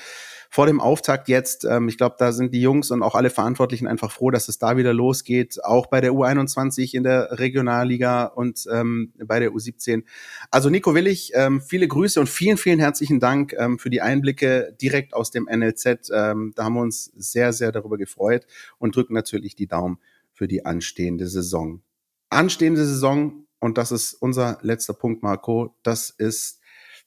vor 0.53 0.67
dem 0.67 0.79
Auftakt 0.79 1.29
jetzt, 1.29 1.65
ähm, 1.65 1.89
ich 1.89 1.97
glaube, 1.97 2.15
da 2.19 2.31
sind 2.31 2.53
die 2.53 2.61
Jungs 2.61 2.91
und 2.91 3.01
auch 3.01 3.15
alle 3.15 3.31
Verantwortlichen 3.31 3.87
einfach 3.87 4.11
froh, 4.11 4.29
dass 4.29 4.49
es 4.49 4.59
da 4.59 4.77
wieder 4.77 4.93
losgeht, 4.93 5.57
auch 5.63 5.87
bei 5.87 5.99
der 5.99 6.11
U21 6.11 6.93
in 6.93 7.01
der 7.01 7.39
Regionalliga 7.39 8.25
und 8.25 8.67
ähm, 8.71 9.13
bei 9.17 9.39
der 9.39 9.49
U17. 9.49 10.03
Also 10.51 10.69
Nico 10.69 10.93
Willig, 10.93 11.31
ähm, 11.33 11.59
viele 11.59 11.87
Grüße 11.87 12.19
und 12.19 12.29
vielen, 12.29 12.57
vielen 12.57 12.77
herzlichen 12.77 13.19
Dank 13.19 13.55
ähm, 13.57 13.79
für 13.79 13.89
die 13.89 14.01
Einblicke 14.01 14.77
direkt 14.79 15.15
aus 15.15 15.31
dem 15.31 15.49
NLZ. 15.51 16.11
Ähm, 16.13 16.53
da 16.55 16.65
haben 16.65 16.75
wir 16.75 16.81
uns 16.81 17.05
sehr, 17.15 17.51
sehr 17.51 17.71
darüber 17.71 17.97
gefreut 17.97 18.45
und 18.77 18.95
drücken 18.95 19.15
natürlich 19.15 19.55
die 19.55 19.65
Daumen 19.65 19.97
für 20.33 20.47
die 20.47 20.67
anstehende 20.67 21.25
Saison. 21.25 21.81
Anstehende 22.29 22.85
Saison, 22.85 23.42
und 23.63 23.77
das 23.77 23.93
ist 23.93 24.13
unser 24.15 24.57
letzter 24.61 24.93
Punkt, 24.93 25.23
Marco, 25.23 25.73
das 25.83 26.09
ist 26.09 26.59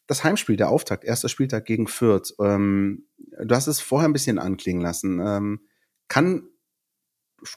das 0.07 0.24
Heimspiel, 0.24 0.57
der 0.57 0.70
Auftakt, 0.70 1.04
erster 1.04 1.28
Spieltag 1.28 1.66
gegen 1.66 1.86
Fürth. 1.86 2.34
Ähm, 2.40 3.04
du 3.18 3.54
hast 3.54 3.66
es 3.66 3.80
vorher 3.80 4.09
ein 4.09 4.14
bisschen 4.14 4.38
anklingen 4.38 4.80
lassen. 4.80 5.20
Ähm, 5.20 5.61
kann 6.09 6.48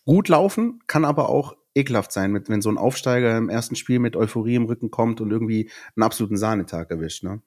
gut 0.04 0.28
laufen, 0.28 0.84
kann 0.88 1.06
aber 1.06 1.30
auch 1.30 1.56
ekelhaft 1.74 2.12
sein, 2.12 2.34
mit, 2.34 2.50
wenn 2.50 2.62
so 2.62 2.70
ein 2.70 2.78
Aufsteiger 2.78 3.38
im 3.38 3.47
ersten 3.47 3.78
Spiel 3.78 4.00
mit 4.00 4.18
Euphorie 4.18 4.56
im 4.56 4.66
Rücken 4.66 4.91
kommt 4.91 5.22
und 5.22 5.32
irgendwie 5.32 5.72
einen 5.95 6.04
absoluten 6.04 6.36
Sahnetag 6.36 6.91
erwischt. 6.91 7.24
Ne? 7.24 7.41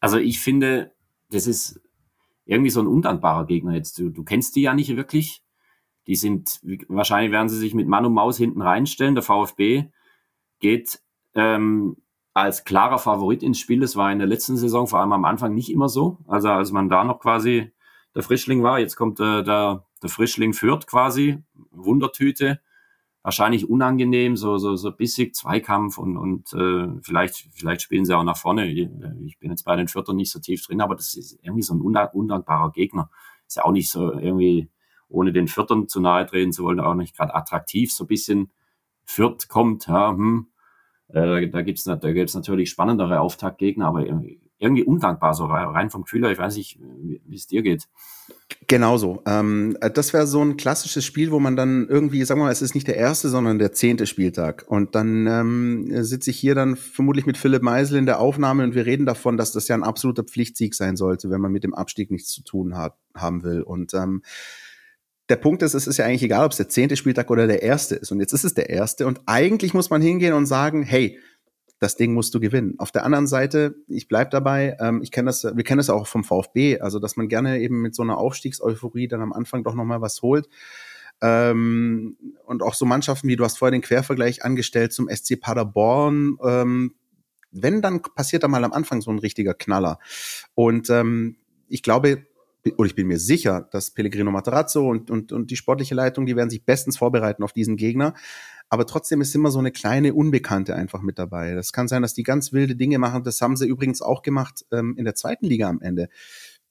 Also 0.00 0.16
ich 0.16 0.40
finde, 0.40 0.92
das 1.28 1.46
ist 1.46 1.82
irgendwie 2.46 2.70
so 2.70 2.80
ein 2.80 2.86
undankbarer 2.86 3.46
Gegner 3.46 3.74
jetzt. 3.74 3.98
Du, 3.98 4.08
du 4.08 4.24
kennst 4.24 4.56
die 4.56 4.62
ja 4.62 4.72
nicht 4.72 4.96
wirklich. 4.96 5.42
Die 6.06 6.16
sind, 6.16 6.60
wahrscheinlich 6.88 7.30
werden 7.30 7.50
sie 7.50 7.58
sich 7.58 7.74
mit 7.74 7.88
Mann 7.88 8.06
und 8.06 8.14
Maus 8.14 8.38
hinten 8.38 8.62
reinstellen. 8.62 9.14
Der 9.14 9.22
VfB 9.22 9.90
geht 10.64 10.98
ähm, 11.34 11.98
als 12.32 12.64
klarer 12.64 12.98
Favorit 12.98 13.42
ins 13.42 13.58
Spiel. 13.58 13.80
Das 13.80 13.96
war 13.96 14.10
in 14.10 14.18
der 14.18 14.26
letzten 14.26 14.56
Saison 14.56 14.86
vor 14.86 15.00
allem 15.00 15.12
am 15.12 15.26
Anfang 15.26 15.52
nicht 15.52 15.70
immer 15.70 15.90
so. 15.90 16.16
Also 16.26 16.48
als 16.48 16.72
man 16.72 16.88
da 16.88 17.04
noch 17.04 17.20
quasi 17.20 17.70
der 18.14 18.22
Frischling 18.22 18.62
war, 18.62 18.78
jetzt 18.78 18.96
kommt 18.96 19.20
äh, 19.20 19.44
der, 19.44 19.84
der 20.02 20.08
Frischling 20.08 20.54
führt 20.54 20.86
quasi, 20.86 21.42
Wundertüte. 21.70 22.60
Wahrscheinlich 23.22 23.68
unangenehm, 23.68 24.36
so, 24.36 24.56
so, 24.56 24.74
so 24.76 24.90
bissig, 24.90 25.34
Zweikampf 25.34 25.98
und, 25.98 26.16
und 26.16 26.52
äh, 26.54 26.88
vielleicht, 27.02 27.48
vielleicht 27.52 27.82
spielen 27.82 28.06
sie 28.06 28.16
auch 28.16 28.24
nach 28.24 28.38
vorne. 28.38 28.66
Ich 28.66 29.38
bin 29.38 29.50
jetzt 29.50 29.64
bei 29.64 29.76
den 29.76 29.88
Viertern 29.88 30.16
nicht 30.16 30.30
so 30.30 30.38
tief 30.38 30.66
drin, 30.66 30.80
aber 30.80 30.94
das 30.94 31.14
ist 31.14 31.38
irgendwie 31.42 31.62
so 31.62 31.74
ein 31.74 31.82
undankbarer 31.82 32.72
Gegner. 32.72 33.10
Ist 33.46 33.56
ja 33.56 33.64
auch 33.64 33.72
nicht 33.72 33.90
so 33.90 34.12
irgendwie, 34.12 34.70
ohne 35.08 35.32
den 35.32 35.48
Viertern 35.48 35.88
zu 35.88 36.00
nahe 36.00 36.24
treten 36.24 36.52
zu 36.52 36.64
wollen, 36.64 36.80
auch 36.80 36.94
nicht 36.94 37.16
gerade 37.16 37.34
attraktiv. 37.34 37.92
So 37.92 38.04
ein 38.04 38.08
bisschen 38.08 38.50
Viert 39.04 39.48
kommt, 39.48 39.86
ja, 39.86 40.10
hm, 40.10 40.48
äh, 41.08 41.48
da 41.48 41.62
gibt's 41.62 41.84
da 41.84 41.96
gibt's 41.96 42.34
natürlich 42.34 42.70
spannendere 42.70 43.20
Auftaktgegner, 43.20 43.86
aber 43.86 44.06
irgendwie 44.58 44.84
undankbar, 44.84 45.34
so 45.34 45.44
rein 45.46 45.90
vom 45.90 46.02
Gefühl 46.02 46.24
Ich 46.30 46.38
weiß 46.38 46.56
nicht, 46.56 46.78
wie 46.80 47.36
es 47.36 47.46
dir 47.46 47.62
geht. 47.62 47.88
Genauso. 48.66 49.22
Ähm, 49.26 49.76
das 49.94 50.12
wäre 50.12 50.26
so 50.26 50.42
ein 50.42 50.56
klassisches 50.56 51.04
Spiel, 51.04 51.30
wo 51.30 51.38
man 51.38 51.56
dann 51.56 51.86
irgendwie, 51.88 52.24
sagen 52.24 52.40
wir 52.40 52.46
mal, 52.46 52.52
es 52.52 52.62
ist 52.62 52.74
nicht 52.74 52.86
der 52.86 52.96
erste, 52.96 53.28
sondern 53.28 53.58
der 53.58 53.72
zehnte 53.72 54.06
Spieltag. 54.06 54.64
Und 54.66 54.94
dann 54.94 55.26
ähm, 55.26 56.04
sitze 56.04 56.30
ich 56.30 56.38
hier 56.38 56.54
dann 56.54 56.76
vermutlich 56.76 57.26
mit 57.26 57.36
Philipp 57.36 57.62
Meisel 57.62 57.98
in 57.98 58.06
der 58.06 58.20
Aufnahme 58.20 58.64
und 58.64 58.74
wir 58.74 58.86
reden 58.86 59.06
davon, 59.06 59.36
dass 59.36 59.52
das 59.52 59.68
ja 59.68 59.74
ein 59.74 59.82
absoluter 59.82 60.24
Pflichtsieg 60.24 60.74
sein 60.74 60.96
sollte, 60.96 61.30
wenn 61.30 61.40
man 61.40 61.52
mit 61.52 61.64
dem 61.64 61.74
Abstieg 61.74 62.10
nichts 62.10 62.30
zu 62.30 62.42
tun 62.42 62.76
hat, 62.76 62.94
haben 63.14 63.42
will. 63.42 63.60
Und 63.62 63.92
ähm, 63.92 64.22
der 65.28 65.36
Punkt 65.36 65.62
ist, 65.62 65.74
es 65.74 65.86
ist 65.86 65.96
ja 65.96 66.04
eigentlich 66.04 66.22
egal, 66.22 66.44
ob 66.44 66.52
es 66.52 66.58
der 66.58 66.68
zehnte 66.68 66.96
Spieltag 66.96 67.30
oder 67.30 67.46
der 67.46 67.62
erste 67.62 67.94
ist. 67.94 68.12
Und 68.12 68.20
jetzt 68.20 68.32
ist 68.32 68.44
es 68.44 68.54
der 68.54 68.68
erste. 68.68 69.06
Und 69.06 69.20
eigentlich 69.26 69.72
muss 69.72 69.90
man 69.90 70.02
hingehen 70.02 70.34
und 70.34 70.46
sagen, 70.46 70.82
hey, 70.82 71.18
das 71.78 71.96
Ding 71.96 72.14
musst 72.14 72.34
du 72.34 72.40
gewinnen. 72.40 72.74
Auf 72.78 72.92
der 72.92 73.04
anderen 73.04 73.26
Seite, 73.26 73.74
ich 73.88 74.08
bleib 74.08 74.30
dabei, 74.30 74.76
ähm, 74.80 75.02
ich 75.02 75.10
kenne 75.10 75.26
das, 75.26 75.44
wir 75.44 75.64
kennen 75.64 75.78
das 75.78 75.90
auch 75.90 76.06
vom 76.06 76.24
VfB, 76.24 76.80
also 76.80 76.98
dass 76.98 77.16
man 77.16 77.28
gerne 77.28 77.60
eben 77.60 77.80
mit 77.80 77.94
so 77.94 78.02
einer 78.02 78.18
Aufstiegseuphorie 78.18 79.08
dann 79.08 79.22
am 79.22 79.32
Anfang 79.32 79.64
doch 79.64 79.74
nochmal 79.74 80.00
was 80.00 80.22
holt. 80.22 80.48
Ähm, 81.20 82.16
und 82.44 82.62
auch 82.62 82.74
so 82.74 82.84
Mannschaften, 82.84 83.28
wie 83.28 83.36
du 83.36 83.44
hast 83.44 83.58
vorher 83.58 83.72
den 83.72 83.82
Quervergleich 83.82 84.44
angestellt 84.44 84.92
zum 84.92 85.08
SC 85.08 85.40
Paderborn, 85.40 86.38
ähm, 86.44 86.94
wenn, 87.50 87.82
dann 87.82 88.02
passiert 88.02 88.42
da 88.42 88.48
mal 88.48 88.64
am 88.64 88.72
Anfang 88.72 89.00
so 89.00 89.10
ein 89.10 89.18
richtiger 89.18 89.54
Knaller. 89.54 89.98
Und 90.54 90.90
ähm, 90.90 91.36
ich 91.68 91.82
glaube, 91.82 92.26
oder 92.76 92.86
ich 92.86 92.94
bin 92.94 93.06
mir 93.06 93.18
sicher, 93.18 93.68
dass 93.70 93.90
Pellegrino 93.90 94.30
Materazzo 94.30 94.88
und, 94.88 95.10
und, 95.10 95.32
und 95.32 95.50
die 95.50 95.56
sportliche 95.56 95.94
Leitung, 95.94 96.26
die 96.26 96.36
werden 96.36 96.50
sich 96.50 96.64
bestens 96.64 96.96
vorbereiten 96.96 97.42
auf 97.42 97.52
diesen 97.52 97.76
Gegner. 97.76 98.14
Aber 98.70 98.86
trotzdem 98.86 99.20
ist 99.20 99.34
immer 99.34 99.50
so 99.50 99.58
eine 99.58 99.70
kleine 99.70 100.14
Unbekannte 100.14 100.74
einfach 100.74 101.02
mit 101.02 101.18
dabei. 101.18 101.54
Das 101.54 101.72
kann 101.72 101.86
sein, 101.86 102.02
dass 102.02 102.14
die 102.14 102.22
ganz 102.22 102.52
wilde 102.52 102.74
Dinge 102.74 102.98
machen. 102.98 103.22
Das 103.22 103.40
haben 103.40 103.56
sie 103.56 103.66
übrigens 103.66 104.00
auch 104.00 104.22
gemacht 104.22 104.64
ähm, 104.72 104.94
in 104.96 105.04
der 105.04 105.14
zweiten 105.14 105.46
Liga 105.46 105.68
am 105.68 105.80
Ende. 105.80 106.08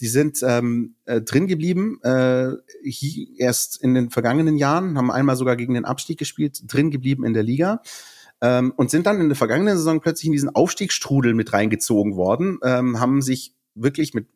Die 0.02 0.08
sind 0.08 0.40
ähm, 0.44 0.96
äh, 1.06 1.22
drin 1.22 1.48
geblieben, 1.48 2.00
äh, 2.04 2.52
erst 3.38 3.82
in 3.82 3.94
den 3.94 4.10
vergangenen 4.10 4.58
Jahren, 4.58 4.98
haben 4.98 5.12
einmal 5.12 5.36
sogar 5.36 5.56
gegen 5.56 5.76
den 5.76 5.86
Abstieg 5.86 6.18
gespielt, 6.18 6.64
drin 6.66 6.90
geblieben 6.90 7.24
in 7.24 7.34
der 7.34 7.44
Liga 7.44 7.82
ähm, 8.42 8.74
und 8.76 8.90
sind 8.90 9.06
dann 9.06 9.22
in 9.22 9.30
der 9.30 9.38
vergangenen 9.38 9.78
Saison 9.78 10.02
plötzlich 10.02 10.26
in 10.26 10.34
diesen 10.34 10.50
Aufstiegsstrudel 10.50 11.34
mit 11.34 11.54
reingezogen 11.54 12.16
worden, 12.16 12.60
ähm, 12.64 13.00
haben 13.00 13.22
sich 13.22 13.56
wirklich 13.76 14.14
mit 14.14 14.28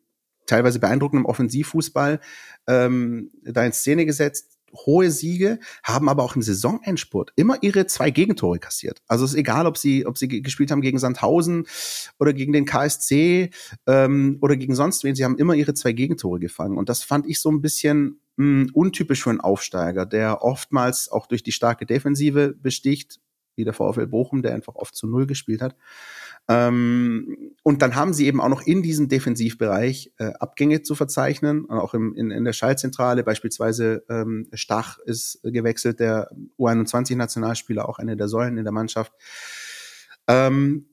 teilweise 0.47 0.79
beeindruckendem 0.79 1.25
Offensivfußball 1.25 2.19
ähm, 2.67 3.31
da 3.43 3.63
in 3.63 3.73
Szene 3.73 4.05
gesetzt, 4.05 4.57
hohe 4.73 5.09
Siege, 5.11 5.59
haben 5.83 6.09
aber 6.09 6.23
auch 6.23 6.35
im 6.35 6.41
Saisonendspurt 6.41 7.31
immer 7.35 7.57
ihre 7.61 7.87
zwei 7.87 8.11
Gegentore 8.11 8.59
kassiert. 8.59 9.01
Also 9.07 9.25
es 9.25 9.31
ist 9.31 9.37
egal, 9.37 9.65
ob 9.65 9.77
sie, 9.77 10.05
ob 10.05 10.17
sie 10.17 10.27
gespielt 10.27 10.71
haben 10.71 10.81
gegen 10.81 10.99
Sandhausen 10.99 11.65
oder 12.19 12.33
gegen 12.33 12.53
den 12.53 12.65
KSC 12.65 13.51
ähm, 13.85 14.37
oder 14.41 14.55
gegen 14.57 14.75
sonst 14.75 15.03
wen, 15.03 15.15
sie 15.15 15.23
haben 15.23 15.37
immer 15.37 15.53
ihre 15.53 15.73
zwei 15.73 15.93
Gegentore 15.93 16.39
gefangen. 16.39 16.77
Und 16.77 16.89
das 16.89 17.03
fand 17.03 17.27
ich 17.27 17.39
so 17.39 17.49
ein 17.49 17.61
bisschen 17.61 18.19
mh, 18.37 18.45
hm, 18.65 18.69
untypisch 18.73 19.23
für 19.23 19.29
einen 19.29 19.41
Aufsteiger, 19.41 20.05
der 20.05 20.43
oftmals 20.43 21.09
auch 21.09 21.27
durch 21.27 21.43
die 21.43 21.51
starke 21.51 21.85
Defensive 21.85 22.53
besticht, 22.53 23.19
wie 23.55 23.63
der 23.63 23.73
VfL 23.73 24.07
Bochum, 24.07 24.41
der 24.43 24.53
einfach 24.53 24.75
oft 24.75 24.95
zu 24.95 25.07
Null 25.07 25.25
gespielt 25.25 25.61
hat. 25.61 25.75
Ähm, 26.49 27.53
und 27.63 27.81
dann 27.81 27.95
haben 27.95 28.13
sie 28.13 28.25
eben 28.25 28.39
auch 28.39 28.47
noch 28.47 28.61
in 28.61 28.81
diesem 28.81 29.09
Defensivbereich 29.09 30.13
äh, 30.17 30.31
Abgänge 30.39 30.81
zu 30.81 30.95
verzeichnen, 30.95 31.69
auch 31.69 31.93
im, 31.93 32.13
in, 32.15 32.31
in 32.31 32.45
der 32.45 32.53
Schallzentrale. 32.53 33.23
Beispielsweise 33.23 34.05
ähm, 34.09 34.47
Stach 34.53 34.97
ist 34.99 35.39
gewechselt, 35.43 35.99
der 35.99 36.29
U21-Nationalspieler, 36.57 37.87
auch 37.87 37.99
eine 37.99 38.15
der 38.15 38.29
Säulen 38.29 38.57
in 38.57 38.63
der 38.63 38.71
Mannschaft. 38.71 39.11
Ähm, 40.27 40.85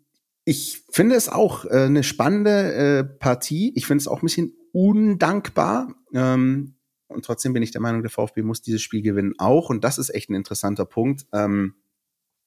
ich 0.44 0.84
finde 0.90 1.14
es 1.14 1.28
auch 1.28 1.64
äh, 1.64 1.84
eine 1.84 2.02
spannende 2.02 2.74
äh, 2.74 3.04
Partie. 3.04 3.72
Ich 3.76 3.86
finde 3.86 4.02
es 4.02 4.08
auch 4.08 4.22
ein 4.22 4.26
bisschen 4.26 4.54
undankbar. 4.72 5.94
Ähm, 6.12 6.74
und 7.06 7.24
trotzdem 7.24 7.52
bin 7.52 7.62
ich 7.62 7.70
der 7.70 7.80
Meinung, 7.80 8.02
der 8.02 8.10
VfB 8.10 8.42
muss 8.42 8.60
dieses 8.60 8.82
Spiel 8.82 9.02
gewinnen 9.02 9.34
auch. 9.38 9.70
Und 9.70 9.84
das 9.84 9.98
ist 9.98 10.10
echt 10.10 10.30
ein 10.30 10.34
interessanter 10.34 10.84
Punkt. 10.84 11.26
Ähm, 11.32 11.74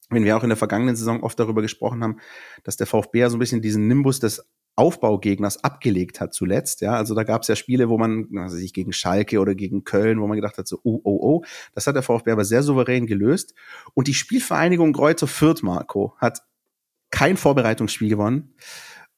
wenn 0.10 0.24
wir 0.24 0.38
auch 0.38 0.44
in 0.44 0.50
der 0.50 0.58
vergangenen 0.58 0.96
Saison 0.96 1.24
oft 1.24 1.40
darüber 1.40 1.62
gesprochen 1.62 2.04
haben, 2.04 2.18
dass 2.64 2.78
der 2.78 2.88
VfB 2.88 3.20
ja 3.20 3.30
so 3.30 3.38
ein 3.38 3.40
bisschen 3.40 3.62
diesen 3.62 3.88
Nimbus 3.88 4.20
des 4.20 4.48
Aufbaugegners 4.78 5.64
abgelegt 5.64 6.22
hat 6.22 6.36
zuletzt. 6.36 6.82
Ja, 6.82 6.94
also 6.94 7.16
da 7.16 7.24
gab 7.24 7.42
es 7.42 7.48
ja 7.48 7.56
Spiele, 7.56 7.90
wo 7.90 7.98
man, 7.98 8.28
sich 8.50 8.74
gegen 8.74 8.94
Schalke 8.94 9.40
oder 9.40 9.56
gegen 9.56 9.84
Köln, 9.84 10.22
wo 10.22 10.28
man 10.28 10.36
gedacht 10.36 10.58
hat, 10.60 10.68
so, 10.68 10.80
oh, 10.84 11.02
oh, 11.04 11.20
oh. 11.22 11.46
Das 11.74 11.88
hat 11.88 11.96
der 11.96 12.04
VfB 12.04 12.32
aber 12.32 12.46
sehr 12.46 12.62
souverän 12.62 13.08
gelöst. 13.08 13.56
Und 13.96 14.08
die 14.08 14.14
Spielvereinigung 14.14 14.94
Greuther 14.94 15.28
Fürth, 15.28 15.64
Marco, 15.64 16.16
hat 16.20 16.44
kein 17.10 17.38
Vorbereitungsspiel 17.38 18.10
gewonnen 18.10 18.54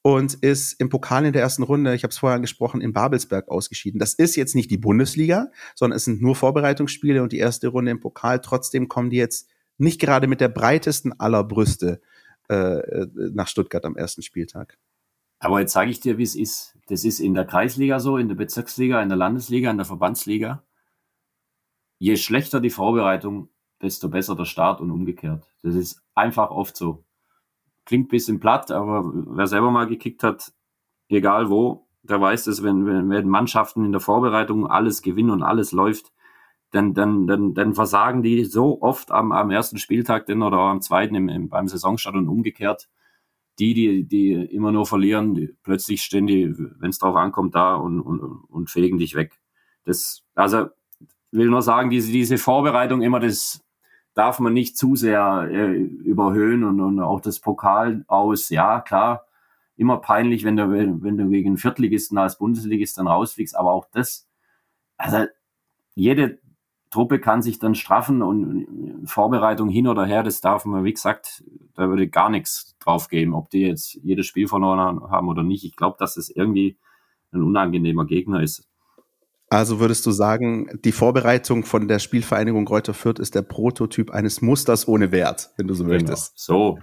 und 0.00 0.34
ist 0.34 0.80
im 0.80 0.88
Pokal 0.88 1.26
in 1.26 1.34
der 1.34 1.42
ersten 1.42 1.62
Runde, 1.62 1.94
ich 1.94 2.04
habe 2.04 2.10
es 2.10 2.18
vorher 2.18 2.36
angesprochen, 2.36 2.80
in 2.80 2.94
Babelsberg 2.94 3.48
ausgeschieden. 3.48 4.00
Das 4.00 4.14
ist 4.14 4.36
jetzt 4.36 4.54
nicht 4.54 4.70
die 4.70 4.78
Bundesliga, 4.78 5.48
sondern 5.74 5.98
es 5.98 6.04
sind 6.04 6.22
nur 6.22 6.36
Vorbereitungsspiele 6.36 7.22
und 7.22 7.32
die 7.32 7.38
erste 7.38 7.68
Runde 7.68 7.90
im 7.90 8.00
Pokal. 8.00 8.40
Trotzdem 8.40 8.88
kommen 8.88 9.10
die 9.10 9.18
jetzt 9.18 9.48
nicht 9.80 10.00
gerade 10.00 10.26
mit 10.26 10.40
der 10.40 10.48
breitesten 10.48 11.18
aller 11.18 11.44
Brüste 11.44 12.00
äh, 12.48 13.06
nach 13.32 13.48
Stuttgart 13.48 13.84
am 13.84 13.96
ersten 13.96 14.22
Spieltag. 14.22 14.78
Aber 15.38 15.60
jetzt 15.60 15.72
sage 15.72 15.90
ich 15.90 16.00
dir, 16.00 16.18
wie 16.18 16.22
es 16.22 16.36
ist. 16.36 16.76
Das 16.88 17.04
ist 17.04 17.18
in 17.18 17.34
der 17.34 17.46
Kreisliga 17.46 17.98
so, 17.98 18.18
in 18.18 18.28
der 18.28 18.34
Bezirksliga, 18.34 19.02
in 19.02 19.08
der 19.08 19.16
Landesliga, 19.16 19.70
in 19.70 19.78
der 19.78 19.86
Verbandsliga. 19.86 20.62
Je 21.98 22.16
schlechter 22.16 22.60
die 22.60 22.70
Vorbereitung, 22.70 23.48
desto 23.80 24.08
besser 24.08 24.36
der 24.36 24.44
Start 24.44 24.80
und 24.80 24.90
umgekehrt. 24.90 25.46
Das 25.62 25.74
ist 25.74 26.02
einfach 26.14 26.50
oft 26.50 26.76
so. 26.76 27.04
Klingt 27.86 28.06
ein 28.06 28.10
bisschen 28.10 28.40
platt, 28.40 28.70
aber 28.70 29.10
wer 29.14 29.46
selber 29.46 29.70
mal 29.70 29.86
gekickt 29.86 30.22
hat, 30.22 30.52
egal 31.08 31.48
wo, 31.48 31.86
der 32.02 32.20
weiß 32.20 32.46
es, 32.48 32.62
wenn, 32.62 32.86
wenn 32.86 33.28
Mannschaften 33.28 33.84
in 33.84 33.92
der 33.92 34.00
Vorbereitung 34.00 34.66
alles 34.66 35.02
gewinnen 35.02 35.30
und 35.30 35.42
alles 35.42 35.72
läuft, 35.72 36.12
dann, 36.70 36.94
dann, 36.94 37.26
dann, 37.26 37.54
dann 37.54 37.74
versagen 37.74 38.22
die 38.22 38.44
so 38.44 38.80
oft 38.80 39.10
am, 39.10 39.32
am 39.32 39.50
ersten 39.50 39.78
Spieltag 39.78 40.26
denn 40.26 40.42
oder 40.42 40.58
am 40.58 40.80
zweiten 40.80 41.14
im, 41.14 41.28
im, 41.28 41.48
beim 41.48 41.68
Saisonstart 41.68 42.14
und 42.14 42.28
umgekehrt. 42.28 42.88
Die, 43.58 43.74
die, 43.74 44.04
die 44.04 44.32
immer 44.32 44.72
nur 44.72 44.86
verlieren, 44.86 45.34
die, 45.34 45.54
plötzlich 45.62 46.02
stehen 46.02 46.26
die, 46.26 46.54
wenn 46.56 46.90
es 46.90 46.98
drauf 46.98 47.16
ankommt, 47.16 47.54
da 47.54 47.74
und, 47.74 48.00
und, 48.00 48.20
und 48.20 48.70
fegen 48.70 48.98
dich 48.98 49.14
weg. 49.14 49.38
Das, 49.84 50.22
also 50.34 50.68
will 51.32 51.48
nur 51.48 51.62
sagen, 51.62 51.90
diese, 51.90 52.10
diese 52.10 52.38
Vorbereitung 52.38 53.02
immer, 53.02 53.20
das 53.20 53.62
darf 54.14 54.38
man 54.40 54.52
nicht 54.52 54.76
zu 54.76 54.96
sehr 54.96 55.48
äh, 55.50 55.76
überhöhen 55.76 56.64
und, 56.64 56.80
und 56.80 57.00
auch 57.00 57.20
das 57.20 57.40
Pokal 57.40 58.04
aus, 58.06 58.48
ja, 58.48 58.80
klar, 58.80 59.26
immer 59.76 59.98
peinlich, 59.98 60.44
wenn 60.44 60.56
du, 60.56 60.70
wenn 60.70 61.16
du 61.16 61.28
gegen 61.28 61.56
Viertligisten 61.56 62.18
als 62.18 62.38
Bundesligist 62.38 62.98
dann 62.98 63.08
rausfliegst, 63.08 63.56
aber 63.56 63.72
auch 63.72 63.86
das, 63.92 64.28
also 64.96 65.26
jede 65.94 66.38
Truppe 66.90 67.20
kann 67.20 67.40
sich 67.40 67.58
dann 67.58 67.74
straffen 67.74 68.22
und 68.22 69.06
Vorbereitung 69.06 69.68
hin 69.68 69.86
oder 69.86 70.04
her, 70.04 70.22
das 70.22 70.40
darf 70.40 70.64
man, 70.64 70.84
wie 70.84 70.92
gesagt, 70.92 71.44
da 71.74 71.88
würde 71.88 72.08
gar 72.08 72.30
nichts 72.30 72.76
drauf 72.80 73.08
geben, 73.08 73.34
ob 73.34 73.48
die 73.50 73.60
jetzt 73.60 73.94
jedes 74.02 74.26
Spiel 74.26 74.48
verloren 74.48 75.00
haben 75.08 75.28
oder 75.28 75.42
nicht. 75.42 75.64
Ich 75.64 75.76
glaube, 75.76 75.96
dass 75.98 76.14
das 76.14 76.28
irgendwie 76.28 76.76
ein 77.32 77.42
unangenehmer 77.42 78.06
Gegner 78.06 78.42
ist. 78.42 78.66
Also 79.48 79.80
würdest 79.80 80.06
du 80.06 80.12
sagen, 80.12 80.78
die 80.84 80.92
Vorbereitung 80.92 81.64
von 81.64 81.88
der 81.88 81.98
Spielvereinigung 81.98 82.64
Kräuter 82.64 82.94
Fürth 82.94 83.18
ist 83.18 83.34
der 83.34 83.42
Prototyp 83.42 84.10
eines 84.10 84.42
Musters 84.42 84.86
ohne 84.86 85.10
Wert, 85.10 85.50
wenn 85.56 85.66
du 85.66 85.74
so 85.74 85.84
genau. 85.84 85.94
möchtest. 85.94 86.38
So, 86.38 86.78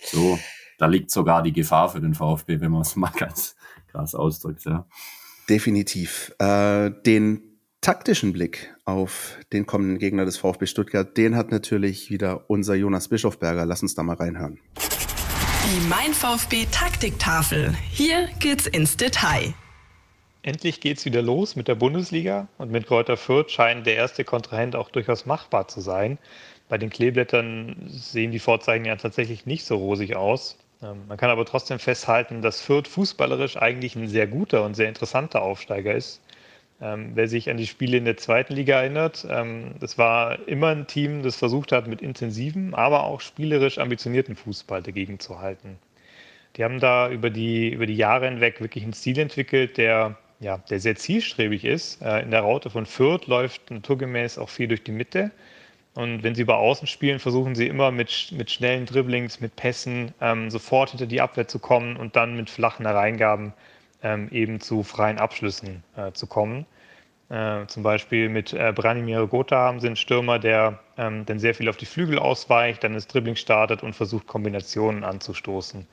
so. 0.00 0.38
Da 0.78 0.86
liegt 0.86 1.10
sogar 1.10 1.42
die 1.42 1.52
Gefahr 1.52 1.88
für 1.88 2.00
den 2.00 2.14
VfB, 2.14 2.60
wenn 2.60 2.70
man 2.70 2.82
es 2.82 2.94
mal 2.96 3.12
ganz 3.16 3.56
krass 3.88 4.14
ausdrückt. 4.14 4.64
Ja. 4.64 4.86
Definitiv. 5.48 6.32
Äh, 6.38 6.90
den 7.04 7.53
taktischen 7.84 8.32
Blick 8.32 8.74
auf 8.86 9.36
den 9.52 9.66
kommenden 9.66 9.98
Gegner 9.98 10.24
des 10.24 10.38
VfB 10.38 10.64
Stuttgart, 10.64 11.14
den 11.18 11.36
hat 11.36 11.50
natürlich 11.50 12.10
wieder 12.10 12.48
unser 12.48 12.74
Jonas 12.74 13.08
Bischofberger. 13.08 13.66
Lass 13.66 13.82
uns 13.82 13.94
da 13.94 14.02
mal 14.02 14.16
reinhören. 14.16 14.58
Die 14.78 15.86
Mein 15.86 16.14
VfB 16.14 16.64
Taktiktafel. 16.70 17.74
Hier 17.90 18.30
geht's 18.40 18.66
ins 18.66 18.96
Detail. 18.96 19.52
Endlich 20.40 20.80
geht's 20.80 21.04
wieder 21.04 21.20
los 21.20 21.56
mit 21.56 21.68
der 21.68 21.74
Bundesliga 21.74 22.48
und 22.56 22.70
mit 22.70 22.86
Kräuter 22.86 23.18
Fürth 23.18 23.50
scheint 23.50 23.86
der 23.86 23.96
erste 23.96 24.24
Kontrahent 24.24 24.76
auch 24.76 24.88
durchaus 24.88 25.26
machbar 25.26 25.68
zu 25.68 25.82
sein. 25.82 26.16
Bei 26.70 26.78
den 26.78 26.88
Kleeblättern 26.88 27.76
sehen 27.88 28.30
die 28.30 28.38
Vorzeichen 28.38 28.86
ja 28.86 28.96
tatsächlich 28.96 29.44
nicht 29.44 29.66
so 29.66 29.76
rosig 29.76 30.16
aus. 30.16 30.56
Ähm, 30.82 31.02
man 31.06 31.18
kann 31.18 31.28
aber 31.28 31.44
trotzdem 31.44 31.78
festhalten, 31.78 32.40
dass 32.40 32.62
Fürth 32.62 32.88
fußballerisch 32.88 33.58
eigentlich 33.58 33.94
ein 33.94 34.08
sehr 34.08 34.26
guter 34.26 34.64
und 34.64 34.74
sehr 34.74 34.88
interessanter 34.88 35.42
Aufsteiger 35.42 35.94
ist. 35.94 36.22
Ähm, 36.80 37.12
wer 37.14 37.28
sich 37.28 37.48
an 37.50 37.56
die 37.56 37.66
Spiele 37.66 37.96
in 37.96 38.04
der 38.04 38.16
zweiten 38.16 38.54
Liga 38.54 38.80
erinnert, 38.80 39.26
ähm, 39.30 39.76
das 39.78 39.96
war 39.96 40.48
immer 40.48 40.68
ein 40.68 40.86
Team, 40.86 41.22
das 41.22 41.36
versucht 41.36 41.72
hat, 41.72 41.86
mit 41.86 42.02
intensivem, 42.02 42.74
aber 42.74 43.04
auch 43.04 43.20
spielerisch 43.20 43.78
ambitionierten 43.78 44.34
Fußball 44.34 44.82
dagegen 44.82 45.20
zu 45.20 45.38
halten. 45.38 45.78
Die 46.56 46.64
haben 46.64 46.80
da 46.80 47.10
über 47.10 47.30
die, 47.30 47.70
über 47.70 47.86
die 47.86 47.96
Jahre 47.96 48.26
hinweg 48.28 48.60
wirklich 48.60 48.84
einen 48.84 48.92
Stil 48.92 49.18
entwickelt, 49.18 49.76
der, 49.76 50.16
ja, 50.40 50.58
der 50.70 50.80
sehr 50.80 50.96
zielstrebig 50.96 51.64
ist. 51.64 52.02
Äh, 52.02 52.22
in 52.22 52.30
der 52.30 52.40
Raute 52.40 52.70
von 52.70 52.86
Fürth 52.86 53.26
läuft 53.26 53.70
naturgemäß 53.70 54.38
auch 54.38 54.48
viel 54.48 54.68
durch 54.68 54.82
die 54.82 54.92
Mitte. 54.92 55.30
Und 55.94 56.24
wenn 56.24 56.34
sie 56.34 56.42
über 56.42 56.58
Außen 56.58 56.88
spielen, 56.88 57.20
versuchen 57.20 57.54
sie 57.54 57.68
immer 57.68 57.92
mit, 57.92 58.32
mit 58.32 58.50
schnellen 58.50 58.84
Dribblings, 58.84 59.40
mit 59.40 59.54
Pässen 59.54 60.12
ähm, 60.20 60.50
sofort 60.50 60.90
hinter 60.90 61.06
die 61.06 61.20
Abwehr 61.20 61.46
zu 61.46 61.60
kommen 61.60 61.96
und 61.96 62.16
dann 62.16 62.36
mit 62.36 62.50
flachen 62.50 62.84
Hereingaben 62.84 63.52
ähm, 64.04 64.28
eben 64.30 64.60
zu 64.60 64.84
freien 64.84 65.18
Abschlüssen 65.18 65.82
äh, 65.96 66.12
zu 66.12 66.28
kommen. 66.28 66.66
Äh, 67.30 67.66
zum 67.66 67.82
Beispiel 67.82 68.28
mit 68.28 68.52
äh, 68.52 68.72
Branimir 68.72 69.26
Gotha 69.26 69.56
haben 69.56 69.80
sie 69.80 69.86
einen 69.88 69.96
Stürmer, 69.96 70.38
der 70.38 70.78
ähm, 70.98 71.24
dann 71.24 71.38
sehr 71.38 71.54
viel 71.54 71.68
auf 71.68 71.76
die 71.76 71.86
Flügel 71.86 72.18
ausweicht, 72.18 72.84
dann 72.84 72.94
das 72.94 73.08
Dribbling 73.08 73.36
startet 73.36 73.82
und 73.82 73.94
versucht, 73.94 74.26
Kombinationen 74.26 75.02
anzustoßen. 75.02 75.86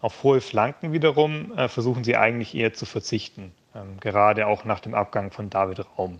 Auf 0.00 0.22
hohe 0.22 0.40
Flanken 0.40 0.92
wiederum 0.92 1.56
äh, 1.56 1.68
versuchen 1.68 2.04
sie 2.04 2.16
eigentlich 2.16 2.54
eher 2.54 2.74
zu 2.74 2.84
verzichten, 2.86 3.52
ähm, 3.74 3.98
gerade 4.00 4.46
auch 4.46 4.64
nach 4.64 4.80
dem 4.80 4.94
Abgang 4.94 5.30
von 5.30 5.48
David 5.48 5.86
Raum. 5.96 6.18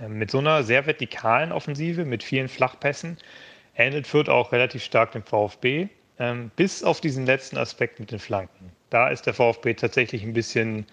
Ähm, 0.00 0.18
mit 0.18 0.30
so 0.30 0.38
einer 0.38 0.64
sehr 0.64 0.84
vertikalen 0.84 1.52
Offensive, 1.52 2.04
mit 2.04 2.22
vielen 2.22 2.48
Flachpässen, 2.48 3.16
ähnelt 3.76 4.06
Fürth 4.06 4.28
auch 4.28 4.52
relativ 4.52 4.82
stark 4.82 5.12
dem 5.12 5.22
VfB, 5.22 5.88
ähm, 6.18 6.50
bis 6.56 6.82
auf 6.82 7.00
diesen 7.00 7.26
letzten 7.26 7.56
Aspekt 7.56 8.00
mit 8.00 8.10
den 8.10 8.18
Flanken. 8.18 8.72
Da 8.96 9.08
ist 9.08 9.26
der 9.26 9.34
VfB 9.34 9.74
tatsächlich 9.74 10.22
ein 10.22 10.32
bisschen 10.32 10.86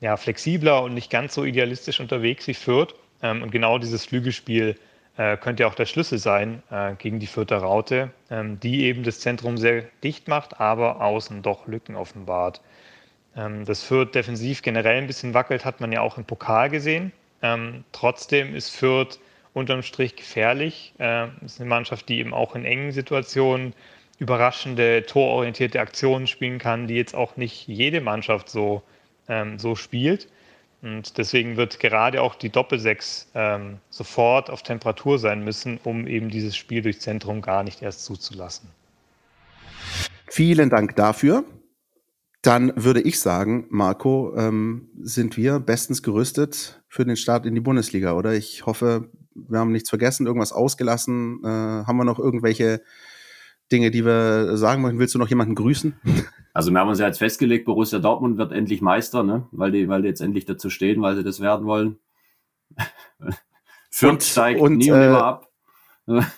ja, 0.00 0.16
flexibler 0.16 0.82
und 0.82 0.92
nicht 0.92 1.08
ganz 1.08 1.34
so 1.34 1.44
idealistisch 1.44 2.00
unterwegs 2.00 2.48
wie 2.48 2.54
Fürth. 2.54 2.96
Ähm, 3.22 3.44
und 3.44 3.52
genau 3.52 3.78
dieses 3.78 4.04
Flügelspiel 4.06 4.76
äh, 5.16 5.36
könnte 5.36 5.62
ja 5.62 5.68
auch 5.68 5.76
der 5.76 5.86
Schlüssel 5.86 6.18
sein 6.18 6.64
äh, 6.72 6.96
gegen 6.96 7.20
die 7.20 7.28
Fürther 7.28 7.58
Raute, 7.58 8.10
ähm, 8.28 8.58
die 8.58 8.82
eben 8.82 9.04
das 9.04 9.20
Zentrum 9.20 9.56
sehr 9.56 9.84
dicht 10.02 10.26
macht, 10.26 10.58
aber 10.58 11.00
außen 11.00 11.42
doch 11.42 11.68
Lücken 11.68 11.94
offenbart. 11.94 12.60
Ähm, 13.36 13.64
dass 13.64 13.84
Fürth 13.84 14.16
defensiv 14.16 14.62
generell 14.62 14.98
ein 14.98 15.06
bisschen 15.06 15.32
wackelt, 15.32 15.64
hat 15.64 15.80
man 15.80 15.92
ja 15.92 16.00
auch 16.00 16.18
im 16.18 16.24
Pokal 16.24 16.70
gesehen. 16.70 17.12
Ähm, 17.40 17.84
trotzdem 17.92 18.56
ist 18.56 18.70
Fürth 18.70 19.20
unterm 19.52 19.82
Strich 19.82 20.16
gefährlich. 20.16 20.92
Äh, 20.98 21.28
ist 21.44 21.60
eine 21.60 21.70
Mannschaft, 21.70 22.08
die 22.08 22.18
eben 22.18 22.34
auch 22.34 22.56
in 22.56 22.64
engen 22.64 22.90
Situationen 22.90 23.74
überraschende, 24.18 25.04
tororientierte 25.06 25.80
Aktionen 25.80 26.26
spielen 26.26 26.58
kann, 26.58 26.86
die 26.86 26.94
jetzt 26.94 27.14
auch 27.14 27.36
nicht 27.36 27.66
jede 27.66 28.00
Mannschaft 28.00 28.48
so, 28.48 28.82
ähm, 29.28 29.58
so 29.58 29.74
spielt. 29.74 30.28
Und 30.82 31.16
deswegen 31.16 31.56
wird 31.56 31.80
gerade 31.80 32.20
auch 32.20 32.34
die 32.34 32.50
Doppelsechs 32.50 33.30
ähm, 33.34 33.78
sofort 33.88 34.50
auf 34.50 34.62
Temperatur 34.62 35.18
sein 35.18 35.42
müssen, 35.42 35.80
um 35.82 36.06
eben 36.06 36.28
dieses 36.28 36.56
Spiel 36.56 36.82
durch 36.82 37.00
Zentrum 37.00 37.40
gar 37.40 37.62
nicht 37.62 37.80
erst 37.80 38.04
zuzulassen. 38.04 38.68
Vielen 40.28 40.68
Dank 40.68 40.94
dafür. 40.96 41.44
Dann 42.42 42.72
würde 42.76 43.00
ich 43.00 43.18
sagen, 43.18 43.66
Marco, 43.70 44.34
ähm, 44.36 44.90
sind 45.00 45.38
wir 45.38 45.58
bestens 45.58 46.02
gerüstet 46.02 46.82
für 46.88 47.06
den 47.06 47.16
Start 47.16 47.46
in 47.46 47.54
die 47.54 47.62
Bundesliga, 47.62 48.12
oder? 48.12 48.34
Ich 48.34 48.66
hoffe, 48.66 49.08
wir 49.34 49.58
haben 49.58 49.72
nichts 49.72 49.88
vergessen, 49.88 50.26
irgendwas 50.26 50.52
ausgelassen. 50.52 51.40
Äh, 51.42 51.48
haben 51.48 51.96
wir 51.96 52.04
noch 52.04 52.18
irgendwelche 52.18 52.82
Dinge, 53.72 53.90
die 53.90 54.04
wir 54.04 54.56
sagen 54.56 54.82
möchten? 54.82 54.98
Willst 54.98 55.14
du 55.14 55.18
noch 55.18 55.28
jemanden 55.28 55.54
grüßen? 55.54 55.94
Also 56.52 56.70
wir 56.70 56.78
haben 56.78 56.88
uns 56.88 57.00
ja 57.00 57.06
jetzt 57.06 57.18
festgelegt, 57.18 57.64
Borussia 57.64 57.98
Dortmund 57.98 58.38
wird 58.38 58.52
endlich 58.52 58.80
Meister, 58.80 59.22
ne? 59.22 59.48
weil, 59.50 59.72
die, 59.72 59.88
weil 59.88 60.02
die 60.02 60.08
jetzt 60.08 60.20
endlich 60.20 60.44
dazu 60.44 60.70
stehen, 60.70 61.02
weil 61.02 61.16
sie 61.16 61.24
das 61.24 61.40
werden 61.40 61.66
wollen. 61.66 61.98
Fürth 63.90 64.22
steigt 64.22 64.60
und, 64.60 64.78
nie 64.78 64.90
und 64.90 64.98
äh, 64.98 65.06
immer 65.06 65.24
ab. 65.24 65.48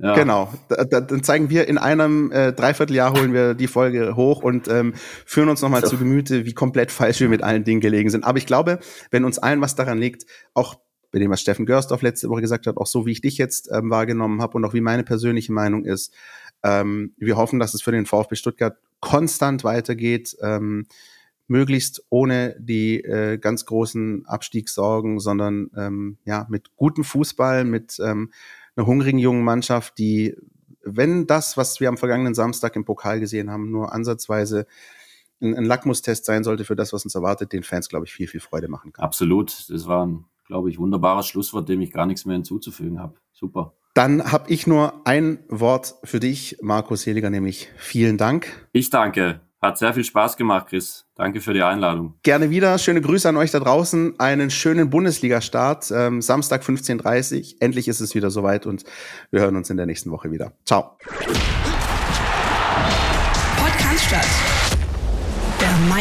Ja. 0.00 0.14
Genau. 0.14 0.52
Da, 0.68 0.84
da, 0.84 1.00
dann 1.00 1.24
zeigen 1.24 1.50
wir 1.50 1.66
in 1.66 1.76
einem 1.76 2.30
äh, 2.30 2.52
Dreivierteljahr 2.52 3.12
holen 3.14 3.32
wir 3.32 3.54
die 3.54 3.66
Folge 3.66 4.14
hoch 4.14 4.42
und 4.42 4.68
ähm, 4.68 4.94
führen 5.26 5.48
uns 5.48 5.60
nochmal 5.60 5.80
so. 5.80 5.88
zu 5.88 5.98
Gemüte, 5.98 6.46
wie 6.46 6.54
komplett 6.54 6.92
falsch 6.92 7.18
wir 7.18 7.28
mit 7.28 7.42
allen 7.42 7.64
Dingen 7.64 7.80
gelegen 7.80 8.08
sind. 8.08 8.22
Aber 8.22 8.38
ich 8.38 8.46
glaube, 8.46 8.78
wenn 9.10 9.24
uns 9.24 9.40
allen 9.40 9.60
was 9.60 9.74
daran 9.74 9.98
liegt, 9.98 10.24
auch 10.54 10.78
bei 11.10 11.18
dem, 11.18 11.30
was 11.30 11.40
Steffen 11.40 11.66
Görsdorf 11.66 12.02
letzte 12.02 12.28
Woche 12.28 12.42
gesagt 12.42 12.66
hat, 12.66 12.76
auch 12.76 12.86
so 12.86 13.06
wie 13.06 13.12
ich 13.12 13.20
dich 13.20 13.38
jetzt 13.38 13.70
ähm, 13.72 13.90
wahrgenommen 13.90 14.42
habe 14.42 14.56
und 14.56 14.64
auch 14.64 14.74
wie 14.74 14.80
meine 14.80 15.04
persönliche 15.04 15.52
Meinung 15.52 15.84
ist, 15.84 16.14
ähm, 16.62 17.14
wir 17.16 17.36
hoffen, 17.36 17.58
dass 17.58 17.74
es 17.74 17.82
für 17.82 17.92
den 17.92 18.06
VfB 18.06 18.36
Stuttgart 18.36 18.76
konstant 19.00 19.64
weitergeht, 19.64 20.36
ähm, 20.42 20.86
möglichst 21.46 22.04
ohne 22.10 22.56
die 22.58 23.02
äh, 23.02 23.38
ganz 23.38 23.64
großen 23.64 24.26
Abstiegssorgen, 24.26 25.18
sondern 25.18 25.70
ähm, 25.76 26.18
ja 26.24 26.46
mit 26.50 26.76
gutem 26.76 27.04
Fußball, 27.04 27.64
mit 27.64 27.98
ähm, 28.00 28.32
einer 28.76 28.86
hungrigen 28.86 29.18
jungen 29.18 29.44
Mannschaft, 29.44 29.98
die, 29.98 30.36
wenn 30.82 31.26
das, 31.26 31.56
was 31.56 31.80
wir 31.80 31.88
am 31.88 31.96
vergangenen 31.96 32.34
Samstag 32.34 32.76
im 32.76 32.84
Pokal 32.84 33.18
gesehen 33.18 33.50
haben, 33.50 33.70
nur 33.70 33.92
ansatzweise 33.92 34.66
ein, 35.40 35.54
ein 35.56 35.64
Lackmustest 35.64 36.24
sein 36.24 36.44
sollte 36.44 36.64
für 36.64 36.76
das, 36.76 36.92
was 36.92 37.04
uns 37.04 37.14
erwartet, 37.14 37.52
den 37.52 37.62
Fans, 37.62 37.88
glaube 37.88 38.06
ich, 38.06 38.12
viel, 38.12 38.28
viel 38.28 38.40
Freude 38.40 38.68
machen 38.68 38.92
kann. 38.92 39.04
Absolut. 39.04 39.70
Das 39.70 39.86
war 39.86 40.06
ein, 40.06 40.24
glaube 40.48 40.70
ich, 40.70 40.78
wunderbares 40.78 41.26
Schlusswort, 41.26 41.68
dem 41.68 41.80
ich 41.80 41.92
gar 41.92 42.06
nichts 42.06 42.24
mehr 42.24 42.34
hinzuzufügen 42.34 42.98
habe. 42.98 43.14
Super. 43.32 43.74
Dann 43.94 44.32
habe 44.32 44.50
ich 44.50 44.66
nur 44.66 45.06
ein 45.06 45.38
Wort 45.48 45.94
für 46.04 46.20
dich, 46.20 46.58
Markus 46.60 47.02
Seliger, 47.02 47.30
nämlich 47.30 47.68
vielen 47.76 48.16
Dank. 48.16 48.68
Ich 48.72 48.90
danke. 48.90 49.40
Hat 49.60 49.76
sehr 49.76 49.92
viel 49.92 50.04
Spaß 50.04 50.36
gemacht, 50.36 50.68
Chris. 50.68 51.04
Danke 51.16 51.40
für 51.40 51.52
die 51.52 51.62
Einladung. 51.62 52.14
Gerne 52.22 52.48
wieder. 52.50 52.78
Schöne 52.78 53.00
Grüße 53.00 53.28
an 53.28 53.36
euch 53.36 53.50
da 53.50 53.58
draußen. 53.58 54.18
Einen 54.20 54.50
schönen 54.50 54.88
Bundesliga-Start. 54.88 55.90
Ähm, 55.90 56.22
Samstag 56.22 56.62
15.30 56.62 57.38
Uhr. 57.38 57.56
Endlich 57.60 57.88
ist 57.88 58.00
es 58.00 58.14
wieder 58.14 58.30
soweit 58.30 58.66
und 58.66 58.84
wir 59.32 59.40
hören 59.40 59.56
uns 59.56 59.68
in 59.68 59.76
der 59.76 59.86
nächsten 59.86 60.12
Woche 60.12 60.30
wieder. 60.30 60.52
Ciao. 60.64 60.96